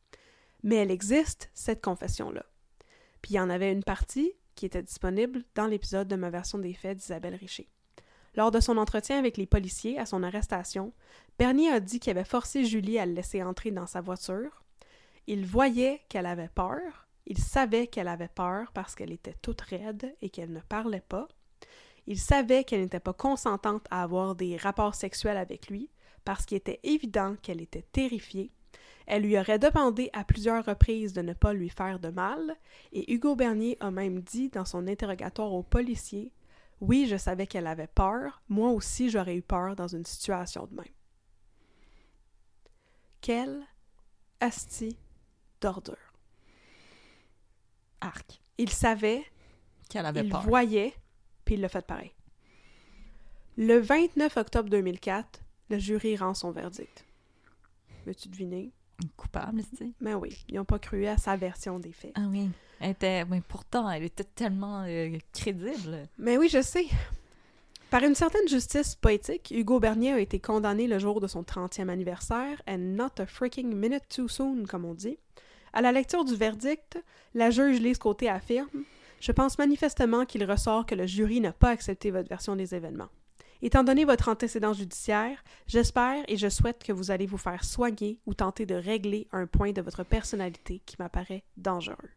Mais 0.63 0.77
elle 0.77 0.91
existe, 0.91 1.51
cette 1.53 1.85
confession-là. 1.85 2.47
Puis 3.21 3.35
il 3.35 3.37
y 3.37 3.41
en 3.41 3.51
avait 3.51 3.73
une 3.73 3.85
partie 3.85 4.33
qui 4.55 4.65
était 4.65 4.83
disponible 4.83 5.43
dans 5.55 5.67
l'épisode 5.67 6.09
de 6.09 6.17
ma 6.17 6.31
version 6.31 6.59
des 6.59 6.73
faits 6.73 6.97
d'Isabelle 6.97 7.35
Richer. 7.35 7.69
Lors 8.37 8.51
de 8.51 8.61
son 8.61 8.79
entretien 8.79 9.19
avec 9.19 9.37
les 9.37 9.47
policiers 9.47 9.99
à 9.99 10.07
son 10.07 10.23
arrestation, 10.23 10.95
Bernier 11.39 11.71
a 11.71 11.81
dit 11.81 12.01
qu'il 12.01 12.13
avait 12.13 12.25
forcé 12.25 12.65
Julie 12.65 12.99
à 12.99 13.05
le 13.05 13.13
laisser 13.13 13.43
entrer 13.43 13.71
dans 13.71 13.87
sa 13.87 14.01
voiture. 14.01 14.63
Il 15.27 15.45
voyait 15.45 16.01
qu'elle 16.09 16.27
avait 16.27 16.49
peur, 16.49 17.04
il 17.27 17.39
savait 17.39 17.87
qu'elle 17.87 18.09
avait 18.09 18.29
peur 18.29 18.71
parce 18.73 18.95
qu'elle 18.95 19.13
était 19.13 19.37
toute 19.41 19.61
raide 19.63 20.15
et 20.21 20.31
qu'elle 20.31 20.53
ne 20.53 20.61
parlait 20.61 21.05
pas. 21.09 21.29
Il 22.07 22.19
savait 22.19 22.65
qu'elle 22.65 22.83
n'était 22.83 23.01
pas 23.01 23.15
consentante 23.15 23.87
à 23.91 24.03
avoir 24.03 24.35
des 24.35 24.57
rapports 24.57 24.95
sexuels 24.95 25.39
avec 25.39 25.69
lui 25.69 25.91
parce 26.25 26.45
qu'il 26.45 26.57
était 26.57 26.81
évident 26.83 27.37
qu'elle 27.43 27.61
était 27.61 27.87
terrifiée. 27.93 28.51
Elle 29.07 29.23
lui 29.23 29.39
aurait 29.39 29.59
demandé 29.59 30.11
à 30.13 30.25
plusieurs 30.25 30.65
reprises 30.65 31.13
de 31.13 31.23
ne 31.23 31.35
pas 31.35 31.53
lui 31.53 31.69
faire 31.69 31.99
de 31.99 32.09
mal, 32.09 32.57
et 32.93 33.13
Hugo 33.13 33.37
Bernier 33.37 33.77
a 33.81 33.91
même 33.91 34.21
dit 34.21 34.49
dans 34.49 34.65
son 34.65 34.87
interrogatoire 34.87 35.53
au 35.53 35.63
policier 35.63 36.33
Oui, 36.81 37.07
je 37.07 37.17
savais 37.17 37.47
qu'elle 37.47 37.67
avait 37.67 37.87
peur, 37.87 38.43
moi 38.49 38.71
aussi 38.71 39.11
j'aurais 39.11 39.37
eu 39.37 39.43
peur 39.43 39.77
dans 39.77 39.89
une 39.89 40.07
situation 40.07 40.67
de 40.67 40.75
même. 40.77 40.85
Quelle 43.21 43.63
asti 44.41 44.97
d'ordure. 45.61 46.04
Arc. 48.05 48.41
Il 48.59 48.71
savait, 48.71 49.25
Qu'elle 49.89 50.07
avait 50.07 50.23
il 50.25 50.31
peur. 50.31 50.43
voyait, 50.43 50.95
puis 51.45 51.55
il 51.57 51.61
l'a 51.61 51.69
fait 51.69 51.87
pareil. 51.87 52.13
Le 53.57 53.79
29 53.79 54.37
octobre 54.37 54.69
2004, 54.69 55.41
le 55.71 55.79
jury 55.79 56.17
rend 56.17 56.35
son 56.35 56.51
verdict. 56.51 57.05
Veux-tu 58.07 58.29
deviner? 58.29 58.73
Coupable, 59.17 59.63
tu 59.71 59.77
sais. 59.77 59.93
Ben 60.01 60.15
oui, 60.15 60.45
ils 60.49 60.57
n'ont 60.57 60.65
pas 60.65 60.79
cru 60.79 61.07
à 61.07 61.17
sa 61.17 61.37
version 61.37 61.79
des 61.79 61.93
faits. 61.93 62.13
Ah 62.15 62.27
oui. 62.29 62.49
Elle 62.81 62.91
était... 62.91 63.25
Mais 63.25 63.41
pourtant, 63.41 63.89
elle 63.91 64.05
était 64.05 64.25
tellement 64.25 64.83
euh, 64.87 65.17
crédible. 65.33 66.09
Mais 66.19 66.37
oui, 66.37 66.49
je 66.49 66.63
sais. 66.63 66.87
Par 67.91 68.03
une 68.03 68.15
certaine 68.15 68.49
justice 68.49 68.97
poétique, 68.97 69.53
Hugo 69.55 69.79
Bernier 69.79 70.13
a 70.13 70.19
été 70.19 70.41
condamné 70.41 70.87
le 70.89 70.99
jour 70.99 71.21
de 71.21 71.27
son 71.29 71.43
30e 71.43 71.89
anniversaire, 71.89 72.61
and 72.69 72.79
not 72.79 73.11
a 73.21 73.27
freaking 73.27 73.73
minute 73.75 74.09
too 74.09 74.27
soon, 74.29 74.67
comme 74.67 74.85
on 74.85 74.95
dit. 74.95 75.19
À 75.77 75.83
la 75.83 75.91
lecture 75.91 76.25
du 76.25 76.37
verdict, 76.37 77.03
la 77.35 77.51
juge 77.51 77.81
Lise 77.81 77.99
Côté 77.99 78.29
affirme 78.29 78.85
Je 79.19 79.33
pense 79.33 79.59
manifestement 79.59 80.25
qu'il 80.25 80.49
ressort 80.49 80.87
que 80.87 80.95
le 80.95 81.05
jury 81.05 81.41
n'a 81.41 81.53
pas 81.53 81.71
accepté 81.71 82.13
votre 82.13 82.29
version 82.29 82.55
des 82.55 82.77
événements. 82.77 83.09
Étant 83.61 83.83
donné 83.83 84.05
votre 84.05 84.29
antécédent 84.29 84.73
judiciaire, 84.73 85.43
j'espère 85.67 86.23
et 86.29 86.37
je 86.37 86.49
souhaite 86.49 86.85
que 86.85 86.93
vous 86.93 87.11
allez 87.11 87.27
vous 87.27 87.39
faire 87.39 87.65
soigner 87.65 88.21
ou 88.25 88.35
tenter 88.35 88.67
de 88.67 88.77
régler 88.77 89.27
un 89.33 89.49
point 89.49 89.73
de 89.73 89.83
votre 89.83 90.05
personnalité 90.05 90.81
qui 90.87 90.95
m'apparaît 91.01 91.43
dangereux. 91.57 92.11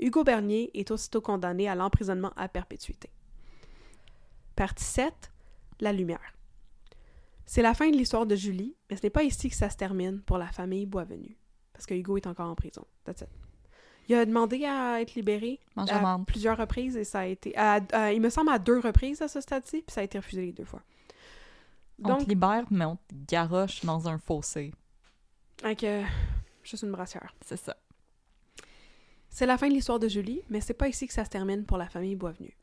Hugo 0.00 0.24
Bernier 0.24 0.72
est 0.74 0.90
aussitôt 0.90 1.20
condamné 1.20 1.68
à 1.68 1.76
l'emprisonnement 1.76 2.32
à 2.34 2.48
perpétuité. 2.48 3.10
Partie 4.56 4.82
7. 4.82 5.30
La 5.78 5.92
lumière. 5.92 6.34
C'est 7.46 7.62
la 7.62 7.74
fin 7.74 7.88
de 7.88 7.96
l'histoire 7.96 8.26
de 8.26 8.34
Julie, 8.34 8.74
mais 8.90 8.96
ce 8.96 9.04
n'est 9.04 9.10
pas 9.10 9.22
ici 9.22 9.48
que 9.48 9.54
ça 9.54 9.70
se 9.70 9.76
termine 9.76 10.22
pour 10.22 10.38
la 10.38 10.48
famille 10.48 10.86
Boisvenu, 10.86 11.36
parce 11.80 11.86
que 11.86 11.94
Hugo 11.94 12.18
est 12.18 12.26
encore 12.26 12.50
en 12.50 12.54
prison. 12.54 12.84
That's 13.04 13.22
it. 13.22 13.28
Il 14.08 14.14
a 14.16 14.26
demandé 14.26 14.66
à 14.66 15.00
être 15.00 15.14
libéré 15.14 15.60
Mange 15.76 15.88
à 15.90 16.18
plusieurs 16.26 16.58
reprises 16.58 16.94
et 16.96 17.04
ça 17.04 17.20
a 17.20 17.26
été... 17.26 17.56
à- 17.56 17.80
à- 17.92 18.12
il 18.12 18.20
me 18.20 18.28
semble 18.28 18.50
à 18.50 18.58
deux 18.58 18.78
reprises 18.80 19.22
à 19.22 19.28
ce 19.28 19.40
stade-ci, 19.40 19.82
puis 19.82 19.94
ça 19.94 20.02
a 20.02 20.04
été 20.04 20.18
refusé 20.18 20.42
les 20.42 20.52
deux 20.52 20.64
fois. 20.64 20.82
On 22.04 22.08
Donc, 22.08 22.24
te 22.24 22.28
libère, 22.28 22.64
mais 22.70 22.84
on 22.84 22.96
te 22.96 23.14
garoche 23.28 23.82
dans 23.84 24.08
un 24.08 24.18
fossé. 24.18 24.72
avec 25.62 25.84
euh, 25.84 26.02
juste 26.64 26.82
une 26.82 26.92
brassière. 26.92 27.34
C'est 27.40 27.56
ça. 27.56 27.76
C'est 29.30 29.46
la 29.46 29.56
fin 29.56 29.68
de 29.68 29.74
l'histoire 29.74 29.98
de 29.98 30.08
Julie, 30.08 30.42
mais 30.50 30.60
c'est 30.60 30.74
pas 30.74 30.88
ici 30.88 31.06
que 31.06 31.12
ça 31.14 31.24
se 31.24 31.30
termine 31.30 31.64
pour 31.64 31.78
la 31.78 31.88
famille 31.88 32.16
Boisvenu. 32.16 32.54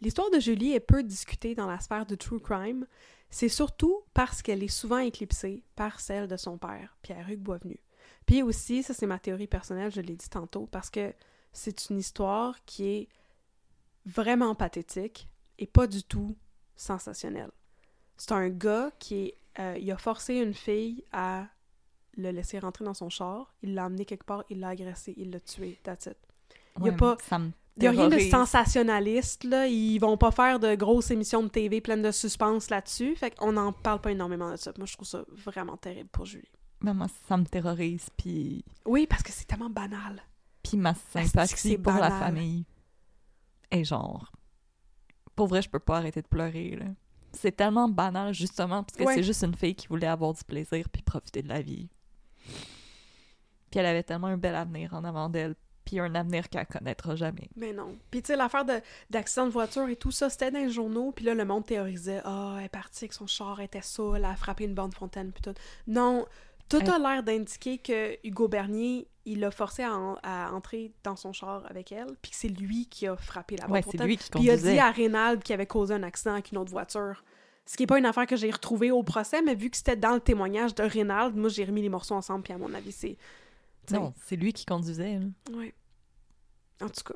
L'histoire 0.00 0.30
de 0.30 0.40
Julie 0.40 0.72
est 0.72 0.80
peu 0.80 1.02
discutée 1.04 1.54
dans 1.54 1.66
la 1.66 1.78
sphère 1.78 2.06
du 2.06 2.16
true 2.16 2.40
crime, 2.40 2.86
c'est 3.30 3.48
surtout 3.48 4.00
parce 4.14 4.40
qu'elle 4.42 4.62
est 4.62 4.68
souvent 4.68 4.98
éclipsée 4.98 5.62
par 5.74 6.00
celle 6.00 6.26
de 6.26 6.36
son 6.36 6.58
père, 6.58 6.96
Pierre-Hugues 7.02 7.42
Boisvenu. 7.42 7.78
Puis 8.26 8.42
aussi, 8.42 8.82
ça 8.82 8.92
c'est 8.92 9.06
ma 9.06 9.18
théorie 9.18 9.46
personnelle, 9.46 9.90
je 9.92 10.00
l'ai 10.00 10.16
dit 10.16 10.28
tantôt, 10.28 10.66
parce 10.66 10.90
que 10.90 11.14
c'est 11.52 11.88
une 11.90 11.98
histoire 11.98 12.62
qui 12.64 12.86
est 12.88 13.08
vraiment 14.04 14.54
pathétique 14.54 15.28
et 15.58 15.66
pas 15.66 15.86
du 15.86 16.02
tout 16.02 16.36
sensationnelle. 16.76 17.50
C'est 18.16 18.32
un 18.32 18.48
gars 18.48 18.90
qui 18.98 19.32
euh, 19.58 19.76
il 19.80 19.90
a 19.90 19.96
forcé 19.96 20.34
une 20.34 20.54
fille 20.54 21.02
à 21.12 21.46
le 22.18 22.30
laisser 22.30 22.58
rentrer 22.58 22.84
dans 22.84 22.94
son 22.94 23.08
char, 23.10 23.54
il 23.62 23.74
l'a 23.74 23.84
amené 23.86 24.04
quelque 24.04 24.24
part, 24.24 24.44
il 24.50 24.60
l'a 24.60 24.68
agressé, 24.68 25.14
il 25.16 25.30
l'a 25.30 25.40
tué, 25.40 25.78
that's 25.82 26.06
it. 26.06 26.16
Il 26.78 26.86
y 26.86 26.88
a 26.88 26.92
pas- 26.96 27.16
Il 27.78 27.82
n'y 27.82 27.88
a 27.88 27.90
rien 27.90 28.08
de 28.08 28.16
sensationnaliste, 28.30 29.44
là. 29.44 29.66
Ils 29.66 29.98
vont 29.98 30.16
pas 30.16 30.30
faire 30.30 30.58
de 30.58 30.74
grosses 30.74 31.10
émissions 31.10 31.42
de 31.42 31.48
TV 31.48 31.82
pleines 31.82 32.00
de 32.02 32.10
suspense 32.10 32.70
là-dessus. 32.70 33.14
Fait 33.16 33.30
qu'on 33.30 33.52
n'en 33.52 33.72
parle 33.72 34.00
pas 34.00 34.12
énormément 34.12 34.50
de 34.50 34.56
ça. 34.56 34.72
Moi, 34.78 34.86
je 34.86 34.94
trouve 34.94 35.06
ça 35.06 35.24
vraiment 35.28 35.76
terrible 35.76 36.08
pour 36.08 36.24
Julie. 36.24 36.48
Mais 36.80 36.92
moi, 36.94 37.06
ça 37.28 37.36
me 37.36 37.44
terrorise, 37.44 38.08
puis... 38.16 38.64
Oui, 38.84 39.06
parce 39.06 39.22
que 39.22 39.32
c'est 39.32 39.46
tellement 39.46 39.70
banal. 39.70 40.22
Puis 40.62 40.76
ma 40.76 40.94
sympathie 40.94 41.78
pour 41.78 41.94
la 41.94 42.10
famille 42.10 42.64
est 43.70 43.84
genre... 43.84 44.32
Pour 45.34 45.48
vrai, 45.48 45.62
je 45.62 45.68
peux 45.68 45.78
pas 45.78 45.98
arrêter 45.98 46.22
de 46.22 46.26
pleurer, 46.26 46.76
là. 46.76 46.86
C'est 47.32 47.54
tellement 47.54 47.88
banal, 47.88 48.32
justement, 48.32 48.82
parce 48.82 48.96
que 48.96 49.04
Ouais. 49.04 49.14
c'est 49.14 49.22
juste 49.22 49.42
une 49.42 49.54
fille 49.54 49.74
qui 49.74 49.88
voulait 49.88 50.06
avoir 50.06 50.32
du 50.32 50.42
plaisir 50.44 50.88
puis 50.88 51.02
profiter 51.02 51.42
de 51.42 51.48
la 51.48 51.60
vie. 51.60 51.90
Puis 53.70 53.80
elle 53.80 53.86
avait 53.86 54.02
tellement 54.02 54.28
un 54.28 54.38
bel 54.38 54.54
avenir 54.54 54.94
en 54.94 55.04
avant 55.04 55.28
d'elle, 55.28 55.54
puis 55.84 56.00
un 56.00 56.14
avenir 56.14 56.48
qu'elle 56.48 56.66
connaîtra 56.66 57.14
jamais. 57.14 57.50
Mais 57.54 57.72
non. 57.74 57.96
Puis 58.10 58.22
tu 58.22 58.28
sais, 58.28 58.36
l'affaire 58.36 58.64
de- 58.64 58.80
d'accident 59.10 59.46
de, 59.46 59.50
voiture 59.50 59.88
et 59.88 59.96
tout 59.96 60.10
ça, 60.10 60.30
c'était 60.30 60.50
dans 60.50 60.58
les 60.58 60.70
journaux. 60.70 61.12
Puis 61.12 61.24
là, 61.26 61.34
le 61.34 61.44
monde 61.44 61.66
théorisait 61.66 62.22
«Ah, 62.24 62.56
elle 62.58 62.64
est 62.64 62.68
partie 62.70 63.04
avec 63.04 63.12
son 63.12 63.26
char, 63.26 63.58
elle 63.60 63.66
était 63.66 63.82
saoule, 63.82 64.16
elle 64.16 64.24
a 64.24 64.36
frappé 64.36 64.64
une 64.64 64.74
borne 64.74 64.92
fontaine, 64.92 65.32
puis 65.32 65.42
tout.» 65.42 65.54
Non, 65.86 66.24
tout 66.68 66.78
a 66.78 66.98
l'air 66.98 67.22
d'indiquer 67.22 67.78
que 67.78 68.16
Hugo 68.26 68.48
Bernier, 68.48 69.08
il 69.24 69.40
l'a 69.40 69.50
forcé 69.50 69.82
à, 69.82 69.94
en- 69.96 70.16
à 70.22 70.52
entrer 70.52 70.92
dans 71.02 71.16
son 71.16 71.32
char 71.32 71.64
avec 71.68 71.92
elle, 71.92 72.16
puis 72.22 72.30
que 72.30 72.36
c'est 72.36 72.48
lui 72.48 72.86
qui 72.86 73.06
a 73.06 73.16
frappé 73.16 73.56
la 73.56 73.68
Ouais, 73.68 73.82
c'est 73.82 73.98
lui 74.02 74.16
qui 74.16 74.30
Puis 74.30 74.42
il 74.44 74.50
a 74.50 74.56
dit 74.56 74.78
à 74.78 74.90
Reynald 74.90 75.42
qu'il 75.42 75.54
avait 75.54 75.66
causé 75.66 75.94
un 75.94 76.02
accident 76.02 76.32
avec 76.34 76.50
une 76.52 76.58
autre 76.58 76.70
voiture. 76.70 77.24
Ce 77.68 77.76
qui 77.76 77.82
n'est 77.82 77.86
pas 77.88 77.98
une 77.98 78.06
affaire 78.06 78.26
que 78.26 78.36
j'ai 78.36 78.50
retrouvée 78.50 78.92
au 78.92 79.02
procès, 79.02 79.42
mais 79.42 79.54
vu 79.56 79.70
que 79.70 79.76
c'était 79.76 79.96
dans 79.96 80.14
le 80.14 80.20
témoignage 80.20 80.74
de 80.76 80.84
Reynald, 80.84 81.34
moi 81.36 81.48
j'ai 81.48 81.64
remis 81.64 81.82
les 81.82 81.88
morceaux 81.88 82.14
ensemble, 82.14 82.44
puis 82.44 82.52
à 82.52 82.58
mon 82.58 82.72
avis, 82.74 82.92
c'est. 82.92 83.16
Non, 83.90 84.14
c'est 84.24 84.36
lui 84.36 84.52
qui 84.52 84.64
conduisait. 84.64 85.18
Ouais. 85.52 85.74
En 86.80 86.88
tout 86.88 87.02
cas. 87.04 87.14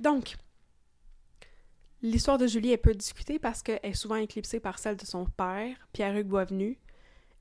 Donc, 0.00 0.34
l'histoire 2.02 2.38
de 2.38 2.46
Julie 2.46 2.72
est 2.72 2.76
peu 2.76 2.94
discutée 2.94 3.38
parce 3.38 3.62
qu'elle 3.62 3.80
est 3.82 3.94
souvent 3.94 4.16
éclipsée 4.16 4.60
par 4.60 4.78
celle 4.78 4.96
de 4.96 5.04
son 5.06 5.26
père, 5.26 5.76
Pierre-Hugues 5.92 6.26
Boisvenu, 6.28 6.78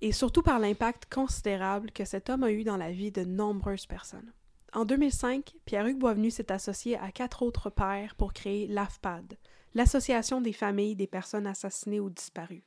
et 0.03 0.11
surtout 0.11 0.41
par 0.41 0.59
l'impact 0.59 1.05
considérable 1.09 1.89
que 1.89 2.03
cet 2.03 2.29
homme 2.29 2.43
a 2.43 2.51
eu 2.51 2.65
dans 2.65 2.75
la 2.75 2.91
vie 2.91 3.13
de 3.13 3.23
nombreuses 3.23 3.85
personnes. 3.85 4.33
En 4.73 4.83
2005, 4.83 5.53
Pierre-Hugues 5.63 5.97
Boisvenu 5.97 6.29
s'est 6.29 6.51
associé 6.51 6.97
à 6.97 7.09
quatre 7.09 7.41
autres 7.41 7.69
pères 7.69 8.13
pour 8.15 8.33
créer 8.33 8.67
l'AFPAD, 8.67 9.37
l'Association 9.73 10.41
des 10.41 10.51
familles 10.51 10.97
des 10.97 11.07
personnes 11.07 11.47
assassinées 11.47 12.01
ou 12.01 12.09
disparues. 12.09 12.65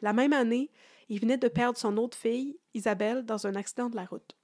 La 0.00 0.14
même 0.14 0.32
année, 0.32 0.70
il 1.10 1.20
venait 1.20 1.36
de 1.36 1.48
perdre 1.48 1.76
son 1.76 1.98
autre 1.98 2.16
fille, 2.16 2.58
Isabelle, 2.72 3.26
dans 3.26 3.46
un 3.46 3.56
accident 3.56 3.90
de 3.90 3.96
la 3.96 4.06
route. 4.06 4.34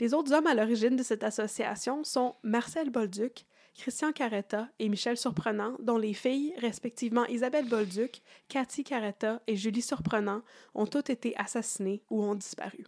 Les 0.00 0.12
autres 0.12 0.34
hommes 0.34 0.46
à 0.46 0.54
l'origine 0.54 0.96
de 0.96 1.02
cette 1.02 1.24
association 1.24 2.04
sont 2.04 2.34
Marcel 2.42 2.90
Bolduc, 2.90 3.46
Christian 3.74 4.12
Caretta 4.12 4.68
et 4.78 4.88
Michel 4.88 5.16
Surprenant, 5.16 5.76
dont 5.80 5.98
les 5.98 6.14
filles, 6.14 6.54
respectivement 6.58 7.26
Isabelle 7.26 7.68
Bolduc, 7.68 8.22
Cathy 8.48 8.84
Caretta 8.84 9.42
et 9.46 9.56
Julie 9.56 9.82
Surprenant, 9.82 10.42
ont 10.74 10.86
toutes 10.86 11.10
été 11.10 11.36
assassinées 11.36 12.02
ou 12.08 12.22
ont 12.22 12.36
disparu. 12.36 12.84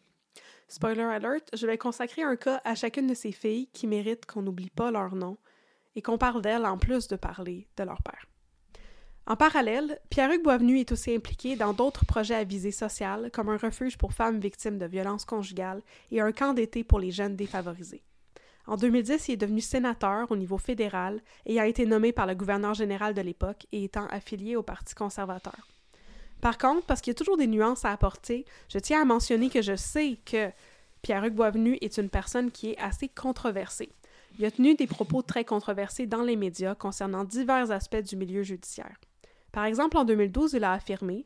Spoiler 0.68 1.02
alert, 1.02 1.48
je 1.54 1.66
vais 1.66 1.78
consacrer 1.78 2.22
un 2.22 2.36
cas 2.36 2.60
à 2.64 2.74
chacune 2.74 3.08
de 3.08 3.14
ces 3.14 3.32
filles 3.32 3.68
qui 3.72 3.86
méritent 3.86 4.26
qu'on 4.26 4.42
n'oublie 4.42 4.70
pas 4.70 4.90
leur 4.90 5.14
nom 5.14 5.36
et 5.96 6.02
qu'on 6.02 6.18
parle 6.18 6.42
d'elles 6.42 6.66
en 6.66 6.78
plus 6.78 7.08
de 7.08 7.16
parler 7.16 7.66
de 7.76 7.82
leur 7.82 8.02
père. 8.02 8.26
En 9.28 9.34
parallèle, 9.34 9.98
Pierre-Hugues 10.08 10.44
Boisvenu 10.44 10.78
est 10.78 10.92
aussi 10.92 11.12
impliqué 11.12 11.56
dans 11.56 11.72
d'autres 11.72 12.06
projets 12.06 12.36
à 12.36 12.44
visée 12.44 12.70
sociale, 12.70 13.30
comme 13.32 13.48
un 13.48 13.56
refuge 13.56 13.98
pour 13.98 14.12
femmes 14.12 14.38
victimes 14.38 14.78
de 14.78 14.86
violences 14.86 15.24
conjugales 15.24 15.82
et 16.12 16.20
un 16.20 16.30
camp 16.30 16.54
d'été 16.54 16.84
pour 16.84 17.00
les 17.00 17.10
jeunes 17.10 17.34
défavorisés. 17.34 18.04
En 18.66 18.76
2010, 18.76 19.28
il 19.28 19.32
est 19.32 19.36
devenu 19.36 19.60
sénateur 19.60 20.30
au 20.30 20.36
niveau 20.36 20.58
fédéral, 20.58 21.22
ayant 21.46 21.64
été 21.64 21.86
nommé 21.86 22.12
par 22.12 22.26
le 22.26 22.34
gouverneur 22.34 22.74
général 22.74 23.14
de 23.14 23.20
l'époque 23.20 23.66
et 23.72 23.84
étant 23.84 24.06
affilié 24.08 24.56
au 24.56 24.62
Parti 24.62 24.94
conservateur. 24.94 25.68
Par 26.40 26.58
contre, 26.58 26.84
parce 26.86 27.00
qu'il 27.00 27.12
y 27.12 27.16
a 27.16 27.18
toujours 27.18 27.36
des 27.36 27.46
nuances 27.46 27.84
à 27.84 27.92
apporter, 27.92 28.44
je 28.68 28.78
tiens 28.78 29.02
à 29.02 29.04
mentionner 29.04 29.50
que 29.50 29.62
je 29.62 29.76
sais 29.76 30.18
que 30.24 30.50
Pierre-Hugues 31.02 31.34
Boisvenu 31.34 31.78
est 31.80 31.96
une 31.98 32.10
personne 32.10 32.50
qui 32.50 32.70
est 32.70 32.78
assez 32.78 33.08
controversée. 33.08 33.90
Il 34.38 34.44
a 34.44 34.50
tenu 34.50 34.74
des 34.74 34.86
propos 34.86 35.22
très 35.22 35.44
controversés 35.44 36.06
dans 36.06 36.22
les 36.22 36.36
médias 36.36 36.74
concernant 36.74 37.24
divers 37.24 37.70
aspects 37.70 38.02
du 38.02 38.16
milieu 38.16 38.42
judiciaire. 38.42 38.96
Par 39.52 39.64
exemple, 39.64 39.96
en 39.96 40.04
2012, 40.04 40.54
il 40.54 40.64
a 40.64 40.72
affirmé 40.72 41.24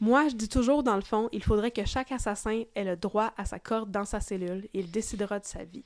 Moi, 0.00 0.28
je 0.28 0.34
dis 0.34 0.48
toujours, 0.48 0.82
dans 0.82 0.96
le 0.96 1.02
fond, 1.02 1.28
il 1.32 1.44
faudrait 1.44 1.70
que 1.70 1.84
chaque 1.84 2.10
assassin 2.10 2.62
ait 2.74 2.84
le 2.84 2.96
droit 2.96 3.32
à 3.36 3.44
sa 3.44 3.60
corde 3.60 3.90
dans 3.90 4.04
sa 4.04 4.20
cellule 4.20 4.68
et 4.74 4.80
il 4.80 4.90
décidera 4.90 5.38
de 5.38 5.44
sa 5.44 5.62
vie. 5.62 5.84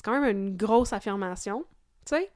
C'est 0.00 0.10
quand 0.10 0.18
même 0.18 0.34
une 0.34 0.56
grosse 0.56 0.94
affirmation, 0.94 1.66
tu 2.06 2.16
sais. 2.16 2.30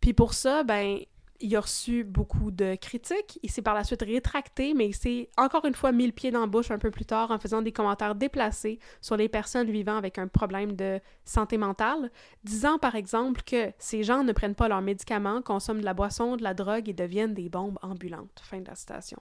Puis 0.00 0.12
pour 0.12 0.34
ça, 0.34 0.62
ben, 0.62 1.00
il 1.40 1.56
a 1.56 1.60
reçu 1.60 2.04
beaucoup 2.04 2.52
de 2.52 2.76
critiques. 2.76 3.40
Il 3.42 3.50
s'est 3.50 3.60
par 3.60 3.74
la 3.74 3.82
suite 3.82 4.02
rétracté, 4.02 4.72
mais 4.72 4.86
il 4.86 4.94
s'est 4.94 5.28
encore 5.36 5.64
une 5.64 5.74
fois 5.74 5.90
mis 5.90 6.06
le 6.06 6.12
pied 6.12 6.30
dans 6.30 6.42
la 6.42 6.46
bouche 6.46 6.70
un 6.70 6.78
peu 6.78 6.92
plus 6.92 7.06
tard 7.06 7.32
en 7.32 7.40
faisant 7.40 7.60
des 7.60 7.72
commentaires 7.72 8.14
déplacés 8.14 8.78
sur 9.00 9.16
les 9.16 9.28
personnes 9.28 9.68
vivant 9.68 9.96
avec 9.96 10.16
un 10.16 10.28
problème 10.28 10.76
de 10.76 11.00
santé 11.24 11.58
mentale, 11.58 12.12
disant 12.44 12.78
par 12.78 12.94
exemple 12.94 13.42
que 13.42 13.72
ces 13.80 14.04
gens 14.04 14.22
ne 14.22 14.30
prennent 14.30 14.54
pas 14.54 14.68
leurs 14.68 14.80
médicaments, 14.80 15.42
consomment 15.42 15.80
de 15.80 15.84
la 15.84 15.94
boisson, 15.94 16.36
de 16.36 16.44
la 16.44 16.54
drogue 16.54 16.88
et 16.88 16.94
deviennent 16.94 17.34
des 17.34 17.48
bombes 17.48 17.80
ambulantes. 17.82 18.40
Fin 18.44 18.60
de 18.60 18.68
la 18.68 18.76
citation. 18.76 19.18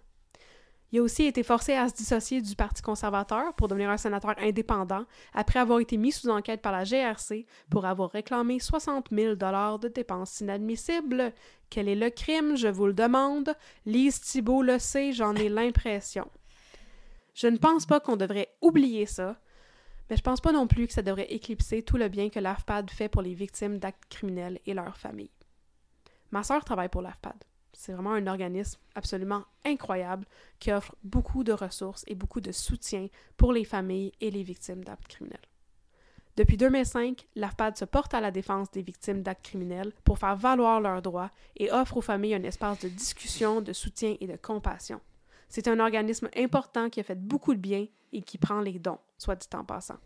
Il 0.92 1.00
a 1.00 1.02
aussi 1.02 1.26
été 1.26 1.44
forcé 1.44 1.74
à 1.74 1.90
se 1.90 1.96
dissocier 1.96 2.42
du 2.42 2.56
Parti 2.56 2.82
conservateur 2.82 3.54
pour 3.56 3.68
devenir 3.68 3.90
un 3.90 3.98
sénateur 3.98 4.36
indépendant 4.38 5.04
après 5.34 5.60
avoir 5.60 5.80
été 5.80 5.98
mis 5.98 6.14
sous 6.14 6.30
enquête 6.30 6.62
par 6.62 6.72
la 6.72 6.86
GRC 6.86 7.46
pour 7.70 7.86
avoir 7.86 8.10
réclamé 8.12 8.60
60 8.60 9.10
000 9.12 9.36
de 9.36 9.88
dépenses 9.90 10.40
inadmissibles. 10.40 11.34
Quel 11.70 11.90
est 11.90 11.96
le 11.96 12.10
crime, 12.10 12.56
je 12.56 12.70
vous 12.70 12.88
le 12.88 12.94
demande? 12.94 13.54
Lise 13.86 14.22
Thibault 14.22 14.64
le 14.64 14.80
sait, 14.80 15.12
j'en 15.12 15.36
ai 15.36 15.50
l'impression. 15.50 16.30
Je 17.34 17.48
ne 17.48 17.58
pense 17.58 17.86
pas 17.86 18.00
qu'on 18.00 18.16
devrait 18.16 18.56
oublier 18.62 19.06
ça, 19.06 19.38
mais 20.10 20.16
je 20.16 20.22
pense 20.22 20.40
pas 20.40 20.54
non 20.54 20.68
plus 20.68 20.88
que 20.88 20.94
ça 20.94 21.02
devrait 21.02 21.32
éclipser 21.34 21.84
tout 21.84 21.98
le 21.98 22.08
bien 22.08 22.30
que 22.30 22.40
l'AFPAD 22.40 22.90
fait 22.90 23.10
pour 23.10 23.22
les 23.22 23.34
victimes 23.34 23.78
d'actes 23.78 24.06
criminels 24.10 24.60
et 24.66 24.74
leurs 24.74 24.98
familles. 24.98 25.32
Ma 26.32 26.44
sœur 26.44 26.64
travaille 26.64 26.90
pour 26.90 27.02
l'AFPAD. 27.02 27.44
C'est 27.78 27.94
vraiment 27.94 28.14
un 28.14 28.26
organisme 28.26 28.82
absolument 28.96 29.44
incroyable 29.64 30.26
qui 30.58 30.72
offre 30.72 30.96
beaucoup 31.04 31.44
de 31.44 31.52
ressources 31.52 32.04
et 32.08 32.16
beaucoup 32.16 32.42
de 32.42 32.52
soutien 32.52 33.08
pour 33.38 33.54
les 33.54 33.66
familles 33.66 34.12
et 34.20 34.32
les 34.32 34.42
victimes 34.42 34.84
d'actes 34.84 35.08
criminels. 35.08 35.40
Depuis 36.38 36.58
2005, 36.58 37.28
l'AFPAD 37.36 37.78
se 37.78 37.86
porte 37.86 38.16
à 38.16 38.20
la 38.20 38.32
défense 38.32 38.72
des 38.72 38.82
victimes 38.82 39.22
d'actes 39.22 39.46
criminels 39.46 39.94
pour 40.04 40.18
faire 40.18 40.36
valoir 40.36 40.82
leurs 40.82 41.04
droits 41.04 41.30
et 41.56 41.72
offre 41.72 41.98
aux 41.98 42.02
familles 42.02 42.34
un 42.34 42.44
espace 42.44 42.80
de 42.80 42.90
discussion, 42.90 43.62
de 43.62 43.74
soutien 43.74 44.16
et 44.20 44.28
de 44.28 44.38
compassion. 44.38 45.00
C'est 45.48 45.68
un 45.68 45.80
organisme 45.80 46.30
important 46.36 46.90
qui 46.90 47.00
a 47.00 47.04
fait 47.04 47.20
beaucoup 47.20 47.54
de 47.54 47.60
bien 47.60 47.86
et 48.12 48.24
qui 48.24 48.40
prend 48.40 48.60
les 48.60 48.80
dons, 48.80 49.00
soit 49.20 49.36
dit 49.36 49.56
en 49.56 49.64
passant. 49.64 49.98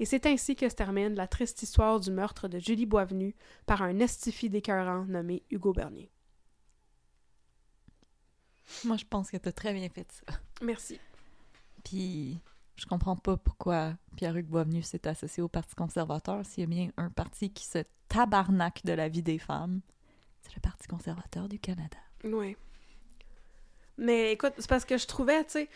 Et 0.00 0.06
c'est 0.06 0.24
ainsi 0.24 0.56
que 0.56 0.68
se 0.68 0.74
termine 0.74 1.14
la 1.14 1.26
triste 1.26 1.62
histoire 1.62 2.00
du 2.00 2.10
meurtre 2.10 2.48
de 2.48 2.58
Julie 2.58 2.86
Boisvenu 2.86 3.34
par 3.66 3.82
un 3.82 3.98
estifi 3.98 4.48
d'écœurant 4.48 5.04
nommé 5.04 5.42
Hugo 5.50 5.74
Bernier. 5.74 6.10
Moi, 8.84 8.96
je 8.96 9.04
pense 9.04 9.30
que 9.30 9.36
t'as 9.36 9.52
très 9.52 9.72
bien 9.72 9.88
fait 9.88 10.10
ça. 10.10 10.38
Merci. 10.62 11.00
Puis, 11.84 12.40
je 12.76 12.86
comprends 12.86 13.16
pas 13.16 13.36
pourquoi 13.36 13.94
Pierre-Hugues 14.16 14.48
Boisvenu 14.48 14.82
s'est 14.82 15.06
associé 15.06 15.42
au 15.42 15.48
Parti 15.48 15.74
conservateur 15.74 16.44
s'il 16.44 16.62
y 16.62 16.64
a 16.64 16.66
bien 16.66 16.90
un 16.96 17.10
parti 17.10 17.50
qui 17.50 17.64
se 17.64 17.84
tabarnaque 18.08 18.84
de 18.84 18.92
la 18.92 19.08
vie 19.08 19.22
des 19.22 19.38
femmes. 19.38 19.80
C'est 20.42 20.54
le 20.54 20.60
Parti 20.60 20.86
conservateur 20.86 21.48
du 21.48 21.58
Canada. 21.58 21.98
Oui. 22.24 22.56
Mais 23.98 24.32
écoute, 24.32 24.52
c'est 24.58 24.68
parce 24.68 24.84
que 24.84 24.98
je 24.98 25.06
trouvais, 25.06 25.44
tu 25.44 25.52
sais, 25.52 25.68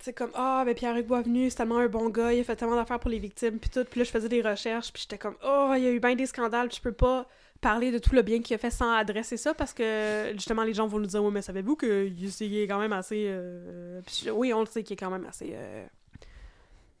c'est 0.00 0.12
comme 0.12 0.30
ah 0.34 0.62
ben 0.64 0.74
Pierre-Hugues 0.74 1.06
Boisvenu 1.06 1.48
c'est 1.48 1.56
tellement 1.56 1.78
un 1.78 1.86
bon 1.86 2.08
gars 2.08 2.32
il 2.32 2.40
a 2.40 2.44
fait 2.44 2.56
tellement 2.56 2.74
d'affaires 2.74 2.98
pour 2.98 3.10
les 3.10 3.20
victimes 3.20 3.58
puis 3.58 3.70
tout 3.70 3.84
puis 3.84 4.00
là 4.00 4.04
je 4.04 4.10
faisais 4.10 4.28
des 4.28 4.42
recherches 4.42 4.92
puis 4.92 5.02
j'étais 5.02 5.18
comme 5.18 5.36
oh 5.44 5.72
il 5.76 5.82
y 5.82 5.86
a 5.86 5.90
eu 5.92 6.00
bien 6.00 6.16
des 6.16 6.26
scandales 6.26 6.68
puis 6.68 6.78
je 6.78 6.82
peux 6.82 6.92
pas 6.92 7.28
parler 7.62 7.92
de 7.92 7.98
tout 7.98 8.14
le 8.14 8.22
bien 8.22 8.42
qu'il 8.42 8.54
a 8.54 8.58
fait 8.58 8.72
sans 8.72 8.92
adresser 8.92 9.38
ça 9.38 9.54
parce 9.54 9.72
que 9.72 10.32
justement 10.34 10.64
les 10.64 10.74
gens 10.74 10.86
vont 10.88 10.98
nous 10.98 11.06
dire 11.06 11.22
oui 11.24 11.32
mais 11.32 11.42
savez-vous 11.42 11.76
que 11.76 12.06
il 12.08 12.56
est 12.56 12.66
quand 12.66 12.80
même 12.80 12.92
assez 12.92 13.26
euh, 13.28 14.02
puis 14.04 14.30
oui 14.30 14.52
on 14.52 14.60
le 14.60 14.66
sait 14.66 14.82
qu'il 14.82 14.94
est 14.94 14.96
quand 14.96 15.10
même 15.10 15.24
assez 15.24 15.52
euh, 15.54 15.86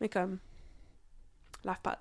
mais 0.00 0.08
comme 0.08 0.38
lave-pad 1.64 1.98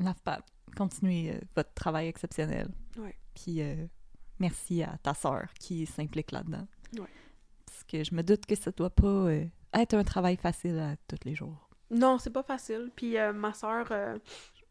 LAFPAD, 0.00 0.42
continuez 0.76 1.32
euh, 1.32 1.40
votre 1.56 1.74
travail 1.74 2.06
exceptionnel. 2.06 2.68
Ouais. 2.96 3.16
Puis 3.34 3.60
euh, 3.62 3.74
merci 4.38 4.82
à 4.84 4.96
ta 5.02 5.12
sœur 5.12 5.48
qui 5.58 5.86
s'implique 5.86 6.30
là-dedans. 6.30 6.68
Ouais. 6.96 7.08
Parce 7.66 7.82
que 7.82 8.04
je 8.04 8.14
me 8.14 8.22
doute 8.22 8.46
que 8.46 8.54
ça 8.54 8.70
doit 8.70 8.90
pas 8.90 9.28
être 9.74 9.94
un 9.94 10.04
travail 10.04 10.36
facile 10.36 10.78
à 10.78 10.94
tous 11.08 11.18
les 11.24 11.34
jours. 11.34 11.68
Non, 11.90 12.18
c'est 12.18 12.30
pas 12.30 12.44
facile. 12.44 12.92
Puis 12.94 13.16
ma 13.34 13.52
soeur, 13.54 13.88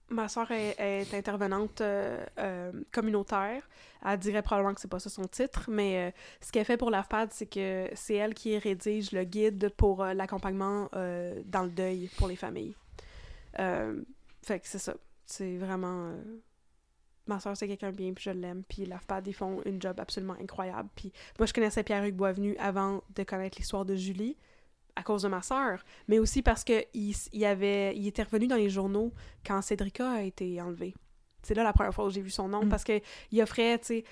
ma 0.09 0.27
soeur 0.29 0.49
est, 0.51 1.13
intervenante 1.13 1.81
euh, 1.81 2.23
euh, 2.39 2.71
communautaire. 2.91 3.67
Elle 4.05 4.19
dirait 4.19 4.41
probablement 4.41 4.73
que 4.73 4.81
c'est 4.81 4.89
pas 4.89 4.99
ça 4.99 5.09
son 5.09 5.25
titre, 5.27 5.65
mais 5.69 5.97
euh, 5.97 6.11
ce 6.41 6.51
qu'elle 6.51 6.65
fait 6.65 6.77
pour 6.77 6.89
l'AFPAD, 6.89 7.31
c'est 7.31 7.47
que 7.47 7.89
c'est 7.93 8.15
elle 8.15 8.34
qui 8.34 8.57
rédige 8.57 9.11
le 9.11 9.23
guide 9.23 9.69
pour 9.75 10.03
l'accompagnement 10.05 10.89
dans 10.93 11.63
le 11.63 11.69
deuil 11.69 12.09
pour 12.17 12.27
les 12.27 12.35
familles. 12.35 12.75
Fait 13.55 14.59
que 14.59 14.67
c'est 14.67 14.79
ça. 14.79 14.95
C'est 15.25 15.57
vraiment. 15.57 16.13
Ma 17.25 17.41
soeur, 17.41 17.57
c'est 17.57 17.67
quelqu'un 17.67 17.91
bien, 17.91 18.13
puis 18.13 18.23
je 18.23 18.29
l'aime. 18.29 18.63
Puis 18.63 18.85
l'AFPAD, 18.85 19.27
ils 19.27 19.34
font 19.34 19.61
une 19.65 19.81
job 19.81 19.99
absolument 19.99 20.35
incroyable. 20.39 20.88
Puis 20.95 21.11
moi, 21.38 21.45
je 21.45 21.51
connaissais 21.51 21.84
Pierre-Hugues 21.84 22.15
Boisvenu 22.15 22.55
avant 22.57 23.03
de 23.13 23.23
connaître 23.23 23.57
l'histoire 23.57 23.84
de 23.84 23.95
Julie, 23.95 24.38
à 24.98 25.03
cause 25.03 25.22
de 25.22 25.28
ma 25.30 25.41
soeur 25.41 25.84
mais 26.07 26.19
aussi 26.19 26.41
parce 26.41 26.64
que 26.64 26.84
il, 26.94 27.15
il 27.32 27.45
avait 27.45 27.95
il 27.95 28.07
était 28.07 28.24
revenu 28.24 28.48
dans 28.48 28.56
les 28.56 28.69
journaux 28.69 29.14
quand 29.45 29.61
Cédrica 29.61 30.10
a 30.11 30.22
été 30.22 30.60
enlevée. 30.61 30.94
C'est 31.44 31.53
là 31.53 31.64
la 31.64 31.72
première 31.72 31.94
fois 31.94 32.06
où 32.06 32.10
j'ai 32.10 32.22
vu 32.22 32.30
son 32.32 32.49
nom 32.49 32.65
Mm. 32.65 32.69
parce 32.69 32.84
que 32.84 32.99
il 33.32 33.41
offrait, 33.41 33.78
tu 33.80 33.86
sais, 33.86 34.03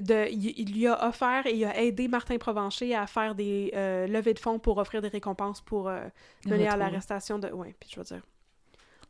de, 0.00 0.30
il, 0.30 0.58
il 0.58 0.72
lui 0.72 0.86
a 0.86 1.08
offert 1.08 1.44
et 1.46 1.54
il 1.54 1.64
a 1.64 1.78
aidé 1.82 2.06
Martin 2.08 2.38
Provencher 2.38 2.94
à 2.94 3.06
faire 3.06 3.34
des 3.34 3.72
euh, 3.74 4.06
levées 4.06 4.34
de 4.34 4.38
fonds 4.38 4.58
pour 4.60 4.78
offrir 4.78 5.02
des 5.02 5.08
récompenses 5.08 5.60
pour 5.60 5.88
euh, 5.88 6.08
mener 6.46 6.68
à 6.68 6.76
l'arrestation 6.76 7.38
de. 7.38 7.48
Ouais, 7.48 7.74
puis 7.78 7.90
je 7.92 7.98
veux 8.00 8.04
dire, 8.04 8.22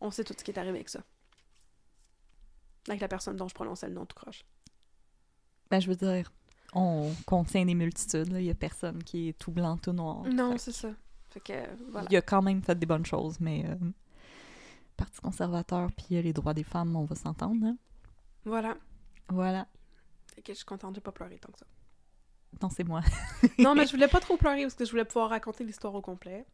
on 0.01 0.11
sait 0.11 0.25
tout 0.25 0.35
ce 0.37 0.43
qui 0.43 0.51
est 0.51 0.59
arrivé 0.59 0.77
avec 0.79 0.89
ça. 0.89 1.01
Avec 2.89 3.01
la 3.01 3.09
personne 3.09 3.37
dont 3.37 3.47
je 3.47 3.55
prononçais 3.55 3.89
le 3.89 3.95
nom 3.95 4.07
tout 4.07 4.17
croche. 4.17 4.43
Ben, 5.71 5.81
je 5.81 5.87
veux 5.87 5.97
dire, 5.97 6.33
on 6.73 7.13
contient 7.27 7.65
des 7.67 7.75
multitudes. 7.75 8.33
Il 8.33 8.45
y 8.45 8.51
a 8.51 8.55
personne 8.55 9.05
qui 9.05 9.29
est 9.29 9.39
tout 9.39 9.53
blanc, 9.53 9.77
tout 9.77 9.93
noir. 9.93 10.25
Non, 10.25 10.57
c'est 10.57 10.73
ça. 10.73 10.89
Fait 11.31 11.41
que, 11.41 11.53
voilà. 11.91 12.09
Il 12.11 12.17
a 12.17 12.23
quand 12.23 12.43
même 12.43 12.63
fait 12.63 12.79
des 12.79 12.87
bonnes 12.87 13.07
choses, 13.07 13.39
mais 13.41 13.65
euh, 13.67 13.77
Parti 14.97 15.21
conservateur 15.21 15.91
puis 15.93 16.17
euh, 16.17 16.23
les 16.23 16.33
droits 16.33 16.55
des 16.55 16.65
femmes, 16.65 16.95
on 16.97 17.05
va 17.05 17.15
s'entendre. 17.15 17.65
hein. 17.67 17.77
Voilà. 18.45 18.77
Voilà. 19.29 19.67
Fait 20.35 20.43
que 20.43 20.53
je 20.53 20.59
suis 20.59 20.65
contente, 20.67 20.95
j'ai 20.97 21.01
pas 21.01 21.13
pleuré 21.13 21.39
tant 21.39 21.53
que 21.53 21.59
ça. 21.59 21.67
Non, 22.61 22.69
c'est 22.69 22.85
moi. 22.85 23.01
Non, 23.59 23.75
mais 23.77 23.87
je 23.87 23.93
voulais 23.93 24.09
pas 24.09 24.19
trop 24.21 24.37
pleurer 24.37 24.63
parce 24.63 24.75
que 24.75 24.85
je 24.85 24.91
voulais 24.91 25.05
pouvoir 25.05 25.31
raconter 25.31 25.63
l'histoire 25.65 25.95
au 25.95 26.03
complet. 26.03 26.45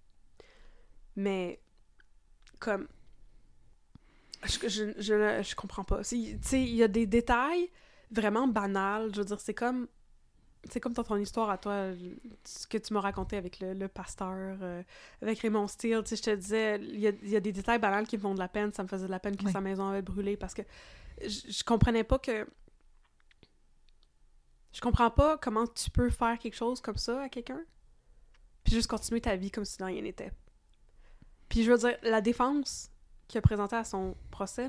Mais, 1.16 1.58
comme. 2.58 2.86
Je, 4.44 4.68
je, 4.68 4.92
je, 4.98 5.42
je 5.42 5.54
comprends 5.54 5.84
pas. 5.84 6.04
Tu 6.04 6.38
sais, 6.42 6.60
il 6.62 6.74
y 6.74 6.82
a 6.82 6.88
des 6.88 7.06
détails 7.06 7.70
vraiment 8.10 8.46
banals. 8.46 9.10
Je 9.14 9.20
veux 9.20 9.24
dire, 9.24 9.40
c'est 9.40 9.54
comme. 9.54 9.88
C'est 10.70 10.80
comme 10.80 10.92
dans 10.92 11.04
ton 11.04 11.16
histoire 11.16 11.50
à 11.50 11.58
toi, 11.58 11.90
ce 12.44 12.66
que 12.66 12.78
tu 12.78 12.92
m'as 12.94 13.00
raconté 13.00 13.36
avec 13.36 13.60
le, 13.60 13.72
le 13.74 13.88
pasteur, 13.88 14.58
euh, 14.62 14.82
avec 15.22 15.38
Raymond 15.40 15.68
Steele. 15.68 16.02
Tu 16.04 16.10
sais, 16.10 16.16
je 16.16 16.22
te 16.22 16.34
disais, 16.36 16.78
il 16.80 17.00
y 17.00 17.06
a, 17.06 17.12
il 17.22 17.28
y 17.30 17.36
a 17.36 17.40
des 17.40 17.52
détails 17.52 17.78
banals 17.78 18.06
qui 18.06 18.16
me 18.16 18.22
font 18.22 18.34
de 18.34 18.38
la 18.38 18.48
peine. 18.48 18.72
Ça 18.72 18.82
me 18.82 18.88
faisait 18.88 19.06
de 19.06 19.10
la 19.10 19.20
peine 19.20 19.36
que 19.36 19.44
Oui. 19.44 19.52
sa 19.52 19.60
maison 19.60 19.88
avait 19.88 20.02
brûlé 20.02 20.36
parce 20.36 20.54
que 20.54 20.62
je, 21.22 21.50
je 21.50 21.64
comprenais 21.64 22.04
pas 22.04 22.18
que. 22.18 22.46
Je 24.72 24.80
comprends 24.80 25.10
pas 25.10 25.38
comment 25.38 25.66
tu 25.66 25.90
peux 25.90 26.10
faire 26.10 26.38
quelque 26.38 26.54
chose 26.56 26.80
comme 26.82 26.98
ça 26.98 27.22
à 27.22 27.28
quelqu'un, 27.30 27.62
puis 28.62 28.74
juste 28.74 28.88
continuer 28.88 29.20
ta 29.22 29.34
vie 29.36 29.50
comme 29.50 29.64
si 29.64 29.78
de 29.78 29.84
rien 29.84 30.02
n'était. 30.02 30.32
Puis 31.48 31.62
je 31.64 31.70
veux 31.72 31.78
dire, 31.78 31.96
la 32.02 32.20
défense 32.20 32.90
qu'il 33.28 33.38
a 33.38 33.42
présentée 33.42 33.76
à 33.76 33.84
son 33.84 34.14
procès, 34.30 34.68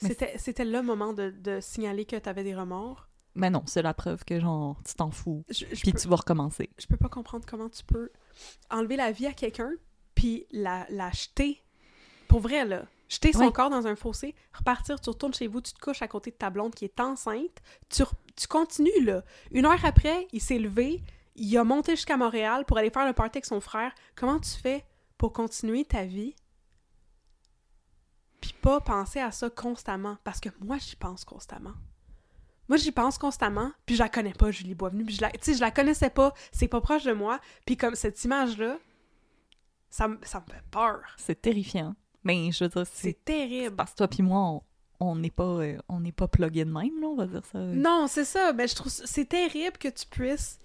c'était, 0.00 0.36
c'était 0.38 0.64
le 0.64 0.82
moment 0.82 1.12
de, 1.12 1.30
de 1.30 1.60
signaler 1.60 2.06
que 2.06 2.16
t'avais 2.16 2.42
des 2.42 2.56
remords. 2.56 3.07
Mais 3.38 3.50
non, 3.50 3.62
c'est 3.66 3.82
la 3.82 3.94
preuve 3.94 4.24
que, 4.24 4.40
genre, 4.40 4.76
tu 4.84 4.94
t'en 4.94 5.10
fous. 5.10 5.44
Je, 5.48 5.64
je 5.72 5.80
Puis 5.80 5.92
peux, 5.92 5.98
tu 5.98 6.08
vas 6.08 6.16
recommencer. 6.16 6.70
je 6.78 6.86
peux 6.86 6.96
pas 6.96 7.08
comprendre 7.08 7.46
comment 7.46 7.68
tu 7.68 7.84
peux 7.84 8.10
enlever 8.70 8.96
la 8.96 9.12
vie 9.12 9.26
à 9.26 9.32
quelqu'un, 9.32 9.70
puis 10.14 10.46
la, 10.50 10.86
la 10.90 11.10
jeter. 11.12 11.62
Pour 12.26 12.40
vrai, 12.40 12.64
là. 12.64 12.84
Jeter 13.08 13.32
son 13.32 13.50
corps 13.50 13.70
dans 13.70 13.86
un 13.86 13.96
fossé, 13.96 14.34
repartir, 14.52 15.00
tu 15.00 15.08
retournes 15.08 15.32
chez 15.32 15.46
vous, 15.46 15.62
tu 15.62 15.72
te 15.72 15.78
couches 15.78 16.02
à 16.02 16.08
côté 16.08 16.30
de 16.30 16.36
ta 16.36 16.50
blonde 16.50 16.74
qui 16.74 16.84
est 16.84 17.00
enceinte, 17.00 17.62
tu, 17.88 18.02
tu 18.36 18.46
continues, 18.46 19.02
là. 19.02 19.24
Une 19.50 19.64
heure 19.64 19.82
après, 19.84 20.28
il 20.32 20.42
s'est 20.42 20.58
levé, 20.58 21.02
il 21.36 21.56
a 21.56 21.64
monté 21.64 21.92
jusqu'à 21.96 22.18
Montréal 22.18 22.64
pour 22.66 22.76
aller 22.76 22.90
faire 22.90 23.06
le 23.06 23.14
party 23.14 23.38
avec 23.38 23.46
son 23.46 23.60
frère. 23.60 23.94
Comment 24.14 24.38
tu 24.40 24.50
fais 24.50 24.84
pour 25.16 25.32
continuer 25.32 25.84
ta 25.84 26.04
vie? 26.04 26.34
Puis 28.40 28.52
pas 28.60 28.80
penser 28.80 29.20
à 29.20 29.30
ça 29.30 29.48
constamment? 29.48 30.18
Parce 30.24 30.40
que 30.40 30.50
moi, 30.60 30.76
j'y 30.78 30.96
pense 30.96 31.24
constamment. 31.24 31.74
Moi, 32.68 32.76
j'y 32.76 32.92
pense 32.92 33.16
constamment, 33.18 33.72
puis 33.86 33.94
je 33.96 34.02
la 34.02 34.08
connais 34.08 34.32
pas, 34.34 34.50
Julie 34.50 34.74
Boisvenu. 34.74 35.04
Puis 35.04 35.14
je 35.16 35.22
la, 35.22 35.30
je 35.42 35.60
la 35.60 35.70
connaissais 35.70 36.10
pas, 36.10 36.34
c'est 36.52 36.68
pas 36.68 36.80
proche 36.80 37.04
de 37.04 37.12
moi. 37.12 37.40
Puis 37.64 37.76
comme 37.76 37.94
cette 37.94 38.22
image-là, 38.24 38.78
ça, 39.90 40.06
me- 40.08 40.18
ça 40.22 40.40
me 40.40 40.52
fait 40.52 40.62
peur. 40.70 41.00
C'est 41.16 41.40
terrifiant. 41.40 41.94
Mais 42.24 42.50
je 42.52 42.64
veux 42.64 42.70
dire, 42.70 42.86
C'est 42.92 43.24
terrible. 43.24 43.74
parce 43.76 43.92
que 43.92 43.96
toi 43.98 44.08
puis 44.08 44.22
moi, 44.22 44.60
on- 45.00 45.16
n'est 45.16 45.30
pas, 45.30 45.44
euh, 45.44 45.78
on 45.88 46.00
n'est 46.00 46.12
pas 46.12 46.28
plugués 46.28 46.64
de 46.66 46.70
même, 46.70 47.00
là, 47.00 47.06
on 47.06 47.16
va 47.16 47.26
dire 47.26 47.44
ça. 47.46 47.58
Non, 47.58 48.06
c'est 48.06 48.24
ça. 48.26 48.52
Mais 48.52 48.68
je 48.68 48.74
trouve 48.74 48.92
c'est 48.92 49.24
terrible 49.24 49.78
que 49.78 49.88
tu 49.88 50.04
puisses. 50.06 50.58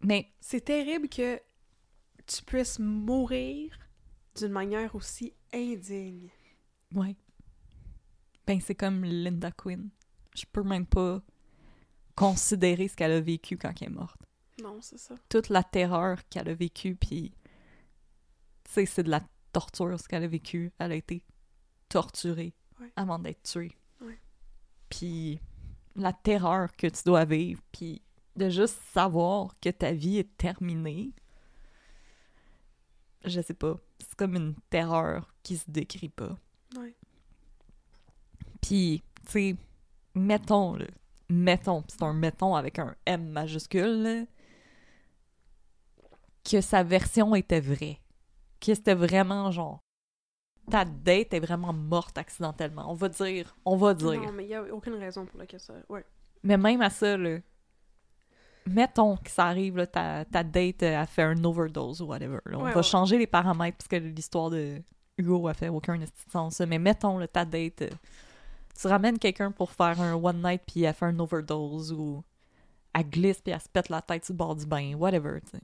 Mais 0.00 0.32
C'est 0.40 0.60
terrible 0.64 1.08
que 1.08 1.40
tu 2.26 2.42
puisses 2.42 2.78
mourir 2.78 3.76
d'une 4.36 4.52
manière 4.52 4.94
aussi 4.94 5.32
indigne. 5.52 6.28
Ouais. 6.94 7.16
Ben, 8.46 8.60
c'est 8.60 8.74
comme 8.74 9.04
Linda 9.04 9.50
Quinn. 9.52 9.90
Je 10.34 10.44
peux 10.50 10.62
même 10.62 10.86
pas 10.86 11.20
considérer 12.14 12.88
ce 12.88 12.96
qu'elle 12.96 13.12
a 13.12 13.20
vécu 13.20 13.56
quand 13.58 13.72
elle 13.80 13.88
est 13.88 13.90
morte. 13.90 14.20
Non, 14.62 14.78
c'est 14.80 14.98
ça. 14.98 15.14
Toute 15.28 15.48
la 15.48 15.62
terreur 15.62 16.26
qu'elle 16.28 16.48
a 16.48 16.54
vécue, 16.54 16.96
puis... 16.96 17.32
Tu 18.64 18.72
sais, 18.72 18.86
c'est 18.86 19.02
de 19.02 19.10
la 19.10 19.22
torture, 19.52 19.98
ce 20.00 20.08
qu'elle 20.08 20.24
a 20.24 20.28
vécu. 20.28 20.72
Elle 20.78 20.92
a 20.92 20.96
été 20.96 21.22
torturée 21.88 22.54
Ouais. 22.80 22.92
avant 22.96 23.18
d'être 23.18 23.42
tuée. 23.42 23.72
Ouais. 24.02 24.18
Puis 24.90 25.40
la 25.94 26.12
terreur 26.12 26.74
que 26.76 26.86
tu 26.86 27.02
dois 27.06 27.24
vivre, 27.24 27.62
puis 27.72 28.02
de 28.36 28.50
juste 28.50 28.78
savoir 28.92 29.58
que 29.60 29.70
ta 29.70 29.92
vie 29.92 30.18
est 30.18 30.36
terminée, 30.36 31.14
je 33.24 33.40
sais 33.40 33.54
pas. 33.54 33.78
C'est 33.98 34.14
comme 34.14 34.34
une 34.36 34.54
terreur 34.68 35.32
qui 35.42 35.56
se 35.56 35.70
décrit 35.70 36.10
pas. 36.10 36.36
Ouais. 36.76 36.94
Puis, 38.66 39.02
tu 39.26 39.30
sais, 39.32 39.56
mettons, 40.14 40.74
là, 40.74 40.86
mettons, 41.28 41.84
c'est 41.88 42.02
un 42.02 42.12
mettons 42.12 42.54
avec 42.56 42.78
un 42.78 42.94
M 43.06 43.28
majuscule, 43.28 44.02
là, 44.02 44.24
que 46.48 46.60
sa 46.60 46.82
version 46.82 47.34
était 47.34 47.60
vraie. 47.60 48.00
Que 48.60 48.74
c'était 48.74 48.94
vraiment 48.94 49.50
genre. 49.50 49.80
Ta 50.70 50.84
date 50.84 51.32
est 51.34 51.40
vraiment 51.40 51.72
morte 51.72 52.18
accidentellement. 52.18 52.90
On 52.90 52.94
va 52.94 53.08
dire. 53.08 53.56
On 53.64 53.76
va 53.76 53.94
dire. 53.94 54.20
Non, 54.20 54.32
mais 54.32 54.44
il 54.44 54.50
y 54.50 54.54
a 54.54 54.62
aucune 54.74 54.94
raison 54.94 55.26
pour 55.26 55.38
laquelle 55.38 55.60
ça. 55.60 55.74
Ouais. 55.88 56.04
Mais 56.42 56.56
même 56.56 56.80
à 56.80 56.90
ça, 56.90 57.16
là, 57.16 57.38
mettons 58.66 59.16
que 59.16 59.30
ça 59.30 59.46
arrive, 59.46 59.76
là, 59.76 59.86
ta, 59.86 60.24
ta 60.24 60.42
date 60.42 60.82
euh, 60.82 60.98
a 61.00 61.06
fait 61.06 61.22
un 61.22 61.44
overdose 61.44 62.00
ou 62.02 62.06
whatever. 62.06 62.38
là. 62.46 62.58
On 62.58 62.64
Ouais, 62.64 62.70
va 62.72 62.76
ouais. 62.78 62.82
changer 62.82 63.16
les 63.18 63.28
paramètres 63.28 63.76
parce 63.78 63.88
que 63.88 63.96
l'histoire 63.96 64.50
de 64.50 64.82
Hugo 65.18 65.46
a 65.46 65.54
fait 65.54 65.68
aucun 65.68 65.98
sens. 66.32 66.60
Mais 66.60 66.78
mettons, 66.80 67.18
là, 67.18 67.28
ta 67.28 67.44
date, 67.44 67.82
euh, 67.82 67.90
tu 68.76 68.86
ramènes 68.86 69.18
quelqu'un 69.18 69.50
pour 69.50 69.72
faire 69.72 70.00
un 70.00 70.14
one 70.14 70.42
night 70.42 70.62
puis 70.66 70.82
elle 70.82 70.94
fait 70.94 71.06
un 71.06 71.18
overdose 71.18 71.92
ou 71.92 72.22
elle 72.94 73.08
glisse 73.08 73.40
puis 73.40 73.52
elle 73.52 73.60
se 73.60 73.68
pète 73.68 73.88
la 73.88 74.02
tête 74.02 74.24
sur 74.24 74.34
le 74.34 74.38
bord 74.38 74.56
du 74.56 74.66
bain, 74.66 74.94
whatever, 74.94 75.40
tu 75.42 75.50
sais. 75.52 75.62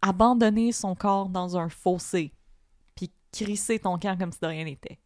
Abandonner 0.00 0.72
son 0.72 0.94
corps 0.94 1.28
dans 1.28 1.56
un 1.56 1.68
fossé 1.68 2.32
puis 2.94 3.12
crisser 3.30 3.78
ton 3.78 3.98
camp 3.98 4.18
comme 4.18 4.32
si 4.32 4.40
de 4.40 4.46
rien 4.46 4.64
n'était. 4.64 4.98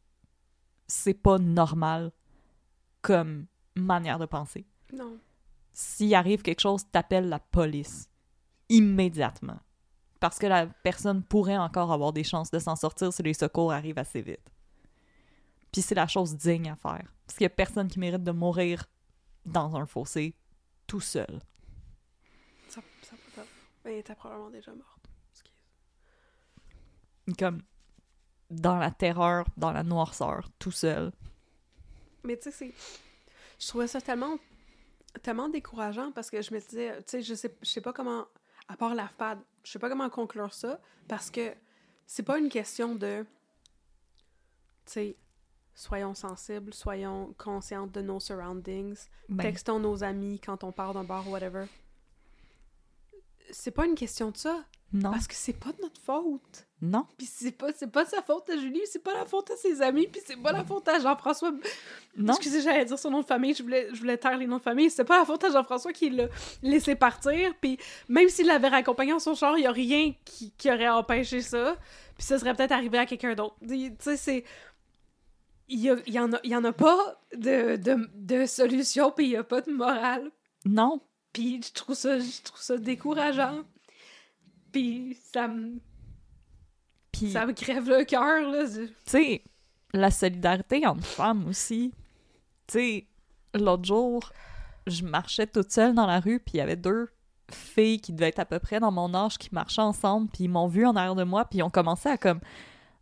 C'est 0.87 1.15
pas 1.15 1.39
normal 1.39 2.13
comme 3.03 3.47
manière 3.75 4.19
de 4.19 4.27
penser 4.27 4.67
Non. 4.93 5.19
s'il 5.73 6.15
arrive 6.15 6.43
quelque 6.43 6.61
chose, 6.63 6.85
t'appelles 6.91 7.29
la 7.29 7.39
police 7.39 8.09
immédiatement. 8.69 9.59
Parce 10.19 10.39
que 10.39 10.47
la 10.47 10.67
personne 10.67 11.23
pourrait 11.23 11.59
encore 11.59 11.93
avoir 11.93 12.13
des 12.13 12.25
chances 12.25 12.51
de 12.51 12.59
s'en 12.59 12.75
sortir 12.75 13.13
si 13.13 13.23
les 13.23 13.35
secours 13.35 13.73
arrivent 13.73 13.99
assez 13.99 14.23
vite. 14.23 14.51
Puis 15.73 15.83
c'est 15.83 15.95
la 15.95 16.07
chose 16.07 16.37
digne 16.37 16.71
à 16.71 16.77
faire. 16.77 17.13
Parce 17.27 17.37
qu'il 17.37 17.45
y 17.45 17.47
a 17.47 17.51
personne 17.51 17.89
qui 17.89 17.99
mérite 17.99 18.23
de 18.23 18.31
mourir 18.33 18.87
dans 19.45 19.77
un 19.77 19.87
fossé 19.87 20.35
tout 20.87 21.01
seul. 21.01 21.41
Ça, 22.69 22.81
ça, 23.03 23.17
ça- 23.35 23.45
Ben, 23.85 23.93
elle 23.93 23.99
était 23.99 24.15
probablement 24.15 24.51
déjà 24.51 24.73
morte. 24.73 25.11
Comme 27.39 27.63
dans 28.51 28.77
la 28.79 28.93
terreur, 28.93 29.47
dans 29.57 29.73
la 29.73 29.83
noirceur, 29.83 30.49
tout 30.59 30.71
seul. 30.71 31.13
Mais 32.23 32.37
tu 32.37 32.45
sais, 32.45 32.51
c'est... 32.53 32.75
Je 33.59 33.67
trouvais 33.67 33.89
ça 33.89 34.01
tellement... 34.01 34.39
tellement 35.23 35.49
décourageant 35.49 36.13
parce 36.13 36.31
que 36.31 36.41
je 36.43 36.55
me 36.55 36.61
disais, 36.61 36.97
tu 36.99 37.03
sais, 37.07 37.23
je 37.23 37.35
sais, 37.35 37.57
je 37.63 37.69
sais 37.69 37.81
pas 37.81 37.93
comment... 37.93 38.27
À 38.69 38.77
part 38.77 38.95
la 38.95 39.09
FPAD, 39.09 39.41
je 39.65 39.71
sais 39.73 39.79
pas 39.79 39.89
comment 39.89 40.11
conclure 40.11 40.53
ça 40.53 40.81
parce 41.09 41.31
que 41.31 41.55
c'est 42.07 42.23
pas 42.25 42.39
une 42.39 42.49
question 42.49 42.95
de... 42.95 43.25
Tu 44.87 44.93
sais, 44.93 45.17
soyons 45.77 46.15
sensibles, 46.15 46.75
soyons 46.75 47.35
conscients 47.39 47.87
de 47.87 48.01
nos 48.01 48.19
surroundings, 48.19 48.97
Ben, 49.29 49.45
textons 49.45 49.79
nos 49.79 50.03
amis 50.03 50.41
quand 50.45 50.65
on 50.65 50.73
part 50.73 50.95
d'un 50.95 51.05
bar 51.05 51.29
ou 51.29 51.33
whatever. 51.33 51.67
C'est 53.53 53.71
pas 53.71 53.87
une 53.87 53.95
question 53.95 54.31
de 54.33 54.37
ça, 54.37 54.65
non, 54.93 55.11
parce 55.13 55.29
que 55.29 55.35
c'est 55.35 55.53
pas 55.53 55.71
de 55.71 55.81
notre 55.83 56.01
faute. 56.01 56.67
non. 56.81 57.07
Puis 57.17 57.27
c'est 57.27 57.53
pas, 57.53 57.69
c'est 57.73 57.91
pas 57.91 58.05
sa 58.05 58.23
faute 58.23 58.49
à 58.51 58.57
Julie, 58.57 58.81
c'est 58.87 59.03
pas 59.03 59.15
la 59.15 59.25
faute 59.25 59.51
à 59.51 59.57
ses 59.57 59.83
amis, 59.83 60.09
puis 60.09 60.21
c'est 60.25 60.37
pas 60.37 60.51
la 60.51 60.65
faute 60.65 60.89
à 60.89 60.99
Jean-François. 60.99 61.53
Non. 62.17 62.33
Excusez, 62.33 62.63
j'allais 62.63 62.85
dire 62.87 62.99
son 62.99 63.11
nom 63.11 63.21
de 63.21 63.27
famille, 63.27 63.55
je 63.55 63.63
voulais, 63.63 63.89
je 63.93 63.99
voulais 64.01 64.17
taire 64.17 64.37
les 64.39 64.47
noms 64.47 64.57
de 64.57 64.63
famille. 64.63 64.91
C'est 64.91 65.05
pas 65.05 65.19
la 65.19 65.25
faute 65.25 65.45
à 65.45 65.51
Jean-François 65.51 65.93
qui 65.93 66.11
l'a 66.11 66.27
laissé 66.63 66.95
partir, 66.97 67.55
puis 67.61 67.79
même 68.09 68.29
s'il 68.29 68.47
l'avait 68.47 68.69
raccompagné 68.69 69.13
en 69.13 69.19
son 69.19 69.35
char, 69.35 69.59
il 69.59 69.63
y 69.63 69.67
a 69.67 69.73
rien 69.73 70.15
qui, 70.25 70.51
qui 70.53 70.71
aurait 70.71 70.89
empêché 70.89 71.43
ça, 71.43 71.77
puis 72.17 72.25
ça 72.25 72.39
serait 72.39 72.55
peut-être 72.55 72.73
arrivé 72.73 72.99
à 72.99 73.07
quelqu'un 73.07 73.35
d'autre. 73.35 73.57
Tu 73.69 73.93
sais, 74.01 74.17
c'est... 74.17 74.45
Il 75.69 75.81
y, 75.81 75.91
a- 75.91 75.97
il 76.07 76.15
y 76.15 76.21
en 76.21 76.31
en 76.33 76.65
a 76.65 76.73
pas 76.73 77.21
de, 77.37 77.77
de, 77.77 78.09
de 78.15 78.47
solution, 78.47 79.11
puis 79.11 79.27
il 79.27 79.31
y 79.33 79.37
a 79.37 79.43
pas 79.45 79.61
de 79.63 79.71
morale. 79.73 80.31
Non. 80.65 81.01
Puis 81.33 81.61
je 81.63 81.73
trouve 81.73 81.97
ça, 81.97 82.19
je 82.19 82.43
trouve 82.43 82.61
ça 82.61 82.77
décourageant. 82.79 83.63
Puis 84.73 85.17
ça 85.33 85.49
me, 85.49 85.79
Puis, 87.13 87.31
ça 87.33 87.47
me 87.47 87.53
crève 87.53 87.89
le 87.89 88.05
cœur, 88.05 88.49
là. 88.51 88.65
tu 88.69 88.89
sais, 89.07 89.43
la 89.93 90.11
solidarité 90.11 90.87
entre 90.87 91.05
femmes 91.05 91.47
aussi. 91.49 91.93
Tu 92.67 92.73
sais, 92.79 93.07
l'autre 93.55 93.85
jour, 93.85 94.33
je 94.87 95.03
marchais 95.05 95.47
toute 95.47 95.71
seule 95.73 95.95
dans 95.95 96.07
la 96.07 96.21
rue, 96.21 96.39
puis 96.41 96.55
il 96.55 96.59
y 96.59 96.61
avait 96.61 96.77
deux 96.77 97.09
filles 97.51 98.01
qui 98.01 98.13
devaient 98.13 98.29
être 98.29 98.41
à 98.41 98.45
peu 98.45 98.59
près 98.59 98.81
dans 98.81 98.91
mon 98.93 99.15
âge 99.15 99.39
qui 99.39 99.49
marchaient 99.53 99.81
ensemble, 99.83 100.29
puis 100.31 100.45
ils 100.45 100.49
m'ont 100.51 100.67
vu 100.69 100.85
en 100.87 100.95
arrière 100.97 101.15
de 101.15 101.25
moi, 101.25 101.45
puis 101.45 101.61
ils 101.61 101.63
ont 101.63 101.71
commencé 101.71 102.09
à 102.09 102.19
comme 102.19 102.41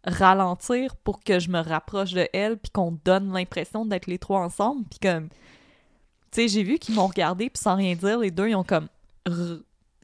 ralentir 0.05 0.97
pour 0.97 1.21
que 1.21 1.39
je 1.39 1.51
me 1.51 1.61
rapproche 1.61 2.13
de 2.13 2.29
elles, 2.33 2.59
puis 2.59 2.71
qu'on 2.71 2.99
donne 3.05 3.33
l'impression 3.33 3.87
d'être 3.87 4.07
les 4.07 4.19
trois 4.19 4.41
ensemble, 4.41 4.85
puis 4.89 4.99
comme... 4.99 5.29
Tu 6.31 6.43
sais, 6.43 6.49
j'ai 6.49 6.63
vu 6.63 6.79
qu'ils 6.79 6.95
m'ont 6.95 7.07
regardé, 7.07 7.49
puis 7.49 7.63
sans 7.63 7.77
rien 7.77 7.95
dire, 7.95 8.19
les 8.19 8.31
deux, 8.31 8.49
ils 8.49 8.57
ont 8.57 8.65
comme... 8.65 8.89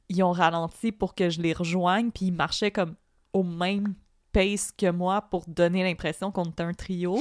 Ils 0.09 0.23
ont 0.23 0.33
ralenti 0.33 0.93
pour 0.93 1.15
que 1.15 1.31
je 1.31 1.41
les 1.41 1.53
rejoigne, 1.53 2.11
puis 2.11 2.27
ils 2.27 2.33
marchaient 2.33 2.71
comme 2.71 2.95
au 3.33 3.43
même 3.43 3.95
pace 4.33 4.73
que 4.73 4.91
moi 4.91 5.23
pour 5.23 5.45
donner 5.47 5.85
l'impression 5.85 6.33
qu'on 6.33 6.45
était 6.45 6.63
un 6.63 6.73
trio. 6.73 7.17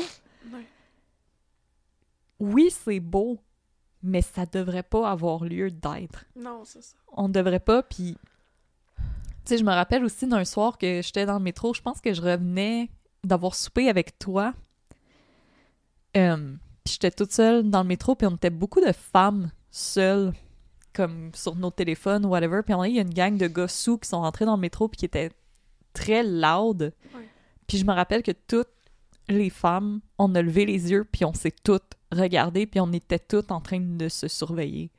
Ouais. 0.52 0.66
Oui, 2.40 2.72
c'est 2.72 3.00
beau, 3.00 3.40
mais 4.02 4.22
ça 4.22 4.46
devrait 4.46 4.84
pas 4.84 5.10
avoir 5.10 5.44
lieu 5.44 5.70
d'être. 5.70 6.26
Non, 6.36 6.62
c'est 6.66 6.82
ça. 6.82 6.96
On 7.12 7.30
devrait 7.30 7.60
pas, 7.60 7.84
puis... 7.84 8.18
Tu 9.50 9.56
sais, 9.56 9.62
je 9.62 9.66
me 9.66 9.74
rappelle 9.74 10.06
aussi 10.06 10.28
d'un 10.28 10.46
soir 10.46 10.78
que 10.78 11.02
j'étais 11.02 11.26
dans 11.26 11.40
le 11.40 11.44
métro, 11.44 11.74
je 11.74 11.82
pense 11.82 12.02
que 12.02 12.14
je 12.14 12.22
revenais 12.22 12.88
d'avoir 13.24 13.56
soupé 13.56 13.90
avec 13.90 14.20
toi. 14.20 14.54
Euh, 16.16 16.54
puis 16.84 16.94
j'étais 16.94 17.10
toute 17.10 17.32
seule 17.32 17.68
dans 17.68 17.82
le 17.82 17.88
métro, 17.88 18.14
puis 18.14 18.28
on 18.28 18.36
était 18.36 18.52
beaucoup 18.52 18.80
de 18.80 18.92
femmes 18.92 19.50
seules, 19.72 20.34
comme 20.94 21.32
sur 21.34 21.56
nos 21.56 21.72
téléphones 21.72 22.28
ou 22.28 22.30
whatever. 22.30 22.62
Puis 22.64 22.76
il 22.90 22.96
y 22.98 23.00
a 23.00 23.02
une 23.02 23.10
gang 23.10 23.38
de 23.38 23.48
gars 23.48 23.68
sous 23.68 23.98
qui 23.98 24.08
sont 24.08 24.22
rentrés 24.22 24.46
dans 24.46 24.54
le 24.54 24.62
métro, 24.62 24.88
puis 24.88 24.98
qui 24.98 25.06
étaient 25.06 25.32
très 25.94 26.22
loud. 26.22 26.94
Puis 27.66 27.80
je 27.80 27.86
me 27.86 27.94
rappelle 27.94 28.22
que 28.22 28.34
toutes 28.48 28.70
les 29.30 29.50
femmes, 29.50 30.02
on 30.20 30.36
a 30.36 30.44
levé 30.44 30.68
les 30.68 30.92
yeux, 30.92 31.08
puis 31.12 31.26
on 31.26 31.34
s'est 31.34 31.56
toutes 31.64 31.96
regardées, 32.12 32.68
puis 32.68 32.82
on 32.82 32.94
était 32.94 33.18
toutes 33.18 33.52
en 33.52 33.62
train 33.62 33.80
de 33.80 34.10
se 34.10 34.28
surveiller. 34.28 34.92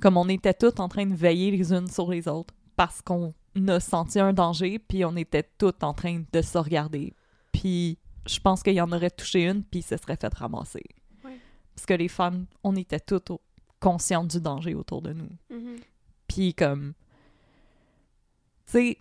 Comme 0.00 0.16
on 0.16 0.28
était 0.28 0.54
toutes 0.54 0.78
en 0.78 0.88
train 0.88 1.06
de 1.06 1.14
veiller 1.16 1.50
les 1.50 1.72
unes 1.72 1.90
sur 1.90 2.08
les 2.08 2.28
autres, 2.28 2.54
parce 2.76 3.02
qu'on 3.02 3.34
a 3.68 3.80
senti 3.80 4.18
un 4.18 4.32
danger, 4.32 4.78
puis 4.78 5.04
on 5.04 5.16
était 5.16 5.48
toutes 5.58 5.82
en 5.84 5.94
train 5.94 6.22
de 6.32 6.42
se 6.42 6.58
regarder. 6.58 7.14
Puis 7.52 7.98
je 8.26 8.40
pense 8.40 8.62
qu'il 8.62 8.74
y 8.74 8.80
en 8.80 8.90
aurait 8.92 9.10
touché 9.10 9.44
une, 9.44 9.62
puis 9.62 9.82
se 9.82 9.96
serait 9.96 10.16
fait 10.16 10.32
ramasser. 10.34 10.84
Ouais. 11.24 11.38
Parce 11.74 11.86
que 11.86 11.94
les 11.94 12.08
femmes, 12.08 12.46
on 12.62 12.74
était 12.76 13.00
toutes 13.00 13.30
conscientes 13.80 14.28
du 14.28 14.40
danger 14.40 14.74
autour 14.74 15.02
de 15.02 15.12
nous. 15.12 15.30
Mhm. 15.50 15.76
Puis 16.26 16.54
comme, 16.54 16.94
tu 18.66 18.72
sais, 18.72 18.98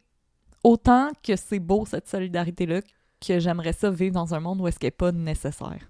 autant 0.64 1.12
que 1.24 1.36
c'est 1.36 1.60
beau 1.60 1.86
cette 1.86 2.08
solidarité-là, 2.08 2.82
que 3.26 3.40
j'aimerais 3.40 3.74
ça 3.74 3.90
vivre 3.90 4.14
dans 4.14 4.34
un 4.34 4.40
monde 4.40 4.60
où 4.62 4.68
est-ce 4.68 4.78
qu'elle 4.78 4.88
n'est 4.88 4.92
pas 4.92 5.12
nécessaire. 5.12 5.90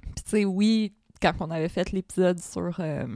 Puis 0.00 0.24
tu 0.24 0.30
sais, 0.30 0.44
oui, 0.44 0.96
quand 1.22 1.34
on 1.40 1.50
avait 1.50 1.68
fait 1.68 1.92
l'épisode 1.92 2.40
sur 2.40 2.80
euh, 2.80 3.06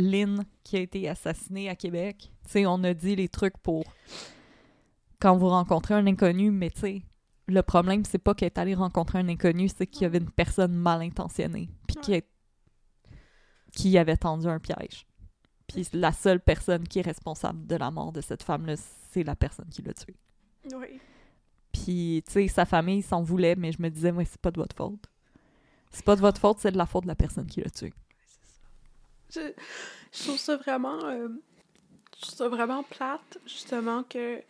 Lynn 0.00 0.44
qui 0.64 0.76
a 0.76 0.80
été 0.80 1.08
assassinée 1.08 1.68
à 1.68 1.76
Québec, 1.76 2.32
tu 2.44 2.50
sais, 2.50 2.66
on 2.66 2.82
a 2.84 2.94
dit 2.94 3.16
les 3.16 3.28
trucs 3.28 3.58
pour 3.58 3.84
quand 5.20 5.36
vous 5.36 5.48
rencontrez 5.48 5.94
un 5.94 6.06
inconnu, 6.06 6.50
mais 6.50 6.70
tu 6.70 6.80
sais, 6.80 7.02
le 7.46 7.62
problème, 7.62 8.04
c'est 8.04 8.18
pas 8.18 8.34
qu'elle 8.34 8.46
est 8.46 8.58
allée 8.58 8.74
rencontrer 8.74 9.18
un 9.18 9.28
inconnu, 9.28 9.68
c'est 9.68 9.86
qu'il 9.86 10.02
y 10.02 10.04
avait 10.06 10.18
une 10.18 10.30
personne 10.30 10.72
mal 10.74 11.02
intentionnée, 11.02 11.68
puis 11.86 11.96
qui, 11.96 12.12
est- 12.14 12.28
qui 13.72 13.98
avait 13.98 14.16
tendu 14.16 14.46
un 14.46 14.58
piège. 14.58 15.06
Puis 15.66 15.86
la 15.92 16.12
seule 16.12 16.40
personne 16.40 16.86
qui 16.86 16.98
est 17.00 17.02
responsable 17.02 17.66
de 17.66 17.76
la 17.76 17.90
mort 17.90 18.12
de 18.12 18.20
cette 18.20 18.42
femme-là, 18.42 18.74
c'est 19.10 19.22
la 19.22 19.36
personne 19.36 19.68
qui 19.68 19.82
l'a 19.82 19.92
tuée. 19.92 20.16
Oui. 20.74 21.00
Puis, 21.72 22.22
tu 22.26 22.32
sais, 22.32 22.48
sa 22.48 22.64
famille 22.64 23.02
s'en 23.02 23.22
voulait, 23.22 23.54
mais 23.56 23.70
je 23.72 23.80
me 23.80 23.88
disais, 23.90 24.10
moi, 24.10 24.24
c'est 24.24 24.40
pas 24.40 24.50
de 24.50 24.60
votre 24.60 24.74
faute. 24.74 25.04
C'est 25.92 26.04
pas 26.04 26.16
de 26.16 26.20
votre 26.20 26.40
faute, 26.40 26.58
c'est 26.60 26.72
de 26.72 26.78
la 26.78 26.86
faute 26.86 27.04
de 27.04 27.08
la 27.08 27.14
personne 27.14 27.46
qui 27.46 27.60
l'a 27.60 27.70
tué. 27.70 27.92
Je, 29.32 30.22
trouve 30.24 30.38
ça 30.38 30.56
vraiment. 30.56 31.04
euh, 31.04 31.28
je 32.22 32.32
trouve 32.32 32.48
vraiment 32.48 32.82
plate, 32.82 33.38
justement, 33.46 34.02
que 34.02 34.42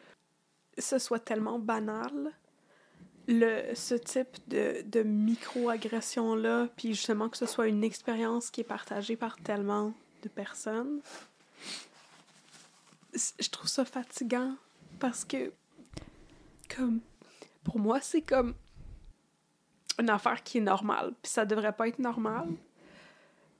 ce 0.78 0.98
soit 0.98 1.20
tellement 1.20 1.58
banal. 1.58 2.32
Le, 3.28 3.74
ce 3.74 3.94
type 3.94 4.38
de, 4.48 4.82
de 4.86 5.02
micro-agression-là, 5.02 6.68
puis 6.76 6.94
justement 6.94 7.28
que 7.28 7.36
ce 7.36 7.46
soit 7.46 7.68
une 7.68 7.84
expérience 7.84 8.50
qui 8.50 8.62
est 8.62 8.64
partagée 8.64 9.14
par 9.14 9.36
tellement 9.36 9.92
de 10.22 10.28
personnes. 10.28 11.00
Je 13.14 13.48
trouve 13.50 13.68
ça 13.68 13.84
fatigant 13.84 14.56
parce 14.98 15.24
que, 15.24 15.52
comme, 16.74 17.00
pour 17.62 17.78
moi, 17.78 18.00
c'est 18.00 18.22
comme 18.22 18.54
une 20.00 20.10
affaire 20.10 20.42
qui 20.42 20.58
est 20.58 20.62
normale, 20.62 21.14
puis 21.22 21.30
ça 21.30 21.44
devrait 21.44 21.72
pas 21.72 21.88
être 21.88 21.98
normal. 21.98 22.48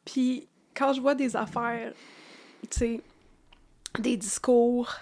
Puis 0.04 0.48
quand 0.74 0.92
je 0.92 1.00
vois 1.00 1.14
des 1.14 1.36
affaires, 1.36 1.92
tu 2.70 2.78
sais, 2.78 3.00
des 3.98 4.16
discours 4.16 4.92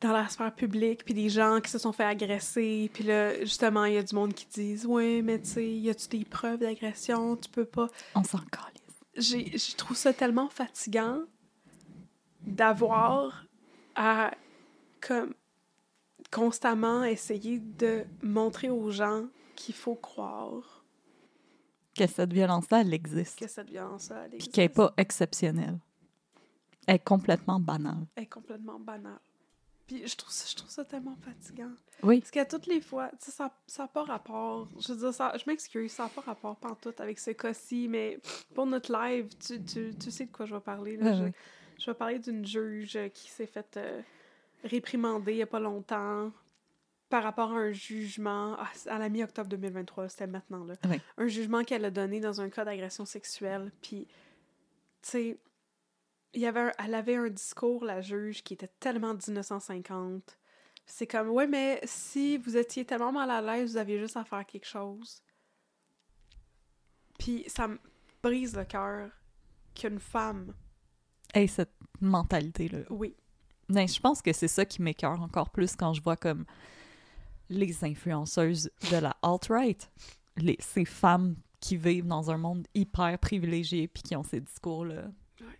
dans 0.00 0.12
la 0.12 0.28
sphère 0.28 0.54
publique, 0.54 1.04
puis 1.04 1.14
des 1.14 1.30
gens 1.30 1.60
qui 1.60 1.70
se 1.70 1.78
sont 1.78 1.92
fait 1.92 2.04
agresser, 2.04 2.90
puis 2.92 3.04
là, 3.04 3.38
justement, 3.40 3.84
il 3.86 3.94
y 3.94 3.96
a 3.96 4.02
du 4.02 4.14
monde 4.14 4.34
qui 4.34 4.46
disent 4.46 4.84
«Ouais, 4.86 5.22
mais 5.22 5.40
tu 5.40 5.46
sais, 5.48 5.66
y 5.70 5.88
a-tu 5.88 6.08
des 6.08 6.24
preuves 6.24 6.58
d'agression? 6.60 7.36
Tu 7.36 7.48
peux 7.48 7.64
pas... 7.64 7.88
On 8.14 8.22
s'en 8.22 8.38
calisse.» 8.38 8.82
J'ai- 9.16 9.56
Je 9.56 9.76
trouve 9.76 9.96
ça 9.96 10.12
tellement 10.12 10.48
fatigant 10.50 11.20
d'avoir 12.42 13.46
à, 13.94 14.32
comme, 15.00 15.32
constamment 16.30 17.04
essayer 17.04 17.58
de 17.60 18.04
montrer 18.22 18.68
aux 18.70 18.90
gens 18.90 19.24
qu'il 19.56 19.74
faut 19.74 19.94
croire 19.94 20.73
Que 21.96 22.06
cette 22.06 22.32
violence-là, 22.32 22.80
elle 22.80 22.92
existe. 22.94 23.38
que 23.38 23.46
cette 23.48 23.70
violence-là, 23.70 24.22
elle 24.24 24.38
Puis 24.38 24.48
qu'elle 24.48 24.62
n'est 24.62 24.64
existe. 24.66 24.76
pas 24.76 24.94
exceptionnelle. 24.96 25.78
Elle 26.86 26.96
est 26.96 26.98
complètement 27.04 27.60
banale. 27.60 28.06
est 28.16 28.26
complètement 28.26 28.78
banale. 28.78 29.18
Puis 29.86 30.06
je 30.06 30.16
trouve 30.16 30.32
ça, 30.32 30.46
je 30.50 30.56
trouve 30.56 30.70
ça 30.70 30.84
tellement 30.84 31.16
fatigant. 31.16 31.70
Oui. 32.02 32.20
Parce 32.20 32.30
qu'à 32.30 32.44
toutes 32.46 32.66
les 32.66 32.80
fois, 32.80 33.10
tu 33.22 33.30
sais, 33.30 33.32
ça 33.32 33.50
n'a 33.82 33.88
pas 33.88 34.02
rapport. 34.04 34.66
Je 34.80 34.92
veux 34.92 34.98
dire, 34.98 35.12
ça, 35.14 35.34
je 35.36 35.44
m'excuse, 35.46 35.92
ça 35.92 36.04
n'a 36.04 36.08
pas 36.08 36.22
rapport 36.22 36.56
pantoute 36.56 37.00
avec 37.00 37.18
ce 37.18 37.30
cas-ci, 37.32 37.86
mais 37.88 38.18
pour 38.54 38.66
notre 38.66 38.90
live, 38.92 39.28
tu, 39.46 39.62
tu, 39.62 39.94
tu 39.94 40.10
sais 40.10 40.24
de 40.26 40.32
quoi 40.32 40.46
je 40.46 40.54
vais 40.54 40.60
parler. 40.60 40.96
là. 40.96 41.12
Je 41.78 41.90
vais 41.90 41.94
parler 41.94 42.18
d'une 42.18 42.46
juge 42.46 42.98
qui 43.12 43.28
s'est 43.30 43.46
faite 43.46 43.76
euh, 43.76 44.00
réprimander 44.64 45.32
il 45.32 45.36
n'y 45.36 45.42
a 45.42 45.46
pas 45.46 45.60
longtemps 45.60 46.30
par 47.14 47.22
rapport 47.22 47.52
à 47.52 47.58
un 47.58 47.70
jugement 47.70 48.56
ah, 48.58 48.68
à 48.88 48.98
la 48.98 49.08
mi-octobre 49.08 49.48
2023, 49.48 50.08
c'était 50.08 50.26
maintenant 50.26 50.64
là. 50.64 50.74
Un 51.16 51.28
jugement 51.28 51.62
qu'elle 51.62 51.84
a 51.84 51.90
donné 51.92 52.18
dans 52.18 52.40
un 52.40 52.50
cas 52.50 52.64
d'agression 52.64 53.04
sexuelle, 53.04 53.70
puis 53.80 54.08
tu 55.00 55.10
sais 55.10 55.38
il 56.32 56.40
y 56.40 56.46
avait 56.46 56.58
un- 56.58 56.72
elle 56.84 56.94
avait 56.96 57.14
un 57.14 57.28
discours 57.28 57.84
la 57.84 58.00
juge 58.00 58.42
qui 58.42 58.54
était 58.54 58.70
tellement 58.80 59.14
1950. 59.14 60.36
C'est 60.86 61.06
comme 61.06 61.28
ouais 61.30 61.46
mais 61.46 61.78
si 61.84 62.36
vous 62.36 62.56
étiez 62.56 62.84
tellement 62.84 63.12
mal 63.12 63.30
à 63.30 63.40
l'aise, 63.40 63.70
vous 63.70 63.76
aviez 63.76 64.00
juste 64.00 64.16
à 64.16 64.24
faire 64.24 64.44
quelque 64.44 64.66
chose. 64.66 65.22
Puis 67.16 67.44
ça 67.46 67.68
me 67.68 67.78
brise 68.24 68.56
le 68.56 68.64
cœur 68.64 69.08
qu'une 69.76 70.00
femme 70.00 70.52
Hey, 71.32 71.46
cette 71.46 71.74
mentalité-là. 72.00 72.80
Oui. 72.90 73.14
Ben, 73.68 73.86
je 73.86 74.00
pense 74.00 74.20
que 74.20 74.32
c'est 74.32 74.48
ça 74.48 74.64
qui 74.64 74.82
m'écœure 74.82 75.20
encore 75.20 75.50
plus 75.50 75.76
quand 75.76 75.92
je 75.94 76.02
vois 76.02 76.16
comme 76.16 76.44
les 77.48 77.84
influenceuses 77.84 78.70
de 78.90 78.96
la 78.96 79.16
alt-right, 79.22 79.90
ces 80.60 80.84
femmes 80.84 81.36
qui 81.60 81.76
vivent 81.76 82.06
dans 82.06 82.30
un 82.30 82.36
monde 82.36 82.66
hyper 82.74 83.18
privilégié 83.18 83.88
puis 83.88 84.02
qui 84.02 84.16
ont 84.16 84.22
ces 84.22 84.40
discours-là. 84.40 85.04
Ouais. 85.40 85.58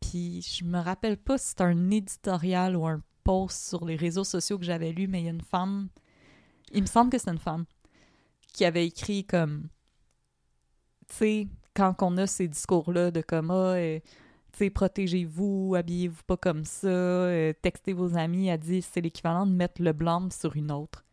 Puis 0.00 0.42
je 0.42 0.64
me 0.64 0.78
rappelle 0.78 1.16
pas 1.16 1.36
si 1.38 1.48
c'est 1.48 1.62
un 1.62 1.90
éditorial 1.90 2.76
ou 2.76 2.86
un 2.86 3.02
post 3.24 3.68
sur 3.68 3.84
les 3.84 3.96
réseaux 3.96 4.24
sociaux 4.24 4.58
que 4.58 4.64
j'avais 4.64 4.92
lu, 4.92 5.08
mais 5.08 5.20
il 5.20 5.24
y 5.24 5.28
a 5.28 5.32
une 5.32 5.40
femme, 5.40 5.88
il 6.72 6.82
me 6.82 6.86
semble 6.86 7.10
que 7.10 7.18
c'est 7.18 7.30
une 7.30 7.38
femme, 7.38 7.64
qui 8.52 8.64
avait 8.64 8.86
écrit 8.86 9.24
comme, 9.24 9.68
tu 11.08 11.16
sais, 11.16 11.48
quand 11.74 11.94
on 12.02 12.16
a 12.16 12.26
ces 12.26 12.48
discours-là 12.48 13.10
de 13.10 13.20
comme, 13.20 13.50
ah, 13.50 13.74
euh, 13.74 14.00
tu 14.00 14.06
sais, 14.06 14.12
protégez-vous, 14.70 15.74
habillez-vous 15.76 16.22
pas 16.26 16.36
comme 16.36 16.64
ça, 16.64 16.88
euh, 16.88 17.52
textez 17.62 17.92
vos 17.92 18.16
amis, 18.16 18.48
elle 18.48 18.58
dit, 18.58 18.82
c'est 18.82 19.00
l'équivalent 19.00 19.46
de 19.46 19.52
mettre 19.52 19.82
le 19.82 19.92
blâme 19.92 20.30
sur 20.30 20.56
une 20.56 20.70
autre. 20.70 21.04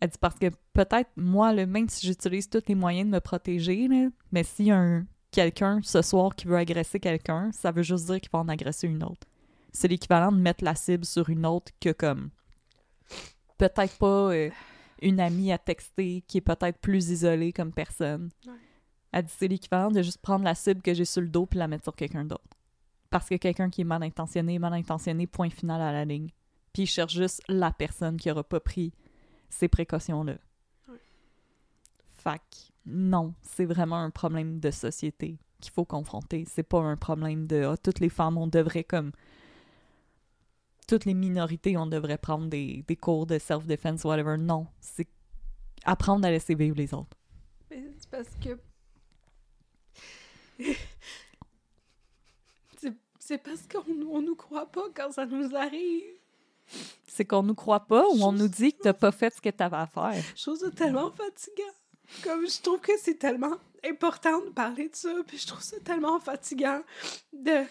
Elle 0.00 0.10
dit, 0.10 0.18
parce 0.20 0.38
que 0.38 0.50
peut-être, 0.72 1.10
moi, 1.16 1.52
là, 1.52 1.66
même 1.66 1.88
si 1.88 2.06
j'utilise 2.06 2.48
tous 2.48 2.62
les 2.68 2.74
moyens 2.74 3.06
de 3.06 3.14
me 3.14 3.20
protéger, 3.20 3.88
là, 3.88 4.08
mais 4.32 4.44
s'il 4.44 4.66
y 4.66 4.70
a 4.70 4.78
un, 4.78 5.06
quelqu'un 5.30 5.80
ce 5.82 6.02
soir 6.02 6.34
qui 6.34 6.46
veut 6.46 6.56
agresser 6.56 7.00
quelqu'un, 7.00 7.50
ça 7.52 7.70
veut 7.70 7.82
juste 7.82 8.06
dire 8.06 8.20
qu'il 8.20 8.30
va 8.30 8.40
en 8.40 8.48
agresser 8.48 8.86
une 8.86 9.04
autre. 9.04 9.26
C'est 9.72 9.88
l'équivalent 9.88 10.32
de 10.32 10.38
mettre 10.38 10.64
la 10.64 10.74
cible 10.74 11.04
sur 11.04 11.28
une 11.28 11.46
autre 11.46 11.72
que 11.80 11.92
comme 11.92 12.30
peut-être 13.58 13.98
pas 13.98 14.32
euh, 14.32 14.50
une 15.02 15.20
amie 15.20 15.52
à 15.52 15.58
texter 15.58 16.22
qui 16.26 16.38
est 16.38 16.42
peut-être 16.42 16.78
plus 16.78 17.10
isolée 17.10 17.52
comme 17.52 17.72
personne. 17.72 18.30
Ouais. 18.46 18.54
Elle 19.12 19.24
dit 19.24 19.32
c'est 19.36 19.48
l'équivalent 19.48 19.90
de 19.90 20.02
juste 20.02 20.18
prendre 20.18 20.44
la 20.44 20.54
cible 20.54 20.82
que 20.82 20.94
j'ai 20.94 21.04
sur 21.04 21.20
le 21.20 21.28
dos 21.28 21.46
puis 21.46 21.58
la 21.58 21.68
mettre 21.68 21.84
sur 21.84 21.94
quelqu'un 21.94 22.24
d'autre. 22.24 22.57
Parce 23.10 23.28
que 23.28 23.36
quelqu'un 23.36 23.70
qui 23.70 23.82
est 23.82 23.84
mal 23.84 24.02
intentionné, 24.02 24.54
est 24.54 24.58
mal 24.58 24.74
intentionné, 24.74 25.26
point 25.26 25.50
final 25.50 25.80
à 25.80 25.92
la 25.92 26.04
ligne. 26.04 26.28
Puis 26.72 26.82
il 26.82 26.86
cherche 26.86 27.14
juste 27.14 27.42
la 27.48 27.72
personne 27.72 28.16
qui 28.16 28.30
aura 28.30 28.44
pas 28.44 28.60
pris 28.60 28.92
ces 29.48 29.68
précautions-là. 29.68 30.36
Ouais. 30.88 31.00
Fac, 32.12 32.42
non, 32.84 33.34
c'est 33.42 33.64
vraiment 33.64 33.96
un 33.96 34.10
problème 34.10 34.60
de 34.60 34.70
société 34.70 35.38
qu'il 35.60 35.72
faut 35.72 35.84
confronter. 35.84 36.44
C'est 36.46 36.62
pas 36.62 36.80
un 36.80 36.96
problème 36.96 37.46
de 37.46 37.64
ah, 37.64 37.76
toutes 37.76 38.00
les 38.00 38.08
femmes, 38.08 38.38
on 38.38 38.46
devrait 38.46 38.84
comme 38.84 39.12
toutes 40.86 41.04
les 41.04 41.14
minorités, 41.14 41.76
on 41.76 41.86
devrait 41.86 42.18
prendre 42.18 42.46
des, 42.48 42.84
des 42.86 42.96
cours 42.96 43.26
de 43.26 43.38
self-defense, 43.38 44.04
whatever. 44.04 44.36
Non, 44.38 44.66
c'est 44.80 45.08
apprendre 45.84 46.26
à 46.26 46.30
laisser 46.30 46.54
vivre 46.54 46.76
les 46.76 46.94
autres. 46.94 47.16
Mais 47.70 47.84
c'est 47.98 48.10
parce 48.10 48.34
que. 48.42 48.58
C'est, 53.28 53.38
parce 53.38 53.62
qu'on 53.70 53.84
on 54.10 54.20
nous 54.22 54.34
croit 54.34 54.66
pas 54.66 54.84
quand 54.94 55.12
ça 55.12 55.26
nous 55.26 55.54
arrive. 55.54 56.04
C'est 57.06 57.24
qu'on 57.24 57.42
nous 57.42 57.54
croit 57.54 57.80
pas 57.86 58.04
ou 58.08 58.22
on 58.22 58.32
nous 58.32 58.48
dit 58.48 58.72
que 58.72 58.82
t'as 58.82 58.92
pas 58.92 59.10
fait 59.12 59.34
ce 59.34 59.40
que 59.40 59.48
t'avais 59.50 59.76
à 59.76 59.86
faire. 59.86 60.22
Trouve 60.40 60.58
ça 60.58 60.70
tellement 60.70 61.10
fatigant. 61.10 61.74
Comme 62.22 62.46
je 62.48 62.60
trouve 62.62 62.80
que 62.80 62.92
c'est 62.98 63.14
tellement 63.18 63.56
important 63.86 64.40
de 64.40 64.50
parler 64.50 64.88
de 64.88 64.96
ça, 64.96 65.12
puis 65.26 65.38
je 65.38 65.46
trouve 65.46 65.62
ça 65.62 65.78
tellement 65.80 66.18
fatigant 66.20 66.80
de. 67.32 67.64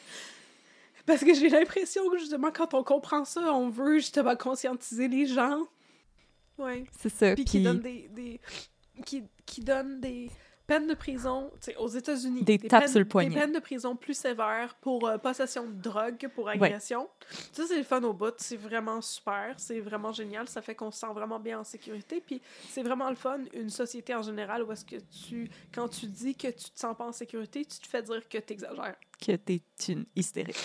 Parce 1.06 1.22
que 1.24 1.34
j'ai 1.34 1.50
l'impression 1.50 2.10
que 2.10 2.18
justement, 2.18 2.52
quand 2.52 2.74
on 2.74 2.84
comprend 2.84 3.24
ça, 3.26 3.54
on 3.54 3.70
veut 3.70 3.98
justement 4.00 4.36
conscientiser 4.36 5.08
les 5.08 5.26
gens. 5.26 5.62
Ouais. 6.58 6.86
C'est 7.00 7.10
ça. 7.10 7.34
Puis 7.36 7.46
qui 7.46 7.62
donne 7.64 7.80
des. 7.80 8.08
des- 8.10 8.40
qui, 9.06 9.24
qui 9.46 9.62
donne 9.62 10.00
des 10.02 10.30
peines 10.68 10.88
de 10.88 10.94
prison, 10.94 11.50
tu 11.62 11.72
sais, 11.72 11.76
aux 11.78 11.88
États-Unis. 11.88 12.44
Des 12.44 12.60
tapes 12.60 12.82
peines, 12.82 12.90
sur 12.92 13.00
le 13.00 13.06
poignet. 13.06 13.30
Des 13.30 13.36
peines 13.36 13.54
de 13.54 13.60
prison 13.60 13.96
plus 13.96 14.14
sévères 14.14 14.76
pour 14.82 15.08
euh, 15.08 15.18
possession 15.18 15.66
de 15.66 15.72
drogue, 15.82 16.28
pour 16.36 16.50
agression. 16.50 17.08
Ça, 17.54 17.64
c'est 17.68 17.78
le 17.78 17.84
fun 17.84 18.04
au 18.04 18.14
bout. 18.14 18.34
C'est 18.38 18.58
vraiment 18.58 19.02
super. 19.02 19.54
C'est 19.58 19.80
vraiment 19.80 20.12
génial. 20.12 20.48
Ça 20.50 20.62
fait 20.62 20.76
qu'on 20.76 20.92
se 20.92 21.00
sent 21.00 21.14
vraiment 21.14 21.40
bien 21.40 21.60
en 21.60 21.64
sécurité. 21.64 22.22
Puis 22.26 22.42
c'est 22.70 22.84
vraiment 22.84 23.10
le 23.10 23.16
fun, 23.16 23.40
une 23.54 23.70
société 23.70 24.14
en 24.14 24.22
général, 24.22 24.64
où 24.64 24.72
est-ce 24.72 24.86
que 24.86 24.98
tu, 25.28 25.50
quand 25.74 25.88
tu 25.88 26.06
dis 26.08 26.36
que 26.36 26.48
tu 26.50 26.70
te 26.70 26.80
sens 26.80 26.96
pas 26.98 27.06
en 27.06 27.12
sécurité, 27.14 27.64
tu 27.66 27.80
te 27.80 27.88
fais 27.88 28.04
dire 28.04 28.28
que 28.28 28.38
tu 28.38 28.54
exagères. 28.54 28.96
que 29.26 29.32
t'es 29.38 29.62
une 29.90 30.06
hystérique. 30.16 30.58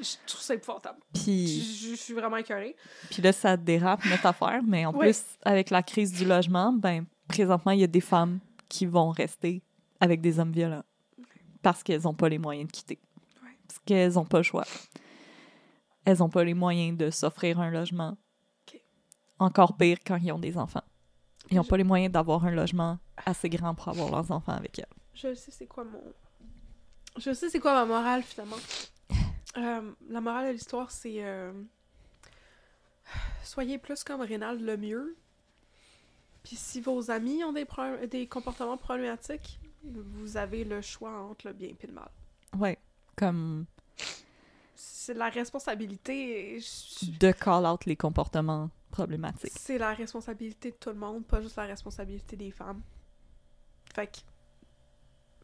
Je 0.00 0.14
trouve 0.26 0.40
ça 0.40 0.54
épouvantable. 0.54 0.98
Puis, 1.12 1.46
je- 1.60 1.90
je 1.90 1.94
suis 1.94 2.14
vraiment 2.14 2.38
écœurée. 2.38 2.74
puis 3.10 3.20
là, 3.22 3.32
ça 3.32 3.56
dérape 3.56 4.04
notre 4.06 4.26
affaire, 4.26 4.60
mais 4.66 4.86
en 4.86 4.92
plus, 4.92 5.22
avec 5.44 5.68
la 5.70 5.82
crise 5.82 6.12
du 6.12 6.24
logement, 6.24 6.72
ben, 6.72 7.04
présentement, 7.28 7.70
il 7.72 7.80
y 7.80 7.84
a 7.84 7.88
des 7.88 8.00
femmes 8.00 8.40
qui 8.72 8.86
vont 8.86 9.10
rester 9.10 9.62
avec 10.00 10.20
des 10.22 10.38
hommes 10.40 10.52
violents 10.52 10.84
parce 11.60 11.82
qu'elles 11.82 12.02
n'ont 12.02 12.14
pas 12.14 12.28
les 12.30 12.38
moyens 12.38 12.66
de 12.68 12.72
quitter. 12.72 12.98
Parce 13.68 13.78
qu'elles 13.84 14.14
n'ont 14.14 14.24
pas 14.24 14.38
le 14.38 14.42
choix. 14.42 14.64
Elles 16.06 16.18
n'ont 16.18 16.30
pas 16.30 16.42
les 16.42 16.54
moyens 16.54 16.96
de 16.96 17.10
s'offrir 17.10 17.60
un 17.60 17.70
logement. 17.70 18.16
Encore 19.38 19.76
pire 19.76 19.98
quand 20.06 20.16
ils 20.16 20.32
ont 20.32 20.38
des 20.38 20.56
enfants. 20.56 20.82
Ils 21.50 21.56
n'ont 21.56 21.62
Je- 21.64 21.68
pas 21.68 21.76
les 21.76 21.84
moyens 21.84 22.12
d'avoir 22.12 22.44
un 22.46 22.50
logement 22.50 22.98
assez 23.26 23.48
grand 23.50 23.74
pour 23.74 23.88
avoir 23.88 24.10
leurs 24.10 24.30
enfants 24.30 24.52
avec 24.52 24.78
elles. 24.78 24.86
Je 25.14 25.34
sais 25.34 25.50
c'est 25.50 25.66
quoi 25.66 25.84
mon. 25.84 26.02
Je 27.18 27.32
sais 27.34 27.50
c'est 27.50 27.60
quoi 27.60 27.74
ma 27.74 27.84
morale 27.84 28.22
finalement. 28.22 28.56
Euh, 29.58 29.92
la 30.08 30.20
morale 30.22 30.46
de 30.48 30.52
l'histoire, 30.52 30.90
c'est. 30.90 31.22
euh, 31.24 31.52
Soyez 33.44 33.76
plus 33.78 34.02
comme 34.04 34.22
Rénal 34.22 34.62
le 34.64 34.76
mieux. 34.78 35.16
Puis 36.42 36.56
si 36.56 36.80
vos 36.80 37.10
amis 37.10 37.44
ont 37.44 37.52
des, 37.52 37.64
pro- 37.64 38.06
des 38.10 38.26
comportements 38.26 38.76
problématiques, 38.76 39.60
vous 39.84 40.36
avez 40.36 40.64
le 40.64 40.80
choix 40.80 41.12
entre 41.22 41.46
le 41.48 41.52
bien 41.52 41.68
et 41.80 41.86
le 41.86 41.92
mal. 41.92 42.10
Ouais. 42.58 42.78
Comme 43.16 43.66
C'est 44.74 45.14
la 45.14 45.28
responsabilité. 45.28 46.58
je- 46.60 47.10
de 47.18 47.32
call 47.32 47.66
out 47.66 47.84
les 47.86 47.96
comportements 47.96 48.70
problématiques. 48.90 49.52
C'est 49.56 49.78
la 49.78 49.94
responsabilité 49.94 50.70
de 50.70 50.76
tout 50.76 50.90
le 50.90 50.96
monde, 50.96 51.24
pas 51.24 51.40
juste 51.40 51.56
la 51.56 51.64
responsabilité 51.64 52.36
des 52.36 52.50
femmes. 52.50 52.82
Fait 53.94 54.06
que, 54.06 54.18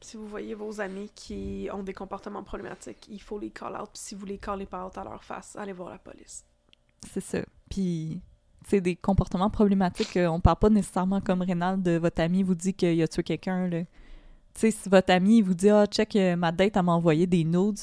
si 0.00 0.16
vous 0.16 0.26
voyez 0.26 0.54
vos 0.54 0.80
amis 0.80 1.10
qui 1.14 1.68
ont 1.72 1.82
des 1.82 1.94
comportements 1.94 2.42
problématiques, 2.44 3.06
il 3.08 3.20
faut 3.20 3.38
les 3.38 3.50
call 3.50 3.74
out. 3.80 3.90
Puis 3.92 4.02
si 4.02 4.14
vous 4.14 4.26
les 4.26 4.38
callez 4.38 4.66
pas 4.66 4.86
out 4.86 4.96
à 4.98 5.04
leur 5.04 5.22
face, 5.24 5.56
allez 5.56 5.72
voir 5.72 5.90
la 5.90 5.98
police. 5.98 6.44
C'est 7.10 7.20
ça. 7.20 7.38
Puis, 7.70 8.20
c'est 8.66 8.80
des 8.80 8.96
comportements 8.96 9.50
problématiques. 9.50 10.16
euh, 10.16 10.26
on 10.28 10.40
parle 10.40 10.58
pas 10.58 10.70
nécessairement 10.70 11.20
comme 11.20 11.42
Rénal 11.42 11.82
de 11.82 11.92
votre 11.98 12.20
ami 12.20 12.42
vous 12.42 12.54
dit 12.54 12.74
qu'il 12.74 13.00
a 13.02 13.08
tué 13.08 13.22
quelqu'un. 13.22 13.68
Tu 13.70 13.86
sais, 14.54 14.70
si 14.70 14.88
votre 14.88 15.12
ami 15.12 15.42
vous 15.42 15.54
dit 15.54 15.70
Ah, 15.70 15.86
check, 15.86 16.16
euh, 16.16 16.36
ma 16.36 16.52
date, 16.52 16.76
elle 16.76 16.82
m'a 16.82 16.92
envoyé 16.92 17.26
des 17.26 17.44
nudes, 17.44 17.78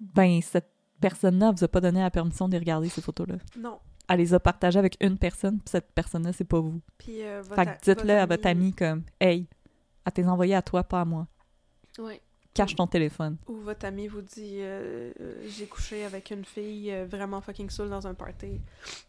ben, 0.00 0.40
cette 0.42 0.70
personne-là 1.00 1.50
vous 1.52 1.64
a 1.64 1.68
pas 1.68 1.80
donné 1.80 2.00
la 2.00 2.10
permission 2.10 2.48
de 2.48 2.56
regarder 2.56 2.88
ces 2.88 3.00
photos-là. 3.00 3.36
Non. 3.58 3.78
Elle 4.08 4.18
les 4.18 4.34
a 4.34 4.40
partagées 4.40 4.78
avec 4.78 4.96
une 5.00 5.16
personne, 5.16 5.58
puis 5.58 5.70
cette 5.70 5.92
personne-là, 5.92 6.32
c'est 6.32 6.44
pas 6.44 6.60
vous. 6.60 6.80
Puis 6.98 7.22
euh, 7.22 7.40
votre 7.42 7.54
Fait 7.54 7.66
que 7.66 7.84
dites-le 7.84 8.14
à 8.14 8.26
votre 8.26 8.46
ami 8.46 8.72
comme 8.72 9.02
Hey, 9.20 9.48
elle 10.04 10.12
t'est 10.12 10.26
envoyé 10.26 10.54
à 10.54 10.62
toi, 10.62 10.82
pas 10.84 11.00
à 11.00 11.04
moi. 11.04 11.26
Ouais. 11.98 12.20
Cache 12.54 12.76
ton 12.76 12.86
téléphone. 12.86 13.38
Ou 13.46 13.56
votre 13.56 13.86
ami 13.86 14.08
vous 14.08 14.20
dit 14.20 14.58
euh, 14.60 15.12
euh, 15.20 15.48
j'ai 15.48 15.66
couché 15.66 16.04
avec 16.04 16.30
une 16.30 16.44
fille 16.44 16.92
euh, 16.92 17.06
vraiment 17.06 17.40
fucking 17.40 17.70
saoule 17.70 17.88
dans 17.88 18.06
un 18.06 18.14
party. 18.14 18.60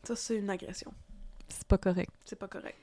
Ça, 0.03 0.15
c'est 0.15 0.38
une 0.38 0.49
agression. 0.49 0.94
C'est 1.49 1.68
pas 1.68 1.78
correct. 1.78 2.11
C'est 2.24 2.38
pas 2.38 2.48
correct. 2.48 2.78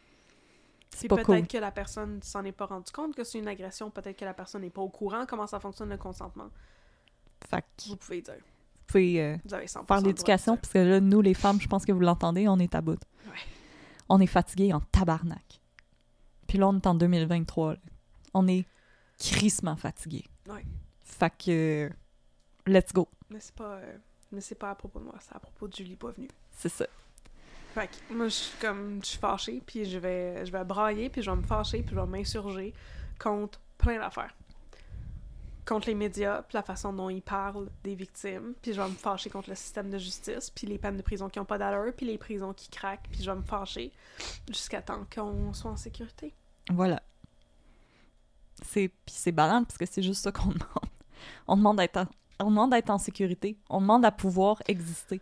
C'est 0.91 1.09
peut-être 1.09 1.25
cool. 1.25 1.47
que 1.47 1.59
la 1.59 1.71
personne 1.71 2.23
s'en 2.23 2.45
est 2.45 2.53
pas 2.53 2.67
rendu 2.67 2.93
compte 2.93 3.15
que 3.15 3.25
c'est 3.25 3.39
une 3.39 3.49
agression. 3.49 3.91
Peut-être 3.91 4.19
que 4.19 4.25
la 4.25 4.35
personne 4.35 4.63
n'est 4.63 4.71
pas 4.71 4.83
au 4.83 4.89
courant 4.89 5.25
comment 5.27 5.47
ça 5.47 5.61
fonctionne 5.61 5.89
le 5.89 5.97
consentement. 5.97 6.51
Que 7.41 7.57
Vous 7.89 7.97
pouvez 7.97 8.21
dire. 8.21 8.35
vous 8.35 8.87
pouvez 8.87 9.23
euh, 9.23 9.37
Vous 9.45 9.55
avez 9.55 9.67
100% 9.67 9.87
faire 9.87 10.01
l'éducation, 10.03 10.57
parce 10.57 10.73
que 10.73 10.79
là, 10.79 11.01
nous, 11.01 11.23
les 11.23 11.35
femmes, 11.35 11.61
je 11.61 11.69
pense 11.69 11.87
que 11.87 11.93
vous 11.93 12.01
l'entendez, 12.01 12.49
on 12.49 12.59
est 12.59 12.75
à 12.75 12.83
bout. 12.83 13.01
Ouais. 13.27 13.39
On 14.09 14.21
est 14.21 14.27
fatigués 14.27 14.73
en 14.75 14.81
tabarnak. 14.81 15.61
Puis 16.47 16.59
là, 16.59 16.69
on 16.69 16.77
est 16.77 16.87
en 16.87 16.95
2023. 16.95 17.73
là. 17.73 17.79
On 18.35 18.47
est 18.47 18.67
crissement 19.19 19.77
fatigués. 19.77 20.25
Ouais. 20.51 20.65
Fait 21.03 21.33
que, 21.37 21.91
let's 22.67 22.93
go. 22.93 23.09
Mais 23.29 23.41
c'est 23.41 23.55
pas, 23.55 23.75
euh, 23.75 23.97
mais 24.33 24.41
c'est 24.41 24.55
pas 24.55 24.71
à 24.71 24.75
propos 24.75 24.99
de 24.99 25.05
moi, 25.05 25.15
c'est 25.21 25.35
à 25.35 25.39
propos 25.39 25.69
de 25.69 25.75
Julie 25.75 25.97
Boisvenu. 25.97 26.29
C'est 26.53 26.69
ça. 26.69 26.87
Fait 27.75 27.89
que 27.89 28.15
moi, 28.15 28.27
je 28.27 28.35
suis 28.35 28.59
comme, 28.59 29.01
je 29.03 29.11
suis 29.11 29.19
fâchée, 29.19 29.63
puis 29.65 29.85
je 29.85 29.99
vais, 29.99 30.45
je 30.45 30.51
vais 30.51 30.65
brailler, 30.65 31.09
puis 31.09 31.23
je 31.23 31.31
vais 31.31 31.37
me 31.37 31.43
fâcher, 31.43 31.83
puis 31.83 31.95
je 31.95 32.01
vais 32.01 32.07
m'insurger 32.07 32.75
contre 33.19 33.61
plein 33.79 33.99
d'affaires. 33.99 34.35
Contre 35.65 35.87
les 35.87 35.95
médias, 35.95 36.43
puis 36.43 36.57
la 36.57 36.63
façon 36.65 36.93
dont 36.93 37.11
ils 37.11 37.23
parlent 37.23 37.69
des 37.85 37.95
victimes, 37.95 38.55
puis 38.61 38.73
je 38.73 38.81
vais 38.81 38.89
me 38.89 38.95
fâcher 38.95 39.31
contre 39.31 39.51
le 39.51 39.55
système 39.55 39.89
de 39.89 39.99
justice, 39.99 40.51
puis 40.51 40.67
les 40.67 40.79
peines 40.79 40.97
de 40.97 41.03
prison 41.03 41.29
qui 41.29 41.39
ont 41.39 41.45
pas 41.45 41.59
d'allure, 41.59 41.93
puis 41.97 42.07
les 42.07 42.19
prisons 42.19 42.53
qui 42.53 42.69
craquent, 42.71 43.07
puis 43.09 43.23
je 43.23 43.31
vais 43.31 43.37
me 43.37 43.45
fâcher 43.45 43.93
jusqu'à 44.49 44.83
temps 44.83 45.07
qu'on 45.15 45.53
soit 45.53 45.71
en 45.71 45.77
sécurité. 45.77 46.35
Voilà. 46.71 47.01
C'est 48.65 48.89
puis 48.89 49.15
c'est 49.17 49.33
banal 49.33 49.65
parce 49.65 49.79
que 49.79 49.87
c'est 49.87 50.03
juste 50.03 50.23
ça 50.23 50.33
qu'on 50.33 50.49
demande. 50.51 50.91
On 51.47 51.57
demande 51.57 51.79
d'être 51.79 51.97
en, 51.99 52.07
on 52.39 52.51
demande 52.51 52.71
d'être 52.71 52.91
en 52.91 52.99
sécurité. 52.99 53.59
On 53.69 53.81
demande 53.81 54.05
à 54.05 54.13
pouvoir 54.13 54.63
exister. 54.69 55.21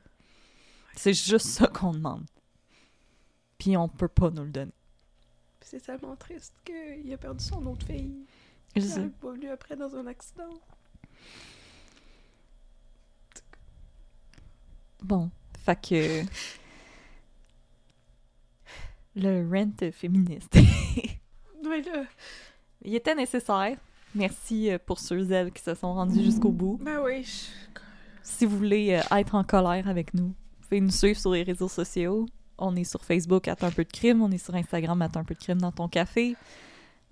C'est 0.95 1.15
juste 1.15 1.47
ça 1.47 1.67
qu'on 1.69 1.93
demande. 1.93 2.27
Puis 3.59 3.77
on 3.77 3.89
peut 3.89 4.09
pas 4.09 4.31
nous 4.31 4.45
le 4.45 4.51
donner. 4.51 4.73
C'est 5.61 5.81
tellement 5.81 6.17
triste 6.17 6.55
qu'il 6.65 7.13
a 7.13 7.19
perdu 7.19 7.45
son 7.45 7.65
autre 7.67 7.87
fille. 7.87 8.27
Je 8.77 8.81
Il 8.81 8.89
sais. 8.89 9.03
est 9.03 9.09
pas 9.09 9.33
venu 9.33 9.49
après 9.51 9.77
dans 9.77 9.95
un 9.97 10.07
accident. 10.07 10.49
Bon, 15.03 15.31
fait 15.65 15.81
que... 15.81 16.23
Le 19.17 19.49
rent 19.51 19.91
féministe. 19.93 20.57
Ouais, 21.65 21.83
là. 21.83 22.05
Il 22.83 22.95
était 22.95 23.15
nécessaire. 23.15 23.77
Merci 24.15 24.71
euh, 24.71 24.79
pour 24.85 24.99
ceux 24.99 25.31
elles 25.33 25.53
qui 25.53 25.63
se 25.63 25.75
sont 25.75 25.93
rendus 25.95 26.23
jusqu'au 26.23 26.51
bout. 26.51 26.79
Ben 26.83 27.01
oui. 27.05 27.23
je- 27.25 27.81
Si 28.23 28.45
vous 28.47 28.57
voulez 28.57 28.95
euh, 29.11 29.17
être 29.17 29.35
en 29.35 29.45
colère 29.45 29.89
avec 29.89 30.15
nous, 30.15 30.29
vous 30.29 30.69
pouvez 30.69 30.81
nous 30.81 30.91
suivre 30.91 31.19
sur 31.19 31.33
les 31.33 31.43
réseaux 31.43 31.69
sociaux. 31.69 32.27
On 32.59 32.75
est 32.77 32.85
sur 32.85 33.05
Facebook, 33.05 33.47
à 33.49 33.53
un 33.61 33.71
peu 33.71 33.85
de 33.85 33.91
crime. 33.93 34.23
On 34.23 34.31
est 34.31 34.39
sur 34.39 34.55
Instagram, 34.55 35.01
à 35.03 35.05
un 35.07 35.25
peu 35.25 35.35
de 35.35 35.39
crime 35.39 35.61
dans 35.61 35.73
ton 35.73 35.89
café. 35.89 36.37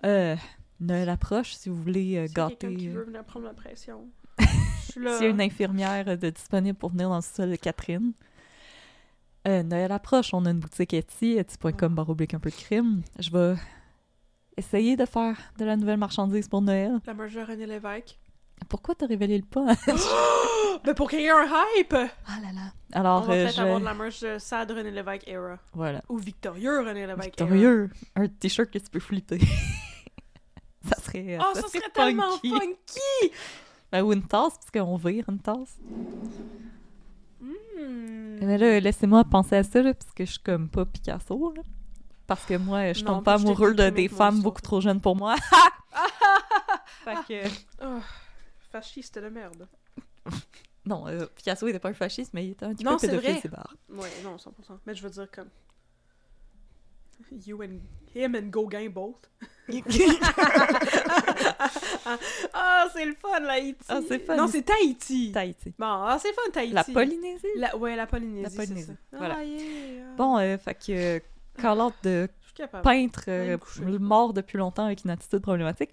Euh, 0.05 0.37
Noël 0.81 1.09
approche, 1.09 1.55
si 1.55 1.69
vous 1.69 1.77
voulez 1.83 2.17
euh, 2.17 2.27
gâter. 2.33 2.75
qui 2.75 2.89
euh, 2.89 2.93
veut 2.93 3.05
venir 3.05 3.25
prendre 3.25 3.47
ma 3.47 3.55
pression. 3.55 4.09
S'il 4.93 5.03
y 5.05 5.09
a 5.09 5.29
une 5.29 5.41
infirmière 5.41 6.17
de 6.19 6.31
disponible 6.31 6.77
pour 6.79 6.91
venir 6.91 7.09
dans 7.11 7.17
le 7.17 7.23
sol 7.23 7.51
de 7.51 7.57
Catherine. 7.57 8.13
Euh, 9.47 9.63
Noël 9.63 9.93
approche, 9.93 10.33
on 10.35 10.45
a 10.47 10.51
une 10.51 10.59
boutique 10.59 10.93
Etsy, 10.95 11.33
etsy.com 11.39 11.95
un 11.99 12.05
peu 12.41 12.51
de 12.51 12.55
crime. 12.55 13.03
Je 13.19 13.31
vais 13.31 13.55
essayer 14.57 14.97
de 14.97 15.05
faire 15.05 15.37
de 15.59 15.65
la 15.65 15.77
nouvelle 15.77 15.99
marchandise 15.99 16.49
pour 16.49 16.63
Noël. 16.63 17.01
La 17.07 17.15
merge 17.15 17.35
de 17.35 17.41
René 17.41 17.67
Lévesque. 17.67 18.19
Pourquoi 18.69 18.95
t'as 18.95 19.07
révélé 19.07 19.39
le 19.39 19.45
pas? 19.45 19.75
Ben 20.85 20.95
pour 20.95 21.13
ait 21.15 21.29
un 21.29 21.45
hype! 21.45 21.95
ah 21.95 22.41
là 22.43 22.53
là. 22.55 22.73
Alors, 22.93 23.23
On 23.23 23.27
va 23.27 23.35
euh, 23.35 23.45
peut-être 23.45 23.57
je... 23.57 23.63
avoir 23.63 23.81
de 23.81 23.85
la 23.85 23.95
merge 23.95 24.21
de 24.21 24.39
Sad 24.39 24.71
René 24.71 24.91
Lévesque 24.91 25.27
era. 25.27 25.59
Voilà. 25.73 26.03
Ou 26.09 26.19
Victorieux 26.19 26.81
René 26.81 27.07
Lévesque 27.07 27.41
era. 27.41 27.49
Victorieux. 27.49 27.91
Un 28.15 28.29
t-shirt 28.29 28.71
que 28.71 28.79
tu 28.79 28.91
peux 28.91 29.01
flipper. 29.01 29.41
ça 30.83 31.01
serait. 31.01 31.39
Oh, 31.41 31.55
ça 31.55 31.63
serait 31.63 31.91
tellement 31.93 32.33
funky. 32.33 32.51
funky! 32.51 33.33
Ben, 33.93 34.03
ou 34.03 34.13
une 34.13 34.25
tasse, 34.25 34.55
parce 34.55 34.71
qu'on 34.73 34.97
vire 34.97 35.27
une 35.29 35.39
tasse. 35.39 35.79
Hmm. 37.41 38.39
Mais 38.41 38.59
là, 38.59 38.81
laissez-moi 38.81 39.23
penser 39.23 39.55
à 39.55 39.63
ça, 39.63 39.81
là, 39.81 39.95
parce 39.95 40.13
que 40.13 40.25
je 40.25 40.33
suis 40.33 40.41
comme 40.41 40.69
pas 40.69 40.85
Picasso, 40.85 41.53
là. 41.55 41.63
Parce 42.27 42.45
que 42.45 42.55
moi, 42.55 42.93
je 42.93 43.05
Non, 43.05 43.15
tombe 43.15 43.25
pas 43.25 43.35
amoureux 43.35 43.75
de 43.75 43.89
des 43.91 44.09
femmes 44.09 44.41
beaucoup 44.43 44.61
trop 44.63 44.81
jeunes 44.81 45.01
pour 45.01 45.15
moi. 45.17 45.37
fait 47.05 47.17
que... 47.29 47.49
Oh, 47.83 48.01
fasciste 48.73 49.19
de 49.19 49.29
merde. 49.29 49.69
Non, 50.85 51.07
euh, 51.09 51.27
Picasso 51.35 51.67
était 51.67 51.79
pas 51.79 51.89
un 51.91 51.95
fasciste, 51.95 52.33
mais 52.35 52.47
il 52.47 52.51
était 52.53 52.65
un 52.65 52.75
petit 52.75 52.85
Non, 52.85 52.97
peu 52.97 53.07
pédophile, 53.09 53.39
c'est 53.43 53.49
barre. 53.49 53.75
Ouais, 53.91 54.11
non, 54.23 54.37
100%. 54.37 54.51
Mais 54.87 54.95
je 54.95 55.03
veux 55.03 55.11
dire 55.11 55.29
comme... 55.31 55.49
You 57.47 57.63
and... 57.63 57.79
Him 58.15 58.35
and 58.37 58.49
Gauguin 58.51 58.89
both. 58.91 59.29
ah, 62.55 62.87
c'est 62.93 63.05
le 63.05 63.15
fun, 63.15 63.41
l'Haïti. 63.41 63.85
Ah, 63.89 64.01
c'est 64.07 64.19
fun. 64.21 64.37
Non, 64.37 64.47
c'est 64.49 64.63
Tahiti. 64.63 65.33
Tahiti. 65.33 65.75
Bon, 65.79 65.87
ah, 65.87 66.19
c'est 66.21 66.33
fun, 66.33 66.51
Tahiti. 66.53 66.73
La 66.75 66.85
Polynésie? 66.85 67.47
La- 67.57 67.77
Ouais, 67.77 67.97
la 67.97 68.07
Polynésie, 68.07 68.43
La 68.43 68.51
Polynésie, 68.65 68.87
ça. 69.11 69.17
voilà. 69.19 69.37
Ah, 69.39 69.45
yeah. 69.45 70.15
Bon, 70.17 70.39
euh, 70.39 70.57
fait 70.59 70.75
que... 70.75 71.23
euh, 71.59 71.63
Call 71.63 71.81
out 71.81 71.95
de 72.05 72.29
peintre 72.83 73.25
euh, 73.29 73.59
mort 74.01 74.33
depuis 74.33 74.57
longtemps 74.59 74.87
avec 74.87 75.05
une 75.05 75.11
attitude 75.11 75.41
problématique. 75.41 75.91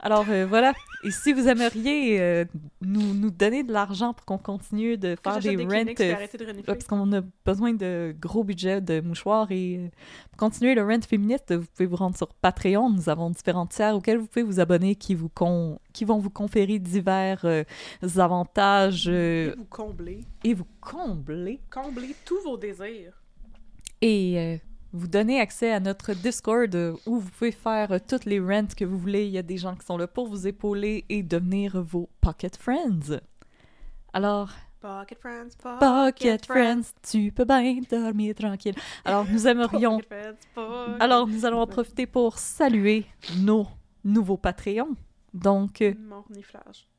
Alors 0.00 0.26
euh, 0.28 0.44
voilà. 0.44 0.74
Et 1.02 1.10
si 1.10 1.32
vous 1.32 1.48
aimeriez 1.48 2.20
euh, 2.20 2.44
nous, 2.82 3.14
nous 3.14 3.30
donner 3.30 3.62
de 3.62 3.72
l'argent 3.72 4.12
pour 4.12 4.26
qu'on 4.26 4.36
continue 4.36 4.98
de 4.98 5.16
faire 5.22 5.38
des, 5.38 5.56
des 5.56 5.64
rents, 5.64 5.84
de 5.84 6.62
parce 6.62 6.84
qu'on 6.84 7.10
a 7.14 7.22
besoin 7.46 7.72
de 7.72 8.14
gros 8.20 8.44
budgets 8.44 8.82
de 8.82 9.00
mouchoirs 9.00 9.50
et 9.50 9.90
pour 10.32 10.36
continuer 10.36 10.74
le 10.74 10.82
rent 10.82 11.00
féministe, 11.08 11.54
vous 11.54 11.64
pouvez 11.74 11.86
vous 11.86 11.96
rendre 11.96 12.18
sur 12.18 12.28
Patreon. 12.34 12.90
Nous 12.90 13.08
avons 13.08 13.30
différentes 13.30 13.70
tiers 13.70 13.94
auxquelles 13.96 14.18
vous 14.18 14.26
pouvez 14.26 14.42
vous 14.42 14.60
abonner 14.60 14.96
qui 14.96 15.14
vous 15.14 15.30
con- 15.30 15.78
qui 15.94 16.04
vont 16.04 16.18
vous 16.18 16.28
conférer 16.30 16.78
divers 16.78 17.46
avantages 18.18 19.08
Et 19.08 19.54
vous 19.56 19.64
comblez. 19.64 20.20
et 20.42 20.52
vous 20.52 20.66
combler 20.82 21.60
Comblez 21.70 22.14
tous 22.26 22.42
vos 22.42 22.58
désirs. 22.58 23.14
et 24.02 24.60
vous 24.94 25.08
donner 25.08 25.40
accès 25.40 25.70
à 25.72 25.80
notre 25.80 26.14
Discord 26.14 26.72
euh, 26.74 26.94
où 27.04 27.18
vous 27.18 27.28
pouvez 27.30 27.50
faire 27.52 27.90
euh, 27.92 27.98
toutes 28.06 28.24
les 28.24 28.38
rents 28.40 28.68
que 28.76 28.84
vous 28.84 28.96
voulez. 28.98 29.26
Il 29.26 29.32
y 29.32 29.38
a 29.38 29.42
des 29.42 29.58
gens 29.58 29.74
qui 29.74 29.84
sont 29.84 29.98
là 29.98 30.06
pour 30.06 30.28
vous 30.28 30.46
épauler 30.46 31.04
et 31.08 31.22
devenir 31.22 31.82
vos 31.82 32.08
pocket 32.20 32.56
friends. 32.56 33.18
Alors, 34.12 34.50
Pocket 34.80 35.18
Friends, 35.18 35.48
Pocket 35.80 36.44
Friends, 36.46 36.82
tu 37.02 37.32
peux 37.32 37.44
bien 37.46 37.80
dormir 37.90 38.34
tranquille. 38.34 38.74
Alors, 39.04 39.24
nous 39.28 39.46
aimerions. 39.48 39.98
Pocket 39.98 40.08
Friends, 40.12 40.36
Pocket- 40.54 40.96
Alors, 41.02 41.26
nous 41.26 41.44
allons 41.46 41.60
en 41.60 41.66
profiter 41.66 42.06
pour 42.06 42.38
saluer 42.38 43.04
nos 43.38 43.66
nouveaux 44.04 44.36
Patreons. 44.36 44.94
Donc, 45.32 45.80
euh, 45.80 45.94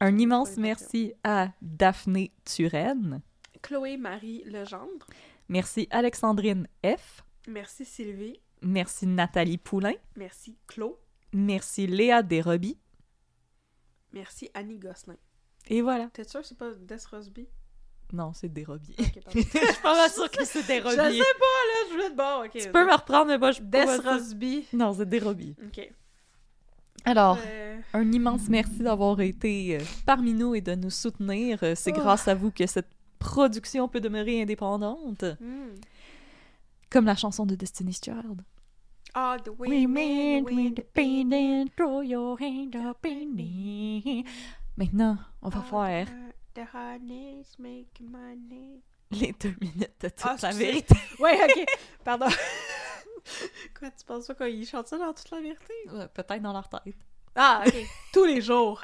un 0.02 0.18
immense 0.18 0.58
merci 0.58 1.14
à 1.24 1.50
Daphné 1.62 2.32
Turenne. 2.44 3.22
Chloé 3.62 3.96
Marie 3.98 4.44
Legendre. 4.46 5.08
Merci 5.48 5.88
Alexandrine 5.92 6.68
F. 6.86 7.24
Merci 7.48 7.86
Sylvie. 7.86 8.40
Merci 8.62 9.06
Nathalie 9.08 9.58
Poulain. 9.58 9.94
Merci 10.16 10.58
Claude. 10.68 10.96
Merci 11.34 11.86
Léa 11.88 12.24
Desroby. 12.24 12.78
Merci 14.14 14.50
Annie 14.54 14.80
Gosselin. 14.80 15.18
Et 15.68 15.82
voilà. 15.82 16.10
T'es 16.14 16.24
sûr 16.24 16.42
que 16.42 16.48
c'est 16.48 16.58
pas 16.58 16.72
Des 16.74 16.96
Rosby? 17.12 17.48
Non, 18.14 18.34
c'est 18.34 18.50
Desroby. 18.50 18.96
Ok, 19.00 19.24
pardon. 19.24 19.40
Je 19.54 19.58
suis 19.74 19.82
pas 19.82 20.10
sûre 20.10 20.32
que 20.32 20.46
c'est 20.46 20.62
Je 20.62 20.68
Desroby. 20.68 20.96
sais 21.18 21.34
pas, 21.40 21.62
là, 21.68 21.86
je 21.88 21.92
voulais 21.92 22.06
être 22.06 22.16
bon, 22.16 22.46
ok. 22.46 22.52
Tu 22.52 22.72
peux 22.72 22.86
me 22.86 22.94
reprendre, 22.94 23.28
mais 23.28 23.38
moi, 23.38 23.52
je 23.52 23.62
Des. 23.62 23.84
Rosby. 23.84 24.68
Non, 24.74 24.94
c'est 24.94 25.10
Desroby. 25.10 25.56
Ok. 25.66 25.92
Alors, 27.04 27.38
Euh, 27.46 27.80
un 27.94 28.12
immense 28.12 28.48
merci 28.48 28.80
d'avoir 28.80 29.20
été 29.22 29.78
euh, 29.78 29.84
parmi 30.06 30.34
nous 30.34 30.56
et 30.56 30.62
de 30.62 30.74
nous 30.76 30.90
soutenir. 30.90 31.60
Euh, 31.64 31.74
C'est 31.76 31.92
Oh. 31.92 32.00
grâce 32.00 32.28
à 32.28 32.36
vous 32.36 32.52
que 32.52 32.66
cette 32.68 32.90
production 33.20 33.88
peut 33.90 34.00
demeurer 34.02 34.42
indépendante. 34.42 35.24
hmm. 35.40 35.76
Comme 36.96 37.08
la 37.08 37.16
chanson 37.18 37.46
de 37.46 37.56
Destiny's 37.56 38.00
Child. 38.02 38.42
All 39.16 39.38
the 39.44 39.50
way, 39.50 39.86
made 39.86 40.46
we 40.46 40.68
independent, 40.68 41.76
throw 41.76 42.00
your 42.02 42.40
hand 42.40 42.74
up 42.78 43.06
in 43.06 43.36
the. 43.36 44.24
Maintenant, 44.78 45.18
on 45.42 45.50
va 45.50 45.62
faire 45.62 46.08
The 46.54 46.62
honey's 46.74 47.60
make 47.60 48.00
money. 48.00 48.82
les 49.12 49.34
deux 49.34 49.56
minutes 49.60 49.92
de 50.00 50.08
toute 50.08 50.22
Ah, 50.24 50.38
la 50.42 50.50
excusez. 50.52 50.66
vérité. 50.72 50.96
Ouais, 51.20 51.38
ok. 51.44 51.66
Pardon. 52.06 52.28
Quoi, 53.78 53.92
tu 53.92 54.06
penses 54.06 54.28
pas 54.28 54.36
qu'ils 54.36 54.66
chantent 54.66 54.88
ça 54.88 54.98
dans 54.98 55.14
toute 55.14 55.32
la 55.32 55.42
vérité? 55.42 55.74
Ouais, 55.92 56.08
Peut-être 56.14 56.42
dans 56.42 56.54
leur 56.54 56.70
tête. 56.70 56.96
Ah, 57.36 57.62
ok. 57.68 57.76
Tous 58.14 58.24
les 58.24 58.40
jours. 58.40 58.82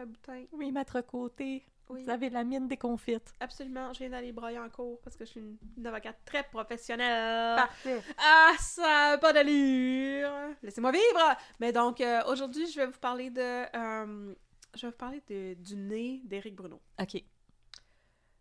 Maître 0.00 0.12
Boutin. 0.12 0.44
Oui, 0.52 0.72
maître 0.72 1.00
côté. 1.02 1.64
Oui. 1.88 2.04
Vous 2.04 2.10
avez 2.10 2.30
la 2.30 2.44
mine 2.44 2.68
déconfite. 2.68 3.34
Absolument, 3.40 3.92
je 3.92 3.98
viens 3.98 4.10
d'aller 4.10 4.30
brailler 4.30 4.60
en 4.60 4.68
cours 4.70 5.00
parce 5.02 5.16
que 5.16 5.24
je 5.24 5.30
suis 5.30 5.40
une, 5.40 5.56
une 5.76 5.86
avocate 5.88 6.18
très 6.24 6.44
professionnelle. 6.44 7.56
Parfait. 7.56 8.00
Ah, 8.16 8.52
ça 8.60 9.18
pas 9.20 9.32
d'allure. 9.32 10.30
Laissez-moi 10.62 10.92
vivre. 10.92 11.36
Mais 11.58 11.72
donc, 11.72 12.00
euh, 12.00 12.20
aujourd'hui, 12.28 12.70
je 12.70 12.76
vais 12.78 12.86
vous 12.86 12.98
parler 13.00 13.30
de... 13.30 13.40
euh, 13.40 14.34
je 14.76 14.82
vais 14.86 14.90
vous 14.92 14.96
parler 14.96 15.20
de- 15.28 15.54
du 15.54 15.74
nez 15.74 16.20
d'Éric 16.24 16.54
Bruno. 16.54 16.80
OK. 17.00 17.24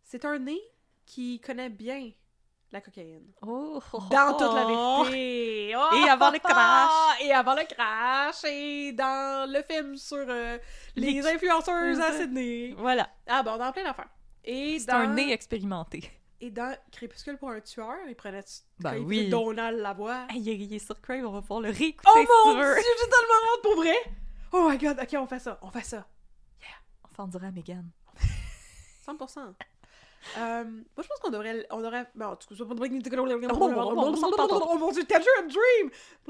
C'est 0.04 0.26
un 0.26 0.38
nez 0.38 0.62
qui 1.08 1.40
connaît 1.40 1.70
bien 1.70 2.12
la 2.72 2.82
cocaïne. 2.82 3.32
Oh, 3.42 3.80
Dans 4.12 4.38
toute 4.38 4.54
la 4.54 4.66
vérité. 4.66 5.76
Oh! 5.76 5.96
Et 5.96 6.10
avant 6.10 6.30
le 6.32 6.40
crash. 6.40 7.22
Et 7.22 7.32
avant 7.32 7.56
le 7.56 7.64
crash. 7.66 8.44
Et 8.46 8.92
dans 8.94 9.50
le 9.52 9.62
film 9.64 9.96
sur 9.98 10.18
euh, 10.28 10.58
les 10.96 11.14
Les- 11.14 11.28
influenceuses 11.28 12.00
à. 12.00 12.14
Sydney. 12.14 12.76
Voilà. 12.78 13.10
Ah 13.28 13.42
bon, 13.44 13.58
dans 13.58 13.72
plein 13.72 13.84
d'affaires. 13.84 14.10
Et 14.44 14.80
C'est 14.80 14.88
dans... 14.88 14.96
un 14.98 15.08
nez 15.08 15.32
expérimenté. 15.34 16.12
Et 16.42 16.52
dans 16.52 16.74
Crépuscule 16.92 17.38
pour 17.38 17.50
un 17.50 17.60
tueur, 17.60 17.96
il 18.08 18.16
prenait 18.16 18.44
Ben 18.80 18.94
il 18.96 19.02
oui. 19.04 19.30
Donald 19.30 19.78
Lavoie. 19.80 20.26
Hey, 20.30 20.40
il 20.42 20.74
est- 20.74 20.80
sur 20.80 21.00
Crave, 21.02 21.26
on 21.26 21.32
va 21.32 21.42
pouvoir 21.42 21.60
le 21.62 21.70
réécouter 21.72 22.10
Oh 22.16 22.46
mon 22.46 22.54
dieu, 22.56 22.76
j'ai 22.76 23.10
tellement 23.10 23.56
hâte 23.56 23.62
pour 23.62 23.76
vrai! 23.76 23.96
Oh 24.54 24.70
my 24.70 24.78
god, 24.78 25.00
ok, 25.02 25.16
on 25.20 25.28
fait 25.28 25.40
ça, 25.40 25.60
on 25.62 25.70
fait 25.70 25.84
ça. 25.84 26.08
Enfin, 27.12 27.24
on 27.26 27.28
dirait 27.28 27.48
à 27.48 27.52
Megan. 27.52 27.90
100%. 29.06 29.54
Euh, 30.38 30.64
moi, 30.64 31.04
je 31.04 31.08
pense 31.08 31.20
qu'on 31.20 31.30
devrait. 31.32 31.66
On 31.72 31.78
devrait. 31.80 32.08
Bon, 32.16 32.26
en 32.26 32.36
tout 32.36 32.48
cas, 32.48 32.56
Oh 32.60 32.68
Oh 34.74 34.78
mon 34.78 34.92
dieu, 34.92 35.04
Tangerine 35.06 35.48
Dream! 35.48 35.92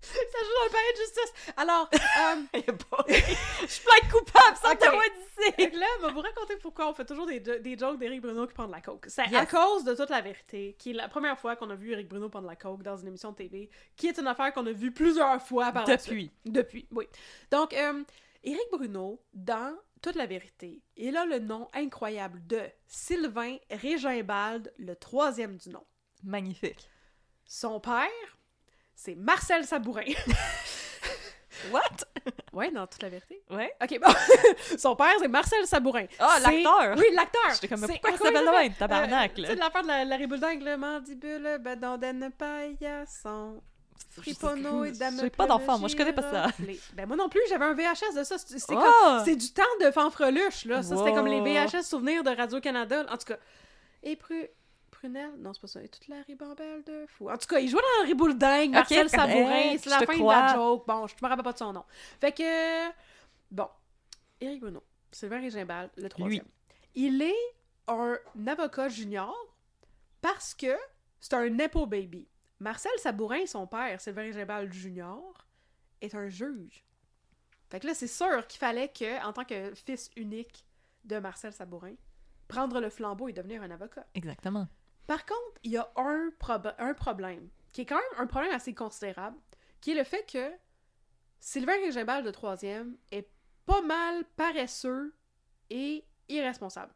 Ça 0.00 0.14
joue 0.14 0.54
dans 0.58 0.64
le 0.64 0.70
palais 0.70 0.92
de 0.92 0.98
justice. 0.98 1.32
Alors, 1.56 1.90
euh, 1.92 2.62
Je 3.62 3.66
suis 3.66 3.84
plein 3.84 4.08
coupable, 4.08 4.56
ça 4.62 4.72
Ok. 4.72 4.78
te 4.78 5.56
d'ici! 5.66 5.76
Là, 5.78 5.86
on 5.98 6.02
va 6.06 6.12
vous 6.12 6.20
raconter 6.20 6.56
pourquoi 6.56 6.88
on 6.88 6.94
fait 6.94 7.04
toujours 7.04 7.26
des, 7.26 7.40
des 7.40 7.76
jokes 7.76 7.98
d'Éric 7.98 8.22
Bruno 8.22 8.46
qui 8.46 8.54
prend 8.54 8.66
de 8.66 8.72
la 8.72 8.80
coke. 8.80 9.04
C'est 9.08 9.22
à 9.22 9.26
Yes. 9.26 9.50
cause 9.50 9.84
de 9.84 9.94
toute 9.94 10.08
la 10.08 10.20
vérité, 10.22 10.76
qui 10.78 10.90
est 10.90 10.94
la 10.94 11.08
première 11.08 11.38
fois 11.38 11.56
qu'on 11.56 11.68
a 11.70 11.74
vu 11.74 11.92
Éric 11.92 12.08
Bruno 12.08 12.28
prendre 12.30 12.46
de 12.46 12.50
la 12.50 12.56
coke 12.56 12.82
dans 12.82 12.96
une 12.96 13.08
émission 13.08 13.32
de 13.32 13.36
TV, 13.36 13.68
qui 13.96 14.06
est 14.08 14.18
une 14.18 14.28
affaire 14.28 14.52
qu'on 14.54 14.66
a 14.66 14.72
vue 14.72 14.92
plusieurs 14.92 15.42
fois 15.42 15.72
par. 15.72 15.84
Depuis. 15.84 16.30
Depuis, 16.46 16.86
oui. 16.92 17.06
Donc, 17.50 17.74
euh, 17.74 18.02
Éric 18.44 18.68
Bruno, 18.72 19.20
dans 19.34 19.76
toute 19.98 20.16
la 20.16 20.26
vérité, 20.26 20.80
il 20.96 21.16
a 21.16 21.24
le 21.26 21.38
nom 21.38 21.68
incroyable 21.74 22.46
de 22.46 22.60
Sylvain 22.86 23.56
Régimbalde, 23.70 24.72
le 24.78 24.94
troisième 24.96 25.56
du 25.56 25.70
nom. 25.70 25.84
Magnifique. 26.24 26.88
Son 27.44 27.80
père, 27.80 28.08
c'est 28.94 29.14
Marcel 29.14 29.64
Sabourin. 29.64 30.04
What? 31.72 31.82
ouais, 32.52 32.70
dans 32.70 32.86
toute 32.86 33.02
la 33.02 33.08
vérité. 33.08 33.42
Ouais. 33.50 33.74
Ok, 33.82 33.98
bon. 34.00 34.12
Son 34.78 34.94
père, 34.94 35.14
c'est 35.18 35.26
Marcel 35.28 35.66
Sabourin. 35.66 36.06
Ah, 36.20 36.36
C'est- 36.38 36.62
l'acteur! 36.62 36.96
Oui, 36.96 37.06
l'acteur! 37.14 37.50
J'étais 37.54 37.68
comme, 37.68 37.78
C'est- 37.80 37.86
pourquoi 38.00 38.12
comment 38.18 38.52
s'appelle 38.52 38.74
tabarnak, 38.76 39.32
Euh, 39.38 39.42
là? 39.42 39.48
Sais, 39.48 39.54
l'affaire 39.56 39.82
de 39.82 39.88
la, 39.88 40.04
la 40.04 40.16
riboulingue, 40.16 40.62
le 40.62 40.76
mandibule, 40.76 41.58
bedandaine, 41.60 42.30
paillasson, 42.38 43.60
friponneau 44.10 44.84
et 44.84 44.92
dame. 44.92 45.18
J'ai 45.20 45.30
pas 45.30 45.46
d'enfant, 45.46 45.78
moi, 45.78 45.88
je 45.88 45.96
connais 45.96 46.12
pas 46.12 46.22
ça. 46.22 46.46
Ben, 46.94 47.06
moi 47.06 47.16
non 47.16 47.28
plus, 47.28 47.40
j'avais 47.48 47.64
un 47.64 47.74
VHS 47.74 48.14
de 48.16 48.24
ça. 48.24 48.36
C'est 48.38 48.58
Oh! 48.70 49.22
comme- 49.24 49.34
du 49.36 49.52
temps 49.52 49.62
de 49.80 49.90
fanfreluche, 49.90 50.64
là. 50.64 50.82
Ça, 50.82 50.96
c'était 50.96 51.12
comme 51.12 51.26
les. 51.26 51.40
VHS 51.40 51.82
souvenirs 51.84 52.22
de 52.24 52.30
Radio-Canada. 52.30 53.06
En 53.10 53.16
tout 53.16 53.26
cas, 53.26 53.38
et 54.02 54.16
Pru... 54.16 54.46
Prunelle? 54.90 55.30
Non, 55.38 55.52
c'est 55.52 55.60
pas 55.60 55.68
ça. 55.68 55.82
Et 55.82 55.88
toute 55.88 56.08
la 56.08 56.22
ribambelle 56.22 56.82
de 56.84 57.06
fou. 57.06 57.30
En 57.30 57.36
tout 57.38 57.46
cas, 57.46 57.60
il 57.60 57.68
jouait 57.68 57.80
dans 57.80 58.02
la 58.02 58.06
riboulingue, 58.08 58.72
Marcel 58.72 59.06
Ok, 59.06 59.10
Sabourin. 59.10 59.76
C'est 59.78 59.90
la 59.90 59.98
fin 60.00 60.16
de 60.18 60.24
la 60.28 60.54
joke. 60.54 60.86
Bon, 60.88 61.06
je 61.06 61.14
me 61.22 61.28
rappelle 61.28 61.44
pas 61.44 61.52
de 61.52 61.58
son 61.58 61.72
nom. 61.72 61.84
Fait 62.20 62.32
que... 62.32 62.88
Bon. 63.50 63.68
Éric 64.40 64.60
Bruno. 64.60 64.82
Sylvain 65.12 65.40
Régimbal, 65.40 65.90
le 65.96 66.08
troisième. 66.08 66.44
Il 66.96 67.22
est 67.22 67.54
un 67.86 68.18
avocat 68.48 68.88
junior 68.88 69.34
parce 70.20 70.52
que 70.54 70.76
c'est 71.20 71.34
un 71.34 71.48
Nepo 71.48 71.86
baby. 71.86 72.26
Marcel 72.60 72.92
Sabourin, 72.98 73.46
son 73.46 73.66
père, 73.66 74.00
Sylvain 74.00 74.22
Régimbal 74.22 74.72
junior, 74.72 75.46
est 76.00 76.14
un 76.14 76.28
juge. 76.28 76.84
Fait 77.70 77.80
que 77.80 77.86
là, 77.86 77.94
c'est 77.94 78.06
sûr 78.08 78.46
qu'il 78.46 78.58
fallait 78.58 78.88
que, 78.88 79.24
en 79.24 79.32
tant 79.32 79.44
que 79.44 79.74
fils 79.74 80.10
unique 80.16 80.64
de 81.04 81.18
Marcel 81.18 81.52
Sabourin, 81.52 81.94
prendre 82.48 82.80
le 82.80 82.90
flambeau 82.90 83.28
et 83.28 83.32
devenir 83.32 83.62
un 83.62 83.70
avocat. 83.70 84.06
Exactement. 84.14 84.68
Par 85.06 85.24
contre, 85.24 85.60
il 85.62 85.72
y 85.72 85.76
a 85.76 85.90
un, 85.96 86.30
prob- 86.38 86.74
un 86.78 86.94
problème, 86.94 87.48
qui 87.72 87.82
est 87.82 87.86
quand 87.86 87.96
même 87.96 88.20
un 88.22 88.26
problème 88.26 88.52
assez 88.52 88.74
considérable, 88.74 89.36
qui 89.80 89.92
est 89.92 89.94
le 89.94 90.04
fait 90.04 90.24
que 90.30 90.50
Sylvain 91.40 91.78
Régimbal 91.84 92.24
de 92.24 92.30
troisième 92.30 92.96
est 93.12 93.30
pas 93.66 93.82
mal 93.82 94.24
paresseux 94.36 95.14
et 95.70 96.04
irresponsable. 96.28 96.92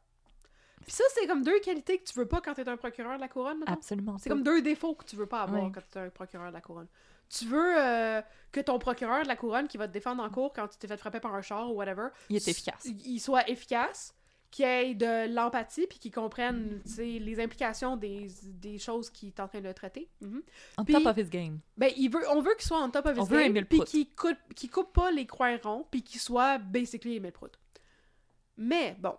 Puis 0.83 0.93
ça, 0.93 1.05
c'est 1.15 1.27
comme 1.27 1.43
deux 1.43 1.59
qualités 1.61 1.99
que 1.99 2.05
tu 2.05 2.19
veux 2.19 2.27
pas 2.27 2.41
quand 2.41 2.55
t'es 2.55 2.69
un 2.69 2.77
procureur 2.77 3.17
de 3.17 3.21
la 3.21 3.29
couronne, 3.29 3.59
mettons. 3.61 3.73
Absolument. 3.73 4.19
C'est 4.19 4.29
comme 4.29 4.43
deux 4.43 4.63
défauts 4.63 4.95
que 4.95 5.05
tu 5.05 5.17
veux 5.17 5.27
pas 5.27 5.43
avoir 5.43 5.65
Ouais. 5.65 5.71
quand 5.75 5.81
tu 5.91 5.99
es 5.99 6.01
un 6.03 6.11
procureur 6.11 6.49
de 6.49 6.55
la 6.55 6.61
couronne. 6.61 6.89
Tu 7.29 7.47
veux 7.47 7.75
euh, 7.81 8.21
que 8.51 8.61
ton 8.61 8.79
procureur 8.79 9.23
de 9.23 9.29
la 9.29 9.37
couronne 9.37 9.67
qui 9.69 9.79
va 9.79 9.89
te 9.89 9.93
défendre 9.93 10.23
en 10.23 10.29
cours 10.29 10.53
quand 10.53 10.69
tu 10.69 10.77
t'es 10.79 10.87
fait 10.87 10.97
frapper 10.99 11.19
par 11.21 11.35
un 11.35 11.41
char 11.43 11.71
ou 11.71 11.75
whatever, 11.77 12.09
Il 12.29 12.37
est 12.37 12.47
efficace. 12.49 12.85
il 12.85 13.19
soit 13.21 13.49
efficace, 13.49 14.15
qu'il 14.51 14.67
ait 14.67 14.95
de 14.95 15.33
l'empathie 15.35 15.87
puis 15.87 15.99
qu'il 15.99 16.13
comprenne 16.13 16.83
sais, 16.85 17.07
les 17.07 17.41
implications 17.41 17.97
des, 17.97 18.29
des 18.43 18.77
choses 18.79 19.09
qu'il 19.09 19.29
est 19.29 19.41
en 19.41 19.49
train 19.49 19.63
de 19.63 19.73
traiter. 19.73 20.11
Mhm. 20.21 20.43
On 20.77 20.85
top 20.85 21.07
of 21.07 21.17
his 21.17 21.31
game. 21.31 21.61
Ben, 21.79 21.91
il 21.97 22.11
veut, 22.11 22.21
on 22.31 22.43
veut 22.43 22.53
qu'il 22.55 22.67
soit 22.67 22.81
en 22.81 22.91
top 22.91 23.07
of 23.07 23.17
his 23.17 23.21
On 23.21 23.25
game, 23.25 23.65
puis 23.65 23.81
qu'il 23.81 24.15
coupe, 24.15 24.37
qu'il 24.55 24.71
coupe 24.71 24.93
pas 24.93 25.11
les 25.11 25.27
coins 25.27 25.57
ronds, 25.63 25.87
puis 25.91 26.03
qu'il 26.03 26.21
soit 26.21 26.59
basically 26.59 27.17
Émile 27.17 27.33
Prout. 27.33 27.59
Mais 28.59 28.95
bon, 29.01 29.15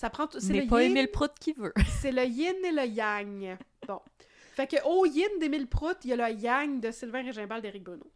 ça 0.00 0.08
prend... 0.08 0.26
Pas 0.26 0.38
yin- 0.38 0.80
Émile 0.80 1.10
Prout 1.10 1.30
qui 1.38 1.52
veut. 1.52 1.74
c'est 2.00 2.10
le 2.10 2.24
yin 2.24 2.54
et 2.64 2.72
le 2.72 2.86
yang. 2.86 3.58
Bon. 3.86 4.00
Fait 4.54 4.66
que 4.66 4.82
au 4.86 5.04
yin 5.04 5.28
d'Émile 5.38 5.66
Prout, 5.66 5.98
il 6.04 6.08
y 6.08 6.12
a 6.14 6.16
le 6.28 6.34
yang 6.34 6.80
de 6.80 6.90
Sylvain 6.90 7.22
Régimbal 7.22 7.60
d'Éric 7.60 7.84
Bruno. 7.84 8.10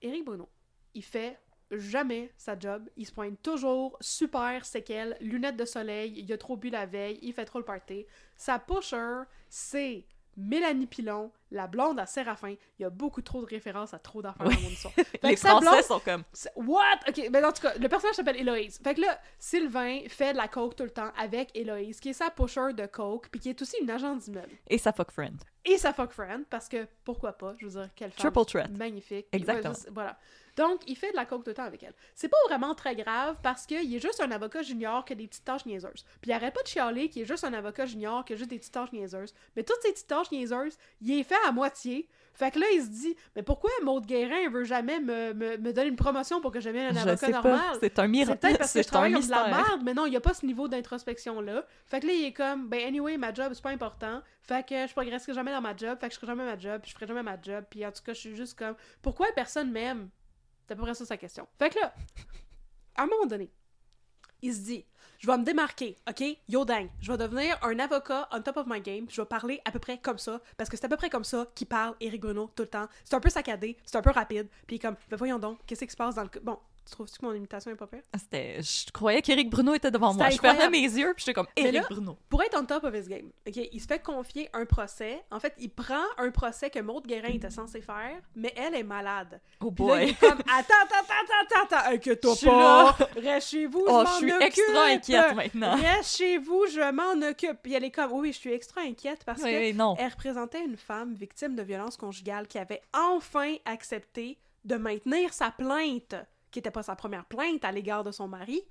Éric 0.00 0.24
Bruno, 0.24 0.48
il 0.94 1.04
fait 1.04 1.38
jamais 1.70 2.32
sa 2.38 2.58
job. 2.58 2.88
Il 2.96 3.06
se 3.06 3.12
pointe 3.12 3.42
toujours 3.42 3.98
super 4.00 4.64
séquelles, 4.64 5.18
lunettes 5.20 5.58
de 5.58 5.66
soleil, 5.66 6.14
il 6.16 6.32
a 6.32 6.38
trop 6.38 6.56
bu 6.56 6.70
la 6.70 6.86
veille, 6.86 7.18
il 7.20 7.34
fait 7.34 7.44
trop 7.44 7.58
le 7.58 7.64
party. 7.66 8.06
Sa 8.34 8.58
pusher, 8.58 9.24
c'est 9.50 10.06
Mélanie 10.40 10.86
Pilon, 10.86 11.30
la 11.50 11.66
blonde 11.66 11.98
à 12.00 12.06
Séraphin. 12.06 12.54
Il 12.78 12.82
y 12.82 12.84
a 12.84 12.90
beaucoup 12.90 13.22
trop 13.22 13.40
de 13.40 13.46
références 13.46 13.92
à 13.94 13.98
trop 13.98 14.22
d'affaires 14.22 14.46
Oui. 14.46 14.54
dans 14.54 14.60
mon 14.62 14.68
histoire. 14.68 14.94
Les 15.22 15.36
Français 15.36 15.60
blonde- 15.66 15.82
sont 15.84 16.00
comme. 16.00 16.24
What? 16.56 17.00
Ok, 17.08 17.30
ben 17.30 17.44
en 17.44 17.52
tout 17.52 17.62
cas, 17.62 17.74
le 17.78 17.88
personnage 17.88 18.16
s'appelle 18.16 18.36
Héloïse. 18.36 18.78
Fait 18.82 18.94
que 18.94 19.00
là, 19.02 19.18
Sylvain 19.38 20.00
fait 20.08 20.32
de 20.32 20.36
la 20.38 20.48
coke 20.48 20.76
tout 20.76 20.84
le 20.84 20.90
temps 20.90 21.10
avec 21.18 21.50
Héloïse, 21.56 22.00
qui 22.00 22.10
est 22.10 22.14
sa 22.14 22.30
pusher 22.30 22.72
de 22.74 22.86
coke, 22.86 23.28
puis 23.30 23.40
qui 23.40 23.50
est 23.50 23.60
aussi 23.62 23.76
une 23.82 23.90
agente 23.90 24.20
d'immeuble. 24.20 24.52
Et 24.68 24.78
sa 24.78 24.92
fuck 24.92 25.10
friend. 25.10 25.40
Et 25.64 25.76
sa 25.76 25.92
fuck 25.92 26.12
friend, 26.12 26.44
parce 26.48 26.68
que 26.68 26.86
pourquoi 27.04 27.32
pas, 27.32 27.54
je 27.58 27.66
veux 27.66 27.72
dire, 27.80 27.90
quelle 27.94 28.10
femme 28.12 28.32
Triple 28.32 28.46
threat. 28.50 28.70
magnifique. 28.70 29.26
Exactement. 29.32 29.74
Ouais, 29.74 29.90
voilà. 29.92 30.18
Donc, 30.60 30.82
il 30.86 30.94
fait 30.96 31.10
de 31.10 31.16
la 31.16 31.24
coke 31.24 31.42
tout 31.42 31.50
le 31.50 31.54
temps 31.54 31.64
avec 31.64 31.82
elle. 31.82 31.94
C'est 32.14 32.28
pas 32.28 32.36
vraiment 32.48 32.74
très 32.74 32.94
grave 32.94 33.36
parce 33.42 33.64
qu'il 33.64 33.94
est 33.94 33.98
juste 33.98 34.20
un 34.20 34.30
avocat 34.30 34.60
junior 34.60 35.06
qui 35.06 35.14
a 35.14 35.16
des 35.16 35.26
petites 35.26 35.44
tâches 35.44 35.64
niaiseuses. 35.64 36.04
Puis 36.20 36.30
il 36.30 36.32
arrête 36.32 36.52
pas 36.52 36.62
de 36.62 36.68
chialer 36.68 37.08
qu'il 37.08 37.22
est 37.22 37.24
juste 37.24 37.44
un 37.44 37.54
avocat 37.54 37.86
junior 37.86 38.24
qui 38.26 38.34
a 38.34 38.36
juste 38.36 38.50
des 38.50 38.58
petites 38.58 38.74
tâches 38.74 38.92
niaiseuses. 38.92 39.32
Mais 39.56 39.62
toutes 39.62 39.80
ces 39.82 39.90
petites 39.92 40.06
tâches 40.06 40.30
niaiseuses, 40.30 40.76
il 41.00 41.18
est 41.18 41.22
fait 41.22 41.34
à 41.46 41.52
moitié. 41.52 42.08
Fait 42.34 42.50
que 42.50 42.58
là, 42.58 42.66
il 42.74 42.82
se 42.82 42.88
dit, 42.88 43.16
mais 43.34 43.42
pourquoi 43.42 43.70
Maud 43.82 44.04
Guérin 44.06 44.50
veut 44.50 44.64
jamais 44.64 45.00
me, 45.00 45.32
me, 45.34 45.56
me 45.56 45.72
donner 45.72 45.88
une 45.88 45.96
promotion 45.96 46.40
pour 46.42 46.52
que 46.52 46.60
je 46.60 46.68
devienne 46.68 46.96
un 46.96 47.00
Je 47.00 47.08
avocat 47.08 47.16
sais 47.26 47.32
normal? 47.32 47.60
C'est 47.80 47.98
un 47.98 48.02
C'est 48.02 48.08
miracle. 48.08 48.38
peut-être 48.38 48.58
parce 48.58 48.72
que 48.72 48.78
je 48.78 48.82
C'est 48.84 48.88
travaille 48.90 49.12
comme 49.12 49.22
de 49.22 49.30
la 49.30 49.48
merde, 49.48 49.80
mais 49.84 49.94
non, 49.94 50.06
il 50.06 50.10
n'y 50.10 50.16
a 50.16 50.20
pas 50.20 50.34
ce 50.34 50.44
niveau 50.46 50.68
d'introspection-là. 50.68 51.64
Fait 51.86 52.00
que 52.00 52.06
là, 52.06 52.12
il 52.12 52.24
est 52.26 52.32
comme, 52.32 52.68
ben 52.68 52.86
anyway, 52.86 53.16
ma 53.16 53.32
job, 53.32 53.52
c'est 53.54 53.62
pas 53.62 53.70
important. 53.70 54.22
Fait 54.42 54.66
que 54.66 54.86
je 54.86 54.92
progresserai 54.92 55.32
jamais 55.34 55.52
dans 55.52 55.60
ma 55.60 55.76
job, 55.76 55.98
fait 56.00 56.08
que 56.08 56.14
je 56.14 56.18
ferai 56.20 56.28
jamais 56.32 56.44
ma 56.44 56.58
job, 56.58 56.80
puis 56.82 56.90
je 56.90 56.94
ferai 56.96 57.06
jamais 57.06 57.22
ma 57.22 57.40
job, 57.40 57.64
puis 57.70 57.84
en 57.86 57.92
tout 57.92 58.02
cas, 58.04 58.12
je 58.14 58.18
suis 58.20 58.36
juste 58.36 58.58
comme, 58.58 58.74
pourquoi 59.02 59.26
personne 59.34 59.70
m'aime? 59.70 60.08
C'est 60.70 60.74
à 60.74 60.76
peu 60.76 60.82
près 60.84 60.94
ça 60.94 61.04
sa 61.04 61.16
question. 61.16 61.48
Fait 61.58 61.68
que 61.68 61.80
là, 61.80 61.92
à 62.94 63.02
un 63.02 63.06
moment 63.06 63.26
donné, 63.26 63.50
il 64.40 64.54
se 64.54 64.60
dit, 64.60 64.86
je 65.18 65.26
vais 65.26 65.36
me 65.36 65.42
démarquer, 65.42 65.96
ok? 66.08 66.22
Yo 66.48 66.64
dang, 66.64 66.88
je 67.00 67.10
vais 67.10 67.18
devenir 67.18 67.58
un 67.64 67.76
avocat 67.80 68.28
on 68.30 68.40
top 68.40 68.58
of 68.58 68.66
my 68.68 68.80
game, 68.80 69.06
je 69.10 69.20
vais 69.20 69.26
parler 69.26 69.60
à 69.64 69.72
peu 69.72 69.80
près 69.80 69.98
comme 69.98 70.18
ça, 70.18 70.40
parce 70.56 70.70
que 70.70 70.76
c'est 70.76 70.84
à 70.84 70.88
peu 70.88 70.96
près 70.96 71.10
comme 71.10 71.24
ça 71.24 71.44
qu'il 71.56 71.66
parle 71.66 71.96
Eric 71.98 72.20
Bruno 72.20 72.52
tout 72.54 72.62
le 72.62 72.68
temps. 72.68 72.86
C'est 73.02 73.16
un 73.16 73.20
peu 73.20 73.30
saccadé, 73.30 73.78
c'est 73.84 73.96
un 73.96 74.00
peu 74.00 74.10
rapide, 74.10 74.46
puis 74.68 74.78
comme, 74.78 74.94
ben 75.08 75.16
voyons 75.16 75.40
donc, 75.40 75.58
qu'est-ce 75.66 75.84
qui 75.84 75.90
se 75.90 75.96
passe 75.96 76.14
dans 76.14 76.22
le... 76.22 76.30
Bon, 76.40 76.60
tu 76.90 76.96
trouves-tu 76.96 77.18
que 77.18 77.24
mon 77.24 77.32
imitation 77.32 77.70
est 77.70 77.76
pas 77.76 77.86
pire? 77.86 78.02
Ah, 78.12 78.18
C'était... 78.18 78.60
Je 78.60 78.90
croyais 78.92 79.22
qu'Éric 79.22 79.48
Bruno 79.48 79.74
était 79.74 79.90
devant 79.90 80.12
moi. 80.12 80.24
C'était 80.26 80.36
Je 80.36 80.40
fermais 80.40 80.64
incroyable. 80.64 80.72
mes 80.92 81.00
yeux, 81.00 81.14
puis 81.14 81.24
j'étais 81.24 81.34
comme 81.34 81.46
Éric 81.56 81.74
là- 81.74 81.86
Bruno. 81.88 82.18
Pour 82.28 82.42
être 82.42 82.58
on 82.60 82.64
top 82.64 82.84
of 82.84 82.94
his 82.94 83.08
game, 83.08 83.30
ok, 83.46 83.56
il 83.72 83.80
se 83.80 83.86
fait 83.86 84.02
confier 84.02 84.48
un 84.52 84.66
procès. 84.66 85.22
En 85.30 85.38
fait, 85.40 85.54
il 85.58 85.70
prend 85.70 86.02
un 86.18 86.30
procès 86.30 86.68
que 86.70 86.80
Maud 86.80 87.06
Guérin 87.06 87.28
était 87.34 87.50
censé 87.50 87.80
faire, 87.80 88.20
mais 88.34 88.52
elle 88.56 88.74
est 88.74 88.82
malade. 88.82 89.40
Oh 89.60 89.70
Puis 89.70 89.86
là, 89.86 90.02
il 90.02 90.06
boy. 90.06 90.10
est 90.10 90.20
comme 90.20 90.40
Attends, 90.40 90.74
attends, 90.82 90.96
attends, 91.00 91.56
attends, 91.62 91.76
attends, 91.76 92.30
Je 92.32 92.36
suis 92.36 92.46
pas, 92.46 92.96
reste 93.16 93.48
chez 93.48 93.66
vous, 93.66 93.84
Oh, 93.86 94.02
je 94.06 94.10
je 94.10 94.16
suis 94.16 94.26
m'en 94.26 94.36
occupe. 94.36 94.46
extra 94.46 94.84
inquiète 94.86 95.34
maintenant. 95.34 95.76
Reste 95.76 96.16
chez 96.16 96.38
vous, 96.38 96.66
je 96.66 96.90
m'en 96.92 97.26
occupe. 97.28 97.58
Puis 97.62 97.74
elle 97.74 97.84
est 97.84 97.90
comme 97.90 98.12
Oui, 98.12 98.32
je 98.32 98.38
suis 98.38 98.52
extra 98.52 98.80
inquiète 98.82 99.22
parce 99.24 99.42
Oui, 99.42 99.52
que 99.52 99.58
oui, 99.58 99.72
non. 99.74 99.94
elle 99.98 100.08
représentait 100.10 100.64
une 100.64 100.76
femme 100.76 101.14
victime 101.14 101.54
de 101.54 101.62
violence 101.62 101.96
conjugale 101.96 102.48
qui 102.48 102.58
avait 102.58 102.82
enfin 102.92 103.54
accepté 103.64 104.38
de 104.64 104.76
maintenir 104.76 105.32
sa 105.32 105.50
plainte, 105.50 106.14
qui 106.50 106.58
n'était 106.58 106.70
pas 106.70 106.82
sa 106.82 106.96
première 106.96 107.26
plainte 107.26 107.64
à 107.64 107.72
l'égard 107.72 108.04
de 108.04 108.12
son 108.12 108.28
mari, 108.28 108.62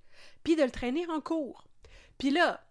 puis 0.43 0.55
de 0.55 0.63
le 0.63 0.71
traîner 0.71 1.09
en 1.09 1.21
cours. 1.21 1.65
Puis 2.17 2.29
là, 2.29 2.61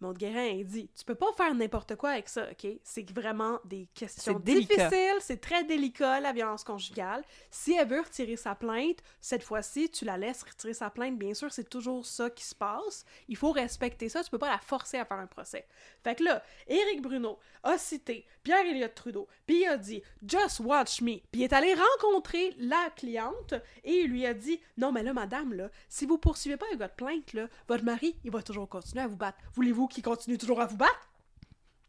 Maud 0.00 0.18
Guérin 0.18 0.44
il 0.44 0.66
dit 0.66 0.90
Tu 0.94 1.04
peux 1.04 1.14
pas 1.14 1.32
faire 1.36 1.54
n'importe 1.54 1.96
quoi 1.96 2.10
avec 2.10 2.28
ça, 2.28 2.48
OK 2.50 2.66
C'est 2.82 3.10
vraiment 3.10 3.60
des 3.64 3.88
questions 3.94 4.38
difficiles, 4.38 5.16
c'est 5.20 5.40
très 5.40 5.64
délicat 5.64 6.20
la 6.20 6.32
violence 6.32 6.64
conjugale. 6.64 7.22
Si 7.50 7.74
elle 7.74 7.88
veut 7.88 8.00
retirer 8.00 8.36
sa 8.36 8.54
plainte, 8.54 8.98
cette 9.20 9.42
fois-ci, 9.42 9.90
tu 9.90 10.04
la 10.04 10.18
laisses 10.18 10.42
retirer 10.42 10.74
sa 10.74 10.90
plainte. 10.90 11.18
Bien 11.18 11.34
sûr, 11.34 11.52
c'est 11.52 11.68
toujours 11.68 12.04
ça 12.04 12.30
qui 12.30 12.44
se 12.44 12.54
passe. 12.54 13.04
Il 13.28 13.36
faut 13.36 13.52
respecter 13.52 14.08
ça, 14.08 14.22
tu 14.22 14.30
peux 14.30 14.38
pas 14.38 14.50
la 14.50 14.58
forcer 14.58 14.98
à 14.98 15.04
faire 15.04 15.18
un 15.18 15.26
procès. 15.26 15.66
Fait 16.04 16.14
que 16.14 16.24
là, 16.24 16.42
Éric 16.66 17.02
Bruno 17.02 17.38
a 17.62 17.78
cité 17.78 18.26
Pierre-Éliott 18.42 18.94
Trudeau, 18.94 19.26
puis 19.46 19.62
il 19.62 19.66
a 19.66 19.76
dit 19.76 20.02
Just 20.26 20.60
watch 20.60 21.00
me. 21.00 21.18
Puis 21.32 21.40
il 21.40 21.42
est 21.42 21.52
allé 21.52 21.74
rencontrer 21.74 22.54
la 22.58 22.90
cliente 22.96 23.54
et 23.84 24.00
il 24.00 24.10
lui 24.10 24.26
a 24.26 24.34
dit 24.34 24.60
Non, 24.76 24.92
mais 24.92 25.02
là, 25.02 25.12
madame, 25.12 25.52
là, 25.52 25.70
si 25.88 26.06
vous 26.06 26.18
poursuivez 26.18 26.56
pas 26.56 26.66
avec 26.66 26.78
votre 26.78 26.94
plainte, 26.94 27.32
là, 27.32 27.48
votre 27.68 27.84
mari, 27.84 28.16
il 28.24 28.30
va 28.30 28.42
toujours 28.42 28.68
continuer 28.68 29.02
à 29.02 29.08
vous 29.08 29.16
battre. 29.16 29.38
Voulez-vous 29.54 29.85
qu'il 29.86 30.02
continue 30.02 30.38
toujours 30.38 30.60
à 30.60 30.66
vous 30.66 30.76
battre? 30.76 31.08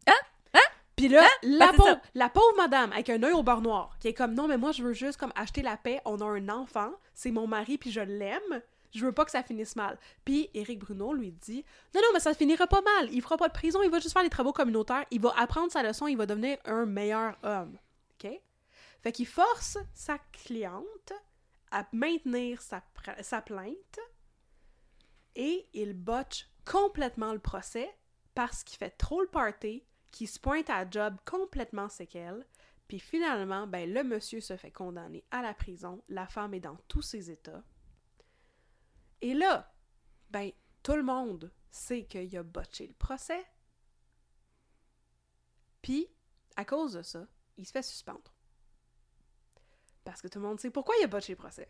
Hein? 0.08 0.14
Puis 0.96 1.08
là, 1.08 1.28
la, 1.44 1.68
Ben, 1.68 1.76
pauvre, 1.76 2.02
la 2.16 2.30
pauvre 2.30 2.58
madame 2.58 2.92
avec 2.92 3.10
un 3.10 3.22
œil 3.22 3.34
au 3.34 3.44
beurre 3.44 3.62
noir, 3.62 3.96
qui 4.00 4.08
est 4.08 4.14
comme 4.14 4.34
non, 4.34 4.48
mais 4.48 4.58
moi 4.58 4.72
je 4.72 4.82
veux 4.82 4.94
juste 4.94 5.18
comme 5.18 5.32
acheter 5.36 5.62
la 5.62 5.78
paix, 5.78 6.02
on 6.06 6.20
a 6.22 6.26
un 6.26 6.50
enfant, 6.50 6.92
c'est 7.14 7.32
mon 7.32 7.46
mari, 7.46 7.78
puis 7.78 7.92
je 7.92 8.02
l'aime, 8.02 8.62
je 8.94 9.06
veux 9.06 9.12
pas 9.12 9.24
que 9.26 9.32
ça 9.32 9.44
finisse 9.44 9.76
mal. 9.76 10.00
Puis 10.26 10.50
Éric 10.54 10.80
Bruno 10.80 11.14
lui 11.14 11.32
dit 11.32 11.64
non, 11.94 12.02
non, 12.02 12.08
mais 12.14 12.20
ça 12.20 12.34
finira 12.34 12.66
pas 12.66 12.82
mal, 12.82 13.10
il 13.12 13.22
fera 13.22 13.38
pas 13.38 13.48
de 13.48 13.54
prison, 13.54 13.84
il 13.84 13.92
va 13.92 14.00
juste 14.00 14.14
faire 14.14 14.24
des 14.24 14.30
travaux 14.30 14.54
communautaires, 14.54 15.06
il 15.12 15.22
va 15.22 15.34
apprendre 15.38 15.72
sa 15.72 15.84
leçon, 15.84 16.08
il 16.08 16.18
va 16.18 16.26
devenir 16.26 16.58
un 16.66 16.86
meilleur 16.86 17.38
homme. 17.44 17.78
OK? 18.14 18.32
Fait 19.04 19.12
qu'il 19.12 19.28
force 19.28 19.78
sa 19.94 20.18
cliente 20.32 21.14
à 21.70 21.86
maintenir 21.92 22.62
sa 22.62 23.42
plainte 23.42 24.00
et 25.38 25.70
il 25.74 25.94
botche 25.94 26.50
complètement 26.66 27.32
le 27.32 27.40
procès 27.40 27.90
parce 28.34 28.64
qu'il 28.64 28.78
fait 28.78 28.90
trop 28.90 29.22
le 29.22 29.28
party, 29.28 29.86
qu'il 30.12 30.28
se 30.28 30.40
pointe 30.40 30.70
à 30.70 30.90
job 30.90 31.16
complètement 31.26 31.90
séquelle, 31.90 32.46
puis 32.88 33.00
finalement, 33.00 33.68
ben, 33.68 33.92
le 33.92 34.04
monsieur 34.04 34.42
se 34.42 34.58
fait 34.58 34.72
condamner 34.72 35.24
à 35.32 35.42
la 35.42 35.54
prison, 35.54 36.04
la 36.10 36.28
femme 36.28 36.54
est 36.54 36.60
dans 36.60 36.78
tous 36.88 37.02
ses 37.04 37.30
états. 37.30 37.64
Et 39.22 39.34
là, 39.34 39.74
ben, 40.32 40.52
tout 40.84 40.96
le 40.96 41.04
monde 41.04 41.52
sait 41.70 42.06
qu'il 42.06 42.36
a 42.36 42.44
botché 42.44 42.88
le 42.88 42.94
procès. 42.94 43.46
Puis, 45.82 46.08
à 46.56 46.66
cause 46.66 46.94
de 46.94 47.02
ça, 47.04 47.28
il 47.58 47.66
se 47.66 47.72
fait 47.72 47.84
suspendre. 47.84 48.34
Parce 50.04 50.22
que 50.22 50.28
tout 50.28 50.40
le 50.40 50.46
monde 50.46 50.60
sait 50.60 50.72
pourquoi 50.72 50.96
il 51.00 51.04
a 51.04 51.08
botché 51.08 51.34
le 51.34 51.38
procès. 51.38 51.70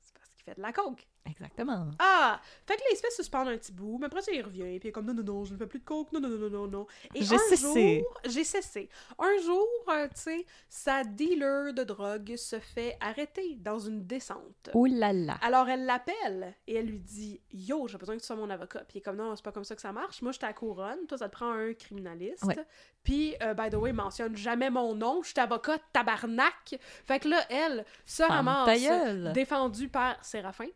C'est 0.00 0.14
parce 0.14 0.28
qu'il 0.30 0.44
fait 0.44 0.54
de 0.54 0.62
la 0.62 0.72
coke. 0.72 1.08
Exactement. 1.26 1.90
Ah! 1.98 2.40
Fait 2.66 2.74
que 2.76 2.80
là, 2.80 2.86
il 2.92 2.96
se 2.96 3.00
fait 3.02 3.10
suspendre 3.10 3.50
un 3.50 3.56
petit 3.56 3.72
bout, 3.72 3.98
mais 3.98 4.06
après 4.06 4.22
ça, 4.22 4.32
il 4.32 4.42
revient, 4.42 4.78
puis 4.78 4.80
il 4.84 4.86
est 4.88 4.92
comme 4.92 5.06
non, 5.06 5.14
non, 5.14 5.22
non, 5.22 5.44
je 5.44 5.52
ne 5.52 5.58
fais 5.58 5.66
plus 5.66 5.78
de 5.78 5.84
coke, 5.84 6.12
non, 6.12 6.20
non, 6.20 6.28
non, 6.28 6.50
non, 6.50 6.66
non. 6.66 6.86
Et 7.14 7.22
J'ai 7.22 7.34
un 7.34 7.38
cessé. 7.38 8.00
jour, 8.00 8.20
j'ai 8.24 8.44
cessé. 8.44 8.88
Un 9.18 9.36
jour, 9.44 9.66
euh, 9.88 10.06
tu 10.08 10.12
sais, 10.14 10.46
sa 10.68 11.04
dealer 11.04 11.72
de 11.74 11.84
drogue 11.84 12.36
se 12.36 12.58
fait 12.58 12.96
arrêter 13.00 13.56
dans 13.56 13.78
une 13.78 14.06
descente. 14.06 14.70
Oh 14.74 14.86
là 14.86 15.12
là. 15.12 15.38
Alors 15.42 15.68
elle 15.68 15.84
l'appelle 15.84 16.54
et 16.66 16.76
elle 16.76 16.86
lui 16.86 16.98
dit 17.00 17.40
Yo, 17.52 17.86
j'ai 17.88 17.98
besoin 17.98 18.16
que 18.16 18.20
tu 18.20 18.26
sois 18.26 18.36
mon 18.36 18.50
avocat. 18.50 18.80
Puis 18.80 18.96
il 18.96 18.98
est 18.98 19.02
comme 19.02 19.16
Non, 19.16 19.34
c'est 19.36 19.44
pas 19.44 19.52
comme 19.52 19.64
ça 19.64 19.74
que 19.74 19.82
ça 19.82 19.92
marche. 19.92 20.22
Moi, 20.22 20.32
j'étais 20.32 20.46
à 20.46 20.52
couronne. 20.52 21.06
Toi, 21.06 21.18
ça 21.18 21.28
te 21.28 21.32
prend 21.32 21.50
un 21.50 21.72
criminaliste. 21.74 22.44
Ouais. 22.44 22.56
Puis, 23.02 23.34
euh, 23.42 23.54
by 23.54 23.70
the 23.70 23.74
way, 23.74 23.92
mentionne 23.92 24.36
jamais 24.36 24.70
mon 24.70 24.94
nom. 24.94 25.22
Je 25.22 25.28
suis 25.28 25.40
avocat, 25.40 25.78
tabarnak. 25.92 26.78
Fait 27.06 27.20
que 27.20 27.28
là, 27.28 27.40
elle 27.50 27.84
se 28.06 28.22
Ferme 28.22 28.48
ramasse 28.48 29.32
défendue 29.32 29.88
par 29.88 30.22
Séraphin. 30.24 30.66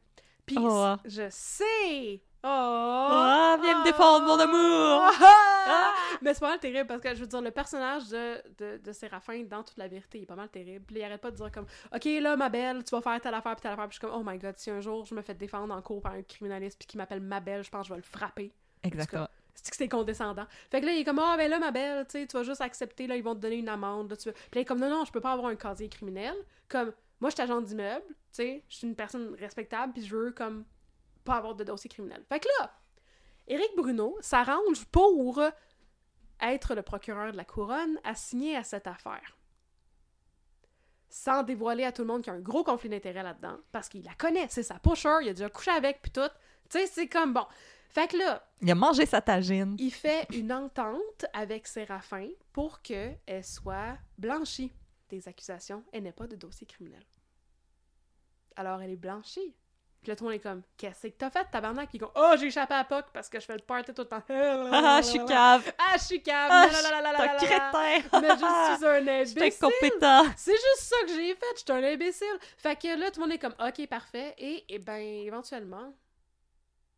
Oh. 0.56 0.96
je 1.04 1.28
sais. 1.30 2.22
Oh, 2.44 3.56
viens 3.62 3.78
me 3.78 3.84
défendre, 3.84 4.26
mon 4.26 4.38
amour. 4.38 5.10
Ah! 5.64 5.94
Mais 6.20 6.34
c'est 6.34 6.40
pas 6.40 6.50
mal 6.50 6.58
terrible 6.58 6.86
parce 6.88 7.00
que 7.00 7.14
je 7.14 7.20
veux 7.20 7.26
dire, 7.26 7.40
le 7.40 7.52
personnage 7.52 8.08
de, 8.08 8.42
de, 8.58 8.78
de 8.78 8.92
Séraphin 8.92 9.44
dans 9.44 9.62
toute 9.62 9.76
la 9.76 9.86
vérité 9.86 10.18
il 10.18 10.22
est 10.22 10.26
pas 10.26 10.34
mal 10.34 10.48
terrible. 10.48 10.84
Puis 10.84 10.96
il 10.96 11.04
arrête 11.04 11.20
pas 11.20 11.30
de 11.30 11.36
dire 11.36 11.52
comme 11.52 11.66
Ok, 11.94 12.04
là, 12.04 12.36
ma 12.36 12.48
belle, 12.48 12.82
tu 12.82 12.90
vas 12.90 13.00
faire 13.00 13.20
telle 13.20 13.34
affaire 13.34 13.54
puis 13.54 13.62
telle 13.62 13.72
affaire. 13.72 13.88
Puis 13.88 13.96
je 13.96 14.00
suis 14.00 14.08
comme 14.08 14.20
Oh 14.20 14.28
my 14.28 14.38
god, 14.38 14.58
si 14.58 14.70
un 14.70 14.80
jour 14.80 15.04
je 15.04 15.14
me 15.14 15.22
fais 15.22 15.34
défendre 15.34 15.72
en 15.72 15.80
cours 15.80 16.00
par 16.02 16.12
un 16.12 16.22
criminaliste 16.22 16.78
puis 16.78 16.86
qui 16.86 16.96
m'appelle 16.96 17.20
ma 17.20 17.38
belle, 17.38 17.62
je 17.62 17.70
pense 17.70 17.82
que 17.82 17.88
je 17.88 17.92
vais 17.92 18.00
le 18.00 18.02
frapper. 18.02 18.52
Exactement. 18.82 19.28
C'est 19.54 19.70
que 19.70 19.76
c'est 19.76 19.88
condescendant. 19.88 20.46
Fait 20.70 20.80
que 20.80 20.86
là, 20.86 20.92
il 20.92 21.00
est 21.00 21.04
comme 21.04 21.20
Ah, 21.20 21.36
ben 21.36 21.48
là, 21.48 21.58
ma 21.58 21.70
belle, 21.70 22.04
tu 22.06 22.18
sais, 22.18 22.26
tu 22.26 22.36
vas 22.36 22.42
juste 22.42 22.60
accepter, 22.60 23.06
là, 23.06 23.16
ils 23.16 23.22
vont 23.22 23.34
te 23.34 23.40
donner 23.40 23.56
une 23.56 23.68
amende. 23.68 24.10
Là, 24.10 24.16
tu 24.16 24.28
veux... 24.28 24.32
Puis 24.32 24.42
là, 24.54 24.60
il 24.60 24.62
est 24.62 24.64
comme 24.64 24.80
Non, 24.80 24.88
non, 24.88 25.04
je 25.04 25.12
peux 25.12 25.20
pas 25.20 25.32
avoir 25.32 25.48
un 25.48 25.56
casier 25.56 25.88
criminel. 25.88 26.34
Comme 26.68 26.92
moi, 27.22 27.30
je 27.30 27.36
suis 27.36 27.42
agent 27.42 27.60
d'immeuble, 27.60 28.04
tu 28.08 28.14
sais, 28.32 28.64
je 28.68 28.74
suis 28.74 28.86
une 28.88 28.96
personne 28.96 29.36
respectable, 29.36 29.92
puis 29.92 30.04
je 30.04 30.16
veux 30.16 30.32
comme 30.32 30.64
pas 31.22 31.36
avoir 31.36 31.54
de 31.54 31.62
dossier 31.62 31.88
criminel. 31.88 32.24
Fait 32.28 32.40
que 32.40 32.48
là, 32.58 32.74
Éric 33.46 33.70
Bruno 33.76 34.16
s'arrange 34.20 34.84
pour 34.86 35.40
être 36.40 36.74
le 36.74 36.82
procureur 36.82 37.30
de 37.30 37.36
la 37.36 37.44
couronne 37.44 38.00
à 38.02 38.16
signer 38.16 38.56
à 38.56 38.64
cette 38.64 38.88
affaire. 38.88 39.38
Sans 41.10 41.44
dévoiler 41.44 41.84
à 41.84 41.92
tout 41.92 42.02
le 42.02 42.08
monde 42.08 42.22
qu'il 42.22 42.32
y 42.32 42.34
a 42.34 42.38
un 42.38 42.42
gros 42.42 42.64
conflit 42.64 42.88
d'intérêts 42.88 43.22
là-dedans, 43.22 43.58
parce 43.70 43.88
qu'il 43.88 44.02
la 44.02 44.14
connaît, 44.14 44.48
c'est 44.48 44.64
sa 44.64 44.80
pusher, 44.80 45.18
il 45.22 45.28
a 45.28 45.32
déjà 45.32 45.48
couché 45.48 45.70
avec, 45.70 46.02
puis 46.02 46.10
tout. 46.10 46.28
Tu 46.70 46.80
sais, 46.80 46.86
c'est 46.88 47.06
comme 47.06 47.34
bon. 47.34 47.46
Fait 47.88 48.08
que 48.10 48.16
là, 48.16 48.44
Il 48.60 48.68
a 48.68 48.74
mangé 48.74 49.06
sa 49.06 49.20
tagine. 49.20 49.76
il 49.78 49.92
fait 49.92 50.26
une 50.32 50.52
entente 50.52 51.24
avec 51.32 51.68
Séraphin 51.68 52.30
pour 52.52 52.82
qu'elle 52.82 53.44
soit 53.44 53.96
blanchie 54.18 54.72
des 55.16 55.28
accusations. 55.28 55.84
Elle 55.92 56.04
n'est 56.04 56.12
pas 56.12 56.26
de 56.26 56.36
dossier 56.36 56.66
criminel. 56.66 57.04
Alors, 58.56 58.80
elle 58.82 58.90
est 58.90 58.96
blanchie. 58.96 59.54
Puis 60.02 60.10
là, 60.10 60.16
tout 60.16 60.24
le 60.24 60.30
monde 60.30 60.36
est 60.36 60.42
comme, 60.42 60.62
qu'est-ce 60.76 61.06
que 61.06 61.12
t'as 61.12 61.30
fait, 61.30 61.44
tabarnak? 61.50 61.88
Puis 61.88 61.98
ils 61.98 62.00
sont, 62.00 62.10
oh, 62.16 62.34
j'ai 62.36 62.46
échappé 62.46 62.74
à 62.74 62.82
POC 62.82 63.04
parce 63.12 63.28
que 63.28 63.38
je 63.38 63.46
fais 63.46 63.54
le 63.54 63.62
party 63.62 63.94
tout 63.94 64.02
le 64.02 64.08
temps. 64.08 64.22
Ah, 64.28 65.00
je 65.00 65.06
suis 65.06 65.24
cave. 65.24 65.72
Ah, 65.78 65.96
je 65.96 66.02
suis 66.02 66.22
cave. 66.22 66.50
Ah, 66.50 66.68
je 66.68 66.74
suis 66.74 67.46
crétin. 67.46 68.20
Mais 68.20 68.30
je 68.30 68.36
suis 68.36 68.44
un 68.86 69.24
Je 69.24 69.28
suis 69.28 69.38
imbécile. 69.38 69.64
incompétent. 69.64 70.24
C'est 70.36 70.52
juste 70.56 70.80
ça 70.80 70.96
que 71.02 71.08
j'ai 71.14 71.34
fait, 71.36 71.46
j'étais 71.56 71.72
un 71.72 71.84
imbécile. 71.84 72.38
Fait 72.56 72.74
que 72.74 72.98
là, 72.98 73.10
tout 73.12 73.20
le 73.20 73.26
monde 73.26 73.34
est 73.34 73.38
comme, 73.38 73.54
ok, 73.60 73.86
parfait. 73.86 74.34
Et, 74.38 74.64
et 74.74 74.78
ben, 74.80 74.98
éventuellement, 75.00 75.94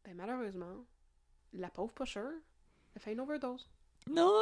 ben, 0.04 0.14
malheureusement, 0.14 0.86
la 1.52 1.68
pauvre 1.68 1.92
pusher, 1.92 2.20
elle 2.94 3.02
fait 3.02 3.12
une 3.12 3.20
overdose. 3.20 3.68
Non. 4.06 4.32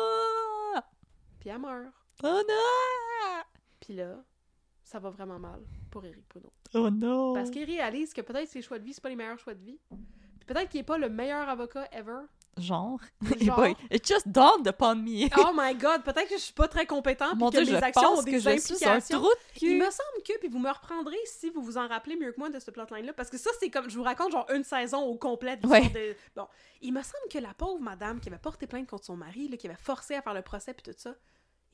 Puis 1.40 1.50
elle 1.50 1.58
meurt. 1.58 1.92
Oh 2.22 2.42
non. 2.48 3.42
Puis 3.82 3.94
là, 3.94 4.16
ça 4.84 4.98
va 4.98 5.10
vraiment 5.10 5.38
mal 5.38 5.60
pour 5.90 6.04
Eric 6.04 6.24
Bruno. 6.30 6.50
Oh 6.74 6.88
non. 6.90 7.34
Parce 7.34 7.50
qu'il 7.50 7.64
réalise 7.64 8.12
que 8.14 8.20
peut-être 8.20 8.48
ses 8.48 8.62
choix 8.62 8.78
de 8.78 8.84
vie, 8.84 8.94
c'est 8.94 9.02
pas 9.02 9.08
les 9.10 9.16
meilleurs 9.16 9.38
choix 9.38 9.54
de 9.54 9.62
vie. 9.62 9.78
Puis 9.90 10.46
peut-être 10.46 10.68
qu'il 10.70 10.80
est 10.80 10.84
pas 10.84 10.98
le 10.98 11.08
meilleur 11.08 11.48
avocat 11.48 11.86
ever. 11.92 12.20
Genre? 12.58 13.00
Genre. 13.40 13.56
Boy, 13.56 13.74
it 13.90 14.06
just 14.06 14.28
dawned 14.28 14.66
upon 14.66 14.96
me. 14.96 15.28
Oh 15.38 15.52
my 15.54 15.74
god, 15.74 16.02
peut-être 16.04 16.28
que 16.28 16.36
je 16.36 16.42
suis 16.42 16.52
pas 16.52 16.68
très 16.68 16.84
compétent 16.86 17.30
puis 17.30 17.38
Mon 17.38 17.50
que 17.50 17.56
Dieu, 17.62 17.72
mes 17.72 17.78
je 17.80 17.84
actions 17.84 18.02
pense 18.02 18.18
ont 18.20 18.24
que 18.24 18.30
des 18.30 18.40
je 18.40 18.50
suis 18.58 18.74
un 18.84 18.92
implications. 18.96 19.18
trou 19.20 19.28
de 19.30 19.58
cul. 19.58 19.66
Il 19.70 19.78
me 19.78 19.84
semble 19.90 20.22
que, 20.26 20.38
puis 20.38 20.48
vous 20.48 20.58
me 20.58 20.70
reprendrez 20.70 21.16
si 21.24 21.48
vous 21.50 21.62
vous 21.62 21.78
en 21.78 21.88
rappelez 21.88 22.14
mieux 22.16 22.30
que 22.32 22.38
moi 22.38 22.50
de 22.50 22.58
ce 22.58 22.70
plotline-là, 22.70 23.14
parce 23.14 23.30
que 23.30 23.38
ça, 23.38 23.50
c'est 23.58 23.70
comme, 23.70 23.88
je 23.88 23.96
vous 23.96 24.02
raconte 24.04 24.32
genre 24.32 24.46
une 24.54 24.64
saison 24.64 25.02
au 25.02 25.16
complet 25.16 25.56
de 25.56 25.66
Ouais. 25.66 25.80
l'histoire 25.80 26.02
de... 26.04 26.16
Bon, 26.36 26.46
il 26.82 26.92
me 26.92 27.02
semble 27.02 27.26
que 27.30 27.38
la 27.38 27.54
pauvre 27.54 27.80
madame 27.80 28.20
qui 28.20 28.28
avait 28.28 28.38
porté 28.38 28.66
plainte 28.66 28.86
contre 28.86 29.04
son 29.06 29.16
mari, 29.16 29.48
là, 29.48 29.56
qui 29.56 29.66
avait 29.66 29.76
forcé 29.76 30.14
à 30.14 30.20
faire 30.22 30.34
le 30.34 30.42
procès 30.42 30.74
puis 30.74 30.82
tout 30.82 30.96
ça, 30.98 31.14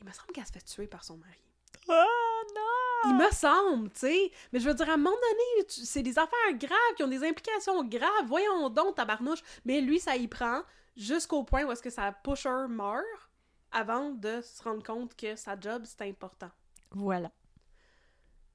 il 0.01 0.06
me 0.06 0.12
semble 0.12 0.28
qu'elle 0.32 0.47
se 0.47 0.52
fait 0.52 0.64
tuer 0.64 0.86
par 0.86 1.02
son 1.02 1.16
mari. 1.16 1.43
Oh 1.89 2.43
non. 2.55 3.10
Il 3.10 3.16
me 3.16 3.31
semble, 3.31 3.90
tu 3.90 4.01
sais. 4.01 4.32
Mais 4.52 4.60
je 4.60 4.69
veux 4.69 4.74
dire, 4.74 4.89
à 4.90 4.94
un 4.94 4.97
moment 4.97 5.10
donné, 5.10 5.66
c'est 5.69 6.02
des 6.02 6.19
affaires 6.19 6.55
graves 6.55 6.94
qui 6.97 7.02
ont 7.02 7.09
des 7.09 7.24
implications 7.24 7.85
graves. 7.85 8.27
Voyons 8.27 8.69
donc, 8.70 8.97
tabarnouche. 8.97 9.43
Mais 9.65 9.81
lui, 9.81 10.01
ça 10.01 10.16
y 10.16 10.28
prend 10.28 10.62
jusqu'au 10.97 11.44
point 11.44 11.65
où 11.65 11.73
est-ce 11.73 11.82
que 11.82 11.90
sa 11.90 12.12
pusher 12.12 12.66
meurt 12.69 13.05
avant 13.70 14.10
de 14.10 14.40
se 14.40 14.62
rendre 14.62 14.82
compte 14.82 15.15
que 15.15 15.36
sa 15.36 15.59
job, 15.59 15.82
c'est 15.85 16.02
important. 16.09 16.51
Voilà. 16.90 17.31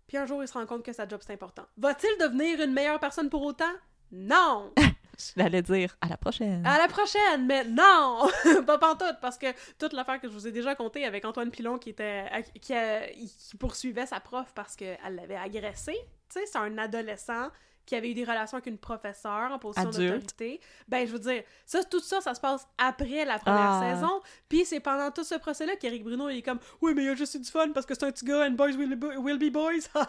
Puis 0.08 0.18
un 0.18 0.26
jour, 0.26 0.44
il 0.44 0.48
se 0.48 0.54
rend 0.54 0.66
compte 0.66 0.84
que 0.84 0.94
sa 0.94 1.08
job, 1.08 1.22
c'est 1.26 1.34
important. 1.34 1.66
Va-t-il 1.78 2.18
devenir 2.20 2.62
une 2.62 2.74
meilleure 2.74 3.00
personne 3.00 3.30
pour 3.30 3.44
autant? 3.44 3.74
Non! 4.12 4.74
Je 5.18 5.42
l'allais 5.42 5.62
dire 5.62 5.96
à 6.02 6.08
la 6.08 6.18
prochaine. 6.18 6.66
À 6.66 6.78
la 6.78 6.88
prochaine, 6.88 7.46
mais 7.46 7.64
non! 7.66 8.28
pas 8.66 8.78
pantoute, 8.78 9.18
parce 9.22 9.38
que 9.38 9.48
toute 9.78 9.94
l'affaire 9.94 10.20
que 10.20 10.28
je 10.28 10.34
vous 10.34 10.48
ai 10.48 10.52
déjà 10.52 10.76
contée 10.76 11.06
avec 11.06 11.24
Antoine 11.26 11.52
Pilon 11.52 11.78
qui 11.78 11.90
était 11.92 12.26
qui, 12.62 12.74
a- 12.74 13.08
qui 13.08 13.58
poursuivait 13.60 14.06
sa 14.08 14.20
prof 14.20 14.52
parce 14.56 14.76
qu'elle 14.76 14.98
l'avait 15.16 15.36
agressé, 15.38 15.94
tu 16.30 16.40
sais, 16.40 16.46
c'est 16.46 16.58
un 16.58 16.78
adolescent 16.78 17.50
qui 17.86 17.96
avait 17.98 18.12
eu 18.12 18.14
des 18.14 18.24
relations 18.24 18.56
avec 18.56 18.68
une 18.68 18.78
professeure 18.78 19.52
en 19.52 19.60
position 19.60 19.90
d'autorité. 20.14 20.62
Ben, 20.88 21.06
je 21.06 21.12
veux 21.12 21.20
dire, 21.20 21.44
ça, 21.66 21.84
tout 21.84 22.00
ça, 22.00 22.22
ça 22.22 22.34
se 22.34 22.40
passe 22.40 22.66
après 22.78 23.26
la 23.26 23.40
première 23.40 23.72
Ah. 23.74 23.94
saison. 23.94 24.22
Puis 24.48 24.64
c'est 24.64 24.80
pendant 24.80 25.12
tout 25.12 25.26
ce 25.26 25.36
procès-là 25.36 25.76
qu'Éric 25.76 26.06
Bruno, 26.06 26.30
il 26.30 26.38
est 26.38 26.42
comme 26.42 26.60
«Oui, 26.82 26.94
mais 26.96 27.04
il 27.04 27.10
a 27.10 27.16
juste 27.16 27.36
eu 27.36 27.40
du 27.40 27.52
fun 27.52 27.72
parce 27.74 27.86
que 27.86 27.94
c'est 27.94 28.06
un 28.06 28.12
petit 28.14 28.24
gars 28.24 28.48
and 28.48 28.52
boys 28.52 28.72
will 28.78 28.96
be, 28.96 29.04
will 29.18 29.38
be 29.38 29.52
boys.» 29.52 29.82
Puis 29.94 30.02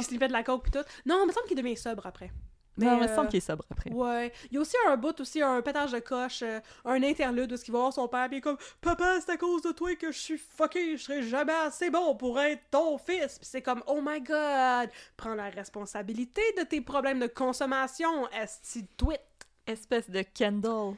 il 0.00 0.04
se 0.04 0.14
fait 0.18 0.28
de 0.28 0.32
la 0.34 0.42
coke 0.42 0.64
pis 0.64 0.70
tout. 0.70 0.84
Non, 1.06 1.20
il 1.24 1.28
me 1.28 1.32
semble 1.32 1.46
qu'il 1.46 1.56
devient 1.56 1.78
sobre 1.78 2.06
après. 2.06 2.30
Non, 2.76 2.86
mais, 2.86 2.92
mais 2.92 3.06
il 3.06 3.08
me 3.10 3.14
semble 3.14 3.26
euh, 3.26 3.30
qu'il 3.30 3.36
est 3.38 3.40
sobre 3.40 3.64
après. 3.70 3.90
Ouais. 3.92 4.32
Il 4.50 4.54
y 4.54 4.58
a 4.58 4.60
aussi 4.60 4.76
un 4.88 4.96
bout, 4.96 5.18
aussi 5.20 5.42
un 5.42 5.60
pétage 5.60 5.92
de 5.92 5.98
coche, 5.98 6.42
euh, 6.42 6.60
un 6.84 7.02
interlude 7.02 7.52
où 7.52 7.56
il 7.56 7.72
va 7.72 7.78
voir 7.78 7.92
son 7.92 8.08
père, 8.08 8.28
puis 8.28 8.36
il 8.36 8.38
est 8.38 8.42
comme 8.42 8.56
Papa, 8.80 9.20
c'est 9.20 9.32
à 9.32 9.36
cause 9.36 9.62
de 9.62 9.72
toi 9.72 9.94
que 9.96 10.12
je 10.12 10.18
suis 10.18 10.38
fucké, 10.38 10.96
je 10.96 11.02
serai 11.02 11.22
jamais 11.22 11.52
assez 11.52 11.90
bon 11.90 12.14
pour 12.16 12.40
être 12.40 12.62
ton 12.70 12.96
fils. 12.98 13.38
Puis 13.38 13.48
c'est 13.50 13.62
comme 13.62 13.82
Oh 13.86 14.00
my 14.02 14.20
god, 14.20 14.90
prends 15.16 15.34
la 15.34 15.50
responsabilité 15.50 16.42
de 16.58 16.62
tes 16.62 16.80
problèmes 16.80 17.18
de 17.18 17.26
consommation, 17.26 18.28
esti 18.30 18.86
tweet. 18.96 19.20
Espèce 19.66 20.10
de 20.10 20.22
Kendall. 20.22 20.96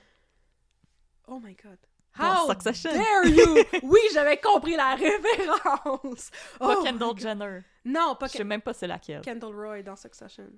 Oh 1.26 1.40
my 1.40 1.54
god. 1.54 1.78
How 2.18 2.48
Succession. 2.48 2.92
dare 2.92 3.26
you! 3.26 3.56
oui, 3.82 4.00
j'avais 4.12 4.38
compris 4.38 4.76
la 4.76 4.94
référence! 4.94 6.30
Pas 6.58 6.76
Oh 6.78 6.82
Kendall. 6.82 7.18
Jenner. 7.18 7.60
Non, 7.84 8.14
pas 8.14 8.26
Je 8.26 8.32
sais 8.32 8.44
même 8.44 8.60
pas 8.60 8.74
c'est 8.74 8.86
laquelle. 8.86 9.22
Kendall 9.22 9.54
Roy 9.54 9.82
dans 9.82 9.96
Succession. 9.96 10.50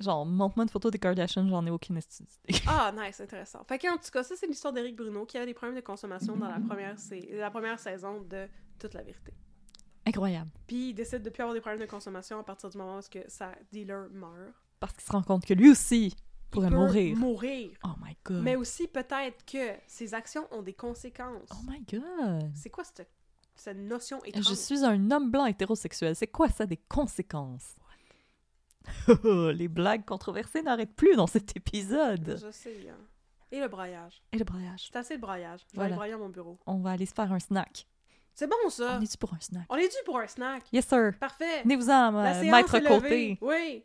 Genre, 0.00 0.24
montre-moi 0.24 0.64
une 0.64 0.70
photo 0.70 0.90
des 0.90 0.98
Kardashians, 0.98 1.46
j'en 1.46 1.64
ai 1.66 1.70
aucune 1.70 1.96
idée. 1.98 2.58
Ah, 2.66 2.90
nice, 2.96 3.20
intéressant. 3.20 3.62
Fait 3.64 3.78
qu'en 3.78 3.96
tout 3.96 4.10
cas, 4.10 4.22
ça, 4.22 4.34
c'est 4.34 4.46
l'histoire 4.46 4.72
d'Éric 4.72 4.96
Bruno 4.96 5.26
qui 5.26 5.36
avait 5.36 5.46
des 5.46 5.54
problèmes 5.54 5.76
de 5.76 5.84
consommation 5.84 6.36
dans 6.36 6.48
la 6.48 6.58
première, 6.58 6.96
la 7.32 7.50
première 7.50 7.78
saison 7.78 8.22
de 8.22 8.48
Toute 8.78 8.94
la 8.94 9.02
vérité. 9.02 9.34
Incroyable. 10.06 10.50
Puis 10.66 10.88
il 10.88 10.94
décide 10.94 11.22
de 11.22 11.28
plus 11.28 11.42
avoir 11.42 11.54
des 11.54 11.60
problèmes 11.60 11.82
de 11.82 11.90
consommation 11.90 12.38
à 12.38 12.42
partir 12.42 12.70
du 12.70 12.78
moment 12.78 12.98
où 12.98 13.02
que 13.10 13.18
sa 13.28 13.52
dealer 13.70 14.08
meurt. 14.10 14.54
Parce 14.80 14.94
qu'il 14.94 15.02
se 15.02 15.12
rend 15.12 15.22
compte 15.22 15.44
que 15.44 15.52
lui 15.52 15.70
aussi 15.70 16.06
Il 16.06 16.50
pourrait 16.50 16.70
peut 16.70 16.76
mourir. 16.76 17.16
Mourir. 17.16 17.70
Oh 17.84 17.90
my 18.02 18.16
god. 18.24 18.42
Mais 18.42 18.56
aussi, 18.56 18.88
peut-être 18.88 19.44
que 19.44 19.74
ses 19.86 20.14
actions 20.14 20.48
ont 20.50 20.62
des 20.62 20.72
conséquences. 20.72 21.50
Oh 21.52 21.70
my 21.70 21.80
god. 21.82 22.50
C'est 22.54 22.70
quoi 22.70 22.84
cette, 22.84 23.06
cette 23.54 23.76
notion 23.76 24.24
étrange? 24.24 24.48
Je 24.48 24.54
suis 24.54 24.82
un 24.82 25.10
homme 25.10 25.30
blanc 25.30 25.44
hétérosexuel. 25.44 26.16
C'est 26.16 26.28
quoi 26.28 26.48
ça 26.48 26.64
des 26.64 26.78
conséquences? 26.78 27.76
Les 29.54 29.68
blagues 29.68 30.04
controversées 30.04 30.62
n'arrêtent 30.62 30.94
plus 30.96 31.14
dans 31.16 31.26
cet 31.26 31.56
épisode. 31.56 32.38
Je 32.42 32.50
sais, 32.50 32.86
hein. 32.90 32.96
Et 33.52 33.60
le 33.60 33.68
braillage. 33.68 34.22
Et 34.32 34.38
le 34.38 34.44
braillage. 34.44 34.88
C'est 34.92 34.98
assez 34.98 35.14
le 35.14 35.20
braillage. 35.20 35.60
Je 35.60 35.64
vais 35.64 35.70
Voilà. 35.74 35.86
aller 35.88 35.96
brailler 35.96 36.12
à 36.14 36.18
mon 36.18 36.28
bureau. 36.28 36.58
On 36.66 36.78
va 36.78 36.90
aller 36.90 37.06
se 37.06 37.14
faire 37.14 37.32
un 37.32 37.40
snack. 37.40 37.86
C'est 38.34 38.46
bon, 38.46 38.70
ça. 38.70 38.96
On 38.98 39.02
est-tu 39.02 39.18
pour 39.18 39.34
un 39.34 39.40
snack? 39.40 39.64
On 39.68 39.76
est 39.76 39.88
dû 39.88 39.96
pour 40.06 40.18
un 40.18 40.26
snack? 40.26 40.62
Yes, 40.72 40.86
sir. 40.86 41.12
Parfait. 41.18 41.62
Venez-vous-en, 41.64 42.14
euh, 42.14 42.42
maître 42.44 42.74
est 42.76 42.82
côté. 42.84 43.38
Oui. 43.42 43.84